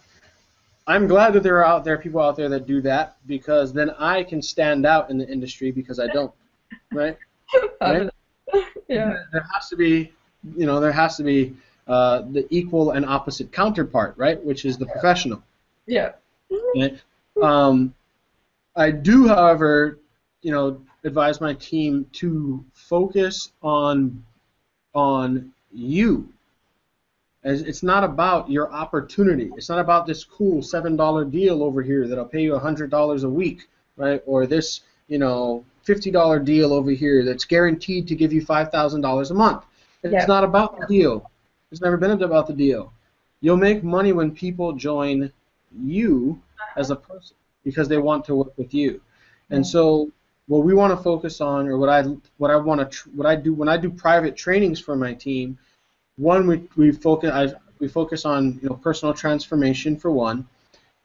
I'm 0.87 1.07
glad 1.07 1.33
that 1.33 1.43
there 1.43 1.57
are 1.57 1.65
out 1.65 1.83
there 1.83 1.97
people 1.97 2.21
out 2.21 2.35
there 2.35 2.49
that 2.49 2.67
do 2.67 2.81
that 2.81 3.17
because 3.25 3.73
then 3.73 3.89
I 3.91 4.23
can 4.23 4.41
stand 4.41 4.85
out 4.85 5.09
in 5.09 5.17
the 5.17 5.27
industry 5.27 5.71
because 5.71 5.99
I 5.99 6.07
don't. 6.07 6.31
Right. 6.91 7.17
right? 7.81 8.09
Yeah. 8.87 9.23
There 9.31 9.45
has 9.53 9.69
to 9.69 9.75
be, 9.75 10.11
you 10.55 10.65
know, 10.65 10.79
there 10.79 10.91
has 10.91 11.17
to 11.17 11.23
be 11.23 11.55
uh, 11.87 12.21
the 12.31 12.45
equal 12.49 12.91
and 12.91 13.05
opposite 13.05 13.51
counterpart, 13.51 14.13
right? 14.17 14.43
Which 14.43 14.63
is 14.65 14.77
the 14.77 14.85
professional. 14.85 15.41
Yeah. 15.87 16.11
Okay? 16.51 16.97
Um, 17.41 17.93
I 18.75 18.91
do, 18.91 19.27
however, 19.27 19.99
you 20.41 20.51
know, 20.51 20.81
advise 21.03 21.41
my 21.41 21.53
team 21.53 22.07
to 22.13 22.63
focus 22.87 23.51
on 23.61 24.23
on 24.93 25.51
you. 25.71 26.29
As 27.43 27.61
it's 27.61 27.83
not 27.83 28.03
about 28.03 28.49
your 28.49 28.71
opportunity. 28.71 29.51
It's 29.55 29.69
not 29.69 29.79
about 29.79 30.07
this 30.07 30.23
cool 30.23 30.61
seven 30.61 30.95
dollar 30.95 31.25
deal 31.25 31.61
over 31.61 31.81
here 31.81 32.07
that'll 32.07 32.25
pay 32.25 32.41
you 32.41 32.55
a 32.55 32.59
hundred 32.59 32.89
dollars 32.89 33.23
a 33.23 33.29
week, 33.29 33.67
right? 33.97 34.21
Or 34.25 34.47
this, 34.47 34.81
you 35.07 35.19
know, 35.19 35.63
fifty 35.83 36.09
dollar 36.09 36.39
deal 36.39 36.73
over 36.73 36.91
here 36.91 37.23
that's 37.23 37.45
guaranteed 37.45 38.07
to 38.07 38.15
give 38.15 38.33
you 38.33 38.41
five 38.43 38.71
thousand 38.71 39.01
dollars 39.01 39.31
a 39.31 39.35
month. 39.35 39.63
It's 40.01 40.13
yeah. 40.13 40.25
not 40.25 40.43
about 40.43 40.79
the 40.79 40.87
deal. 40.87 41.29
It's 41.71 41.81
never 41.81 41.97
been 41.97 42.11
about 42.11 42.47
the 42.47 42.53
deal. 42.53 42.93
You'll 43.41 43.57
make 43.57 43.83
money 43.83 44.11
when 44.11 44.31
people 44.31 44.73
join 44.73 45.31
you 45.77 46.41
as 46.77 46.89
a 46.89 46.95
person 46.95 47.35
because 47.63 47.87
they 47.87 47.97
want 47.97 48.25
to 48.25 48.35
work 48.35 48.57
with 48.57 48.73
you. 48.73 49.01
And 49.49 49.65
so 49.65 50.09
what 50.47 50.63
we 50.63 50.73
want 50.73 50.95
to 50.95 51.03
focus 51.03 51.41
on, 51.41 51.67
or 51.67 51.77
what 51.77 51.89
I 51.89 52.03
what 52.37 52.51
I 52.51 52.55
want 52.55 52.91
to 52.91 53.09
what 53.11 53.25
I 53.25 53.35
do 53.35 53.53
when 53.53 53.67
I 53.67 53.77
do 53.77 53.89
private 53.89 54.35
trainings 54.35 54.79
for 54.79 54.95
my 54.95 55.13
team, 55.13 55.57
one 56.17 56.47
we 56.47 56.69
we 56.75 56.91
focus 56.91 57.31
I, 57.31 57.53
we 57.79 57.87
focus 57.87 58.25
on 58.25 58.59
you 58.61 58.69
know 58.69 58.75
personal 58.75 59.13
transformation 59.13 59.97
for 59.97 60.11
one, 60.11 60.47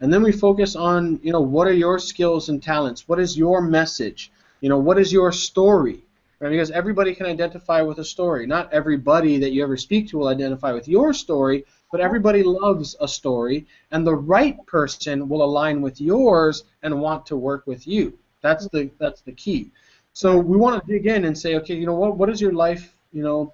and 0.00 0.12
then 0.12 0.22
we 0.22 0.32
focus 0.32 0.76
on 0.76 1.18
you 1.22 1.32
know 1.32 1.40
what 1.40 1.66
are 1.66 1.72
your 1.72 1.98
skills 1.98 2.48
and 2.50 2.62
talents, 2.62 3.08
what 3.08 3.18
is 3.18 3.36
your 3.36 3.62
message, 3.62 4.30
you 4.60 4.68
know 4.68 4.78
what 4.78 4.98
is 4.98 5.12
your 5.12 5.32
story, 5.32 6.04
right? 6.40 6.50
Because 6.50 6.70
everybody 6.70 7.14
can 7.14 7.26
identify 7.26 7.80
with 7.80 7.98
a 7.98 8.04
story. 8.04 8.46
Not 8.46 8.72
everybody 8.72 9.38
that 9.38 9.52
you 9.52 9.62
ever 9.62 9.78
speak 9.78 10.08
to 10.08 10.18
will 10.18 10.28
identify 10.28 10.72
with 10.72 10.86
your 10.86 11.14
story, 11.14 11.64
but 11.90 12.02
everybody 12.02 12.42
loves 12.42 12.94
a 13.00 13.08
story, 13.08 13.66
and 13.90 14.06
the 14.06 14.14
right 14.14 14.56
person 14.66 15.30
will 15.30 15.42
align 15.42 15.80
with 15.80 15.98
yours 15.98 16.64
and 16.82 17.00
want 17.00 17.24
to 17.26 17.36
work 17.36 17.66
with 17.66 17.86
you. 17.86 18.18
That's 18.42 18.68
the 18.68 18.90
that's 18.98 19.20
the 19.22 19.32
key. 19.32 19.70
So 20.12 20.38
we 20.38 20.56
want 20.56 20.84
to 20.84 20.92
dig 20.92 21.06
in 21.06 21.24
and 21.24 21.36
say, 21.36 21.56
okay, 21.56 21.74
you 21.74 21.86
know 21.86 21.94
what? 21.94 22.16
What 22.16 22.28
has 22.28 22.40
your 22.40 22.52
life, 22.52 22.94
you 23.12 23.22
know, 23.22 23.52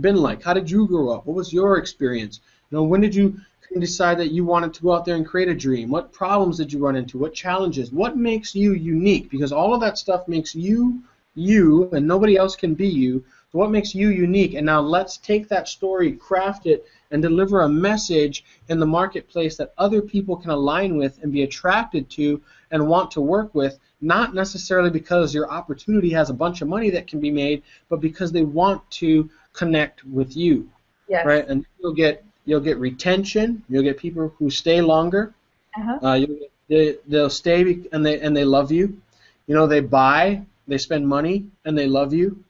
been 0.00 0.16
like? 0.16 0.42
How 0.42 0.54
did 0.54 0.70
you 0.70 0.86
grow 0.86 1.10
up? 1.10 1.26
What 1.26 1.36
was 1.36 1.52
your 1.52 1.78
experience? 1.78 2.40
You 2.70 2.78
know, 2.78 2.84
when 2.84 3.00
did 3.00 3.14
you 3.14 3.38
decide 3.78 4.18
that 4.18 4.32
you 4.32 4.44
wanted 4.44 4.74
to 4.74 4.82
go 4.82 4.94
out 4.94 5.04
there 5.04 5.16
and 5.16 5.26
create 5.26 5.48
a 5.48 5.54
dream? 5.54 5.90
What 5.90 6.12
problems 6.12 6.58
did 6.58 6.72
you 6.72 6.78
run 6.78 6.96
into? 6.96 7.18
What 7.18 7.34
challenges? 7.34 7.92
What 7.92 8.16
makes 8.16 8.54
you 8.54 8.72
unique? 8.72 9.30
Because 9.30 9.52
all 9.52 9.74
of 9.74 9.80
that 9.80 9.98
stuff 9.98 10.26
makes 10.26 10.54
you 10.54 11.02
you, 11.36 11.90
and 11.92 12.06
nobody 12.06 12.36
else 12.36 12.56
can 12.56 12.74
be 12.74 12.88
you. 12.88 13.22
So 13.52 13.58
what 13.58 13.70
makes 13.70 13.94
you 13.94 14.08
unique? 14.08 14.54
And 14.54 14.66
now 14.66 14.80
let's 14.80 15.18
take 15.18 15.48
that 15.48 15.68
story, 15.68 16.12
craft 16.12 16.66
it, 16.66 16.86
and 17.10 17.22
deliver 17.22 17.60
a 17.60 17.68
message 17.68 18.44
in 18.68 18.80
the 18.80 18.86
marketplace 18.86 19.56
that 19.56 19.72
other 19.78 20.02
people 20.02 20.36
can 20.36 20.50
align 20.50 20.96
with 20.96 21.22
and 21.22 21.32
be 21.32 21.42
attracted 21.42 22.08
to 22.10 22.40
and 22.70 22.86
want 22.86 23.10
to 23.12 23.20
work 23.20 23.54
with, 23.54 23.78
not 24.00 24.34
necessarily 24.34 24.90
because 24.90 25.34
your 25.34 25.50
opportunity 25.50 26.10
has 26.10 26.30
a 26.30 26.34
bunch 26.34 26.62
of 26.62 26.68
money 26.68 26.90
that 26.90 27.06
can 27.06 27.20
be 27.20 27.30
made, 27.30 27.62
but 27.88 28.00
because 28.00 28.32
they 28.32 28.42
want 28.42 28.88
to 28.90 29.30
connect 29.52 30.04
with 30.04 30.36
you. 30.36 30.68
Yes. 31.08 31.24
Right? 31.24 31.46
And 31.46 31.64
you'll 31.80 31.94
get 31.94 32.24
you'll 32.44 32.60
get 32.60 32.78
retention, 32.78 33.62
you'll 33.68 33.82
get 33.82 33.98
people 33.98 34.32
who 34.38 34.50
stay 34.50 34.80
longer. 34.80 35.34
Uh-huh. 35.76 36.06
Uh, 36.06 36.14
you'll 36.14 36.38
get, 36.38 36.50
they, 36.68 36.96
they'll 37.06 37.30
stay 37.30 37.78
and 37.92 38.04
they 38.04 38.20
and 38.20 38.36
they 38.36 38.44
love 38.44 38.72
you. 38.72 39.00
You 39.46 39.54
know, 39.54 39.66
they 39.66 39.80
buy, 39.80 40.42
they 40.66 40.78
spend 40.78 41.06
money, 41.06 41.46
and 41.64 41.78
they 41.78 41.86
love 41.86 42.12
you. 42.12 42.42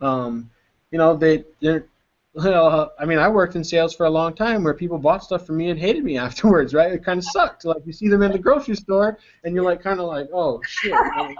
Um, 0.00 0.50
you 0.90 0.98
know, 0.98 1.16
they 1.16 1.44
they're 1.60 1.86
well, 2.34 2.92
I 2.98 3.04
mean, 3.04 3.18
I 3.18 3.28
worked 3.28 3.54
in 3.54 3.62
sales 3.62 3.94
for 3.94 4.06
a 4.06 4.10
long 4.10 4.34
time 4.34 4.64
where 4.64 4.74
people 4.74 4.98
bought 4.98 5.22
stuff 5.22 5.46
from 5.46 5.56
me 5.56 5.70
and 5.70 5.78
hated 5.78 6.04
me 6.04 6.18
afterwards, 6.26 6.74
right? 6.74 6.92
It 6.92 7.04
kind 7.04 7.18
of 7.18 7.24
sucked. 7.24 7.64
Like 7.64 7.86
you 7.86 7.92
see 7.92 8.08
them 8.08 8.22
in 8.22 8.32
the 8.32 8.38
grocery 8.38 8.74
store, 8.74 9.18
and 9.44 9.54
you're 9.54 9.64
like, 9.64 9.80
kind 9.80 10.00
of 10.00 10.06
like, 10.06 10.28
oh 10.32 10.60
shit, 10.66 10.92
like, 10.92 11.36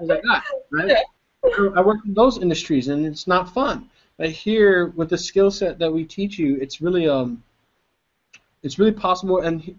like 0.00 0.22
that, 0.22 0.44
right? 0.70 0.96
I 1.76 1.80
work 1.80 1.98
in 2.06 2.14
those 2.14 2.38
industries, 2.38 2.88
and 2.88 3.06
it's 3.06 3.26
not 3.26 3.52
fun. 3.52 3.90
But 4.16 4.30
here, 4.30 4.88
with 4.88 5.10
the 5.10 5.18
skill 5.18 5.50
set 5.50 5.78
that 5.78 5.92
we 5.92 6.04
teach 6.04 6.38
you, 6.38 6.56
it's 6.60 6.80
really 6.80 7.08
um, 7.08 7.42
it's 8.62 8.78
really 8.78 8.92
possible. 8.92 9.40
And 9.40 9.76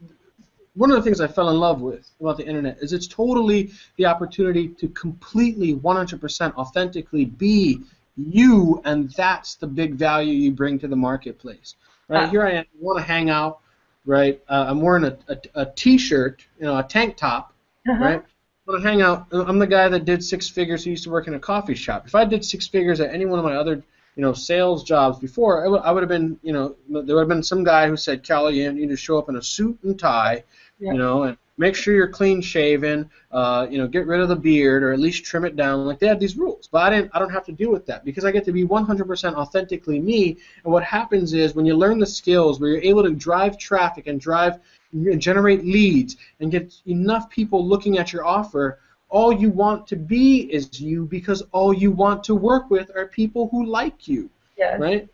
one 0.74 0.92
of 0.92 0.98
the 0.98 1.02
things 1.02 1.22
I 1.22 1.28
fell 1.28 1.50
in 1.50 1.60
love 1.60 1.82
with 1.82 2.12
about 2.20 2.38
the 2.38 2.46
internet 2.46 2.78
is 2.82 2.92
it's 2.92 3.08
totally 3.08 3.72
the 3.98 4.06
opportunity 4.06 4.68
to 4.68 4.90
completely, 4.90 5.76
100% 5.76 6.54
authentically 6.56 7.26
be 7.26 7.82
you, 8.18 8.82
and 8.86 9.10
that's 9.12 9.56
the 9.56 9.68
big 9.68 9.96
value 9.96 10.34
you 10.34 10.52
bring 10.52 10.80
to 10.80 10.88
the 10.88 10.96
marketplace. 10.96 11.76
Right 12.08 12.30
here, 12.30 12.46
I 12.46 12.52
am. 12.52 12.66
I 12.66 12.78
want 12.80 13.00
to 13.00 13.06
hang 13.06 13.30
out. 13.30 13.60
Right, 14.06 14.42
uh, 14.48 14.66
I'm 14.68 14.82
wearing 14.82 15.06
a, 15.06 15.18
a, 15.28 15.62
a 15.62 15.66
t-shirt, 15.66 16.46
you 16.60 16.66
know, 16.66 16.78
a 16.78 16.84
tank 16.84 17.18
top. 17.18 17.54
Uh-huh. 17.90 18.04
Right, 18.04 18.24
to 18.70 18.78
hang 18.80 19.02
out. 19.02 19.28
I'm 19.32 19.58
the 19.58 19.68
guy 19.68 19.90
that 19.90 20.06
did 20.06 20.24
six 20.24 20.48
figures. 20.48 20.84
Who 20.84 20.92
used 20.92 21.04
to 21.06 21.10
work 21.10 21.28
in 21.28 21.34
a 21.34 21.40
coffee 21.40 21.76
shop. 21.76 22.06
If 22.06 22.14
I 22.14 22.26
did 22.26 22.46
six 22.46 22.68
figures 22.68 23.00
at 23.00 23.14
any 23.14 23.26
one 23.26 23.40
of 23.40 23.46
my 23.46 23.56
other 23.56 23.84
you 24.16 24.22
know, 24.22 24.34
sales 24.34 24.84
jobs 24.84 25.20
before, 25.20 25.62
I, 25.62 25.66
w- 25.66 25.84
I 25.84 25.92
would 25.92 26.02
have 26.02 26.10
been, 26.10 26.40
you 26.42 26.54
know, 26.54 26.76
there 26.90 27.16
would 27.16 27.22
have 27.22 27.28
been 27.28 27.44
some 27.44 27.64
guy 27.64 27.88
who 27.88 27.98
said, 27.98 28.24
Kelly, 28.24 28.62
you 28.62 28.72
need 28.72 28.90
to 28.90 28.96
show 28.96 29.18
up 29.18 29.30
in 29.30 29.36
a 29.36 29.42
suit 29.42 29.78
and 29.84 30.00
tie, 30.00 30.44
yeah. 30.80 30.94
you 30.94 30.98
know, 30.98 31.24
and 31.24 31.38
make 31.58 31.76
sure 31.76 31.94
you're 31.94 32.08
clean 32.08 32.42
shaven, 32.42 33.10
uh, 33.32 33.68
you 33.70 33.78
know, 33.78 33.88
get 33.88 34.08
rid 34.08 34.20
of 34.20 34.30
the 34.30 34.36
beard 34.36 34.84
or 34.84 34.92
at 34.92 35.00
least 35.00 35.24
trim 35.24 35.46
it 35.46 35.56
down. 35.56 35.86
Like 35.86 36.00
they 36.00 36.08
had 36.08 36.20
these 36.20 36.36
rules, 36.38 36.68
but 36.68 36.80
I 36.80 36.90
didn't. 36.90 37.12
I 37.14 37.20
don't 37.20 37.30
have 37.30 37.46
to 37.46 37.52
deal 37.52 37.72
with 37.72 37.86
that 37.86 38.04
because 38.04 38.26
I 38.26 38.32
get 38.32 38.46
to 38.46 38.52
be 38.52 38.66
100% 38.66 39.34
authentically 39.34 40.00
me. 40.00 40.38
And 40.64 40.74
what 40.74 40.84
happens 40.84 41.34
is 41.34 41.56
when 41.56 41.66
you 41.66 41.76
learn 41.76 42.00
the 42.00 42.06
skills 42.06 42.60
where 42.60 42.72
you're 42.72 42.82
able 42.82 43.04
to 43.04 43.12
drive 43.12 43.58
traffic 43.58 44.08
and 44.08 44.20
drive 44.20 44.60
and 44.92 45.22
generate 45.22 45.66
leads 45.66 46.18
and 46.40 46.52
get 46.52 46.74
enough 46.86 47.30
people 47.30 47.66
looking 47.66 47.98
at 47.98 48.14
your 48.14 48.26
offer. 48.26 48.80
All 49.10 49.32
you 49.32 49.50
want 49.50 49.88
to 49.88 49.96
be 49.96 50.42
is 50.52 50.82
you 50.82 51.06
because 51.06 51.44
all 51.52 51.74
you 51.74 51.92
want 51.92 52.24
to 52.26 52.36
work 52.36 52.70
with 52.70 52.92
are 52.96 53.06
people 53.06 53.48
who 53.50 53.66
like 53.66 54.08
you. 54.08 54.30
Yes. 54.58 54.80
Right? 54.80 55.08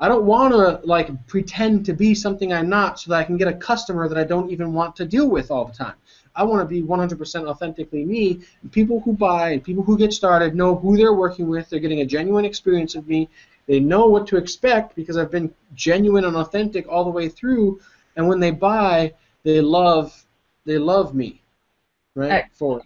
I 0.00 0.08
don't 0.08 0.24
want 0.24 0.52
to 0.52 0.86
like 0.86 1.26
pretend 1.26 1.86
to 1.86 1.92
be 1.92 2.14
something 2.14 2.52
I'm 2.52 2.68
not 2.68 2.98
so 2.98 3.10
that 3.10 3.16
I 3.16 3.24
can 3.24 3.36
get 3.36 3.48
a 3.48 3.54
customer 3.54 4.08
that 4.08 4.18
I 4.18 4.24
don't 4.24 4.50
even 4.50 4.72
want 4.72 4.96
to 4.96 5.04
deal 5.04 5.28
with 5.28 5.50
all 5.50 5.64
the 5.64 5.72
time. 5.72 5.94
I 6.36 6.42
want 6.42 6.62
to 6.62 6.66
be 6.66 6.82
100% 6.82 7.48
authentically 7.48 8.04
me. 8.04 8.40
And 8.62 8.72
people 8.72 9.00
who 9.00 9.12
buy 9.12 9.50
and 9.50 9.62
people 9.62 9.84
who 9.84 9.96
get 9.96 10.12
started 10.12 10.54
know 10.54 10.74
who 10.74 10.96
they're 10.96 11.14
working 11.14 11.48
with. 11.48 11.70
They're 11.70 11.78
getting 11.78 12.00
a 12.00 12.06
genuine 12.06 12.44
experience 12.44 12.96
of 12.96 13.06
me. 13.06 13.28
They 13.66 13.80
know 13.80 14.06
what 14.06 14.26
to 14.28 14.36
expect 14.36 14.96
because 14.96 15.16
I've 15.16 15.30
been 15.30 15.54
genuine 15.74 16.24
and 16.24 16.36
authentic 16.36 16.88
all 16.88 17.04
the 17.04 17.10
way 17.10 17.28
through. 17.28 17.80
And 18.16 18.28
when 18.28 18.40
they 18.40 18.50
buy, 18.50 19.14
they 19.44 19.60
love 19.60 20.24
they 20.64 20.78
love 20.78 21.14
me, 21.14 21.42
right? 22.14 22.44
For 22.52 22.82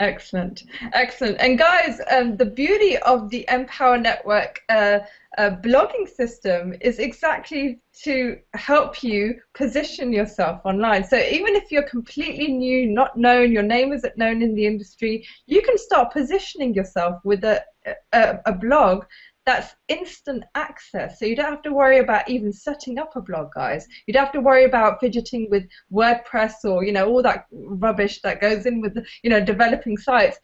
Excellent, 0.00 0.62
excellent. 0.92 1.38
And 1.40 1.58
guys, 1.58 2.00
um, 2.08 2.36
the 2.36 2.44
beauty 2.44 2.96
of 2.98 3.30
the 3.30 3.44
Empower 3.48 3.98
Network 3.98 4.60
uh, 4.68 5.00
uh, 5.36 5.50
blogging 5.56 6.08
system 6.08 6.72
is 6.80 7.00
exactly 7.00 7.80
to 8.04 8.38
help 8.54 9.02
you 9.02 9.40
position 9.54 10.12
yourself 10.12 10.60
online. 10.64 11.02
So 11.02 11.18
even 11.18 11.56
if 11.56 11.72
you're 11.72 11.88
completely 11.88 12.46
new, 12.46 12.86
not 12.86 13.16
known, 13.16 13.50
your 13.50 13.64
name 13.64 13.92
isn't 13.92 14.16
known 14.16 14.40
in 14.40 14.54
the 14.54 14.66
industry, 14.66 15.26
you 15.46 15.62
can 15.62 15.76
start 15.76 16.12
positioning 16.12 16.74
yourself 16.74 17.20
with 17.24 17.42
a, 17.42 17.64
a, 18.12 18.38
a 18.46 18.52
blog 18.52 19.04
that's 19.48 19.74
instant 19.88 20.44
access. 20.54 21.18
So 21.18 21.24
you 21.24 21.34
don't 21.34 21.50
have 21.50 21.62
to 21.62 21.72
worry 21.72 22.00
about 22.00 22.28
even 22.28 22.52
setting 22.52 22.98
up 22.98 23.16
a 23.16 23.22
blog, 23.22 23.48
guys. 23.54 23.86
You 24.06 24.12
don't 24.12 24.24
have 24.26 24.34
to 24.34 24.42
worry 24.42 24.64
about 24.64 25.00
fidgeting 25.00 25.48
with 25.50 25.64
WordPress 25.90 26.64
or 26.64 26.84
you 26.84 26.92
know 26.92 27.08
all 27.08 27.22
that 27.22 27.46
rubbish 27.50 28.20
that 28.20 28.42
goes 28.42 28.66
in 28.66 28.82
with 28.82 28.94
you 29.22 29.30
know 29.30 29.42
developing 29.42 29.96
sites. 29.96 30.38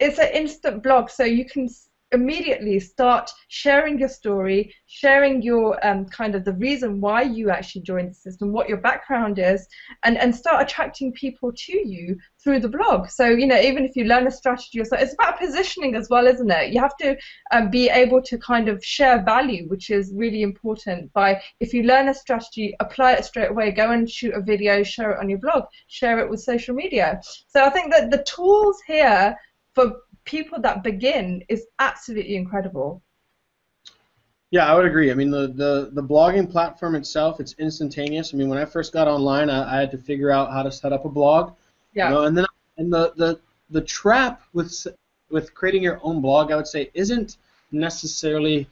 It's 0.00 0.18
an 0.18 0.30
instant 0.32 0.82
blog, 0.82 1.10
so 1.10 1.24
you 1.24 1.44
can 1.44 1.68
immediately 2.12 2.80
start 2.80 3.30
sharing 3.48 3.98
your 3.98 4.08
story, 4.08 4.74
sharing 4.86 5.42
your 5.42 5.84
um, 5.86 6.06
kind 6.06 6.34
of 6.34 6.44
the 6.44 6.54
reason 6.54 7.00
why 7.00 7.22
you 7.22 7.50
actually 7.50 7.82
joined 7.82 8.10
the 8.10 8.14
system, 8.14 8.52
what 8.52 8.68
your 8.68 8.78
background 8.78 9.38
is, 9.38 9.66
and, 10.04 10.16
and 10.16 10.34
start 10.34 10.62
attracting 10.62 11.12
people 11.12 11.52
to 11.54 11.76
you 11.76 12.16
through 12.42 12.60
the 12.60 12.68
blog. 12.68 13.08
So, 13.08 13.26
you 13.26 13.46
know, 13.46 13.60
even 13.60 13.84
if 13.84 13.94
you 13.96 14.04
learn 14.04 14.26
a 14.26 14.30
strategy 14.30 14.78
yourself, 14.78 15.02
it's 15.02 15.14
about 15.14 15.38
positioning 15.38 15.94
as 15.94 16.08
well, 16.08 16.26
isn't 16.26 16.50
it? 16.50 16.72
You 16.72 16.80
have 16.80 16.96
to 16.98 17.16
um, 17.50 17.70
be 17.70 17.90
able 17.90 18.22
to 18.22 18.38
kind 18.38 18.68
of 18.68 18.84
share 18.84 19.22
value, 19.22 19.68
which 19.68 19.90
is 19.90 20.12
really 20.14 20.42
important. 20.42 21.12
By 21.12 21.42
if 21.60 21.74
you 21.74 21.82
learn 21.82 22.08
a 22.08 22.14
strategy, 22.14 22.74
apply 22.80 23.14
it 23.14 23.24
straight 23.24 23.50
away, 23.50 23.70
go 23.70 23.90
and 23.90 24.08
shoot 24.08 24.34
a 24.34 24.40
video, 24.40 24.82
share 24.82 25.12
it 25.12 25.18
on 25.18 25.28
your 25.28 25.38
blog, 25.38 25.64
share 25.88 26.18
it 26.20 26.30
with 26.30 26.40
social 26.40 26.74
media. 26.74 27.20
So 27.48 27.64
I 27.64 27.70
think 27.70 27.92
that 27.92 28.10
the 28.10 28.24
tools 28.24 28.80
here 28.86 29.36
for 29.74 29.92
people 30.28 30.60
that 30.60 30.84
begin 30.84 31.42
is 31.48 31.66
absolutely 31.78 32.36
incredible. 32.36 33.02
Yeah, 34.50 34.70
I 34.70 34.74
would 34.74 34.84
agree. 34.84 35.10
I 35.10 35.14
mean, 35.14 35.30
the, 35.30 35.48
the, 35.48 35.90
the 35.92 36.02
blogging 36.02 36.50
platform 36.50 36.94
itself, 36.94 37.40
it's 37.40 37.54
instantaneous. 37.58 38.32
I 38.32 38.36
mean, 38.36 38.48
when 38.48 38.58
I 38.58 38.66
first 38.66 38.92
got 38.92 39.08
online, 39.08 39.48
I, 39.48 39.76
I 39.76 39.80
had 39.80 39.90
to 39.92 39.98
figure 39.98 40.30
out 40.30 40.52
how 40.52 40.62
to 40.62 40.70
set 40.70 40.92
up 40.92 41.06
a 41.06 41.08
blog. 41.08 41.54
Yeah. 41.94 42.08
You 42.08 42.14
know, 42.14 42.24
and 42.24 42.36
then 42.36 42.46
and 42.76 42.92
the, 42.92 43.12
the 43.16 43.40
the 43.70 43.80
trap 43.80 44.42
with 44.52 44.86
with 45.30 45.52
creating 45.54 45.82
your 45.82 45.98
own 46.02 46.20
blog, 46.20 46.52
I 46.52 46.56
would 46.56 46.66
say, 46.66 46.90
isn't 46.94 47.38
necessarily 47.72 48.68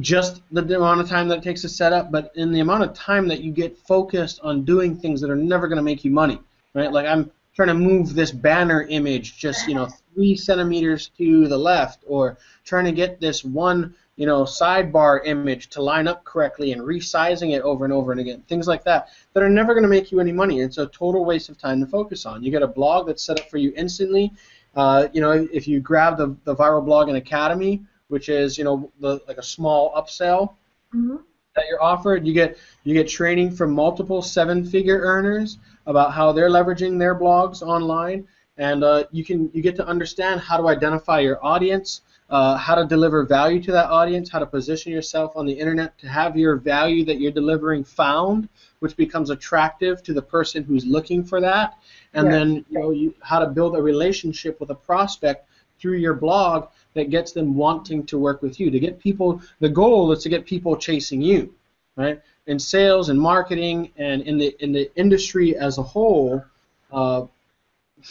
just 0.00 0.42
the 0.50 0.76
amount 0.76 1.00
of 1.00 1.08
time 1.08 1.28
that 1.28 1.38
it 1.38 1.44
takes 1.44 1.62
to 1.62 1.68
set 1.68 1.92
up, 1.92 2.12
but 2.12 2.30
in 2.34 2.52
the 2.52 2.60
amount 2.60 2.84
of 2.84 2.92
time 2.92 3.26
that 3.28 3.40
you 3.40 3.52
get 3.52 3.76
focused 3.78 4.40
on 4.42 4.64
doing 4.64 4.96
things 4.96 5.20
that 5.20 5.30
are 5.30 5.36
never 5.36 5.66
going 5.68 5.78
to 5.78 5.82
make 5.82 6.04
you 6.04 6.10
money, 6.10 6.38
right? 6.74 6.92
Like 6.92 7.06
I'm 7.06 7.30
trying 7.56 7.68
to 7.68 7.74
move 7.74 8.14
this 8.14 8.30
banner 8.30 8.82
image 8.82 9.38
just 9.38 9.66
you 9.66 9.74
know 9.74 9.88
three 10.14 10.36
centimeters 10.36 11.08
to 11.16 11.48
the 11.48 11.56
left, 11.56 12.04
or 12.06 12.36
trying 12.64 12.84
to 12.84 12.92
get 12.92 13.18
this 13.18 13.42
one 13.42 13.94
you 14.16 14.26
know 14.26 14.42
sidebar 14.44 15.20
image 15.24 15.68
to 15.70 15.82
line 15.82 16.06
up 16.06 16.22
correctly 16.24 16.72
and 16.72 16.82
resizing 16.82 17.56
it 17.56 17.62
over 17.62 17.84
and 17.84 17.92
over 17.92 18.12
and 18.12 18.20
again, 18.20 18.42
things 18.48 18.68
like 18.68 18.84
that 18.84 19.08
that 19.32 19.42
are 19.42 19.48
never 19.48 19.72
going 19.72 19.82
to 19.82 19.88
make 19.88 20.12
you 20.12 20.20
any 20.20 20.32
money. 20.32 20.60
It's 20.60 20.78
a 20.78 20.86
total 20.86 21.24
waste 21.24 21.48
of 21.48 21.58
time 21.58 21.80
to 21.80 21.86
focus 21.86 22.26
on. 22.26 22.42
You 22.42 22.50
get 22.50 22.62
a 22.62 22.68
blog 22.68 23.06
that's 23.06 23.24
set 23.24 23.40
up 23.40 23.50
for 23.50 23.56
you 23.56 23.72
instantly. 23.74 24.32
Uh, 24.74 25.08
you 25.14 25.22
know, 25.22 25.48
if 25.50 25.66
you 25.66 25.80
grab 25.80 26.18
the, 26.18 26.36
the 26.44 26.54
Viral 26.54 26.84
Blogging 26.84 27.16
Academy, 27.16 27.82
which 28.08 28.28
is 28.28 28.58
you 28.58 28.64
know 28.64 28.92
the, 29.00 29.20
like 29.26 29.38
a 29.38 29.42
small 29.42 29.94
upsell 29.94 30.54
mm-hmm. 30.94 31.16
That 31.56 31.64
you're 31.68 31.82
offered, 31.82 32.26
you 32.26 32.32
get 32.32 32.56
you 32.84 32.94
get 32.94 33.08
training 33.08 33.50
from 33.50 33.72
multiple 33.72 34.22
seven-figure 34.22 35.00
earners 35.00 35.58
about 35.86 36.12
how 36.12 36.30
they're 36.32 36.50
leveraging 36.50 36.98
their 36.98 37.18
blogs 37.18 37.62
online, 37.62 38.26
and 38.58 38.84
uh, 38.84 39.04
you 39.10 39.24
can 39.24 39.50
you 39.52 39.62
get 39.62 39.74
to 39.76 39.86
understand 39.86 40.40
how 40.40 40.56
to 40.56 40.68
identify 40.68 41.18
your 41.18 41.44
audience, 41.44 42.02
uh, 42.30 42.56
how 42.56 42.74
to 42.74 42.84
deliver 42.84 43.24
value 43.24 43.60
to 43.62 43.72
that 43.72 43.86
audience, 43.86 44.30
how 44.30 44.38
to 44.38 44.46
position 44.46 44.92
yourself 44.92 45.32
on 45.34 45.46
the 45.46 45.52
internet 45.52 45.98
to 45.98 46.08
have 46.08 46.36
your 46.36 46.56
value 46.56 47.04
that 47.04 47.18
you're 47.18 47.32
delivering 47.32 47.82
found, 47.82 48.48
which 48.78 48.96
becomes 48.96 49.30
attractive 49.30 50.02
to 50.02 50.12
the 50.12 50.22
person 50.22 50.62
who's 50.62 50.84
looking 50.86 51.24
for 51.24 51.40
that, 51.40 51.78
and 52.14 52.30
then 52.30 52.64
you 52.68 52.78
know 52.78 52.90
you, 52.90 53.14
how 53.20 53.38
to 53.38 53.46
build 53.46 53.74
a 53.76 53.82
relationship 53.82 54.60
with 54.60 54.70
a 54.70 54.74
prospect 54.74 55.48
through 55.78 55.96
your 55.96 56.14
blog 56.14 56.68
that 56.96 57.10
gets 57.10 57.30
them 57.30 57.54
wanting 57.54 58.04
to 58.06 58.18
work 58.18 58.42
with 58.42 58.58
you. 58.58 58.70
To 58.70 58.80
get 58.80 58.98
people, 58.98 59.40
the 59.60 59.68
goal 59.68 60.10
is 60.10 60.22
to 60.24 60.28
get 60.28 60.44
people 60.44 60.76
chasing 60.76 61.22
you, 61.22 61.54
right? 61.94 62.20
in 62.46 62.58
sales 62.58 63.08
and 63.08 63.20
marketing 63.20 63.90
and 63.96 64.22
in 64.22 64.38
the 64.38 64.56
in 64.60 64.72
the 64.72 64.90
industry 64.96 65.56
as 65.56 65.78
a 65.78 65.82
whole, 65.82 66.44
uh, 66.92 67.26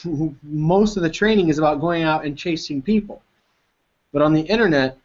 most 0.44 0.98
of 0.98 1.04
the 1.04 1.10
training 1.10 1.50
is 1.50 1.58
about 1.58 1.80
going 1.80 2.04
out 2.04 2.26
and 2.26 2.38
chasing 2.38 2.82
people. 2.82 3.22
But 4.12 4.22
on 4.22 4.34
the 4.34 4.42
internet, 4.42 4.98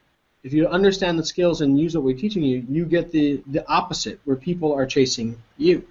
if 0.42 0.52
you 0.52 0.66
understand 0.68 1.18
the 1.18 1.24
skills 1.24 1.60
and 1.60 1.78
use 1.78 1.94
what 1.94 2.04
we're 2.04 2.16
teaching 2.16 2.42
you, 2.42 2.64
you 2.68 2.84
get 2.84 3.10
the 3.10 3.42
the 3.46 3.66
opposite, 3.68 4.20
where 4.24 4.36
people 4.36 4.72
are 4.72 4.86
chasing 4.86 5.40
you. 5.56 5.86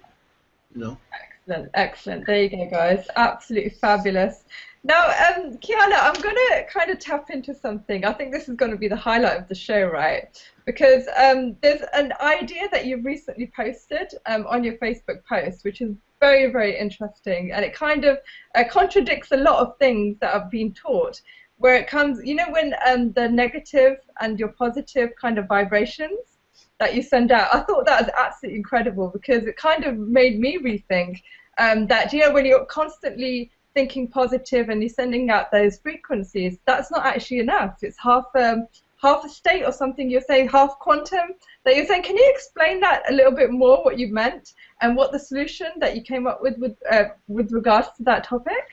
You 0.74 0.80
know. 0.80 0.98
Excellent, 1.12 1.70
excellent. 1.74 2.26
There 2.26 2.42
you 2.42 2.50
go, 2.50 2.68
guys. 2.70 3.06
Absolutely 3.16 3.70
fabulous. 3.70 4.44
Now, 4.82 5.08
um, 5.08 5.58
Kiana, 5.58 5.98
I'm 6.00 6.20
going 6.22 6.34
to 6.34 6.64
kind 6.72 6.90
of 6.90 6.98
tap 6.98 7.28
into 7.28 7.54
something. 7.54 8.06
I 8.06 8.14
think 8.14 8.32
this 8.32 8.48
is 8.48 8.56
going 8.56 8.70
to 8.70 8.78
be 8.78 8.88
the 8.88 8.96
highlight 8.96 9.38
of 9.38 9.46
the 9.46 9.54
show, 9.54 9.84
right? 9.84 10.42
Because 10.64 11.04
um, 11.18 11.54
there's 11.60 11.82
an 11.92 12.14
idea 12.20 12.66
that 12.72 12.86
you've 12.86 13.04
recently 13.04 13.52
posted 13.54 14.14
um, 14.24 14.46
on 14.46 14.64
your 14.64 14.78
Facebook 14.78 15.22
post, 15.28 15.64
which 15.64 15.82
is 15.82 15.94
very, 16.18 16.50
very 16.50 16.78
interesting, 16.78 17.52
and 17.52 17.62
it 17.62 17.74
kind 17.74 18.06
of 18.06 18.18
uh, 18.54 18.64
contradicts 18.70 19.32
a 19.32 19.36
lot 19.36 19.58
of 19.60 19.76
things 19.78 20.16
that 20.20 20.32
have 20.32 20.50
been 20.50 20.72
taught. 20.72 21.20
Where 21.58 21.74
it 21.74 21.86
comes, 21.86 22.24
you 22.24 22.34
know, 22.34 22.46
when 22.48 22.74
um, 22.86 23.12
the 23.12 23.28
negative 23.28 23.98
and 24.22 24.38
your 24.38 24.48
positive 24.48 25.10
kind 25.20 25.36
of 25.36 25.46
vibrations 25.46 26.38
that 26.78 26.94
you 26.94 27.02
send 27.02 27.32
out, 27.32 27.54
I 27.54 27.60
thought 27.60 27.84
that 27.84 28.00
was 28.00 28.10
absolutely 28.18 28.56
incredible 28.56 29.08
because 29.08 29.44
it 29.44 29.58
kind 29.58 29.84
of 29.84 29.98
made 29.98 30.40
me 30.40 30.56
rethink 30.58 31.20
um, 31.58 31.86
that, 31.88 32.14
you 32.14 32.20
know, 32.20 32.32
when 32.32 32.46
you're 32.46 32.64
constantly 32.64 33.50
thinking 33.80 34.06
positive 34.06 34.68
and 34.68 34.82
you're 34.82 34.90
sending 34.90 35.30
out 35.30 35.50
those 35.50 35.78
frequencies, 35.78 36.58
that's 36.66 36.90
not 36.90 37.06
actually 37.06 37.38
enough. 37.38 37.78
It's 37.82 37.98
half 37.98 38.26
um, 38.34 38.66
half 39.00 39.24
a 39.24 39.28
state 39.28 39.64
or 39.64 39.72
something. 39.72 40.10
You're 40.10 40.28
saying 40.32 40.50
half 40.50 40.78
quantum. 40.78 41.28
That 41.64 41.76
you're 41.76 41.86
saying. 41.86 42.02
Can 42.02 42.16
you 42.16 42.30
explain 42.34 42.80
that 42.80 43.10
a 43.10 43.14
little 43.14 43.32
bit 43.32 43.50
more? 43.50 43.82
What 43.82 43.98
you 43.98 44.08
meant 44.12 44.52
and 44.82 44.96
what 44.96 45.12
the 45.12 45.18
solution 45.18 45.68
that 45.78 45.96
you 45.96 46.02
came 46.02 46.26
up 46.26 46.42
with 46.42 46.58
with 46.58 46.76
uh, 46.90 47.04
with 47.28 47.52
regards 47.52 47.88
to 47.96 48.02
that 48.04 48.24
topic? 48.24 48.64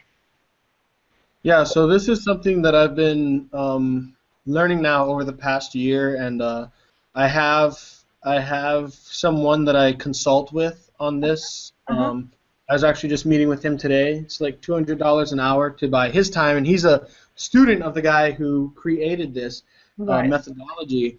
Yeah. 1.44 1.64
So 1.64 1.88
this 1.88 2.10
is 2.10 2.24
something 2.24 2.62
that 2.64 2.76
I've 2.76 2.96
been 2.96 3.50
um, 3.54 4.16
learning 4.46 4.82
now 4.82 5.06
over 5.06 5.24
the 5.24 5.40
past 5.48 5.74
year, 5.74 6.16
and 6.16 6.42
uh, 6.42 6.68
I 7.16 7.28
have 7.30 7.80
I 8.24 8.40
have 8.40 8.94
someone 8.94 9.64
that 9.66 9.78
I 9.78 9.94
consult 9.94 10.52
with 10.52 10.90
on 11.00 11.22
this. 11.22 11.72
Uh-huh. 11.88 12.04
Um, 12.04 12.32
I 12.70 12.74
was 12.74 12.84
actually 12.84 13.10
just 13.10 13.26
meeting 13.26 13.48
with 13.48 13.64
him 13.64 13.78
today. 13.78 14.16
It's 14.18 14.42
like 14.42 14.62
$200 14.62 15.32
an 15.32 15.40
hour 15.40 15.70
to 15.70 15.88
buy 15.88 16.10
his 16.10 16.30
time, 16.30 16.58
and 16.58 16.68
he's 16.68 16.84
a 16.84 17.08
student 17.36 17.82
of 17.82 17.94
the 17.94 18.02
guy 18.02 18.32
who 18.32 18.74
created 18.76 19.34
this 19.34 19.64
uh, 20.06 20.24
methodology. 20.24 21.18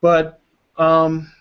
But 0.00 0.40
um, 0.76 1.32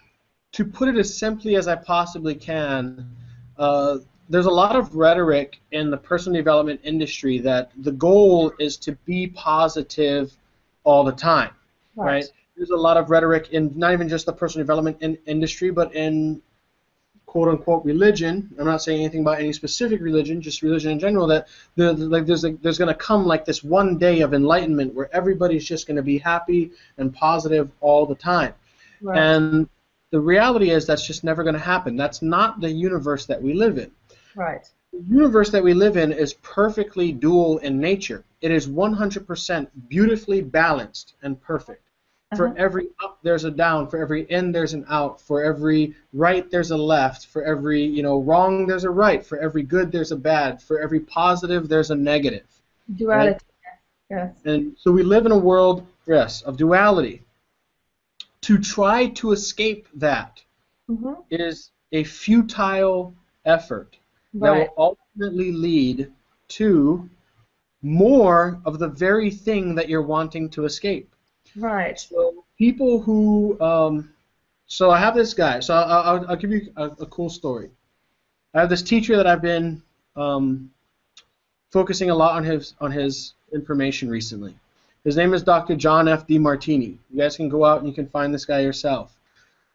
to 0.54 0.66
put 0.66 0.90
it 0.90 0.98
as 0.98 1.16
simply 1.16 1.56
as 1.56 1.68
I 1.68 1.76
possibly 1.76 2.34
can, 2.34 3.16
uh, 3.58 4.00
there's 4.30 4.48
a 4.48 4.52
lot 4.52 4.76
of 4.76 4.96
rhetoric 4.96 5.60
in 5.72 5.92
the 5.92 5.98
personal 5.98 6.40
development 6.40 6.82
industry 6.84 7.38
that 7.40 7.72
the 7.78 7.92
goal 7.92 8.52
is 8.60 8.76
to 8.78 8.94
be 9.06 9.28
positive 9.28 10.34
all 10.84 11.04
the 11.04 11.12
time, 11.12 11.52
right? 11.96 12.06
right? 12.06 12.26
There's 12.56 12.72
a 12.72 12.76
lot 12.76 12.98
of 12.98 13.12
rhetoric 13.12 13.50
in 13.52 13.72
not 13.76 13.94
even 13.94 14.10
just 14.10 14.26
the 14.26 14.34
personal 14.34 14.66
development 14.66 14.98
in 15.02 15.18
industry, 15.28 15.70
but 15.70 15.94
in 15.94 16.42
quote 17.28 17.50
unquote 17.50 17.86
religion. 17.86 18.50
I'm 18.58 18.66
not 18.66 18.82
saying 18.82 19.02
anything 19.02 19.22
about 19.22 19.40
any 19.40 19.54
specific 19.54 20.02
religion, 20.02 20.42
just 20.42 20.64
religion 20.64 20.92
in 20.94 21.00
general. 21.00 21.28
That 21.28 21.48
the, 21.76 21.94
like 21.94 22.26
there's 22.26 22.44
a, 22.44 22.54
there's 22.54 22.80
going 22.80 22.88
to 22.88 22.96
come 22.96 23.28
like 23.28 23.46
this 23.46 23.64
one 23.64 24.00
day 24.00 24.22
of 24.22 24.34
enlightenment 24.34 24.96
where 24.96 25.14
everybody's 25.14 25.66
just 25.66 25.86
going 25.86 25.98
to 25.98 26.04
be 26.04 26.18
happy 26.18 26.72
and 26.98 27.14
positive 27.14 27.70
all 27.82 28.08
the 28.08 28.16
time. 28.16 28.54
Right. 29.02 29.20
And 29.20 29.70
the 30.10 30.20
reality 30.20 30.72
is 30.72 30.88
that's 30.88 31.06
just 31.06 31.24
never 31.24 31.44
going 31.44 31.54
to 31.54 31.60
happen. 31.60 31.96
That's 31.98 32.22
not 32.22 32.62
the 32.62 32.72
universe 32.72 33.26
that 33.28 33.42
we 33.42 33.54
live 33.54 33.78
in. 33.78 33.92
Right. 34.34 34.66
The 34.94 35.04
universe 35.04 35.52
that 35.52 35.64
we 35.64 35.74
live 35.74 35.98
in 35.98 36.14
is 36.14 36.34
perfectly 36.34 37.12
dual 37.12 37.58
in 37.58 37.80
nature. 37.80 38.24
It 38.40 38.52
is 38.52 38.68
100% 38.68 39.68
beautifully 39.90 40.42
balanced 40.42 41.16
and 41.22 41.40
perfect. 41.42 41.87
For 42.36 42.48
uh-huh. 42.48 42.56
every 42.58 42.88
up, 43.02 43.20
there's 43.24 43.46
a 43.46 43.52
down. 43.52 43.88
For 43.88 44.02
every 44.02 44.24
in, 44.24 44.52
there's 44.52 44.74
an 44.74 44.86
out. 44.90 45.22
For 45.22 45.42
every 45.44 45.96
right, 46.12 46.50
there's 46.52 46.72
a 46.72 46.78
left. 46.78 47.28
For 47.28 47.42
every 47.44 47.82
you 47.82 48.04
know 48.04 48.20
wrong, 48.20 48.68
there's 48.68 48.84
a 48.84 48.90
right. 48.90 49.26
For 49.26 49.38
every 49.40 49.64
good, 49.64 49.94
there's 49.94 50.12
a 50.12 50.18
bad. 50.18 50.62
For 50.62 50.82
every 50.82 51.00
positive, 51.00 51.70
there's 51.70 51.90
a 51.90 51.96
negative. 51.96 52.46
Duality. 52.94 53.32
Right? 53.32 53.42
Yes. 54.10 54.36
And 54.44 54.76
so 54.78 54.92
we 54.92 55.04
live 55.04 55.26
in 55.26 55.32
a 55.32 55.38
world, 55.38 55.86
yes, 56.06 56.42
of 56.42 56.58
duality. 56.58 57.24
To 58.42 58.58
try 58.58 59.08
to 59.08 59.32
escape 59.32 59.88
that 59.96 60.42
mm-hmm. 60.90 61.14
is 61.30 61.72
a 61.94 62.04
futile 62.04 63.14
effort 63.46 63.98
right. 64.34 64.60
that 64.60 64.76
will 64.78 64.98
ultimately 65.18 65.52
lead 65.52 66.12
to 66.50 67.10
more 67.82 68.60
of 68.66 68.80
the 68.80 68.88
very 68.88 69.30
thing 69.30 69.76
that 69.76 69.88
you're 69.88 70.02
wanting 70.02 70.50
to 70.50 70.66
escape. 70.66 71.14
Right. 71.58 72.00
So 72.00 72.46
people 72.58 73.00
who, 73.00 73.60
um, 73.60 74.14
so 74.68 74.92
I 74.92 75.00
have 75.00 75.16
this 75.16 75.34
guy. 75.34 75.60
So 75.60 75.74
I'll, 75.74 76.02
I'll, 76.04 76.30
I'll 76.30 76.36
give 76.36 76.52
you 76.52 76.72
a, 76.76 76.86
a, 76.86 77.06
cool 77.08 77.30
story. 77.30 77.70
I 78.54 78.60
have 78.60 78.70
this 78.70 78.82
teacher 78.82 79.16
that 79.18 79.26
I've 79.26 79.42
been 79.42 79.82
um, 80.16 80.72
focusing 81.72 82.10
a 82.10 82.16
lot 82.16 82.36
on 82.36 82.44
his 82.44 82.76
on 82.80 82.92
his 82.92 83.34
information 83.54 84.10
recently. 84.10 84.56
His 85.04 85.16
name 85.16 85.34
is 85.34 85.42
Dr. 85.42 85.76
John 85.76 86.08
F. 86.08 86.28
Demartini. 86.28 86.98
You 87.10 87.18
guys 87.18 87.38
can 87.38 87.50
go 87.50 87.64
out 87.64 87.80
and 87.80 87.88
you 87.88 87.94
can 87.94 88.08
find 88.08 88.34
this 88.34 88.46
guy 88.46 88.60
yourself. 88.60 89.18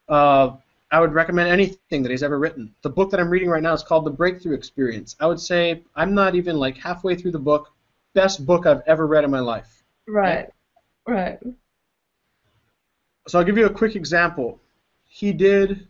Uh, 0.09 0.57
I 0.91 1.01
would 1.01 1.15
recommend 1.15 1.49
anything 1.49 2.03
that 2.03 2.11
he's 2.11 2.23
ever 2.23 2.39
written. 2.39 2.75
The 2.83 2.91
book 2.91 3.11
that 3.11 3.21
I'm 3.21 3.31
reading 3.31 3.49
right 3.49 3.63
now 3.63 3.73
is 3.73 3.83
called 3.83 4.05
The 4.05 4.11
Breakthrough 4.11 4.55
Experience. 4.55 5.17
I 5.21 5.27
would 5.27 5.41
say 5.41 5.83
I'm 5.97 6.13
not 6.15 6.35
even 6.35 6.59
like 6.59 6.77
halfway 6.77 7.15
through 7.15 7.31
the 7.31 7.39
book. 7.39 7.73
Best 8.15 8.45
book 8.45 8.67
I've 8.67 8.83
ever 8.87 9.07
read 9.07 9.25
in 9.25 9.31
my 9.31 9.41
life. 9.41 9.83
Right 10.07 10.51
Right. 11.07 11.39
So 13.29 13.39
I'll 13.39 13.45
give 13.45 13.59
you 13.59 13.67
a 13.67 13.71
quick 13.71 13.97
example. 13.97 14.61
He 15.09 15.33
did. 15.33 15.87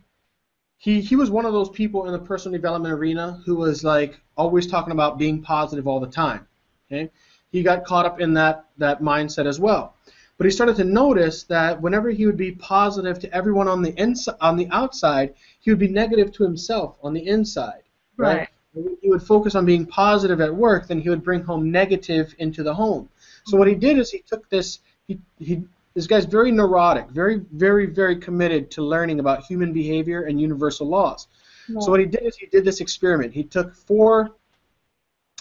He 0.77 1.01
he 1.01 1.15
was 1.15 1.31
one 1.31 1.45
of 1.45 1.53
those 1.53 1.69
people 1.69 2.05
in 2.05 2.13
the 2.13 2.19
personal 2.19 2.57
development 2.57 2.93
arena 2.93 3.41
who 3.45 3.55
was 3.55 3.83
like 3.83 4.19
always 4.35 4.67
talking 4.67 4.91
about 4.91 5.17
being 5.17 5.41
positive 5.41 5.87
all 5.87 5.99
the 5.99 6.07
time. 6.07 6.47
Okay. 6.91 7.09
He 7.51 7.63
got 7.63 7.85
caught 7.85 8.05
up 8.05 8.19
in 8.19 8.33
that 8.33 8.65
that 8.77 9.01
mindset 9.01 9.45
as 9.45 9.59
well. 9.59 9.95
But 10.37 10.45
he 10.45 10.51
started 10.51 10.75
to 10.77 10.83
notice 10.83 11.43
that 11.43 11.81
whenever 11.81 12.09
he 12.09 12.25
would 12.25 12.37
be 12.37 12.51
positive 12.53 13.19
to 13.19 13.33
everyone 13.33 13.67
on 13.67 13.81
the 13.81 13.93
inside, 13.99 14.35
on 14.41 14.57
the 14.57 14.67
outside, 14.71 15.35
he 15.59 15.69
would 15.69 15.79
be 15.79 15.87
negative 15.87 16.31
to 16.33 16.43
himself 16.43 16.97
on 17.03 17.13
the 17.13 17.27
inside. 17.27 17.83
Right. 18.17 18.49
right. 18.75 18.97
He 19.01 19.09
would 19.09 19.21
focus 19.21 19.53
on 19.53 19.65
being 19.65 19.85
positive 19.85 20.41
at 20.41 20.53
work, 20.53 20.87
then 20.87 20.99
he 20.99 21.09
would 21.09 21.23
bring 21.23 21.43
home 21.43 21.71
negative 21.71 22.33
into 22.39 22.63
the 22.63 22.73
home. 22.73 23.07
So 23.45 23.57
what 23.57 23.67
he 23.67 23.75
did 23.75 23.99
is 23.99 24.09
he 24.09 24.23
took 24.27 24.49
this. 24.49 24.79
He, 25.07 25.19
he 25.37 25.63
this 25.93 26.07
guy's 26.07 26.25
very 26.25 26.51
neurotic, 26.51 27.09
very 27.09 27.41
very 27.51 27.85
very 27.85 28.15
committed 28.15 28.71
to 28.71 28.81
learning 28.81 29.19
about 29.19 29.43
human 29.43 29.73
behavior 29.73 30.23
and 30.23 30.39
universal 30.39 30.87
laws. 30.87 31.27
Right. 31.69 31.81
So 31.83 31.91
what 31.91 31.99
he 31.99 32.05
did 32.05 32.23
is 32.23 32.35
he 32.35 32.47
did 32.47 32.65
this 32.65 32.81
experiment. 32.81 33.33
He 33.33 33.43
took 33.43 33.73
four 33.73 34.31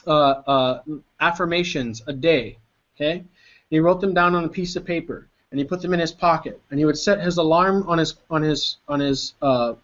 uh, 0.06 0.10
uh, 0.10 0.82
affirmations 1.20 2.02
a 2.06 2.12
day. 2.12 2.58
Okay. 2.96 3.24
He 3.70 3.80
wrote 3.80 4.00
them 4.00 4.14
down 4.14 4.34
on 4.34 4.44
a 4.44 4.48
piece 4.48 4.76
of 4.76 4.84
paper 4.84 5.28
and 5.50 5.58
he 5.58 5.64
put 5.64 5.80
them 5.80 5.94
in 5.94 6.00
his 6.00 6.12
pocket. 6.12 6.60
And 6.70 6.78
he 6.78 6.84
would 6.84 6.98
set 6.98 7.20
his 7.20 7.36
alarm 7.36 7.84
on 7.86 7.98
his 7.98 8.16
on 8.30 8.42
his 8.42 8.78
on 8.88 9.00
his 9.00 9.34
uh, 9.42 9.74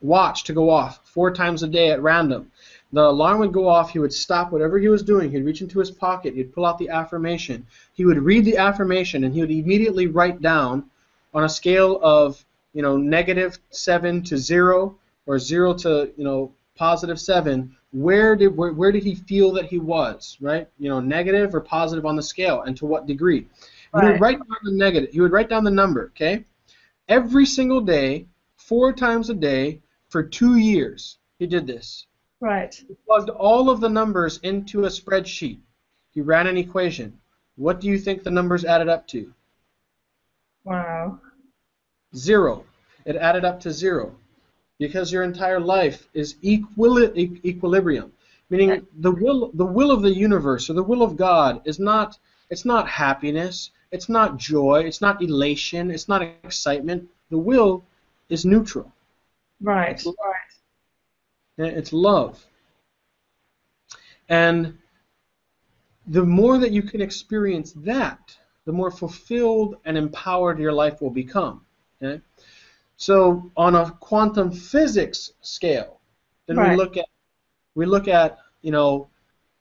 watch 0.00 0.44
to 0.44 0.52
go 0.52 0.70
off 0.70 1.00
four 1.04 1.32
times 1.32 1.62
a 1.62 1.68
day 1.68 1.90
at 1.90 2.02
random. 2.02 2.50
The 2.92 3.02
alarm 3.02 3.40
would 3.40 3.52
go 3.52 3.68
off. 3.68 3.90
He 3.90 3.98
would 3.98 4.12
stop 4.12 4.52
whatever 4.52 4.78
he 4.78 4.88
was 4.88 5.02
doing. 5.02 5.30
He'd 5.30 5.44
reach 5.44 5.60
into 5.60 5.78
his 5.78 5.90
pocket. 5.90 6.34
He'd 6.34 6.54
pull 6.54 6.64
out 6.64 6.78
the 6.78 6.88
affirmation. 6.88 7.66
He 7.94 8.04
would 8.04 8.18
read 8.18 8.44
the 8.44 8.56
affirmation 8.56 9.24
and 9.24 9.34
he 9.34 9.40
would 9.40 9.50
immediately 9.50 10.06
write 10.06 10.40
down 10.40 10.88
on 11.34 11.44
a 11.44 11.48
scale 11.48 12.00
of 12.02 12.42
you 12.72 12.82
know 12.82 12.96
negative 12.96 13.58
seven 13.70 14.22
to 14.24 14.38
zero 14.38 14.96
or 15.26 15.38
zero 15.38 15.74
to 15.74 16.12
you 16.16 16.24
know 16.24 16.52
positive 16.76 17.20
seven 17.20 17.76
where 17.96 18.36
did 18.36 18.56
where, 18.56 18.72
where 18.72 18.92
did 18.92 19.04
he 19.04 19.14
feel 19.14 19.52
that 19.52 19.66
he 19.66 19.78
was, 19.78 20.36
right? 20.40 20.68
You 20.78 20.90
know, 20.90 21.00
negative 21.00 21.54
or 21.54 21.60
positive 21.60 22.04
on 22.04 22.16
the 22.16 22.22
scale, 22.22 22.62
and 22.62 22.76
to 22.76 22.86
what 22.86 23.06
degree? 23.06 23.46
Right. 23.92 24.04
He 24.04 24.10
would 24.10 24.20
write 24.20 24.38
down 24.38 24.58
the 24.64 24.72
negative. 24.72 25.10
He 25.12 25.20
would 25.20 25.32
write 25.32 25.48
down 25.48 25.64
the 25.64 25.70
number, 25.70 26.06
okay? 26.14 26.44
Every 27.08 27.46
single 27.46 27.80
day, 27.80 28.26
four 28.56 28.92
times 28.92 29.30
a 29.30 29.34
day, 29.34 29.80
for 30.08 30.22
two 30.22 30.56
years. 30.56 31.18
He 31.38 31.46
did 31.46 31.66
this. 31.66 32.06
Right. 32.40 32.74
He 32.74 32.94
plugged 33.06 33.30
all 33.30 33.70
of 33.70 33.80
the 33.80 33.88
numbers 33.88 34.38
into 34.42 34.84
a 34.84 34.88
spreadsheet. 34.88 35.58
He 36.12 36.20
ran 36.20 36.46
an 36.46 36.56
equation. 36.56 37.18
What 37.56 37.80
do 37.80 37.88
you 37.88 37.98
think 37.98 38.22
the 38.22 38.30
numbers 38.30 38.64
added 38.64 38.88
up 38.88 39.06
to? 39.08 39.32
Wow. 40.64 41.20
Zero. 42.14 42.64
It 43.04 43.16
added 43.16 43.44
up 43.44 43.60
to 43.60 43.72
zero 43.72 44.14
because 44.78 45.12
your 45.12 45.22
entire 45.22 45.60
life 45.60 46.08
is 46.12 46.34
equili- 46.42 47.44
equilibrium, 47.44 48.12
meaning 48.50 48.86
the 48.98 49.12
will 49.12 49.50
the 49.54 49.64
will 49.64 49.90
of 49.90 50.02
the 50.02 50.12
universe 50.12 50.68
or 50.68 50.74
the 50.74 50.82
will 50.82 51.02
of 51.02 51.16
God 51.16 51.62
is 51.64 51.78
not 51.78 52.18
it's 52.50 52.64
not 52.64 52.88
happiness, 52.88 53.70
it's 53.92 54.08
not 54.08 54.36
joy, 54.36 54.82
it's 54.84 55.00
not 55.00 55.22
elation, 55.22 55.90
it's 55.90 56.08
not 56.08 56.22
excitement. 56.22 57.08
The 57.30 57.38
will 57.38 57.84
is 58.28 58.44
neutral. 58.44 58.92
Right. 59.60 59.92
It's, 59.92 60.06
right. 60.06 60.35
Eh, 61.58 61.64
it's 61.64 61.92
love. 61.92 62.44
And 64.28 64.76
the 66.06 66.24
more 66.24 66.58
that 66.58 66.72
you 66.72 66.82
can 66.82 67.00
experience 67.00 67.72
that, 67.76 68.36
the 68.64 68.72
more 68.72 68.90
fulfilled 68.90 69.76
and 69.84 69.96
empowered 69.96 70.58
your 70.58 70.72
life 70.72 71.00
will 71.00 71.10
become. 71.10 71.64
Okay? 72.02 72.20
So 72.96 73.50
on 73.56 73.74
a 73.74 73.90
quantum 74.00 74.50
physics 74.50 75.32
scale, 75.40 76.00
then 76.46 76.56
right. 76.56 76.70
we 76.70 76.76
look 76.76 76.96
at 76.96 77.06
we 77.74 77.86
look 77.86 78.08
at 78.08 78.38
you 78.62 78.72
know, 78.72 79.08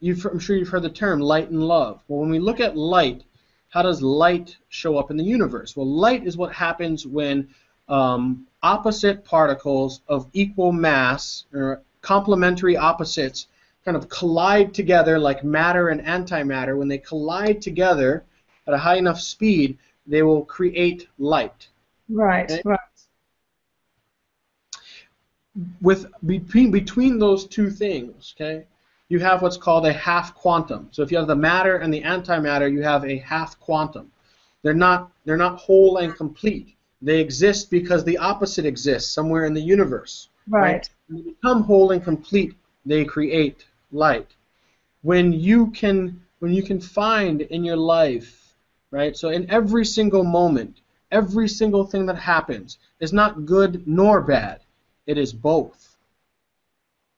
I'm 0.02 0.40
sure 0.40 0.56
you've 0.56 0.70
heard 0.70 0.82
the 0.82 0.90
term 0.90 1.20
light 1.20 1.50
and 1.50 1.62
love. 1.62 2.04
Well, 2.08 2.22
when 2.22 2.30
we 2.30 2.40
look 2.40 2.60
at 2.60 2.76
light, 2.76 3.24
how 3.70 3.84
does 3.84 4.02
light 4.02 4.58
show 4.70 4.98
up 4.98 5.12
in 5.12 5.18
the 5.18 5.24
universe? 5.24 5.76
Well, 5.76 5.86
light 5.86 6.26
is 6.26 6.38
what 6.38 6.52
happens 6.54 7.06
when 7.06 7.50
um, 7.88 8.48
opposite 8.64 9.24
particles 9.24 10.02
of 10.08 10.28
equal 10.34 10.72
mass 10.72 11.46
or 11.54 11.82
complementary 12.02 12.78
opposites 12.78 13.48
kind 13.84 13.96
of 13.96 14.10
collide 14.10 14.74
together 14.74 15.20
like 15.20 15.44
matter 15.44 15.90
and 15.90 16.02
antimatter. 16.02 16.78
When 16.78 16.88
they 16.88 16.98
collide 16.98 17.62
together 17.62 18.24
at 18.68 18.74
a 18.74 18.78
high 18.78 18.98
enough 18.98 19.20
speed, 19.20 19.78
they 20.08 20.24
will 20.24 20.44
create 20.46 21.08
light. 21.20 21.68
Right, 22.10 22.52
okay? 22.52 22.62
right 22.66 22.80
with 25.82 26.08
between 26.26 26.72
between 26.72 27.20
those 27.20 27.46
two 27.46 27.70
things, 27.70 28.36
okay, 28.36 28.66
you 29.10 29.20
have 29.20 29.42
what's 29.42 29.58
called 29.58 29.86
a 29.86 29.94
half 29.94 30.36
quantum. 30.36 30.90
So 30.92 31.02
if 31.02 31.12
you 31.12 31.18
have 31.18 31.28
the 31.28 31.36
matter 31.36 31.78
and 31.78 31.94
the 31.94 32.02
antimatter, 32.02 32.72
you 32.72 32.82
have 32.84 33.06
a 33.06 33.18
half 33.18 33.60
quantum. 33.60 34.12
They're 34.64 34.74
not 34.74 35.12
they're 35.26 35.38
not 35.38 35.58
whole 35.60 35.98
and 35.98 36.16
complete. 36.16 36.75
They 37.06 37.20
exist 37.20 37.70
because 37.70 38.04
the 38.04 38.18
opposite 38.18 38.66
exists 38.66 39.12
somewhere 39.12 39.46
in 39.46 39.54
the 39.54 39.62
universe. 39.62 40.30
Right. 40.50 40.90
they 41.08 41.22
become 41.22 41.62
whole 41.62 41.92
and 41.92 42.04
complete, 42.04 42.56
they 42.84 43.06
create 43.06 43.68
light. 43.92 44.32
When 45.04 45.32
you 45.32 45.68
can 45.68 46.20
when 46.40 46.52
you 46.52 46.64
can 46.64 46.80
find 46.80 47.42
in 47.42 47.64
your 47.64 47.78
life, 47.78 48.56
right? 48.90 49.16
So 49.16 49.30
in 49.30 49.48
every 49.52 49.86
single 49.86 50.24
moment, 50.24 50.82
every 51.12 51.48
single 51.48 51.86
thing 51.86 52.08
that 52.08 52.18
happens 52.18 52.80
is 53.00 53.14
not 53.14 53.46
good 53.46 53.88
nor 53.88 54.20
bad. 54.20 54.62
It 55.06 55.20
is 55.20 55.32
both. 55.32 55.98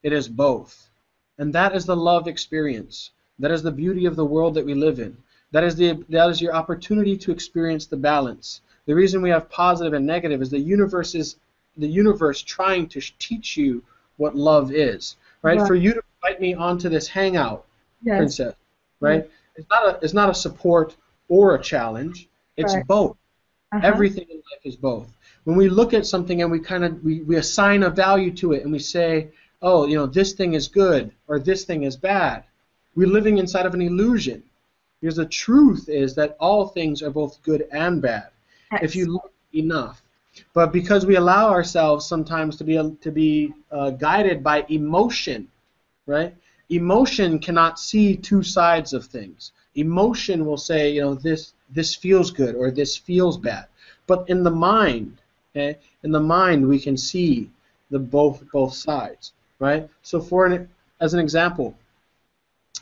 It 0.03 0.11
is 0.11 0.27
both. 0.27 0.89
And 1.37 1.53
that 1.53 1.73
is 1.73 1.85
the 1.85 1.95
love 1.95 2.27
experience. 2.27 3.11
That 3.39 3.51
is 3.51 3.63
the 3.63 3.71
beauty 3.71 4.05
of 4.05 4.17
the 4.17 4.25
world 4.25 4.53
that 4.55 4.65
we 4.65 4.73
live 4.73 4.99
in. 4.99 5.15
That 5.51 5.63
is 5.63 5.77
the 5.77 6.03
that 6.09 6.29
is 6.29 6.41
your 6.41 6.53
opportunity 6.53 7.15
to 7.15 7.31
experience 7.31 7.85
the 7.85 7.95
balance. 7.95 8.59
The 8.87 8.95
reason 8.95 9.21
we 9.21 9.29
have 9.29 9.49
positive 9.49 9.93
and 9.93 10.05
negative 10.05 10.41
is 10.41 10.49
the 10.49 10.59
universe 10.59 11.13
is 11.13 11.35
the 11.77 11.87
universe 11.87 12.41
trying 12.41 12.87
to 12.89 13.01
teach 13.19 13.55
you 13.55 13.83
what 14.17 14.35
love 14.35 14.71
is. 14.71 15.15
Right? 15.43 15.59
right. 15.59 15.67
For 15.67 15.75
you 15.75 15.93
to 15.93 16.01
invite 16.23 16.41
me 16.41 16.55
onto 16.55 16.89
this 16.89 17.07
hangout, 17.07 17.65
yes. 18.01 18.17
princess, 18.17 18.55
right? 18.99 19.23
Yes. 19.23 19.31
It's 19.57 19.69
not 19.69 19.85
a 19.85 19.99
it's 20.03 20.13
not 20.13 20.29
a 20.29 20.33
support 20.33 20.95
or 21.29 21.55
a 21.55 21.61
challenge. 21.61 22.27
It's 22.55 22.73
right. 22.73 22.87
both. 22.87 23.17
Uh-huh. 23.71 23.81
Everything 23.83 24.25
in 24.29 24.37
life 24.37 24.65
is 24.65 24.75
both 24.75 25.07
when 25.47 25.55
we 25.55 25.69
look 25.69 25.93
at 25.93 26.05
something 26.05 26.41
and 26.41 26.51
we 26.51 26.59
kind 26.59 26.83
of 26.83 27.01
we, 27.05 27.21
we 27.21 27.37
assign 27.37 27.83
a 27.83 27.89
value 27.89 28.31
to 28.31 28.51
it 28.51 28.63
and 28.63 28.71
we 28.73 28.79
say, 28.79 29.29
oh, 29.61 29.87
you 29.87 29.95
know, 29.95 30.05
this 30.05 30.33
thing 30.33 30.55
is 30.55 30.67
good 30.67 31.09
or 31.29 31.39
this 31.39 31.63
thing 31.63 31.83
is 31.83 31.95
bad, 31.95 32.43
we're 32.95 33.07
living 33.07 33.37
inside 33.37 33.65
of 33.65 33.73
an 33.73 33.81
illusion. 33.81 34.43
Because 34.99 35.15
the 35.15 35.25
truth 35.25 35.87
is 35.87 36.15
that 36.15 36.35
all 36.37 36.67
things 36.67 37.01
are 37.01 37.09
both 37.09 37.41
good 37.43 37.65
and 37.71 38.01
bad. 38.01 38.27
If 38.81 38.95
you 38.95 39.05
look 39.11 39.31
enough. 39.53 40.01
But 40.53 40.71
because 40.71 41.05
we 41.05 41.15
allow 41.15 41.49
ourselves 41.49 42.05
sometimes 42.05 42.57
to 42.57 42.63
be 42.63 42.75
to 43.01 43.11
be 43.11 43.53
uh, 43.71 43.91
guided 43.91 44.43
by 44.43 44.65
emotion, 44.69 45.47
right? 46.05 46.35
Emotion 46.69 47.39
cannot 47.39 47.79
see 47.79 48.15
two 48.15 48.43
sides 48.43 48.93
of 48.93 49.05
things. 49.05 49.51
Emotion 49.75 50.45
will 50.45 50.57
say, 50.57 50.91
you 50.91 51.01
know, 51.01 51.15
this 51.15 51.53
this 51.69 51.95
feels 51.95 52.29
good 52.31 52.55
or 52.55 52.71
this 52.71 52.95
feels 52.95 53.37
bad. 53.37 53.65
But 54.05 54.29
in 54.29 54.43
the 54.43 54.51
mind, 54.51 55.17
Okay? 55.57 55.79
In 56.03 56.11
the 56.11 56.19
mind, 56.19 56.67
we 56.67 56.79
can 56.79 56.95
see 56.95 57.49
the 57.89 57.97
both 57.97 58.43
both 58.51 58.73
sides, 58.75 59.33
right? 59.57 59.89
So 60.03 60.21
for 60.21 60.45
an, 60.45 60.69
as 61.01 61.15
an 61.15 61.19
example, 61.19 61.75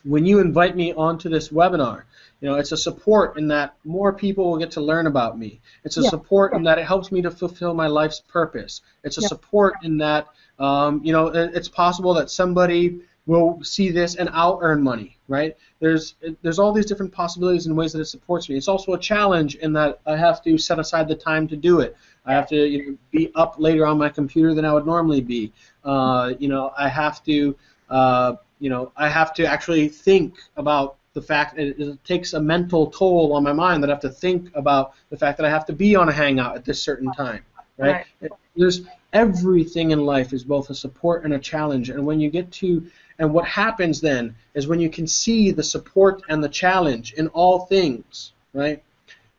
when 0.06 0.26
you 0.26 0.40
invite 0.40 0.76
me 0.76 0.94
onto 0.94 1.30
this 1.30 1.50
webinar, 1.50 2.04
you 2.40 2.50
know, 2.50 2.56
it's 2.56 2.72
a 2.72 2.78
support 2.78 3.38
in 3.38 3.48
that 3.48 3.76
more 3.84 4.14
people 4.14 4.52
will 4.52 4.58
get 4.58 4.72
to 4.72 4.82
learn 4.82 5.08
about 5.08 5.38
me. 5.38 5.60
It's 5.84 5.98
a 5.98 6.02
yeah. 6.02 6.10
support 6.10 6.54
in 6.54 6.64
that 6.64 6.78
it 6.78 6.86
helps 6.86 7.12
me 7.12 7.22
to 7.24 7.32
fulfill 7.32 7.74
my 7.74 7.88
life's 7.88 8.22
purpose. 8.22 8.82
It's 9.04 9.18
a 9.18 9.22
yeah. 9.22 9.28
support 9.30 9.76
in 9.84 9.98
that, 9.98 10.28
um, 10.60 11.02
you 11.04 11.12
know, 11.12 11.28
it's 11.28 11.70
possible 11.70 12.14
that 12.14 12.30
somebody 12.30 13.00
will 13.26 13.64
see 13.64 13.90
this 13.90 14.16
and 14.16 14.30
I'll 14.30 14.60
earn 14.62 14.84
money, 14.84 15.18
right? 15.28 15.58
There's 15.80 16.16
there's 16.44 16.60
all 16.60 16.72
these 16.72 16.86
different 16.86 17.12
possibilities 17.12 17.66
and 17.66 17.76
ways 17.76 17.94
that 17.94 18.00
it 18.00 18.06
supports 18.06 18.48
me. 18.48 18.56
It's 18.56 18.68
also 18.68 18.94
a 18.94 19.00
challenge 19.00 19.56
in 19.56 19.74
that 19.74 20.00
I 20.06 20.16
have 20.16 20.44
to 20.44 20.58
set 20.60 20.78
aside 20.78 21.08
the 21.08 21.16
time 21.16 21.48
to 21.48 21.56
do 21.56 21.80
it. 21.80 21.98
I 22.26 22.34
have 22.34 22.48
to 22.50 22.56
you 22.56 22.92
know, 22.92 22.98
be 23.12 23.32
up 23.34 23.56
later 23.58 23.88
on 23.88 23.98
my 23.98 24.10
computer 24.10 24.54
than 24.54 24.66
I 24.66 24.74
would 24.74 24.86
normally 24.86 25.22
be. 25.22 25.52
Uh, 25.84 26.34
you 26.38 26.48
know, 26.48 26.74
I 26.78 26.90
have 26.90 27.24
to 27.24 27.56
uh, 27.90 28.36
you 28.60 28.70
know 28.70 28.92
I 28.96 29.10
have 29.10 29.34
to 29.36 29.46
actually 29.46 29.88
think 29.90 30.36
about 30.58 30.98
the 31.14 31.22
fact 31.22 31.56
that 31.56 31.80
it, 31.80 32.04
takes 32.04 32.34
a 32.34 32.40
mental 32.40 32.88
toll 32.88 33.34
on 33.34 33.44
my 33.44 33.54
mind 33.54 33.82
that 33.82 33.90
I 33.90 33.94
have 33.94 34.02
to 34.02 34.10
think 34.10 34.50
about 34.54 34.94
the 35.10 35.18
fact 35.18 35.38
that 35.38 35.46
I 35.46 35.50
have 35.50 35.66
to 35.68 35.74
be 35.74 35.96
on 35.96 36.10
a 36.10 36.12
hangout 36.12 36.56
at 36.56 36.66
this 36.66 36.82
certain 36.82 37.12
time, 37.14 37.44
right? 37.78 38.06
right. 38.22 38.32
There's 38.56 38.82
everything 39.14 39.92
in 39.92 40.06
life 40.06 40.34
is 40.34 40.44
both 40.44 40.70
a 40.70 40.76
support 40.76 41.24
and 41.24 41.34
a 41.34 41.40
challenge, 41.40 41.90
and 41.90 42.06
when 42.06 42.20
you 42.20 42.30
get 42.30 42.52
to 42.54 42.86
and 43.18 43.34
what 43.34 43.46
happens 43.46 44.02
then 44.02 44.36
is 44.56 44.68
when 44.68 44.80
you 44.80 44.90
can 44.90 45.08
see 45.08 45.52
the 45.52 45.64
support 45.64 46.22
and 46.28 46.44
the 46.44 46.50
challenge 46.50 47.14
in 47.14 47.28
all 47.30 47.60
things, 47.66 48.34
right? 48.54 48.84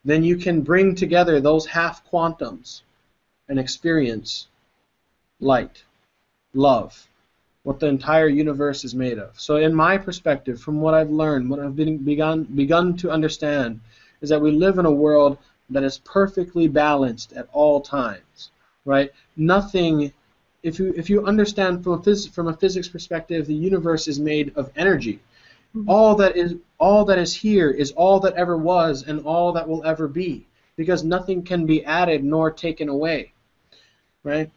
then 0.06 0.22
you 0.22 0.36
can 0.36 0.62
bring 0.62 0.94
together 0.94 1.40
those 1.40 1.66
half 1.66 2.08
quantums 2.08 2.82
and 3.48 3.58
experience 3.58 4.46
light, 5.40 5.82
love, 6.54 7.08
what 7.66 7.80
the 7.80 7.88
entire 7.88 8.28
universe 8.28 8.84
is 8.84 8.94
made 8.94 9.18
of. 9.18 9.30
So, 9.40 9.56
in 9.56 9.74
my 9.74 9.98
perspective, 9.98 10.60
from 10.60 10.80
what 10.80 10.94
I've 10.94 11.10
learned, 11.10 11.50
what 11.50 11.58
I've 11.58 11.74
been, 11.74 11.98
begun 11.98 12.44
begun 12.44 12.96
to 12.98 13.10
understand, 13.10 13.80
is 14.20 14.28
that 14.28 14.40
we 14.40 14.52
live 14.52 14.78
in 14.78 14.86
a 14.86 14.98
world 15.04 15.36
that 15.70 15.82
is 15.82 15.98
perfectly 15.98 16.68
balanced 16.68 17.32
at 17.32 17.48
all 17.52 17.80
times. 17.80 18.50
Right? 18.84 19.10
Nothing. 19.36 20.12
If 20.62 20.78
you 20.78 20.94
if 20.96 21.10
you 21.10 21.26
understand 21.26 21.82
from 21.82 21.94
a 21.94 21.98
phys- 21.98 22.30
from 22.30 22.46
a 22.46 22.56
physics 22.56 22.86
perspective, 22.86 23.48
the 23.48 23.54
universe 23.70 24.06
is 24.06 24.20
made 24.20 24.52
of 24.54 24.70
energy. 24.76 25.18
Mm-hmm. 25.74 25.90
All 25.90 26.14
that 26.14 26.36
is 26.36 26.54
all 26.78 27.04
that 27.06 27.18
is 27.18 27.34
here 27.34 27.70
is 27.72 27.90
all 27.90 28.20
that 28.20 28.34
ever 28.34 28.56
was 28.56 29.02
and 29.08 29.26
all 29.26 29.52
that 29.54 29.68
will 29.68 29.84
ever 29.84 30.06
be, 30.06 30.46
because 30.76 31.02
nothing 31.02 31.42
can 31.42 31.66
be 31.66 31.84
added 31.84 32.22
nor 32.22 32.52
taken 32.52 32.88
away. 32.88 33.32
Right? 34.22 34.50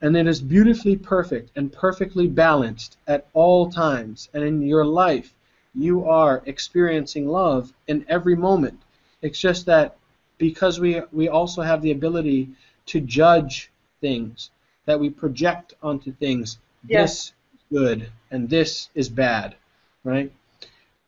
And 0.00 0.16
it 0.16 0.26
is 0.26 0.40
beautifully 0.40 0.96
perfect 0.96 1.50
and 1.56 1.72
perfectly 1.72 2.28
balanced 2.28 2.96
at 3.06 3.26
all 3.32 3.70
times. 3.70 4.28
And 4.32 4.44
in 4.44 4.62
your 4.62 4.84
life, 4.84 5.34
you 5.74 6.04
are 6.04 6.42
experiencing 6.46 7.28
love 7.28 7.72
in 7.88 8.04
every 8.08 8.36
moment. 8.36 8.80
It's 9.22 9.40
just 9.40 9.66
that 9.66 9.96
because 10.38 10.78
we 10.78 11.02
we 11.12 11.28
also 11.28 11.62
have 11.62 11.82
the 11.82 11.90
ability 11.90 12.48
to 12.86 13.00
judge 13.00 13.70
things 14.00 14.50
that 14.86 14.98
we 14.98 15.10
project 15.10 15.74
onto 15.82 16.12
things. 16.12 16.58
Yes. 16.86 17.10
This 17.10 17.24
is 17.24 17.32
good 17.70 18.10
and 18.30 18.48
this 18.48 18.88
is 18.94 19.08
bad, 19.08 19.56
right? 20.04 20.32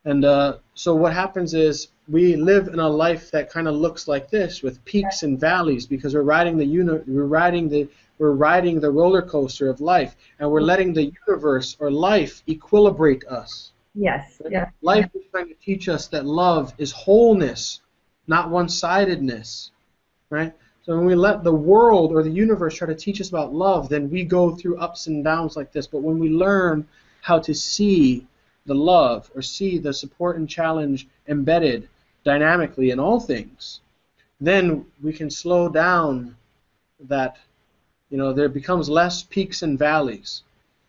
And 0.05 0.25
uh, 0.25 0.59
so 0.75 0.95
what 0.95 1.13
happens 1.13 1.55
is 1.55 1.89
we 2.09 2.35
live 2.35 2.69
in 2.69 2.81
a 2.81 2.89
life 2.89 3.31
that 3.31 3.51
kind 3.51 3.69
of 3.69 3.75
looks 3.75 4.09
like 4.09 4.31
this 4.31 4.63
with 4.63 4.85
peaks 4.85 5.23
and 5.23 5.39
valleys 5.39 5.87
because 5.87 6.15
we're 6.15 6.23
riding 6.23 6.57
the 6.57 6.65
uni- 6.65 7.03
we're 7.07 7.25
riding 7.25 7.69
the 7.69 7.89
we're 8.21 8.33
riding 8.33 8.79
the 8.79 8.91
roller 8.91 9.23
coaster 9.23 9.71
of 9.71 9.81
life 9.81 10.15
and 10.39 10.51
we're 10.51 10.61
letting 10.61 10.93
the 10.93 11.11
universe 11.27 11.75
or 11.81 11.91
life 11.91 12.43
equilibrate 12.47 13.27
us. 13.27 13.73
Yes. 13.95 14.43
Yeah. 14.49 14.69
Life 14.83 15.09
is 15.15 15.23
trying 15.31 15.49
to 15.49 15.55
teach 15.55 15.89
us 15.89 16.07
that 16.09 16.27
love 16.27 16.75
is 16.77 16.93
wholeness, 16.93 17.81
not 18.27 18.51
one-sidedness, 18.51 19.71
right? 20.29 20.53
So 20.83 20.95
when 20.97 21.07
we 21.07 21.15
let 21.15 21.43
the 21.43 21.55
world 21.55 22.13
or 22.13 22.23
the 22.23 22.31
universe 22.31 22.77
try 22.77 22.87
to 22.89 22.95
teach 22.95 23.23
us 23.23 23.31
about 23.31 23.55
love, 23.55 23.89
then 23.89 24.11
we 24.11 24.23
go 24.25 24.55
through 24.55 24.77
ups 24.77 25.07
and 25.07 25.25
downs 25.25 25.57
like 25.57 25.73
this. 25.73 25.87
But 25.87 26.03
when 26.03 26.19
we 26.19 26.29
learn 26.29 26.87
how 27.23 27.39
to 27.39 27.55
see 27.55 28.27
the 28.67 28.75
love 28.75 29.31
or 29.35 29.41
see 29.41 29.79
the 29.79 29.95
support 29.95 30.37
and 30.37 30.47
challenge 30.47 31.09
embedded 31.27 31.89
dynamically 32.23 32.91
in 32.91 33.01
all 33.01 33.19
things, 33.19 33.81
then 34.43 34.85
we 35.03 35.15
can 35.15 35.31
slow 35.31 35.71
down 35.71 36.37
that 37.09 37.39
you 38.11 38.19
know, 38.19 38.33
there 38.33 38.49
becomes 38.49 38.89
less 38.89 39.23
peaks 39.23 39.63
and 39.63 39.79
valleys, 39.79 40.43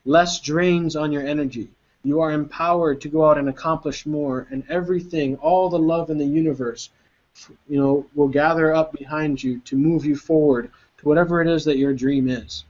less 0.05 0.39
drains 0.39 0.95
on 0.95 1.11
your 1.11 1.25
energy. 1.25 1.69
You 2.03 2.21
are 2.21 2.31
empowered 2.31 3.01
to 3.01 3.09
go 3.09 3.29
out 3.29 3.37
and 3.37 3.47
accomplish 3.47 4.05
more, 4.05 4.47
and 4.49 4.63
everything, 4.69 5.35
all 5.37 5.69
the 5.69 5.79
love 5.79 6.09
in 6.09 6.17
the 6.17 6.25
universe, 6.25 6.89
you 7.69 7.79
know, 7.79 8.07
will 8.15 8.27
gather 8.27 8.73
up 8.73 8.91
behind 8.93 9.41
you 9.43 9.59
to 9.59 9.75
move 9.75 10.03
you 10.03 10.15
forward 10.15 10.71
to 10.97 11.07
whatever 11.07 11.41
it 11.41 11.47
is 11.47 11.65
that 11.65 11.77
your 11.77 11.93
dream 11.93 12.27
is. 12.27 12.63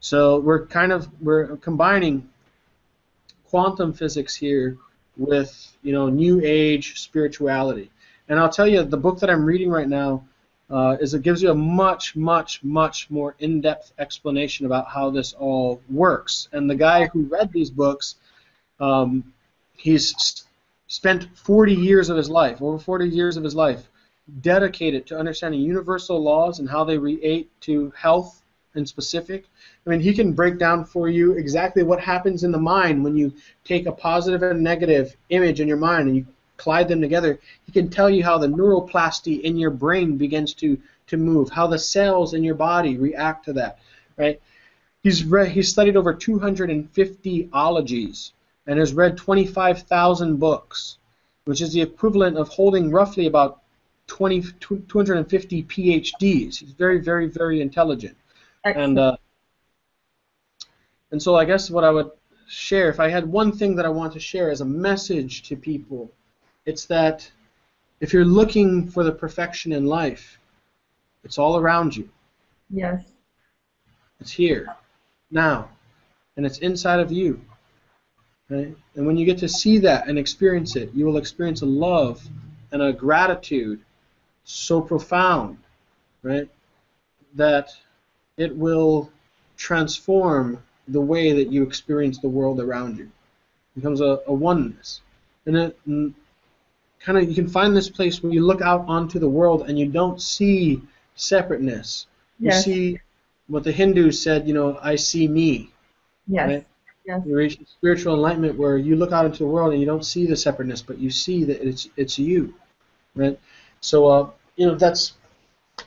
So 0.00 0.38
we're 0.38 0.66
kind 0.66 0.92
of 0.92 1.08
we're 1.22 1.56
combining 1.56 2.28
quantum 3.46 3.94
physics 3.94 4.34
here 4.34 4.76
with 5.16 5.74
you 5.82 5.92
know 5.92 6.10
new 6.10 6.42
age 6.44 7.00
spirituality. 7.00 7.90
And 8.28 8.38
I'll 8.38 8.50
tell 8.50 8.66
you, 8.66 8.82
the 8.82 8.98
book 8.98 9.20
that 9.20 9.30
I'm 9.30 9.44
reading 9.44 9.70
right 9.70 9.88
now 9.88 10.24
uh, 10.70 10.96
is 11.00 11.14
it 11.14 11.22
gives 11.22 11.42
you 11.42 11.50
a 11.50 11.54
much, 11.54 12.16
much, 12.16 12.62
much 12.62 13.10
more 13.10 13.34
in-depth 13.38 13.92
explanation 13.98 14.66
about 14.66 14.88
how 14.88 15.10
this 15.10 15.32
all 15.34 15.80
works. 15.90 16.48
And 16.52 16.68
the 16.68 16.74
guy 16.74 17.06
who 17.06 17.24
read 17.24 17.52
these 17.52 17.70
books, 17.70 18.16
um, 18.80 19.32
he's 19.72 20.44
spent 20.86 21.28
40 21.36 21.74
years 21.74 22.08
of 22.08 22.16
his 22.16 22.30
life, 22.30 22.62
over 22.62 22.78
40 22.78 23.08
years 23.08 23.36
of 23.36 23.44
his 23.44 23.54
life, 23.54 23.88
dedicated 24.40 25.06
to 25.06 25.18
understanding 25.18 25.60
universal 25.60 26.22
laws 26.22 26.58
and 26.58 26.68
how 26.68 26.84
they 26.84 26.96
relate 26.96 27.50
to 27.60 27.92
health 27.96 28.42
in 28.74 28.86
specific. 28.86 29.44
I 29.86 29.90
mean, 29.90 30.00
he 30.00 30.14
can 30.14 30.32
break 30.32 30.58
down 30.58 30.84
for 30.84 31.08
you 31.08 31.32
exactly 31.32 31.82
what 31.82 32.00
happens 32.00 32.42
in 32.42 32.50
the 32.50 32.58
mind 32.58 33.04
when 33.04 33.16
you 33.16 33.32
take 33.64 33.86
a 33.86 33.92
positive 33.92 34.42
and 34.42 34.62
negative 34.62 35.16
image 35.28 35.60
in 35.60 35.68
your 35.68 35.76
mind 35.76 36.08
and 36.08 36.16
you 36.16 36.26
collide 36.56 36.88
them 36.88 37.00
together, 37.00 37.38
he 37.64 37.72
can 37.72 37.88
tell 37.88 38.08
you 38.08 38.22
how 38.22 38.38
the 38.38 38.46
neuroplasty 38.46 39.40
in 39.42 39.56
your 39.56 39.70
brain 39.70 40.16
begins 40.16 40.54
to, 40.54 40.78
to 41.08 41.16
move, 41.16 41.50
how 41.50 41.66
the 41.66 41.78
cells 41.78 42.34
in 42.34 42.44
your 42.44 42.54
body 42.54 42.96
react 42.96 43.44
to 43.46 43.52
that, 43.54 43.78
right? 44.16 44.40
He's 45.02 45.24
read, 45.24 45.48
he's 45.48 45.70
studied 45.70 45.96
over 45.96 46.14
250 46.14 47.48
ologies 47.52 48.32
and 48.66 48.78
has 48.78 48.94
read 48.94 49.16
25,000 49.16 50.36
books, 50.36 50.98
which 51.44 51.60
is 51.60 51.72
the 51.72 51.82
equivalent 51.82 52.38
of 52.38 52.48
holding 52.48 52.90
roughly 52.90 53.26
about 53.26 53.60
20, 54.06 54.42
250 54.60 55.62
PhDs. 55.64 56.56
He's 56.56 56.72
very, 56.72 57.00
very, 57.00 57.26
very 57.26 57.60
intelligent. 57.60 58.16
Excellent. 58.64 58.88
And 58.90 58.98
uh, 58.98 59.16
and 61.10 61.22
so 61.22 61.36
I 61.36 61.44
guess 61.44 61.70
what 61.70 61.84
I 61.84 61.90
would 61.90 62.10
share, 62.48 62.88
if 62.88 62.98
I 62.98 63.08
had 63.08 63.24
one 63.26 63.52
thing 63.52 63.76
that 63.76 63.86
I 63.86 63.90
want 63.90 64.12
to 64.14 64.20
share 64.20 64.50
as 64.50 64.60
a 64.60 64.64
message 64.64 65.42
to 65.44 65.56
people 65.56 66.10
it's 66.66 66.86
that 66.86 67.30
if 68.00 68.12
you're 68.12 68.24
looking 68.24 68.88
for 68.88 69.04
the 69.04 69.12
perfection 69.12 69.72
in 69.72 69.86
life, 69.86 70.38
it's 71.22 71.38
all 71.38 71.56
around 71.56 71.96
you. 71.96 72.08
Yes. 72.70 73.04
It's 74.20 74.30
here, 74.30 74.74
now, 75.30 75.68
and 76.36 76.44
it's 76.46 76.58
inside 76.58 77.00
of 77.00 77.12
you. 77.12 77.40
Right? 78.48 78.74
And 78.94 79.06
when 79.06 79.16
you 79.16 79.24
get 79.24 79.38
to 79.38 79.48
see 79.48 79.78
that 79.78 80.08
and 80.08 80.18
experience 80.18 80.76
it, 80.76 80.92
you 80.94 81.06
will 81.06 81.16
experience 81.16 81.62
a 81.62 81.66
love 81.66 82.22
and 82.72 82.82
a 82.82 82.92
gratitude 82.92 83.80
so 84.44 84.80
profound, 84.80 85.58
right, 86.22 86.48
that 87.34 87.70
it 88.36 88.54
will 88.54 89.10
transform 89.56 90.62
the 90.88 91.00
way 91.00 91.32
that 91.32 91.50
you 91.50 91.62
experience 91.62 92.18
the 92.18 92.28
world 92.28 92.60
around 92.60 92.98
you. 92.98 93.04
It 93.04 93.76
becomes 93.76 94.00
a, 94.00 94.20
a 94.26 94.32
oneness. 94.32 95.00
And 95.46 95.56
it, 95.56 95.78
kind 97.04 97.18
of 97.18 97.28
you 97.28 97.34
can 97.34 97.48
find 97.48 97.76
this 97.76 97.90
place 97.90 98.22
where 98.22 98.32
you 98.32 98.44
look 98.44 98.62
out 98.62 98.84
onto 98.88 99.18
the 99.18 99.28
world 99.28 99.68
and 99.68 99.78
you 99.78 99.86
don't 99.86 100.20
see 100.20 100.80
separateness. 101.16 102.06
Yes. 102.38 102.66
You 102.66 102.74
see 102.74 103.00
what 103.48 103.64
the 103.64 103.72
Hindus 103.72 104.22
said, 104.22 104.48
you 104.48 104.54
know, 104.54 104.78
I 104.82 104.96
see 104.96 105.28
me. 105.28 105.70
Yes. 106.26 106.48
Right? 106.48 106.66
Yes. 107.06 107.22
You 107.26 107.36
reach 107.36 107.58
spiritual 107.66 108.14
enlightenment 108.14 108.58
where 108.58 108.78
you 108.78 108.96
look 108.96 109.12
out 109.12 109.26
into 109.26 109.40
the 109.40 109.46
world 109.46 109.72
and 109.72 109.80
you 109.80 109.86
don't 109.86 110.04
see 110.04 110.26
the 110.26 110.36
separateness, 110.36 110.80
but 110.80 110.98
you 110.98 111.10
see 111.10 111.44
that 111.44 111.66
it's 111.66 111.88
it's 111.98 112.18
you, 112.18 112.54
right? 113.14 113.38
So, 113.80 114.06
uh, 114.06 114.30
you 114.56 114.66
know, 114.66 114.74
that's. 114.74 115.12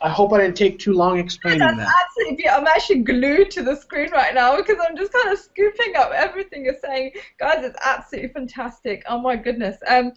I 0.02 0.10
hope 0.10 0.34
I 0.34 0.38
didn't 0.38 0.56
take 0.56 0.78
too 0.78 0.92
long 0.92 1.18
explaining 1.18 1.60
that's 1.60 1.78
that. 1.78 1.92
Absolutely, 2.06 2.48
I'm 2.48 2.66
actually 2.66 3.00
glued 3.00 3.50
to 3.52 3.62
the 3.64 3.74
screen 3.74 4.10
right 4.12 4.34
now 4.34 4.54
because 4.54 4.76
I'm 4.86 4.96
just 4.96 5.12
kind 5.12 5.32
of 5.32 5.38
scooping 5.38 5.96
up 5.96 6.12
everything 6.12 6.64
you're 6.64 6.76
saying, 6.84 7.12
guys. 7.40 7.64
It's 7.64 7.78
absolutely 7.82 8.28
fantastic. 8.28 9.02
Oh 9.08 9.18
my 9.20 9.34
goodness. 9.34 9.78
Um, 9.88 10.12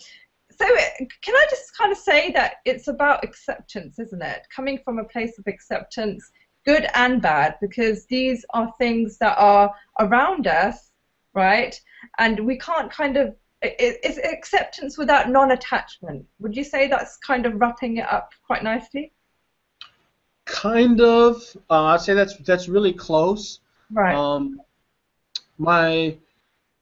so 0.61 0.67
can 1.21 1.35
I 1.35 1.45
just 1.49 1.75
kind 1.77 1.91
of 1.91 1.97
say 1.97 2.31
that 2.33 2.55
it's 2.65 2.87
about 2.87 3.23
acceptance, 3.23 3.97
isn't 3.99 4.21
it? 4.21 4.47
Coming 4.55 4.79
from 4.83 4.99
a 4.99 5.03
place 5.03 5.37
of 5.39 5.47
acceptance, 5.47 6.31
good 6.65 6.87
and 6.93 7.21
bad, 7.21 7.55
because 7.61 8.05
these 8.05 8.45
are 8.53 8.71
things 8.77 9.17
that 9.17 9.37
are 9.37 9.73
around 9.99 10.47
us, 10.47 10.91
right? 11.33 11.79
And 12.19 12.45
we 12.45 12.57
can't 12.57 12.91
kind 12.91 13.17
of 13.17 13.35
it's 13.63 14.17
acceptance 14.17 14.97
without 14.97 15.29
non-attachment. 15.29 16.25
Would 16.39 16.55
you 16.55 16.63
say 16.63 16.87
that's 16.87 17.17
kind 17.17 17.45
of 17.45 17.61
wrapping 17.61 17.97
it 17.97 18.11
up 18.11 18.31
quite 18.47 18.63
nicely? 18.63 19.13
Kind 20.45 20.99
of. 20.99 21.43
Uh, 21.69 21.83
I'd 21.85 22.01
say 22.01 22.15
that's 22.15 22.35
that's 22.37 22.67
really 22.67 22.93
close. 22.93 23.59
Right. 23.91 24.15
Um, 24.15 24.61
my 25.59 26.17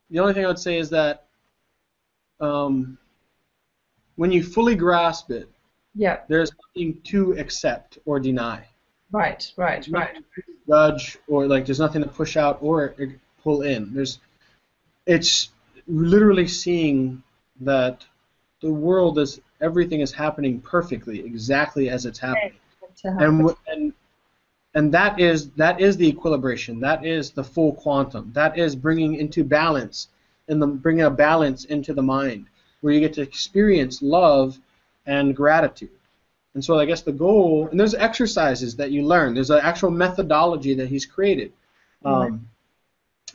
the 0.09 0.19
only 0.19 0.33
thing 0.33 0.45
I 0.45 0.47
would 0.47 0.59
say 0.59 0.77
is 0.77 0.89
that 0.91 1.25
um, 2.39 2.97
when 4.19 4.33
you 4.33 4.43
fully 4.43 4.75
grasp 4.75 5.31
it, 5.31 5.47
yeah, 5.95 6.19
there's 6.27 6.51
nothing 6.61 6.99
to 7.05 7.31
accept 7.39 7.99
or 8.05 8.19
deny. 8.19 8.67
Right, 9.13 9.49
right, 9.55 9.81
there's 9.81 9.89
right. 9.89 10.17
Judge 10.67 11.17
or 11.29 11.47
like 11.47 11.65
there's 11.65 11.79
nothing 11.79 12.03
to 12.03 12.09
push 12.09 12.35
out 12.35 12.57
or 12.61 12.95
uh, 13.01 13.05
pull 13.41 13.61
in. 13.61 13.93
There's 13.93 14.19
it's 15.05 15.51
literally 15.87 16.49
seeing 16.49 17.23
that 17.61 18.05
the 18.61 18.73
world 18.73 19.19
is 19.19 19.39
everything 19.61 20.01
is 20.01 20.11
happening 20.11 20.59
perfectly, 20.59 21.25
exactly 21.25 21.89
as 21.89 22.05
it's 22.05 22.19
happening. 22.19 22.59
And 23.05 23.55
and 23.67 23.93
and 24.75 24.93
that 24.93 25.17
is 25.17 25.49
that 25.51 25.79
is 25.79 25.95
the 25.95 26.09
equilibration. 26.09 26.81
That 26.81 27.05
is 27.05 27.31
the 27.31 27.43
full 27.43 27.71
quantum. 27.71 28.31
That 28.33 28.57
is 28.57 28.75
bringing 28.75 29.15
into 29.15 29.45
balance 29.45 30.09
and 30.49 30.61
the 30.61 30.67
bringing 30.67 31.05
a 31.05 31.09
balance 31.09 31.63
into 31.63 31.93
the 31.93 32.03
mind 32.03 32.47
where 32.81 32.93
you 32.93 32.99
get 32.99 33.13
to 33.13 33.21
experience 33.21 34.01
love 34.01 34.57
and 35.05 35.35
gratitude. 35.35 35.89
And 36.53 36.63
so 36.63 36.79
I 36.79 36.85
guess 36.85 37.01
the 37.01 37.11
goal, 37.11 37.67
and 37.69 37.79
there's 37.79 37.93
exercises 37.93 38.75
that 38.77 38.91
you 38.91 39.03
learn. 39.03 39.33
There's 39.33 39.49
an 39.49 39.59
actual 39.61 39.91
methodology 39.91 40.73
that 40.75 40.87
he's 40.87 41.05
created. 41.05 41.51
Um, 42.03 42.49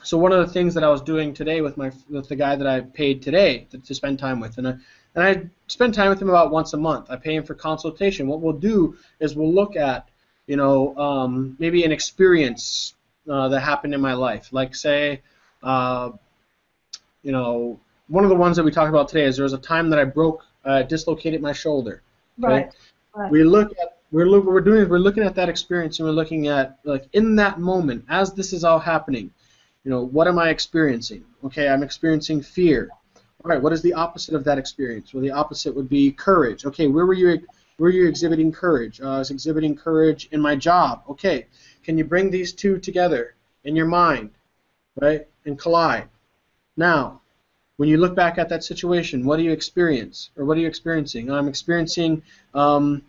so 0.02 0.18
one 0.18 0.32
of 0.32 0.46
the 0.46 0.52
things 0.52 0.74
that 0.74 0.84
I 0.84 0.88
was 0.88 1.00
doing 1.00 1.32
today 1.32 1.60
with 1.60 1.76
my 1.76 1.90
with 2.10 2.28
the 2.28 2.36
guy 2.36 2.56
that 2.56 2.66
I 2.66 2.80
paid 2.80 3.22
today 3.22 3.66
to, 3.70 3.78
to 3.78 3.94
spend 3.94 4.18
time 4.18 4.40
with, 4.40 4.58
and 4.58 4.68
I 4.68 4.76
and 5.14 5.24
I 5.24 5.48
spend 5.68 5.94
time 5.94 6.10
with 6.10 6.20
him 6.20 6.28
about 6.28 6.50
once 6.50 6.72
a 6.72 6.76
month. 6.76 7.10
I 7.10 7.16
pay 7.16 7.34
him 7.34 7.44
for 7.44 7.54
consultation. 7.54 8.26
What 8.26 8.40
we'll 8.40 8.52
do 8.52 8.96
is 9.20 9.34
we'll 9.34 9.52
look 9.52 9.76
at, 9.76 10.08
you 10.46 10.56
know, 10.56 10.96
um, 10.98 11.56
maybe 11.58 11.84
an 11.84 11.92
experience 11.92 12.94
uh, 13.30 13.48
that 13.48 13.60
happened 13.60 13.94
in 13.94 14.00
my 14.00 14.14
life. 14.14 14.52
Like 14.52 14.74
say, 14.74 15.22
uh, 15.62 16.10
you 17.22 17.32
know, 17.32 17.80
one 18.09 18.24
of 18.24 18.31
the 18.31 18.36
ones 18.36 18.56
that 18.56 18.64
we 18.64 18.70
talked 18.70 18.89
about 18.89 19.09
today 19.09 19.24
is 19.24 19.36
there 19.36 19.44
was 19.44 19.52
a 19.52 19.59
time 19.59 19.90
that 19.90 19.98
I 19.98 20.05
broke, 20.05 20.44
uh, 20.64 20.82
dislocated 20.82 21.40
my 21.40 21.52
shoulder. 21.52 22.02
Right. 22.39 22.70
right. 23.14 23.31
We 23.31 23.44
look 23.44 23.70
at 23.72 23.94
we're 24.14 24.26
look, 24.26 24.44
what 24.44 24.55
we're 24.55 24.60
doing 24.60 24.82
is 24.82 24.89
we're 24.89 24.98
looking 24.98 25.24
at 25.24 25.35
that 25.35 25.48
experience 25.48 25.98
and 25.98 26.06
we're 26.06 26.14
looking 26.14 26.47
at 26.47 26.78
like 26.85 27.09
in 27.14 27.35
that 27.35 27.59
moment 27.59 28.05
as 28.09 28.32
this 28.32 28.52
is 28.52 28.62
all 28.62 28.78
happening, 28.78 29.28
you 29.82 29.90
know, 29.90 30.02
what 30.02 30.28
am 30.28 30.39
I 30.39 30.51
experiencing? 30.51 31.24
Okay, 31.44 31.68
I'm 31.68 31.82
experiencing 31.82 32.40
fear. 32.40 32.90
All 33.16 33.51
right, 33.51 33.60
what 33.60 33.72
is 33.72 33.82
the 33.82 33.93
opposite 33.93 34.36
of 34.36 34.44
that 34.44 34.56
experience? 34.56 35.12
Well, 35.12 35.22
the 35.22 35.32
opposite 35.32 35.74
would 35.74 35.89
be 35.89 36.12
courage. 36.12 36.64
Okay, 36.64 36.86
where 36.86 37.06
were 37.06 37.14
you? 37.14 37.26
Where 37.76 37.89
were 37.89 37.90
you 37.90 38.06
exhibiting 38.06 38.52
courage? 38.52 39.01
Uh, 39.01 39.16
I 39.16 39.18
was 39.18 39.32
exhibiting 39.32 39.74
courage 39.74 40.28
in 40.31 40.40
my 40.40 40.55
job. 40.55 41.02
Okay, 41.10 41.47
can 41.82 41.98
you 41.98 42.05
bring 42.05 42.31
these 42.31 42.52
two 42.52 42.78
together 42.78 43.35
in 43.64 43.74
your 43.74 43.86
mind, 43.86 44.31
right, 45.01 45.26
and 45.44 45.59
collide? 45.59 46.09
Now, 46.76 47.20
when 47.76 47.88
you 47.88 47.98
look 47.98 48.14
back 48.14 48.38
at 48.38 48.48
that 48.48 48.62
situation, 48.62 49.24
what 49.24 49.36
do 49.36 49.42
you 49.42 49.52
experience, 49.52 50.30
or 50.36 50.44
what 50.44 50.56
are 50.56 50.60
you 50.60 50.68
experiencing? 50.68 51.30
I'm 51.30 51.48
experiencing 51.48 52.22
um, 52.55 53.02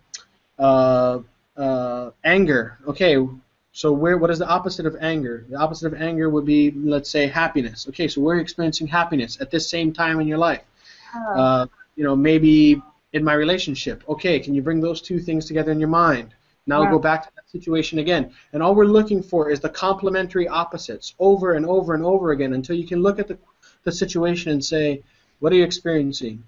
uh, 0.57 1.19
uh, 1.55 2.11
anger. 2.23 2.77
Okay, 2.87 3.17
so 3.71 3.91
where 3.91 4.17
what 4.17 4.31
is 4.31 4.39
the 4.39 4.47
opposite 4.47 4.85
of 4.85 4.95
anger? 5.01 5.45
The 5.49 5.57
opposite 5.57 5.87
of 5.87 6.01
anger 6.01 6.29
would 6.29 6.45
be, 6.45 6.71
let's 6.71 7.09
say, 7.09 7.27
happiness. 7.27 7.87
Okay, 7.89 8.07
so 8.07 8.21
we're 8.21 8.39
experiencing 8.39 8.87
happiness 8.87 9.39
at 9.39 9.51
this 9.51 9.69
same 9.69 9.93
time 9.93 10.19
in 10.19 10.27
your 10.27 10.39
life. 10.39 10.63
Oh. 11.15 11.39
Uh, 11.39 11.65
you 11.95 12.03
know, 12.03 12.15
maybe 12.15 12.81
in 13.13 13.23
my 13.23 13.33
relationship. 13.33 14.03
Okay, 14.09 14.39
can 14.39 14.53
you 14.53 14.61
bring 14.61 14.81
those 14.81 15.01
two 15.01 15.19
things 15.19 15.45
together 15.45 15.71
in 15.71 15.79
your 15.79 15.89
mind? 15.89 16.33
Now 16.67 16.81
we'll 16.81 16.89
go 16.89 16.99
back 16.99 17.23
to 17.23 17.29
that 17.35 17.49
situation 17.49 17.99
again. 17.99 18.33
And 18.51 18.63
all 18.63 18.73
we're 18.73 18.85
looking 18.85 19.21
for 19.21 19.51
is 19.51 19.59
the 19.59 19.69
complementary 19.69 20.47
opposites 20.47 21.13
over 21.19 21.53
and 21.53 21.65
over 21.65 21.93
and 21.93 22.03
over 22.03 22.31
again 22.31 22.53
until 22.53 22.75
you 22.75 22.87
can 22.87 23.03
look 23.03 23.19
at 23.19 23.27
the, 23.27 23.37
the 23.85 23.91
situation 23.91 24.51
and 24.51 24.63
say, 24.63 25.01
what 25.39 25.53
are 25.53 25.55
you 25.55 25.63
experiencing? 25.63 26.43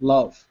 Love. 0.00 0.44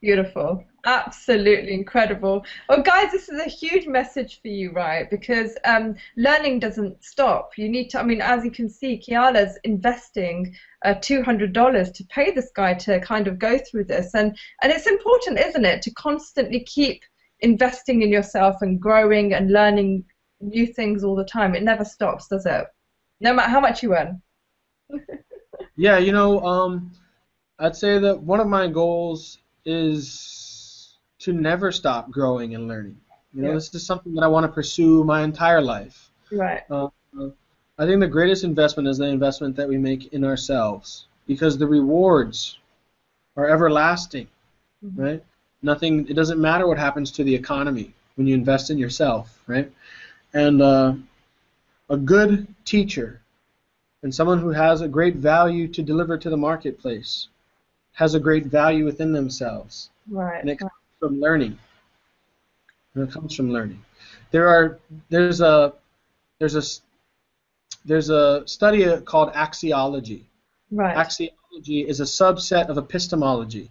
Beautiful. 0.00 0.64
Absolutely 0.86 1.72
incredible. 1.72 2.44
Well, 2.68 2.82
guys, 2.82 3.10
this 3.10 3.30
is 3.30 3.40
a 3.40 3.48
huge 3.48 3.86
message 3.86 4.40
for 4.42 4.48
you, 4.48 4.70
right? 4.70 5.08
Because 5.10 5.56
um, 5.64 5.96
learning 6.16 6.58
doesn't 6.58 7.02
stop. 7.02 7.52
You 7.56 7.70
need 7.70 7.88
to, 7.90 8.00
I 8.00 8.02
mean, 8.02 8.20
as 8.20 8.44
you 8.44 8.50
can 8.50 8.68
see, 8.68 8.98
Kiala's 8.98 9.58
investing 9.64 10.54
uh, 10.84 10.94
$200 10.94 11.94
to 11.94 12.04
pay 12.04 12.30
this 12.32 12.50
guy 12.54 12.74
to 12.74 13.00
kind 13.00 13.26
of 13.26 13.38
go 13.38 13.58
through 13.58 13.84
this. 13.84 14.14
And, 14.14 14.36
and 14.62 14.70
it's 14.70 14.86
important, 14.86 15.40
isn't 15.40 15.64
it, 15.64 15.80
to 15.82 15.90
constantly 15.92 16.60
keep 16.64 17.02
investing 17.40 18.02
in 18.02 18.10
yourself 18.10 18.56
and 18.60 18.78
growing 18.80 19.32
and 19.32 19.50
learning 19.50 20.04
new 20.40 20.66
things 20.66 21.02
all 21.02 21.16
the 21.16 21.24
time. 21.24 21.54
It 21.54 21.62
never 21.62 21.84
stops, 21.84 22.28
does 22.28 22.44
it? 22.44 22.66
No 23.20 23.32
matter 23.32 23.50
how 23.50 23.60
much 23.60 23.82
you 23.82 23.96
earn. 23.96 24.20
Yeah, 25.76 25.98
you 25.98 26.12
know, 26.12 26.44
um, 26.44 26.92
I'd 27.58 27.76
say 27.76 27.98
that 27.98 28.20
one 28.20 28.40
of 28.40 28.46
my 28.46 28.66
goals 28.66 29.38
is 29.64 30.96
to 31.20 31.32
never 31.32 31.72
stop 31.72 32.10
growing 32.10 32.54
and 32.54 32.68
learning. 32.68 32.96
You 33.32 33.42
know, 33.42 33.48
yeah. 33.48 33.54
this 33.54 33.74
is 33.74 33.84
something 33.84 34.14
that 34.14 34.22
I 34.22 34.28
want 34.28 34.44
to 34.44 34.52
pursue 34.52 35.04
my 35.04 35.22
entire 35.22 35.60
life. 35.60 36.10
Right. 36.30 36.62
Uh, 36.70 36.88
I 37.78 37.86
think 37.86 38.00
the 38.00 38.06
greatest 38.06 38.44
investment 38.44 38.88
is 38.88 38.98
the 38.98 39.06
investment 39.06 39.56
that 39.56 39.68
we 39.68 39.78
make 39.78 40.12
in 40.12 40.24
ourselves 40.24 41.06
because 41.26 41.58
the 41.58 41.66
rewards 41.66 42.58
are 43.36 43.48
everlasting, 43.48 44.28
mm-hmm. 44.84 45.02
right? 45.02 45.24
Nothing. 45.62 46.06
It 46.08 46.14
doesn't 46.14 46.40
matter 46.40 46.68
what 46.68 46.78
happens 46.78 47.10
to 47.12 47.24
the 47.24 47.34
economy 47.34 47.94
when 48.14 48.26
you 48.26 48.34
invest 48.34 48.70
in 48.70 48.78
yourself, 48.78 49.42
right? 49.46 49.70
And 50.32 50.62
uh, 50.62 50.94
a 51.88 51.96
good 51.96 52.46
teacher 52.64 53.20
and 54.04 54.14
someone 54.14 54.38
who 54.38 54.50
has 54.50 54.82
a 54.82 54.86
great 54.86 55.16
value 55.16 55.66
to 55.66 55.82
deliver 55.82 56.18
to 56.18 56.28
the 56.28 56.36
marketplace 56.36 57.28
has 57.92 58.14
a 58.14 58.20
great 58.20 58.44
value 58.44 58.84
within 58.84 59.12
themselves. 59.12 59.88
Right. 60.10 60.40
And 60.40 60.50
it 60.50 60.58
comes 60.58 60.72
from 61.00 61.20
learning. 61.20 61.58
And 62.94 63.08
it 63.08 63.12
comes 63.12 63.34
from 63.34 63.50
learning. 63.50 63.82
There 64.30 64.46
are 64.46 64.78
there's 65.08 65.40
a 65.40 65.72
there's 66.38 66.54
a 66.54 66.62
there's 67.86 68.10
a 68.10 68.46
study 68.46 68.84
called 69.00 69.32
axiology. 69.32 70.24
Right. 70.70 70.94
Axiology 70.94 71.86
is 71.86 72.00
a 72.00 72.04
subset 72.04 72.66
of 72.66 72.76
epistemology, 72.76 73.70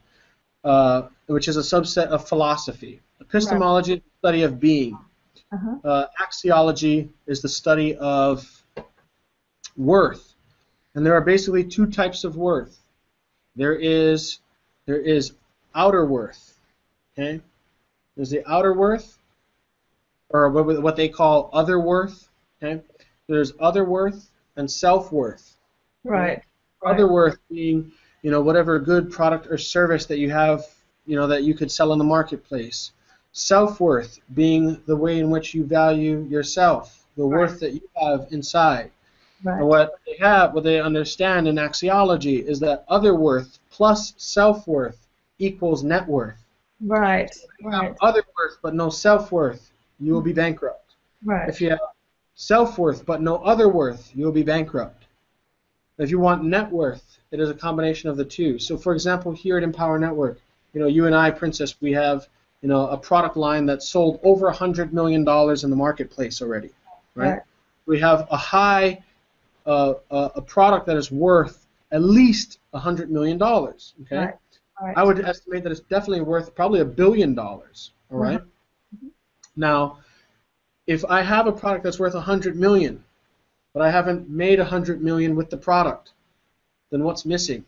uh, 0.64 1.10
which 1.28 1.48
is 1.48 1.58
a 1.58 1.62
subset 1.62 2.08
of 2.08 2.28
philosophy. 2.28 3.02
Epistemology 3.22 3.92
right. 3.92 3.98
is 3.98 4.04
the 4.04 4.28
study 4.28 4.42
of 4.42 4.60
being. 4.60 4.98
Uh-huh. 5.52 5.88
Uh, 5.88 6.08
axiology 6.20 7.10
is 7.28 7.44
the 7.44 7.50
study 7.50 7.96
of 7.98 8.53
worth. 9.78 10.34
And 10.96 11.06
there 11.06 11.14
are 11.14 11.22
basically 11.22 11.64
two 11.64 11.88
types 11.88 12.24
of 12.24 12.36
worth. 12.36 12.80
There 13.56 13.76
is 13.76 14.40
there 14.86 15.00
is 15.00 15.34
outer 15.74 16.06
worth. 16.06 16.58
Okay? 17.14 17.42
There's 18.16 18.30
the 18.30 18.48
outer 18.50 18.74
worth, 18.74 19.18
or 20.30 20.50
what 20.50 20.96
they 20.96 21.10
call 21.10 21.50
other 21.54 21.80
worth. 21.80 22.28
Okay? 22.62 22.82
There's 23.28 23.54
other 23.60 23.86
worth 23.86 24.30
and 24.56 24.70
self 24.70 25.12
worth. 25.12 25.58
Right. 26.04 26.44
right. 26.84 26.94
Other 26.94 27.12
worth 27.12 27.38
being, 27.50 27.92
you 28.22 28.32
know, 28.32 28.42
whatever 28.42 28.78
good 28.80 29.12
product 29.12 29.48
or 29.48 29.58
service 29.58 30.06
that 30.08 30.18
you 30.18 30.30
have, 30.32 30.66
you 31.06 31.16
know, 31.16 31.28
that 31.28 31.44
you 31.44 31.54
could 31.54 31.72
sell 31.72 31.94
in 31.94 32.00
the 32.00 32.06
marketplace. 32.06 32.92
Self 33.32 33.80
worth 33.80 34.20
being 34.34 34.82
the 34.86 34.96
way 34.96 35.20
in 35.20 35.30
which 35.30 35.54
you 35.54 35.66
value 35.66 36.28
yourself, 36.30 37.06
the 37.16 37.24
right. 37.24 37.40
worth 37.40 37.60
that 37.62 37.74
you 37.74 37.82
have 38.00 38.28
inside. 38.32 38.92
Right. 39.44 39.60
And 39.60 39.68
what 39.68 40.00
they 40.06 40.16
have, 40.20 40.54
what 40.54 40.64
they 40.64 40.80
understand 40.80 41.48
in 41.48 41.56
axiology 41.56 42.44
is 42.44 42.60
that 42.62 42.86
other 42.88 43.16
worth 43.16 43.60
plus 43.70 44.14
self 44.18 44.68
worth 44.68 45.08
equals 45.38 45.84
net 45.84 46.08
worth. 46.08 46.38
Right. 46.82 47.30
If 47.30 47.44
you 47.60 47.70
right. 47.70 47.96
other 48.02 48.24
worth 48.38 48.58
but 48.62 48.74
no 48.74 48.90
self 48.90 49.32
worth, 49.32 49.72
you 50.00 50.14
will 50.14 50.22
be 50.22 50.32
mm-hmm. 50.32 50.38
bankrupt. 50.38 50.96
Right. 51.26 51.50
If 51.50 51.60
you 51.60 51.72
have 51.72 51.80
self 52.36 52.78
worth 52.78 53.06
but 53.06 53.22
no 53.22 53.38
other 53.38 53.68
worth, 53.68 54.12
you 54.16 54.26
will 54.26 54.32
be 54.32 54.44
bankrupt. 54.44 55.06
If 55.98 56.10
you 56.10 56.20
want 56.20 56.44
net 56.44 56.72
worth, 56.72 57.20
it 57.32 57.40
is 57.40 57.50
a 57.50 57.54
combination 57.54 58.10
of 58.10 58.18
the 58.18 58.26
two. 58.26 58.60
So, 58.60 58.78
for 58.78 58.94
example, 58.94 59.32
here 59.32 59.58
at 59.58 59.64
Empower 59.64 60.00
Network, 60.00 60.40
you 60.74 60.80
know, 60.80 60.88
you 60.88 61.06
and 61.06 61.16
I, 61.16 61.32
Princess, 61.32 61.76
we 61.82 61.92
have 61.94 62.28
you 62.62 62.70
know 62.70 62.88
a 62.88 62.98
product 62.98 63.36
line 63.36 63.66
that's 63.66 63.88
sold 63.88 64.20
over 64.24 64.48
a 64.48 64.54
hundred 64.54 64.94
million 64.94 65.26
dollars 65.26 65.66
in 65.66 65.70
the 65.70 65.76
marketplace 65.76 66.42
already, 66.42 66.72
right? 67.16 67.32
right. 67.32 67.42
We 67.86 68.00
have 68.00 68.26
a 68.32 68.38
high 68.38 69.04
uh, 69.66 69.94
a 70.10 70.42
product 70.42 70.86
that 70.88 70.98
is 70.98 71.12
worth 71.12 71.68
at 71.92 72.02
least 72.02 72.60
a 72.74 72.80
hundred 72.80 73.12
million 73.12 73.38
dollars. 73.38 73.94
Okay, 74.02 74.18
right. 74.18 74.34
Right. 74.82 74.98
I 74.98 75.04
would 75.04 75.20
estimate 75.20 75.64
that 75.64 75.72
it's 75.72 75.82
definitely 75.82 76.22
worth 76.22 76.56
probably 76.56 76.80
a 76.80 76.86
billion 76.86 77.36
dollars. 77.36 77.92
All 78.12 78.18
right? 78.18 78.42
mm-hmm. 78.42 79.08
Now, 79.56 80.00
if 80.88 81.06
I 81.06 81.22
have 81.22 81.48
a 81.48 81.52
product 81.52 81.84
that's 81.84 82.00
worth 82.00 82.16
a 82.16 82.22
hundred 82.22 82.56
million, 82.56 83.04
but 83.74 83.82
I 83.82 83.92
haven't 83.92 84.30
made 84.30 84.60
a 84.60 84.66
hundred 84.66 85.02
million 85.02 85.36
with 85.36 85.50
the 85.50 85.58
product, 85.58 86.14
then 86.92 87.04
what's 87.04 87.26
missing? 87.26 87.66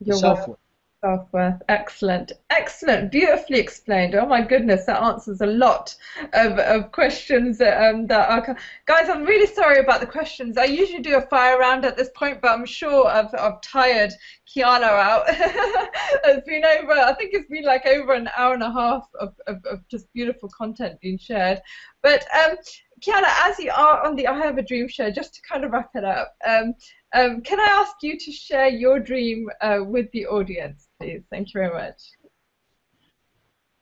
Your 0.00 0.16
self 0.16 0.48
worth. 0.48 0.58
Self-worth. 1.04 1.60
Excellent. 1.68 2.30
Excellent. 2.50 3.10
Beautifully 3.10 3.58
explained. 3.58 4.14
Oh 4.14 4.24
my 4.24 4.40
goodness, 4.40 4.86
that 4.86 5.02
answers 5.02 5.40
a 5.40 5.46
lot 5.46 5.96
of, 6.32 6.52
of 6.60 6.92
questions 6.92 7.60
um, 7.60 8.06
that 8.06 8.30
are... 8.30 8.56
Guys, 8.86 9.08
I'm 9.08 9.24
really 9.24 9.52
sorry 9.52 9.80
about 9.80 9.98
the 9.98 10.06
questions. 10.06 10.56
I 10.56 10.64
usually 10.64 11.02
do 11.02 11.16
a 11.16 11.22
fire 11.22 11.58
round 11.58 11.84
at 11.84 11.96
this 11.96 12.10
point, 12.14 12.40
but 12.40 12.52
I'm 12.52 12.64
sure 12.64 13.08
I've, 13.08 13.34
I've 13.34 13.60
tired 13.62 14.12
Kiala 14.46 14.84
out. 14.84 15.24
it's 15.28 16.46
been 16.46 16.64
over, 16.64 16.92
I 16.92 17.14
think 17.14 17.30
it's 17.34 17.48
been 17.48 17.64
like 17.64 17.84
over 17.84 18.12
an 18.12 18.30
hour 18.36 18.54
and 18.54 18.62
a 18.62 18.70
half 18.70 19.08
of, 19.18 19.34
of, 19.48 19.56
of 19.64 19.80
just 19.88 20.12
beautiful 20.12 20.48
content 20.56 21.00
being 21.00 21.18
shared. 21.18 21.60
But 22.04 22.24
um, 22.32 22.56
Kiala, 23.00 23.26
as 23.48 23.58
you 23.58 23.72
are 23.76 24.06
on 24.06 24.14
the 24.14 24.28
I 24.28 24.38
Have 24.38 24.58
a 24.58 24.62
Dream 24.62 24.86
show, 24.86 25.10
just 25.10 25.34
to 25.34 25.42
kind 25.42 25.64
of 25.64 25.72
wrap 25.72 25.90
it 25.96 26.04
up, 26.04 26.36
um, 26.46 26.74
um, 27.14 27.42
can 27.42 27.60
I 27.60 27.64
ask 27.64 27.96
you 28.02 28.18
to 28.18 28.32
share 28.32 28.68
your 28.68 28.98
dream 28.98 29.50
uh, 29.60 29.80
with 29.84 30.10
the 30.12 30.26
audience, 30.26 30.88
please? 31.02 31.22
Thank 31.30 31.48
you 31.48 31.60
very 31.60 31.72
much. 31.72 32.02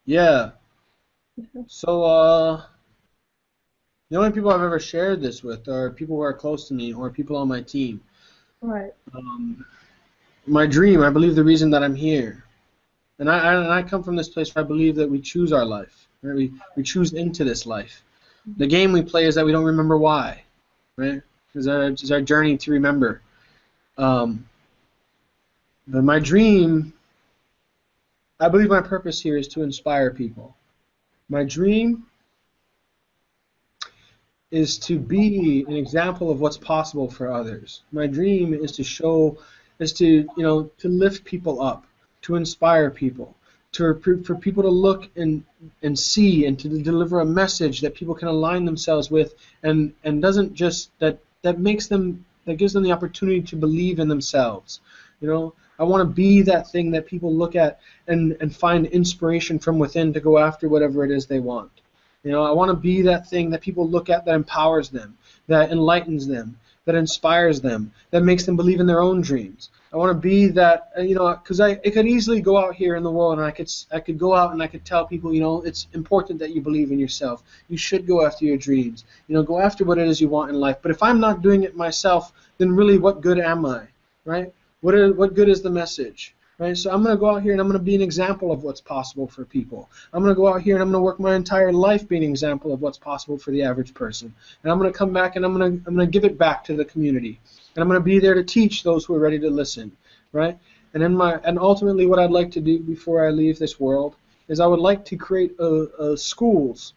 Yeah. 0.07 0.51
So, 1.67 2.05
uh, 2.05 2.63
the 4.11 4.17
only 4.17 4.33
people 4.33 4.51
I've 4.51 4.63
ever 4.63 4.81
shared 4.81 5.23
this 5.23 5.45
with 5.45 5.69
are 5.69 5.91
people 5.91 6.17
who 6.17 6.23
are 6.23 6.35
close 6.35 6.67
to 6.69 6.75
me 6.75 6.93
or 6.93 7.11
people 7.11 7.37
on 7.37 7.49
my 7.49 7.63
team. 7.63 8.01
Right. 8.61 8.93
Um, 9.15 9.65
my 10.47 10.67
dream, 10.67 11.03
I 11.03 11.11
believe 11.11 11.35
the 11.35 11.45
reason 11.45 11.71
that 11.71 11.83
I'm 11.83 11.95
here, 11.95 12.45
And 13.19 13.31
I, 13.31 13.55
and 13.55 13.69
I 13.73 13.83
come 13.83 14.03
from 14.03 14.17
this 14.17 14.29
place 14.29 14.55
where 14.55 14.65
I 14.65 14.67
believe 14.67 14.97
that 14.97 15.09
we 15.09 15.21
choose 15.21 15.53
our 15.53 15.65
life. 15.65 16.09
Right? 16.23 16.35
We, 16.35 16.53
we 16.77 16.83
choose 16.83 17.13
into 17.13 17.45
this 17.45 17.67
life. 17.67 18.03
The 18.57 18.67
game 18.67 18.93
we 18.93 19.03
play 19.03 19.27
is 19.27 19.35
that 19.35 19.45
we 19.45 19.53
don't 19.53 19.65
remember 19.65 19.97
why. 19.99 20.43
Right? 20.97 21.23
It's 21.55 21.67
our, 21.67 21.85
it's 21.85 22.11
our 22.11 22.21
journey 22.21 22.57
to 22.57 22.71
remember. 22.73 23.23
Um, 23.97 24.49
but 25.87 26.03
my 26.03 26.19
dream, 26.19 26.93
I 28.41 28.49
believe 28.49 28.69
my 28.69 28.81
purpose 28.81 29.21
here 29.21 29.37
is 29.37 29.49
to 29.49 29.63
inspire 29.63 30.11
people. 30.11 30.57
My 31.29 31.45
dream 31.45 32.07
is 34.51 34.79
to 34.79 34.99
be 34.99 35.65
an 35.69 35.77
example 35.77 36.31
of 36.31 36.41
what's 36.41 36.57
possible 36.57 37.09
for 37.11 37.31
others. 37.31 37.83
My 37.93 38.07
dream 38.07 38.55
is 38.55 38.73
to 38.73 38.83
show, 38.83 39.39
is 39.79 39.93
to 39.95 40.07
you 40.07 40.43
know 40.43 40.71
to 40.79 40.89
lift 40.89 41.25
people 41.25 41.63
up, 41.63 41.87
to 42.23 42.35
inspire 42.35 42.91
people, 42.91 43.37
to 43.73 44.01
for 44.25 44.35
people 44.35 44.63
to 44.63 44.71
look 44.71 45.09
and 45.17 45.45
and 45.83 45.99
see 45.99 46.47
and 46.47 46.59
to 46.59 46.83
deliver 46.83 47.21
a 47.21 47.25
message 47.25 47.81
that 47.83 47.95
people 47.95 48.15
can 48.15 48.29
align 48.29 48.65
themselves 48.65 49.11
with 49.11 49.35
and 49.63 49.93
and 50.03 50.23
doesn't 50.23 50.55
just 50.55 50.91
that 50.99 51.19
that 51.43 51.61
makes 51.61 51.87
them 51.87 52.25
that 52.47 52.57
gives 52.57 52.73
them 52.73 52.83
the 52.83 52.93
opportunity 52.93 53.43
to 53.43 53.57
believe 53.57 54.01
in 54.01 54.09
themselves. 54.09 54.81
You 55.21 55.29
know, 55.29 55.55
I 55.79 55.85
want 55.85 56.03
to 56.09 56.15
be 56.15 56.43
that 56.43 56.71
thing 56.71 56.91
that 56.93 57.07
people 57.07 57.35
look 57.35 57.57
at 57.57 57.81
and 58.07 58.37
and 58.41 58.55
find 58.55 58.87
inspiration 58.87 59.59
from 59.59 59.79
within 59.79 60.13
to 60.13 60.21
go 60.21 60.39
after 60.39 60.69
whatever 60.69 61.05
it 61.05 61.11
is 61.11 61.27
they 61.27 61.41
want. 61.41 61.71
You 62.23 62.33
know, 62.33 62.43
I 62.43 62.51
want 62.51 62.71
to 62.71 62.77
be 62.77 63.03
that 63.03 63.29
thing 63.29 63.51
that 63.51 63.63
people 63.63 63.89
look 63.89 64.11
at 64.11 64.25
that 64.27 64.35
empowers 64.35 64.91
them, 64.91 65.17
that 65.47 65.73
enlightens 65.73 66.27
them, 66.27 66.59
that 66.85 66.95
inspires 66.95 67.61
them, 67.63 67.93
that 68.11 68.23
makes 68.23 68.45
them 68.45 68.57
believe 68.57 68.81
in 68.81 68.87
their 68.87 69.01
own 69.01 69.23
dreams. 69.23 69.71
I 69.93 69.97
want 69.97 70.11
to 70.11 70.21
be 70.21 70.47
that, 70.49 70.91
uh, 70.97 71.01
you 71.03 71.15
know, 71.15 71.35
because 71.35 71.61
I 71.61 71.81
it 71.83 71.93
could 71.93 72.07
easily 72.07 72.41
go 72.41 72.59
out 72.59 72.75
here 72.75 72.97
in 72.97 73.03
the 73.03 73.11
world 73.11 73.39
and 73.39 73.47
I 73.47 73.51
could 73.51 73.71
I 73.91 74.01
could 74.01 74.19
go 74.19 74.35
out 74.35 74.53
and 74.53 74.63
I 74.63 74.67
could 74.67 74.85
tell 74.85 75.07
people, 75.07 75.33
you 75.33 75.41
know, 75.41 75.63
it's 75.63 75.87
important 75.95 76.39
that 76.41 76.55
you 76.55 76.61
believe 76.61 76.93
in 76.93 76.99
yourself. 76.99 77.43
You 77.69 77.77
should 77.77 78.07
go 78.07 78.25
after 78.25 78.45
your 78.45 78.57
dreams. 78.57 79.05
You 79.29 79.35
know, 79.35 79.43
go 79.43 79.59
after 79.59 79.85
what 79.85 79.99
it 79.99 80.09
is 80.09 80.21
you 80.21 80.29
want 80.29 80.51
in 80.51 80.61
life. 80.61 80.77
But 80.83 80.91
if 80.91 81.03
I'm 81.03 81.21
not 81.21 81.43
doing 81.43 81.63
it 81.65 81.75
myself, 81.77 82.33
then 82.59 82.71
really, 82.71 82.99
what 82.99 83.21
good 83.21 83.39
am 83.39 83.67
I, 83.67 83.87
right? 84.25 84.53
What 84.81 84.95
is, 84.95 85.13
what 85.15 85.35
good 85.35 85.49
is 85.49 85.63
the 85.63 85.71
message? 85.71 86.35
Right? 86.59 86.77
So 86.77 86.91
I'm 86.91 87.03
going 87.03 87.17
to 87.17 87.21
go 87.21 87.35
out 87.35 87.43
here 87.43 87.53
and 87.53 87.61
I'm 87.61 87.69
going 87.69 87.79
to 87.79 87.85
be 87.85 87.95
an 87.95 88.03
example 88.03 88.53
of 88.53 88.63
what's 88.63 88.83
possible 88.83 89.27
for 89.27 89.47
people. 89.47 89.89
I'm 90.13 90.23
going 90.23 90.35
to 90.35 90.39
go 90.39 90.47
out 90.47 90.61
here 90.61 90.75
and 90.75 90.83
I'm 90.83 90.91
going 90.91 91.01
to 91.01 91.05
work 91.05 91.19
my 91.19 91.35
entire 91.35 91.73
life 91.73 92.07
being 92.07 92.23
an 92.23 92.29
example 92.29 92.75
of 92.75 92.83
what's 92.83 92.99
possible 92.99 93.39
for 93.39 93.51
the 93.51 93.63
average 93.63 93.95
person. 93.95 94.35
And 94.63 94.71
I'm 94.71 94.79
going 94.79 94.93
to 94.93 94.99
come 94.99 95.13
back 95.13 95.37
and 95.37 95.45
I'm 95.45 95.57
going 95.57 95.79
to 95.79 95.89
I'm 95.89 95.95
going 95.95 96.07
to 96.07 96.11
give 96.11 96.25
it 96.25 96.37
back 96.37 96.63
to 96.65 96.77
the 96.77 96.85
community. 96.85 97.41
And 97.75 97.83
I'm 97.83 97.89
going 97.89 97.99
to 97.99 98.05
be 98.05 98.19
there 98.19 98.35
to 98.35 98.45
teach 98.45 98.83
those 98.83 99.07
who 99.07 99.15
are 99.15 99.19
ready 99.19 99.39
to 99.39 99.49
listen, 99.49 99.97
right? 100.33 100.59
And 100.93 101.03
in 101.03 101.17
my 101.17 101.37
and 101.45 101.59
ultimately 101.59 102.07
what 102.07 102.19
I'd 102.19 102.31
like 102.31 102.51
to 102.53 102.61
do 102.61 102.79
before 102.79 103.27
I 103.27 103.31
leave 103.31 103.59
this 103.59 103.81
world 103.81 104.17
is 104.49 104.61
I 104.61 104.67
would 104.67 104.81
like 104.81 105.07
to 105.07 105.17
create 105.17 105.55
a, 105.59 105.89
a 105.99 106.17
schools 106.17 106.93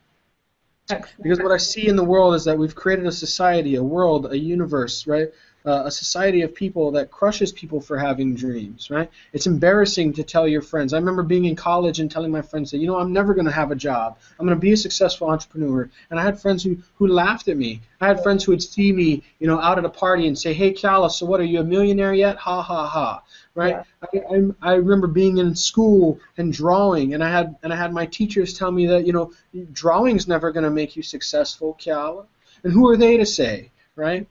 because 1.22 1.40
what 1.40 1.52
I 1.52 1.58
see 1.58 1.88
in 1.88 1.96
the 1.96 2.04
world 2.04 2.36
is 2.36 2.44
that 2.46 2.58
we've 2.58 2.76
created 2.76 3.06
a 3.06 3.12
society, 3.12 3.76
a 3.76 3.84
world, 3.84 4.32
a 4.32 4.38
universe, 4.38 5.08
right, 5.08 5.30
uh, 5.66 5.84
a 5.86 5.92
society 5.92 6.42
of 6.42 6.54
people 6.54 6.92
that 6.92 7.12
crushes 7.12 7.52
people 7.52 7.80
for 7.80 7.98
having 7.98 8.36
dreams, 8.36 8.90
right? 8.90 9.10
It's 9.32 9.48
embarrassing 9.48 10.14
to 10.14 10.24
tell 10.24 10.48
your 10.48 10.62
friends. 10.62 10.94
I 10.94 10.98
remember 10.98 11.24
being 11.24 11.46
in 11.46 11.56
college 11.56 12.00
and 12.00 12.12
telling 12.12 12.32
my 12.32 12.42
friends 12.42 12.72
that, 12.72 12.80
you 12.80 12.88
know, 12.88 12.98
I'm 12.98 13.14
never 13.14 13.34
going 13.34 13.46
to 13.46 13.52
have 13.52 13.72
a 13.72 13.76
job. 13.76 14.18
I'm 14.40 14.46
going 14.46 14.58
to 14.58 14.62
be 14.62 14.74
a 14.74 14.78
successful 14.78 15.30
entrepreneur. 15.30 15.90
And 16.10 16.20
I 16.20 16.24
had 16.24 16.40
friends 16.40 16.64
who, 16.64 16.78
who 16.96 17.08
laughed 17.08 17.48
at 17.48 17.58
me. 17.58 17.82
I 18.02 18.08
had 18.08 18.22
friends 18.22 18.44
who 18.44 18.52
would 18.52 18.62
see 18.62 18.92
me, 18.92 19.24
you 19.40 19.48
know, 19.48 19.60
out 19.60 19.78
at 19.78 19.86
a 19.86 19.90
party 19.90 20.28
and 20.28 20.38
say, 20.38 20.54
hey, 20.54 20.74
Kiala, 20.74 21.10
so 21.10 21.26
what, 21.26 21.40
are 21.40 21.46
you 21.46 21.60
a 21.60 21.64
millionaire 21.64 22.14
yet? 22.14 22.38
Ha, 22.38 22.62
ha, 22.62 22.88
ha, 22.88 23.24
right? 23.56 23.84
Yeah. 24.14 24.22
I, 24.32 24.36
I, 24.36 24.72
I 24.72 24.74
remember 24.76 25.08
being 25.08 25.38
in 25.38 25.56
school 25.56 26.20
and 26.38 26.52
drawing, 26.52 27.14
and 27.14 27.24
I 27.24 27.30
had 27.30 27.56
and 27.64 27.72
I 27.72 27.76
had 27.76 27.94
my 27.94 28.06
teachers 28.06 28.54
tell 28.54 28.72
me 28.72 28.88
that, 28.88 29.06
you 29.08 29.14
know, 29.14 29.32
drawing's 29.72 30.28
never 30.28 30.52
going 30.52 30.66
to 30.66 30.72
make 30.72 30.96
you 30.96 31.04
successful, 31.04 31.78
Kiala. 31.80 32.26
And 32.64 32.74
who 32.74 32.90
are 32.90 32.98
they 32.98 33.18
to 33.18 33.26
say, 33.26 33.72
right? 33.96 34.28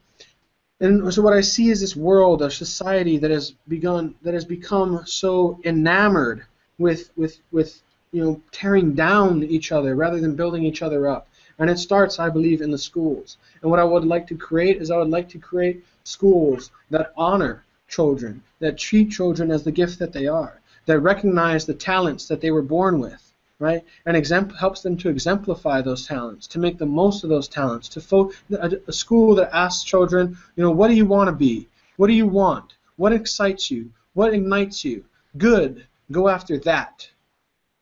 And 0.83 1.15
so 1.15 1.23
what 1.23 1.33
I 1.33 1.43
see 1.43 1.71
is 1.71 1.81
this 1.81 1.95
world, 1.95 2.43
a 2.43 2.51
society 2.51 3.17
that 3.19 3.31
has 3.31 3.53
begun, 3.69 4.17
that 4.23 4.35
has 4.35 4.45
become 4.45 5.07
so 5.07 5.61
enamored 5.65 6.45
with, 6.77 7.13
with, 7.17 7.39
with, 7.53 7.81
you 8.11 8.25
know, 8.25 8.41
tearing 8.51 8.93
down 8.93 9.45
each 9.45 9.71
other 9.71 9.95
rather 9.95 10.21
than 10.21 10.35
building 10.35 10.65
each 10.65 10.83
other 10.83 11.07
up. 11.07 11.29
And 11.61 11.71
it 11.71 11.79
starts, 11.79 12.19
I 12.19 12.31
believe, 12.31 12.63
in 12.63 12.73
the 12.73 12.79
schools. 12.79 13.37
And 13.61 13.71
what 13.71 13.79
I 13.79 13.85
would 13.85 14.05
like 14.05 14.27
to 14.27 14.37
create 14.37 14.83
is 14.83 14.91
I 14.91 14.97
would 14.97 15.09
like 15.09 15.29
to 15.29 15.39
create 15.39 15.85
schools 16.03 16.73
that 16.91 17.13
honor 17.17 17.65
children, 17.87 18.43
that 18.59 18.77
treat 18.77 19.13
children 19.13 19.53
as 19.53 19.63
the 19.63 19.71
gift 19.71 20.01
that 20.01 20.13
they 20.13 20.27
are, 20.27 20.61
that 20.87 20.99
recognize 20.99 21.65
the 21.65 21.75
talents 21.75 22.27
that 22.27 22.41
they 22.41 22.51
were 22.51 22.61
born 22.61 22.99
with, 22.99 23.32
right? 23.63 23.85
And 24.07 24.17
helps 24.57 24.81
them 24.81 24.97
to 24.97 25.09
exemplify 25.09 25.83
those 25.83 26.05
talents, 26.05 26.49
to 26.49 26.59
make 26.59 26.79
the 26.79 26.87
most 27.01 27.23
of 27.23 27.31
those 27.31 27.47
talents. 27.47 27.89
To 27.91 28.01
fo- 28.01 28.33
a, 28.51 28.73
a 28.89 28.93
school 28.93 29.37
that 29.37 29.55
asks 29.55 29.85
children, 29.85 30.37
you 30.57 30.65
know, 30.65 30.73
what 30.73 30.89
do 30.89 30.95
you 30.95 31.07
want 31.07 31.29
to 31.29 31.33
be? 31.33 31.69
What 31.97 32.09
do 32.09 32.13
you 32.13 32.27
want? 32.27 32.75
What 32.97 33.13
excites 33.13 33.71
you? 33.71 33.93
What 34.15 34.35
ignites 34.35 34.85
you? 34.85 35.05
Good. 35.39 35.87
Go 36.11 36.29
after 36.29 36.59
that, 36.59 37.09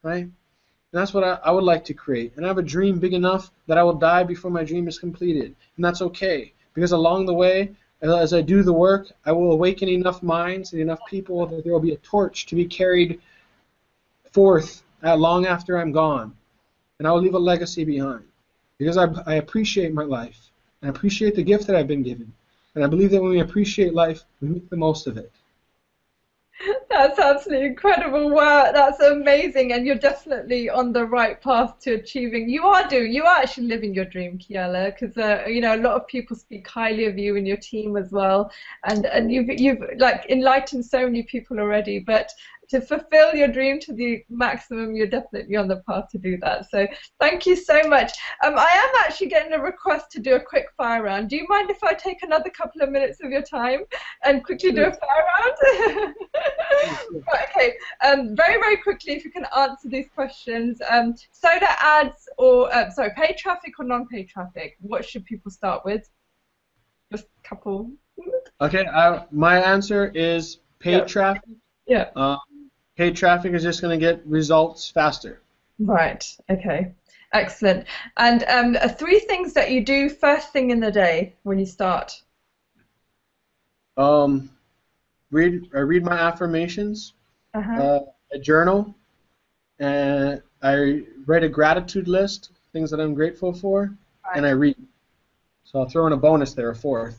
right? 0.02 0.24
And 0.24 0.32
that's 0.92 1.14
what 1.14 1.24
I, 1.24 1.38
I 1.42 1.50
would 1.50 1.64
like 1.64 1.86
to 1.86 1.94
create. 1.94 2.34
And 2.36 2.44
I 2.44 2.48
have 2.48 2.58
a 2.58 2.72
dream 2.76 2.98
big 2.98 3.14
enough 3.14 3.50
that 3.66 3.78
I 3.78 3.82
will 3.82 3.94
die 3.94 4.22
before 4.22 4.50
my 4.50 4.64
dream 4.64 4.86
is 4.86 4.98
completed, 4.98 5.54
and 5.76 5.84
that's 5.84 6.02
okay 6.02 6.52
because 6.74 6.92
along 6.92 7.24
the 7.24 7.34
way, 7.34 7.74
as 8.02 8.34
I 8.34 8.42
do 8.42 8.62
the 8.62 8.72
work, 8.72 9.10
I 9.24 9.32
will 9.32 9.52
awaken 9.52 9.88
enough 9.88 10.22
minds 10.22 10.72
and 10.72 10.82
enough 10.82 11.00
people 11.08 11.46
that 11.46 11.64
there 11.64 11.72
will 11.72 11.80
be 11.80 11.92
a 11.92 11.96
torch 11.98 12.44
to 12.46 12.54
be 12.54 12.66
carried 12.66 13.20
forth 14.32 14.82
long 15.02 15.46
after 15.46 15.78
I'm 15.78 15.92
gone, 15.92 16.36
and 16.98 17.08
I 17.08 17.12
will 17.12 17.20
leave 17.20 17.34
a 17.34 17.38
legacy 17.38 17.84
behind 17.84 18.24
because 18.78 18.96
I, 18.96 19.08
I 19.26 19.34
appreciate 19.34 19.92
my 19.92 20.04
life 20.04 20.50
and 20.82 20.90
I 20.90 20.96
appreciate 20.96 21.34
the 21.34 21.42
gift 21.42 21.66
that 21.66 21.76
I've 21.76 21.88
been 21.88 22.02
given, 22.02 22.32
and 22.74 22.84
I 22.84 22.86
believe 22.86 23.10
that 23.10 23.20
when 23.20 23.30
we 23.30 23.40
appreciate 23.40 23.94
life, 23.94 24.24
we 24.40 24.48
make 24.48 24.70
the 24.70 24.76
most 24.76 25.06
of 25.06 25.16
it. 25.16 25.32
That's 26.90 27.18
absolutely 27.18 27.68
incredible. 27.68 28.30
Wow, 28.30 28.70
that's 28.72 29.00
amazing, 29.00 29.72
and 29.72 29.86
you're 29.86 29.94
definitely 29.94 30.68
on 30.68 30.92
the 30.92 31.06
right 31.06 31.40
path 31.40 31.78
to 31.80 31.94
achieving. 31.94 32.50
You 32.50 32.66
are 32.66 32.86
doing, 32.86 33.12
you 33.12 33.24
are 33.24 33.38
actually 33.38 33.68
living 33.68 33.94
your 33.94 34.04
dream, 34.04 34.38
Kiala, 34.38 34.92
because 34.92 35.16
uh, 35.16 35.44
you 35.46 35.62
know 35.62 35.74
a 35.74 35.80
lot 35.80 35.94
of 35.94 36.06
people 36.06 36.36
speak 36.36 36.68
highly 36.68 37.06
of 37.06 37.16
you 37.16 37.36
and 37.36 37.46
your 37.46 37.56
team 37.56 37.96
as 37.96 38.12
well, 38.12 38.50
and 38.84 39.06
and 39.06 39.32
you've 39.32 39.48
you've 39.48 39.82
like 39.96 40.26
enlightened 40.28 40.84
so 40.84 41.06
many 41.06 41.22
people 41.22 41.58
already. 41.58 41.98
But 41.98 42.30
to 42.70 42.80
fulfill 42.80 43.34
your 43.34 43.48
dream 43.48 43.80
to 43.80 43.92
the 43.92 44.24
maximum, 44.30 44.94
you're 44.94 45.06
definitely 45.06 45.56
on 45.56 45.68
the 45.68 45.82
path 45.88 46.08
to 46.10 46.18
do 46.18 46.38
that. 46.38 46.70
So 46.70 46.86
thank 47.18 47.44
you 47.44 47.56
so 47.56 47.82
much. 47.88 48.12
Um, 48.44 48.54
I 48.56 48.68
am 48.70 49.04
actually 49.04 49.28
getting 49.28 49.52
a 49.52 49.60
request 49.60 50.10
to 50.12 50.20
do 50.20 50.36
a 50.36 50.40
quick 50.40 50.66
fire 50.76 51.02
round. 51.02 51.30
Do 51.30 51.36
you 51.36 51.46
mind 51.48 51.70
if 51.70 51.82
I 51.82 51.94
take 51.94 52.22
another 52.22 52.48
couple 52.50 52.82
of 52.82 52.90
minutes 52.90 53.18
of 53.22 53.30
your 53.30 53.42
time 53.42 53.80
and 54.24 54.44
quickly 54.44 54.70
do 54.70 54.84
a 54.84 54.92
fire 54.92 55.26
round? 55.38 56.14
right, 57.32 57.48
okay. 57.50 57.74
Um, 58.04 58.36
very, 58.36 58.60
very 58.60 58.76
quickly, 58.76 59.14
if 59.14 59.24
you 59.24 59.32
can 59.32 59.46
answer 59.56 59.88
these 59.88 60.06
questions. 60.14 60.80
Um, 60.88 61.16
solo 61.32 61.66
ads 61.80 62.28
or, 62.38 62.72
uh, 62.72 62.90
sorry, 62.90 63.10
paid 63.16 63.36
traffic 63.36 63.74
or 63.80 63.84
non-paid 63.84 64.28
traffic? 64.28 64.76
What 64.80 65.04
should 65.04 65.24
people 65.24 65.50
start 65.50 65.84
with? 65.84 66.08
Just 67.10 67.24
a 67.24 67.48
couple. 67.48 67.90
Okay, 68.60 68.86
uh, 68.86 69.24
my 69.32 69.58
answer 69.58 70.12
is 70.14 70.58
paid 70.78 70.98
yeah. 70.98 71.04
traffic. 71.04 71.42
Yeah. 71.86 72.10
Um, 72.14 72.38
paid 73.00 73.16
traffic 73.16 73.54
is 73.54 73.62
just 73.62 73.80
going 73.80 73.98
to 73.98 74.06
get 74.06 74.20
results 74.26 74.90
faster. 74.90 75.40
Right. 75.78 76.22
Okay. 76.50 76.92
Excellent. 77.32 77.86
And 78.18 78.44
um, 78.44 78.74
three 78.90 79.20
things 79.20 79.54
that 79.54 79.70
you 79.70 79.82
do 79.82 80.10
first 80.10 80.52
thing 80.52 80.68
in 80.68 80.80
the 80.80 80.92
day 80.92 81.32
when 81.42 81.58
you 81.58 81.64
start. 81.64 82.20
Um, 83.96 84.50
read. 85.30 85.70
I 85.74 85.78
read 85.78 86.04
my 86.04 86.18
affirmations. 86.18 87.14
Uh-huh. 87.54 87.82
Uh, 87.82 88.00
I 88.34 88.38
journal, 88.38 88.94
and 89.78 90.42
I 90.62 91.04
write 91.24 91.42
a 91.42 91.48
gratitude 91.48 92.06
list, 92.06 92.50
things 92.74 92.90
that 92.90 93.00
I'm 93.00 93.14
grateful 93.14 93.54
for, 93.54 93.96
right. 94.26 94.36
and 94.36 94.44
I 94.44 94.50
read. 94.50 94.76
So 95.64 95.78
I'll 95.78 95.88
throw 95.88 96.06
in 96.06 96.12
a 96.12 96.18
bonus 96.18 96.52
there, 96.52 96.68
a 96.68 96.76
fourth. 96.76 97.18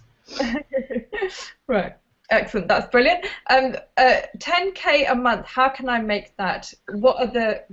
right. 1.67 1.95
Excellent. 2.31 2.69
That's 2.69 2.89
brilliant. 2.89 3.25
Um, 3.49 3.75
uh, 3.97 4.21
10k 4.37 5.11
a 5.11 5.15
month. 5.15 5.45
How 5.45 5.69
can 5.69 5.89
I 5.89 5.99
make 5.99 6.35
that? 6.37 6.73
What 6.93 7.17
are 7.19 7.27
the 7.27 7.63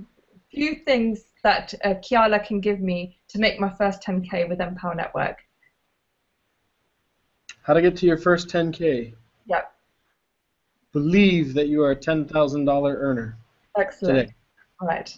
few 0.51 0.75
things 0.75 1.23
that 1.43 1.73
uh, 1.85 1.95
Kiala 1.95 2.45
can 2.45 2.59
give 2.59 2.81
me 2.81 3.17
to 3.29 3.39
make 3.39 3.59
my 3.59 3.69
first 3.69 4.03
10k 4.03 4.49
with 4.49 4.59
Empower 4.59 4.95
Network? 4.95 5.37
How 7.63 7.73
to 7.73 7.81
get 7.81 7.95
to 7.97 8.05
your 8.05 8.17
first 8.17 8.49
10k? 8.49 9.13
Yep. 9.47 9.73
Believe 10.91 11.53
that 11.53 11.67
you 11.67 11.81
are 11.81 11.91
a 11.91 11.95
$10,000 11.95 12.93
earner. 12.95 13.37
Excellent. 13.77 14.19
Today. 14.19 14.33
All 14.81 14.87
right. 14.87 15.17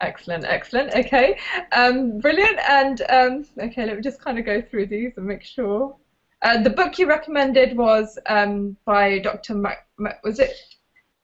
Excellent, 0.00 0.44
excellent. 0.44 0.94
Okay, 0.94 1.38
um, 1.72 2.18
brilliant. 2.18 2.58
And 2.68 3.02
um, 3.08 3.44
okay, 3.58 3.86
let 3.86 3.96
me 3.96 4.02
just 4.02 4.20
kind 4.20 4.38
of 4.38 4.44
go 4.44 4.60
through 4.60 4.86
these 4.86 5.12
and 5.16 5.26
make 5.26 5.42
sure. 5.42 5.96
Uh, 6.44 6.62
the 6.62 6.68
book 6.68 6.98
you 6.98 7.08
recommended 7.08 7.74
was 7.74 8.18
um, 8.26 8.76
by 8.84 9.18
Dr. 9.18 9.54
Ma- 9.54 9.80
Ma- 9.98 10.12
was 10.22 10.38
it 10.38 10.52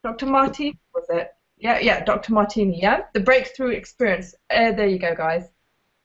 Dr. 0.03 0.25
Marty? 0.25 0.79
Was 0.95 1.05
it? 1.11 1.35
Yeah, 1.59 1.79
yeah, 1.79 2.03
Dr. 2.03 2.33
Martini. 2.33 2.81
Yeah, 2.81 3.03
the 3.13 3.21
breakthrough 3.21 3.73
experience. 3.73 4.35
Uh, 4.49 4.73
there 4.73 4.87
you 4.87 4.99
go, 4.99 5.15
guys. 5.15 5.51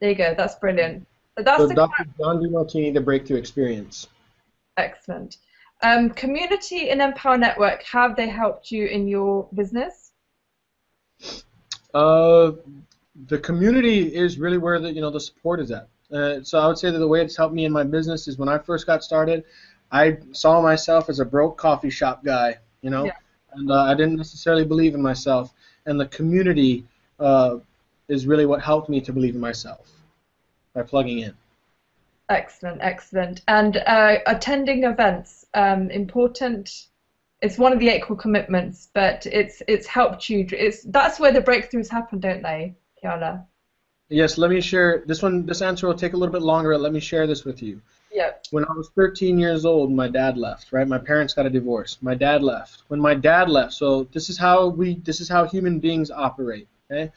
There 0.02 0.10
you 0.10 0.18
go. 0.18 0.36
That's 0.38 0.56
brilliant. 0.56 1.08
That's 1.38 1.62
so 1.62 1.68
the 1.68 1.76
Dr. 1.76 2.06
John 2.18 2.44
Demartini, 2.44 2.94
the 2.94 3.00
breakthrough 3.00 3.38
experience. 3.38 4.08
excellent. 4.78 5.38
Um, 5.82 6.10
community 6.10 6.90
and 6.90 7.02
Empower 7.02 7.38
Network. 7.38 7.84
Have 7.84 8.18
they 8.18 8.28
helped 8.28 8.70
you 8.70 8.86
in 8.88 9.08
your 9.08 9.48
business? 9.54 10.12
Uh, 11.94 12.52
the 13.28 13.38
community 13.38 14.14
is 14.14 14.38
really 14.38 14.58
where 14.58 14.80
the 14.80 14.92
you 14.92 15.00
know 15.00 15.10
the 15.10 15.22
support 15.22 15.62
is 15.62 15.72
at. 15.72 15.88
Uh, 16.16 16.44
so 16.44 16.60
I 16.60 16.68
would 16.68 16.78
say 16.78 16.92
that 16.92 16.98
the 17.00 17.08
way 17.08 17.22
it's 17.22 17.36
helped 17.36 17.54
me 17.54 17.66
in 17.66 17.72
my 17.72 17.84
business 17.84 18.28
is 18.28 18.38
when 18.38 18.50
I 18.50 18.58
first 18.58 18.88
got 18.88 19.04
started, 19.04 19.44
I 19.92 20.18
saw 20.32 20.62
myself 20.62 21.10
as 21.10 21.20
a 21.20 21.26
broke 21.26 21.58
coffee 21.58 21.90
shop 21.90 22.24
guy, 22.24 22.58
you 22.82 22.90
know, 22.90 23.06
Yeah. 23.06 23.14
and 23.54 23.70
uh, 23.70 23.84
I 23.84 23.94
didn't 23.94 24.16
necessarily 24.16 24.66
believe 24.66 24.96
in 24.96 25.02
myself. 25.02 25.54
And 25.86 26.00
the 26.00 26.08
community 26.08 26.86
uh, 27.20 27.58
is 28.08 28.26
really 28.26 28.46
what 28.46 28.62
helped 28.62 28.90
me 28.90 29.02
to 29.02 29.14
believe 29.14 29.36
in 29.36 29.42
myself 29.42 29.92
by 30.74 30.84
plugging 30.84 31.20
in. 31.20 31.34
Excellent, 32.30 32.80
excellent. 32.82 33.42
And 33.48 33.78
uh, 33.78 34.18
attending 34.26 34.84
events, 34.84 35.46
um, 35.54 35.92
important. 35.92 36.88
It's 37.42 37.58
one 37.60 37.72
of 37.72 37.80
the 37.80 37.90
eight 37.90 38.02
core 38.04 38.18
commitments, 38.18 38.90
but 38.94 39.26
it's 39.28 39.62
it's 39.68 39.86
helped 39.86 40.30
you. 40.30 40.48
It's 40.52 40.84
that's 40.84 41.20
where 41.20 41.32
the 41.32 41.42
breakthroughs 41.42 41.90
happen, 41.90 42.20
don't 42.20 42.42
they, 42.42 42.74
Kiala? 43.04 43.46
Yes, 44.10 44.38
let 44.38 44.52
me 44.52 44.62
share 44.62 45.04
this 45.06 45.22
one. 45.24 45.46
This 45.46 45.62
answer 45.62 45.88
will 45.88 45.96
take 45.96 46.14
a 46.14 46.18
little 46.18 46.32
bit 46.32 46.44
longer. 46.44 46.72
but 46.72 46.82
Let 46.82 46.94
me 46.94 47.00
share 47.00 47.26
this 47.26 47.44
with 47.44 47.62
you. 47.64 47.82
Yep. 48.12 48.46
When 48.52 48.64
I 48.64 48.72
was 48.72 48.90
13 48.96 49.38
years 49.40 49.66
old, 49.66 49.92
my 49.92 50.08
dad 50.08 50.38
left. 50.38 50.72
Right, 50.72 50.88
my 50.88 51.00
parents 51.00 51.34
got 51.34 51.46
a 51.46 51.50
divorce. 51.50 51.98
My 52.02 52.16
dad 52.16 52.44
left. 52.44 52.84
When 52.88 53.00
my 53.00 53.16
dad 53.16 53.50
left, 53.50 53.74
so 53.74 54.04
this 54.14 54.30
is 54.30 54.38
how 54.38 54.68
we, 54.68 54.96
this 54.96 55.20
is 55.20 55.28
how 55.28 55.46
human 55.46 55.80
beings 55.80 56.12
operate. 56.12 56.68
Okay, 56.90 57.12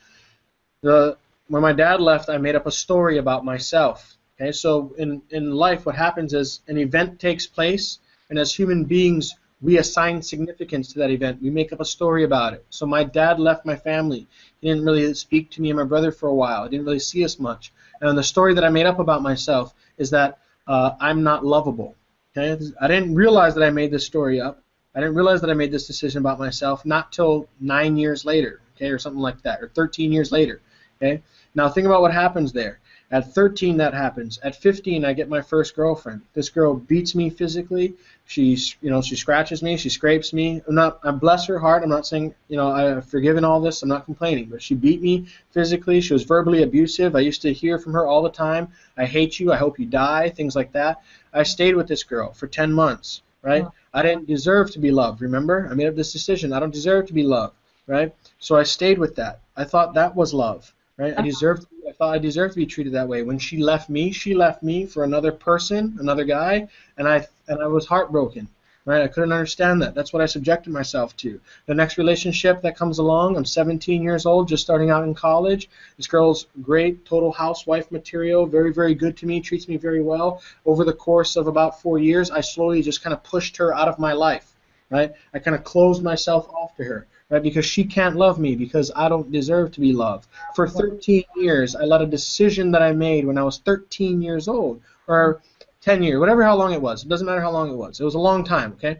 the 0.83 1.17
when 1.49 1.63
my 1.63 1.73
dad 1.73 2.01
left, 2.01 2.29
I 2.29 2.39
made 2.39 2.57
up 2.57 2.67
a 2.67 2.73
story 2.73 3.19
about 3.19 3.45
myself. 3.45 4.17
Okay, 4.41 4.51
so 4.51 4.95
in 4.99 5.23
in 5.31 5.53
life, 5.53 5.85
what 5.85 5.95
happens 5.95 6.33
is 6.33 6.63
an 6.69 6.79
event 6.79 7.21
takes 7.21 7.47
place, 7.47 7.99
and 8.31 8.39
as 8.39 8.53
human 8.53 8.85
beings, 8.85 9.35
we 9.61 9.79
assign 9.79 10.23
significance 10.23 10.93
to 10.93 10.99
that 11.01 11.11
event. 11.11 11.43
We 11.43 11.51
make 11.51 11.73
up 11.73 11.81
a 11.81 11.85
story 11.85 12.25
about 12.25 12.55
it. 12.55 12.65
So 12.71 12.87
my 12.87 13.05
dad 13.05 13.39
left 13.41 13.67
my 13.67 13.77
family. 13.77 14.27
He 14.61 14.69
didn't 14.69 14.85
really 14.85 15.15
speak 15.15 15.51
to 15.53 15.63
me 15.63 15.71
and 15.71 15.79
my 15.79 15.85
brother 15.85 16.11
for 16.11 16.29
a 16.29 16.35
while. 16.35 16.65
He 16.65 16.71
didn't 16.71 16.87
really 16.87 16.99
see 16.99 17.25
us 17.25 17.39
much. 17.39 17.73
And 18.01 18.17
the 18.17 18.23
story 18.23 18.55
that 18.55 18.65
I 18.65 18.69
made 18.69 18.87
up 18.87 18.99
about 18.99 19.23
myself 19.23 19.75
is 19.99 20.11
that 20.11 20.39
uh, 20.67 20.93
I'm 21.01 21.23
not 21.23 21.45
lovable. 21.45 21.95
Okay, 22.37 22.63
I 22.81 22.89
didn't 22.89 23.15
realize 23.15 23.55
that 23.55 23.65
I 23.65 23.71
made 23.71 23.91
this 23.91 24.07
story 24.07 24.41
up. 24.41 24.63
I 24.95 25.01
didn't 25.01 25.15
realize 25.15 25.41
that 25.41 25.51
I 25.51 25.55
made 25.55 25.73
this 25.73 25.87
decision 25.87 26.19
about 26.19 26.39
myself 26.39 26.85
not 26.85 27.13
till 27.13 27.49
nine 27.61 27.97
years 27.97 28.25
later. 28.25 28.61
Okay, 28.77 28.91
or 28.91 28.99
something 28.99 29.21
like 29.21 29.43
that, 29.43 29.61
or 29.63 29.69
13 29.69 30.13
years 30.13 30.31
later. 30.31 30.61
Okay. 31.01 31.23
Now 31.55 31.69
think 31.69 31.87
about 31.87 32.03
what 32.03 32.13
happens 32.13 32.53
there. 32.53 32.81
At 33.11 33.33
13, 33.33 33.79
that 33.79 33.95
happens. 33.95 34.39
At 34.43 34.55
15, 34.55 35.03
I 35.03 35.15
get 35.15 35.31
my 35.31 35.41
first 35.41 35.75
girlfriend. 35.75 36.21
This 36.35 36.51
girl 36.51 36.75
beats 36.75 37.15
me 37.15 37.31
physically. 37.31 37.95
She's, 38.27 38.77
you 38.83 38.91
know, 38.91 39.01
she 39.01 39.17
scratches 39.17 39.63
me. 39.63 39.79
She 39.79 39.89
scrapes 39.89 40.35
me. 40.35 40.61
I'm 40.69 40.75
not. 40.75 41.01
I 41.03 41.11
bless 41.13 41.47
her 41.47 41.59
heart. 41.59 41.83
I'm 41.83 41.89
not 41.89 42.07
saying, 42.07 42.35
you 42.49 42.59
know, 42.59 42.69
I've 42.69 43.07
forgiven 43.07 43.45
all 43.45 43.63
this. 43.63 43.83
I'm 43.83 43.89
not 43.89 44.05
complaining. 44.05 44.51
But 44.51 44.61
she 44.61 44.75
beat 44.75 45.01
me 45.01 45.27
physically. 45.53 46.03
She 46.03 46.13
was 46.13 46.25
verbally 46.25 46.63
abusive. 46.63 47.17
I 47.17 47.21
used 47.21 47.41
to 47.43 47.53
hear 47.53 47.79
from 47.79 47.95
her 47.95 48.07
all 48.07 48.23
the 48.23 48.29
time. 48.29 48.69
I 48.99 49.07
hate 49.07 49.41
you. 49.41 49.53
I 49.53 49.57
hope 49.57 49.79
you 49.79 49.87
die. 49.87 50.29
Things 50.29 50.55
like 50.55 50.73
that. 50.73 51.01
I 51.33 51.45
stayed 51.45 51.77
with 51.77 51.89
this 51.89 52.05
girl 52.05 52.35
for 52.35 52.47
10 52.47 52.71
months. 52.71 53.23
Right. 53.41 53.63
Wow. 53.63 53.73
I 53.95 54.03
didn't 54.03 54.27
deserve 54.27 54.71
to 54.73 54.79
be 54.79 54.91
loved. 54.91 55.23
Remember, 55.23 55.67
I 55.71 55.75
made 55.75 55.87
up 55.87 55.97
this 55.97 56.13
decision. 56.13 56.53
I 56.53 56.61
don't 56.61 56.75
deserve 56.75 57.07
to 57.07 57.15
be 57.15 57.23
loved. 57.23 57.55
Right. 57.87 58.15
So 58.39 58.57
I 58.57 58.65
stayed 58.65 58.99
with 58.99 59.17
that. 59.17 59.41
I 59.57 59.65
thought 59.65 59.95
that 59.95 60.15
was 60.15 60.35
love. 60.35 60.75
Right. 60.99 61.13
I 61.13 61.17
uh-huh. 61.17 61.23
deserved. 61.23 61.67
I 61.89 61.93
thought 61.93 62.15
I 62.15 62.19
deserved 62.19 62.55
to 62.55 62.61
be 62.61 62.67
treated 62.67 62.93
that 62.95 63.07
way. 63.07 63.23
When 63.23 63.39
she 63.39 63.59
left 63.59 63.89
me, 63.89 64.11
she 64.11 64.35
left 64.35 64.65
me 64.65 64.85
for 64.85 65.05
another 65.05 65.31
person, 65.31 65.97
another 66.01 66.25
guy, 66.25 66.67
and 66.97 67.07
I 67.07 67.27
and 67.47 67.63
I 67.63 67.69
was 67.69 67.87
heartbroken. 67.87 68.49
Right? 68.85 69.03
I 69.03 69.07
couldn't 69.07 69.33
understand 69.33 69.83
that. 69.83 69.95
That's 69.95 70.15
what 70.15 70.23
I 70.23 70.27
subjected 70.27 70.73
myself 70.73 71.15
to. 71.19 71.39
The 71.67 71.75
next 71.75 71.99
relationship 71.99 72.63
that 72.63 72.75
comes 72.75 72.99
along, 72.99 73.37
I'm 73.37 73.45
17 73.45 74.03
years 74.03 74.25
old, 74.25 74.49
just 74.49 74.63
starting 74.63 74.89
out 74.89 75.05
in 75.05 75.13
college. 75.15 75.69
This 75.99 76.07
girl's 76.07 76.47
great, 76.63 77.05
total 77.05 77.31
housewife 77.31 77.93
material, 77.93 78.47
very, 78.47 78.73
very 78.73 78.95
good 78.95 79.15
to 79.19 79.27
me, 79.27 79.43
treats 79.43 79.69
me 79.69 79.77
very 79.77 80.01
well. 80.01 80.41
Over 80.65 80.85
the 80.85 80.95
course 80.95 81.37
of 81.37 81.49
about 81.49 81.83
four 81.83 81.99
years, 81.99 82.31
I 82.31 82.41
slowly 82.41 82.81
just 82.81 83.03
kind 83.03 83.13
of 83.13 83.23
pushed 83.23 83.59
her 83.59 83.75
out 83.75 83.89
of 83.89 83.99
my 83.99 84.15
life. 84.15 84.55
Right? 84.89 85.13
I 85.35 85.39
kind 85.39 85.55
of 85.55 85.65
closed 85.65 86.03
myself 86.03 86.49
off 86.49 86.75
to 86.77 86.85
her 86.85 87.07
right? 87.31 87.43
Because 87.43 87.67
she 87.67 87.85
can't 87.85 88.17
love 88.17 88.39
me 88.39 88.55
because 88.55 88.91
I 88.97 89.09
don't 89.09 89.31
deserve 89.31 89.73
to 89.73 89.81
be 89.81 89.93
loved. 89.93 90.29
For 90.55 90.69
13 90.69 91.25
years, 91.37 91.77
I 91.77 91.85
let 91.85 92.03
a 92.03 92.07
decision 92.07 92.71
that 92.73 92.83
I 92.83 92.93
made 92.93 93.27
when 93.27 93.39
I 93.39 93.43
was 93.43 93.59
13 93.59 94.21
years 94.23 94.49
old, 94.49 94.81
or 95.07 95.43
10 95.81 96.03
years, 96.03 96.19
whatever 96.19 96.43
how 96.43 96.57
long 96.57 96.73
it 96.73 96.81
was. 96.81 97.05
It 97.05 97.09
doesn't 97.09 97.27
matter 97.27 97.41
how 97.41 97.51
long 97.51 97.71
it 97.71 97.77
was. 97.77 98.01
It 98.01 98.05
was 98.05 98.15
a 98.15 98.19
long 98.19 98.45
time, 98.45 98.73
okay? 98.73 98.99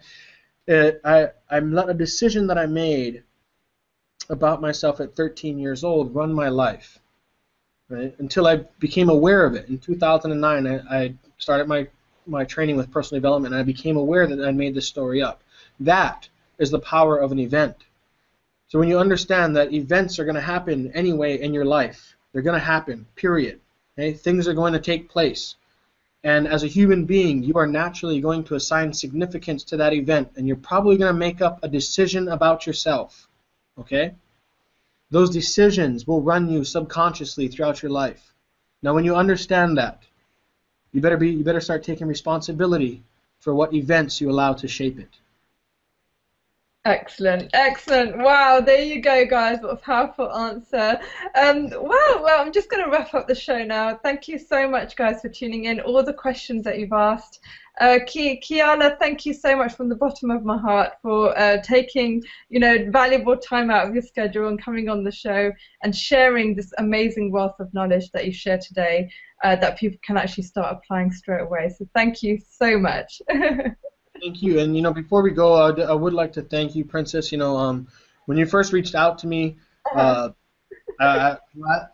It, 0.67 1.01
I 1.05 1.29
I 1.51 1.61
let 1.61 1.89
a 1.89 1.95
decision 1.95 2.47
that 2.49 2.59
I 2.59 2.67
made 2.67 3.23
about 4.29 4.61
myself 4.61 5.01
at 5.01 5.17
13 5.17 5.59
years 5.59 5.83
old 5.83 6.15
run 6.15 6.33
my 6.33 6.49
life, 6.49 6.99
right? 7.89 8.15
Until 8.19 8.47
I 8.47 8.57
became 8.79 9.09
aware 9.09 9.45
of 9.45 9.55
it. 9.55 9.69
In 9.69 9.79
2009, 9.79 10.67
I, 10.67 10.97
I 10.97 11.15
started 11.39 11.69
my 11.69 11.89
my 12.27 12.45
training 12.45 12.77
with 12.77 12.91
personal 12.91 13.19
development, 13.21 13.55
and 13.55 13.61
I 13.61 13.65
became 13.65 13.97
aware 13.97 14.27
that 14.27 14.47
I 14.47 14.53
made 14.53 14.75
this 14.75 14.87
story 14.87 15.23
up. 15.23 15.43
That 15.81 16.29
is 16.59 16.71
the 16.71 16.79
power 16.81 17.17
of 17.17 17.33
an 17.33 17.39
event. 17.39 17.85
So 18.69 18.79
when 18.79 18.89
you 18.89 18.99
understand 18.99 19.57
that 19.57 19.73
events 19.73 20.19
are 20.19 20.25
going 20.25 20.35
to 20.35 20.41
happen 20.41 20.93
anyway 20.93 21.41
in 21.41 21.55
your 21.55 21.65
life, 21.65 22.15
they're 22.33 22.43
going 22.43 22.59
to 22.59 22.65
happen, 22.65 23.07
period. 23.17 23.61
Okay? 23.99 24.13
Things 24.13 24.47
are 24.47 24.55
going 24.55 24.75
to 24.75 24.79
take 24.79 25.09
place. 25.09 25.57
And 26.23 26.47
as 26.47 26.65
a 26.65 26.67
human 26.67 27.05
being, 27.05 27.43
you 27.43 27.55
are 27.55 27.67
naturally 27.67 28.21
going 28.21 28.45
to 28.45 28.57
assign 28.57 28.93
significance 28.93 29.65
to 29.65 29.77
that 29.79 29.95
event, 29.95 30.33
and 30.37 30.47
you're 30.47 30.57
probably 30.57 30.97
going 30.97 31.13
to 31.13 31.19
make 31.19 31.41
up 31.41 31.61
a 31.63 31.69
decision 31.69 32.29
about 32.29 32.67
yourself. 32.67 33.29
Okay? 33.79 34.15
Those 35.11 35.31
decisions 35.31 36.07
will 36.07 36.21
run 36.21 36.51
you 36.51 36.65
subconsciously 36.65 37.49
throughout 37.49 37.83
your 37.83 37.93
life. 37.93 38.35
Now, 38.83 38.95
when 38.95 39.05
you 39.05 39.17
understand 39.17 39.79
that, 39.79 40.03
you 40.93 41.01
better 41.01 41.17
be 41.17 41.31
you 41.31 41.45
better 41.45 41.61
start 41.61 41.83
taking 41.83 42.07
responsibility 42.07 43.03
for 43.41 43.55
what 43.55 43.75
events 43.75 44.21
you 44.21 44.31
allow 44.31 44.53
to 44.55 44.69
shape 44.69 44.99
it. 44.99 45.11
Excellent, 46.89 47.51
excellent. 47.53 48.17
Wow, 48.17 48.61
there 48.61 48.81
you 48.81 49.03
go, 49.03 49.27
guys. 49.27 49.61
What 49.61 49.73
a 49.73 49.77
powerful 49.77 50.33
answer. 50.35 50.99
Um, 51.35 51.69
well, 51.69 52.23
well, 52.23 52.41
I'm 52.41 52.51
just 52.51 52.71
going 52.71 52.83
to 52.83 52.91
wrap 52.91 53.13
up 53.13 53.29
the 53.29 53.35
show 53.35 53.63
now. 53.63 53.97
Thank 54.03 54.27
you 54.27 54.39
so 54.39 54.67
much, 54.67 54.97
guys, 54.97 55.21
for 55.21 55.29
tuning 55.29 55.67
in. 55.67 55.81
All 55.81 56.03
the 56.03 56.15
questions 56.15 56.65
that 56.65 56.79
you've 56.79 56.95
asked. 56.95 57.41
Uh, 57.79 57.99
thank 58.09 59.27
you 59.27 59.35
so 59.35 59.55
much 59.55 59.75
from 59.75 59.91
the 59.91 59.97
bottom 59.97 60.31
of 60.31 60.47
my 60.47 60.57
heart 60.57 60.95
for 61.03 61.39
uh, 61.39 61.61
taking, 61.63 62.23
you 62.49 62.59
know, 62.59 62.91
valuable 62.91 63.37
time 63.37 63.71
out 63.71 63.87
of 63.87 63.93
your 63.93 64.03
schedule 64.03 64.49
and 64.49 64.61
coming 64.65 64.89
on 64.89 65.05
the 65.05 65.13
show 65.13 65.53
and 65.83 65.95
sharing 65.95 66.55
this 66.55 66.73
amazing 66.79 67.31
wealth 67.31 67.61
of 67.61 67.73
knowledge 67.75 68.11
that 68.13 68.25
you 68.25 68.33
share 68.33 68.59
today 68.59 69.11
uh, 69.45 69.55
that 69.57 69.79
people 69.79 69.99
can 70.03 70.17
actually 70.17 70.43
start 70.43 70.75
applying 70.75 71.13
straight 71.13 71.43
away. 71.43 71.69
So 71.79 71.87
thank 71.95 72.23
you 72.23 72.39
so 72.51 72.79
much. 72.79 73.21
Thank 74.21 74.43
you. 74.43 74.59
And 74.61 74.77
you 74.77 74.83
know, 74.83 74.93
before 74.93 75.23
we 75.23 75.31
go, 75.31 75.55
I, 75.55 75.71
I 75.83 75.93
would 75.93 76.13
like 76.13 76.33
to 76.35 76.43
thank 76.43 76.75
you, 76.75 76.85
Princess. 76.85 77.31
You 77.33 77.39
know, 77.39 77.57
um, 77.57 77.87
when 78.27 78.39
you 78.39 78.47
first 78.47 78.73
reached 78.73 78.95
out 78.95 79.19
to 79.21 79.27
me, 79.27 79.57
uh, 79.95 80.31
uh, 81.01 81.37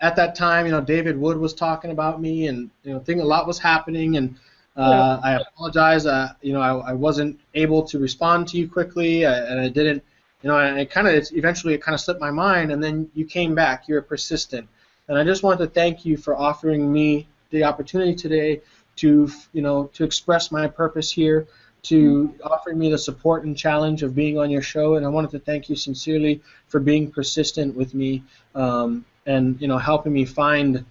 at 0.00 0.16
that 0.16 0.34
time, 0.34 0.66
you 0.66 0.72
know, 0.72 0.80
David 0.80 1.18
Wood 1.18 1.36
was 1.36 1.54
talking 1.54 1.90
about 1.90 2.20
me, 2.20 2.46
and 2.46 2.70
you 2.82 2.92
know, 2.92 2.98
think 3.00 3.20
a 3.20 3.24
lot 3.24 3.46
was 3.46 3.58
happening, 3.58 4.16
and 4.16 4.36
uh, 4.76 5.20
I 5.22 5.34
apologize. 5.34 6.06
Uh, 6.06 6.32
you 6.42 6.52
know, 6.52 6.60
I, 6.60 6.90
I 6.90 6.92
wasn't 6.92 7.38
able 7.54 7.82
to 7.84 7.98
respond 7.98 8.48
to 8.48 8.58
you 8.58 8.68
quickly, 8.68 9.24
uh, 9.24 9.44
and 9.46 9.60
I 9.60 9.68
didn't. 9.68 10.02
You 10.42 10.48
know, 10.48 10.58
and 10.58 10.78
it 10.78 10.90
kind 10.90 11.08
of 11.08 11.26
eventually 11.32 11.72
it 11.72 11.82
kind 11.82 11.94
of 11.94 12.00
slipped 12.00 12.20
my 12.20 12.30
mind, 12.30 12.70
and 12.70 12.82
then 12.82 13.10
you 13.14 13.24
came 13.24 13.54
back. 13.54 13.88
You 13.88 13.94
were 13.94 14.02
persistent, 14.02 14.68
and 15.08 15.18
I 15.18 15.24
just 15.24 15.42
want 15.42 15.58
to 15.60 15.66
thank 15.66 16.04
you 16.04 16.16
for 16.16 16.36
offering 16.36 16.92
me 16.92 17.26
the 17.50 17.64
opportunity 17.64 18.14
today 18.14 18.60
to, 18.96 19.30
you 19.52 19.62
know, 19.62 19.90
to 19.94 20.04
express 20.04 20.52
my 20.52 20.66
purpose 20.66 21.10
here 21.10 21.46
to 21.84 22.34
offering 22.42 22.78
me 22.78 22.90
the 22.90 22.98
support 22.98 23.44
and 23.44 23.56
challenge 23.56 24.02
of 24.02 24.14
being 24.14 24.38
on 24.38 24.50
your 24.50 24.62
show, 24.62 24.94
and 24.94 25.04
I 25.04 25.08
wanted 25.08 25.30
to 25.32 25.38
thank 25.38 25.68
you 25.68 25.76
sincerely 25.76 26.42
for 26.68 26.80
being 26.80 27.10
persistent 27.10 27.76
with 27.76 27.94
me 27.94 28.22
um, 28.54 29.04
and 29.26 29.60
you 29.60 29.68
know 29.68 29.78
helping 29.78 30.12
me 30.12 30.24
find, 30.24 30.84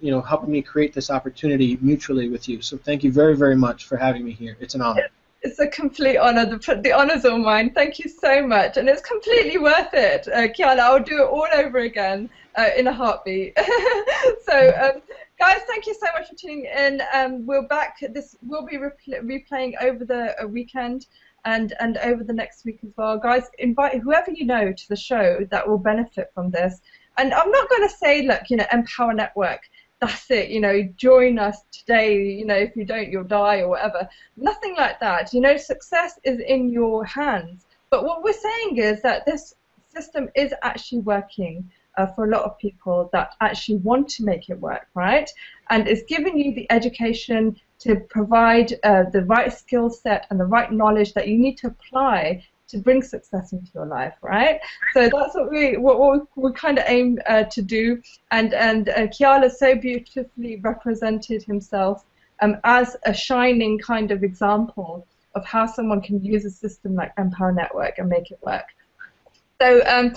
you 0.00 0.10
know, 0.10 0.20
helping 0.20 0.50
me 0.50 0.62
create 0.62 0.92
this 0.92 1.10
opportunity 1.10 1.78
mutually 1.80 2.28
with 2.28 2.48
you. 2.48 2.62
So 2.62 2.76
thank 2.76 3.04
you 3.04 3.12
very 3.12 3.36
very 3.36 3.56
much 3.56 3.86
for 3.86 3.96
having 3.96 4.24
me 4.24 4.32
here. 4.32 4.56
It's 4.60 4.74
an 4.74 4.82
honor. 4.82 5.08
It's 5.42 5.58
a 5.60 5.68
complete 5.68 6.16
honor. 6.16 6.46
The, 6.46 6.80
the 6.82 6.92
honor's 6.92 7.24
all 7.24 7.38
mine. 7.38 7.72
Thank 7.72 7.98
you 7.98 8.08
so 8.08 8.46
much, 8.46 8.76
and 8.76 8.88
it's 8.88 9.02
completely 9.02 9.58
worth 9.58 9.92
it, 9.92 10.26
uh, 10.28 10.48
Kiana. 10.48 10.80
I'll 10.80 11.02
do 11.02 11.22
it 11.22 11.26
all 11.26 11.46
over 11.54 11.78
again 11.78 12.28
uh, 12.56 12.70
in 12.76 12.86
a 12.86 12.92
heartbeat. 12.92 13.56
so. 14.46 14.92
Um, 14.94 15.02
Guys, 15.38 15.62
thank 15.66 15.86
you 15.86 15.94
so 15.94 16.06
much 16.16 16.28
for 16.28 16.36
tuning 16.36 16.66
in. 16.66 17.02
Um, 17.12 17.44
we're 17.44 17.66
back. 17.66 17.98
This 18.12 18.36
will 18.42 18.64
be 18.64 18.76
repl- 18.76 19.22
replaying 19.22 19.74
over 19.82 20.04
the 20.04 20.40
uh, 20.42 20.46
weekend. 20.46 21.06
and 21.44 21.74
and 21.80 21.98
over 21.98 22.24
the 22.24 22.32
next 22.32 22.64
week 22.64 22.78
as 22.82 22.90
well. 22.96 23.18
Guys, 23.18 23.44
invite 23.58 24.00
whoever 24.00 24.30
you 24.30 24.46
know 24.46 24.72
to 24.72 24.88
the 24.88 24.96
show 24.96 25.46
that 25.50 25.68
will 25.68 25.78
benefit 25.78 26.30
from 26.34 26.50
this. 26.50 26.80
And 27.18 27.34
I'm 27.34 27.50
not 27.50 27.68
going 27.68 27.82
to 27.82 27.94
say, 27.94 28.22
look, 28.26 28.42
you 28.48 28.56
know, 28.56 28.66
Empower 28.72 29.12
Network. 29.12 29.60
That's 30.00 30.30
it, 30.30 30.50
you 30.50 30.60
know, 30.60 30.82
join 30.96 31.38
us 31.38 31.62
today, 31.70 32.22
you 32.22 32.44
know, 32.44 32.56
if 32.56 32.76
you 32.76 32.84
don't, 32.84 33.10
you'll 33.10 33.24
die 33.24 33.60
or 33.60 33.68
whatever. 33.68 34.08
Nothing 34.36 34.74
like 34.76 35.00
that. 35.00 35.32
You 35.32 35.40
know, 35.40 35.56
success 35.56 36.18
is 36.24 36.40
in 36.40 36.70
your 36.70 37.04
hands. 37.04 37.64
But 37.90 38.04
what 38.04 38.22
we're 38.22 38.32
saying 38.32 38.78
is 38.78 39.00
that 39.02 39.24
this 39.24 39.54
system 39.94 40.28
is 40.34 40.52
actually 40.62 41.00
working 41.00 41.70
uh, 41.96 42.06
for 42.06 42.24
a 42.24 42.28
lot 42.28 42.42
of 42.42 42.58
people 42.58 43.08
that 43.12 43.34
actually 43.40 43.78
want 43.78 44.08
to 44.08 44.24
make 44.24 44.48
it 44.48 44.58
work, 44.60 44.86
right? 44.94 45.30
And 45.70 45.88
it's 45.88 46.02
giving 46.04 46.38
you 46.38 46.54
the 46.54 46.70
education 46.70 47.56
to 47.80 47.96
provide 47.96 48.78
uh, 48.84 49.04
the 49.12 49.24
right 49.24 49.52
skill 49.52 49.90
set 49.90 50.26
and 50.30 50.38
the 50.40 50.44
right 50.44 50.72
knowledge 50.72 51.12
that 51.14 51.28
you 51.28 51.38
need 51.38 51.56
to 51.58 51.68
apply 51.68 52.44
to 52.68 52.78
bring 52.78 53.02
success 53.02 53.52
into 53.52 53.70
your 53.74 53.86
life, 53.86 54.14
right? 54.22 54.58
So 54.94 55.02
that's 55.02 55.34
what 55.34 55.50
we 55.50 55.76
what, 55.76 55.98
what 55.98 56.26
we 56.34 56.52
kind 56.52 56.78
of 56.78 56.84
aim 56.86 57.18
uh, 57.26 57.44
to 57.44 57.62
do. 57.62 58.02
And 58.30 58.54
and 58.54 58.88
uh, 58.88 59.06
Kiala 59.08 59.50
so 59.50 59.76
beautifully 59.76 60.56
represented 60.56 61.42
himself 61.42 62.04
um, 62.40 62.56
as 62.64 62.96
a 63.04 63.14
shining 63.14 63.78
kind 63.78 64.10
of 64.10 64.22
example 64.24 65.06
of 65.34 65.44
how 65.44 65.66
someone 65.66 66.00
can 66.00 66.24
use 66.24 66.44
a 66.44 66.50
system 66.50 66.94
like 66.94 67.12
Empower 67.18 67.52
Network 67.52 67.98
and 67.98 68.08
make 68.08 68.30
it 68.30 68.38
work. 68.42 68.66
So 69.60 69.82
um, 69.86 70.14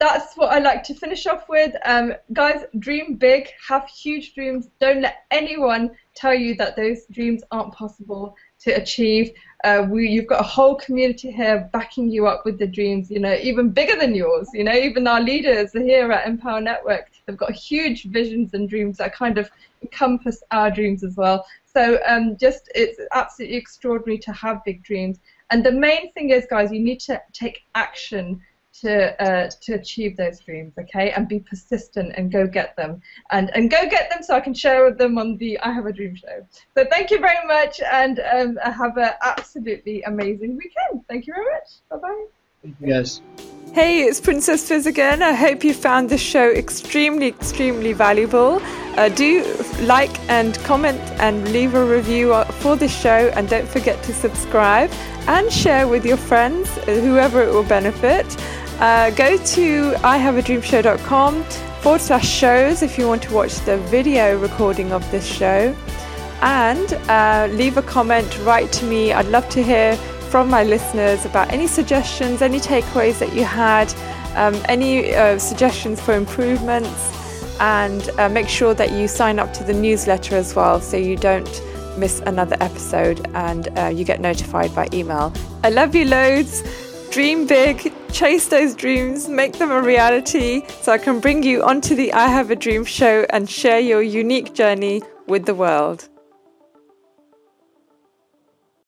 that's 0.00 0.34
what 0.34 0.50
I 0.50 0.58
like 0.58 0.82
to 0.84 0.94
finish 0.94 1.26
off 1.26 1.46
with. 1.48 1.76
Um, 1.84 2.14
guys, 2.32 2.64
dream 2.78 3.16
big, 3.16 3.50
have 3.68 3.86
huge 3.86 4.34
dreams. 4.34 4.68
Don't 4.80 5.02
let 5.02 5.24
anyone 5.30 5.90
tell 6.14 6.34
you 6.34 6.54
that 6.54 6.74
those 6.74 7.04
dreams 7.12 7.42
aren't 7.50 7.74
possible 7.74 8.34
to 8.60 8.70
achieve. 8.72 9.30
Uh, 9.62 9.86
we, 9.90 10.08
you've 10.08 10.26
got 10.26 10.40
a 10.40 10.48
whole 10.48 10.74
community 10.74 11.30
here 11.30 11.68
backing 11.74 12.08
you 12.08 12.26
up 12.26 12.46
with 12.46 12.58
the 12.58 12.66
dreams, 12.66 13.10
you 13.10 13.20
know, 13.20 13.34
even 13.34 13.68
bigger 13.68 13.94
than 13.94 14.14
yours. 14.14 14.48
You 14.54 14.64
know, 14.64 14.72
even 14.72 15.06
our 15.06 15.20
leaders 15.20 15.72
here 15.72 16.10
at 16.10 16.26
Empower 16.26 16.62
Network, 16.62 17.10
they've 17.26 17.36
got 17.36 17.52
huge 17.52 18.04
visions 18.04 18.54
and 18.54 18.70
dreams 18.70 18.96
that 18.96 19.14
kind 19.14 19.36
of 19.36 19.50
encompass 19.82 20.42
our 20.50 20.70
dreams 20.70 21.04
as 21.04 21.16
well. 21.16 21.44
So 21.74 22.00
um, 22.06 22.38
just, 22.38 22.70
it's 22.74 22.98
absolutely 23.12 23.58
extraordinary 23.58 24.18
to 24.20 24.32
have 24.32 24.64
big 24.64 24.82
dreams. 24.82 25.18
And 25.50 25.64
the 25.64 25.72
main 25.72 26.10
thing 26.12 26.30
is, 26.30 26.46
guys, 26.48 26.72
you 26.72 26.80
need 26.80 27.00
to 27.00 27.20
take 27.34 27.64
action 27.74 28.40
to 28.80 29.22
uh, 29.22 29.50
to 29.62 29.74
achieve 29.74 30.16
those 30.16 30.40
dreams, 30.40 30.72
okay, 30.78 31.10
and 31.12 31.28
be 31.28 31.40
persistent 31.40 32.14
and 32.16 32.32
go 32.32 32.46
get 32.46 32.76
them, 32.76 33.02
and 33.30 33.50
and 33.54 33.70
go 33.70 33.88
get 33.88 34.10
them 34.10 34.22
so 34.22 34.34
I 34.34 34.40
can 34.40 34.54
share 34.54 34.90
them 34.92 35.18
on 35.18 35.36
the 35.38 35.58
I 35.60 35.72
Have 35.72 35.86
a 35.86 35.92
Dream 35.92 36.14
show. 36.14 36.46
So 36.76 36.84
thank 36.90 37.10
you 37.10 37.18
very 37.18 37.46
much, 37.46 37.80
and 37.80 38.20
um, 38.32 38.56
have 38.56 38.96
an 38.96 39.10
absolutely 39.22 40.02
amazing 40.02 40.56
weekend. 40.56 41.06
Thank 41.08 41.26
you 41.26 41.34
very 41.34 41.46
much. 41.52 41.68
Bye 41.90 41.96
bye. 41.96 42.24
Thank 42.62 42.76
you 42.80 42.86
guys. 42.88 43.22
Hey, 43.72 44.02
it's 44.02 44.20
Princess 44.20 44.66
Fizz 44.66 44.86
again. 44.86 45.22
I 45.22 45.32
hope 45.32 45.62
you 45.62 45.72
found 45.72 46.10
this 46.10 46.20
show 46.20 46.50
extremely, 46.50 47.28
extremely 47.28 47.92
valuable. 47.92 48.60
Uh, 48.96 49.08
do 49.08 49.44
like 49.82 50.18
and 50.28 50.58
comment 50.64 51.00
and 51.20 51.52
leave 51.52 51.74
a 51.74 51.84
review 51.84 52.34
uh, 52.34 52.44
for 52.44 52.76
this 52.76 52.92
show, 52.92 53.30
and 53.36 53.48
don't 53.48 53.68
forget 53.68 54.02
to 54.02 54.12
subscribe 54.12 54.90
and 55.28 55.52
share 55.52 55.86
with 55.86 56.04
your 56.04 56.16
friends, 56.16 56.68
uh, 56.78 56.84
whoever 56.86 57.42
it 57.42 57.52
will 57.52 57.62
benefit. 57.62 58.26
Uh, 58.80 59.10
go 59.10 59.36
to 59.36 59.92
ihaveadreamshow.com 59.92 61.44
forward 61.82 62.00
slash 62.00 62.26
shows 62.26 62.82
if 62.82 62.96
you 62.96 63.06
want 63.06 63.22
to 63.22 63.34
watch 63.34 63.54
the 63.66 63.76
video 63.76 64.38
recording 64.38 64.90
of 64.90 65.08
this 65.10 65.26
show. 65.26 65.76
And 66.40 66.94
uh, 67.10 67.48
leave 67.50 67.76
a 67.76 67.82
comment, 67.82 68.38
write 68.38 68.72
to 68.72 68.86
me. 68.86 69.12
I'd 69.12 69.26
love 69.26 69.46
to 69.50 69.62
hear 69.62 69.96
from 70.30 70.48
my 70.48 70.64
listeners 70.64 71.26
about 71.26 71.52
any 71.52 71.66
suggestions, 71.66 72.40
any 72.40 72.58
takeaways 72.58 73.18
that 73.18 73.34
you 73.34 73.44
had, 73.44 73.92
um, 74.34 74.58
any 74.66 75.14
uh, 75.14 75.38
suggestions 75.38 76.00
for 76.00 76.14
improvements, 76.14 77.60
and 77.60 78.08
uh, 78.18 78.30
make 78.30 78.48
sure 78.48 78.72
that 78.72 78.92
you 78.92 79.06
sign 79.08 79.38
up 79.38 79.52
to 79.52 79.64
the 79.64 79.74
newsletter 79.74 80.36
as 80.36 80.54
well 80.54 80.80
so 80.80 80.96
you 80.96 81.16
don't 81.16 81.62
miss 81.98 82.20
another 82.20 82.56
episode 82.60 83.28
and 83.34 83.68
uh, 83.78 83.88
you 83.88 84.06
get 84.06 84.20
notified 84.20 84.74
by 84.74 84.88
email. 84.94 85.34
I 85.62 85.68
love 85.68 85.94
you 85.94 86.06
loads. 86.06 86.62
Dream 87.10 87.44
big, 87.44 87.92
chase 88.12 88.46
those 88.46 88.72
dreams, 88.72 89.28
make 89.28 89.54
them 89.54 89.72
a 89.72 89.82
reality 89.82 90.62
so 90.80 90.92
I 90.92 90.98
can 90.98 91.18
bring 91.18 91.42
you 91.42 91.64
onto 91.64 91.96
the 91.96 92.12
I 92.12 92.28
Have 92.28 92.52
a 92.52 92.56
Dream 92.56 92.84
show 92.84 93.26
and 93.30 93.50
share 93.50 93.80
your 93.80 94.00
unique 94.00 94.54
journey 94.54 95.02
with 95.26 95.44
the 95.44 95.54
world. 95.54 96.09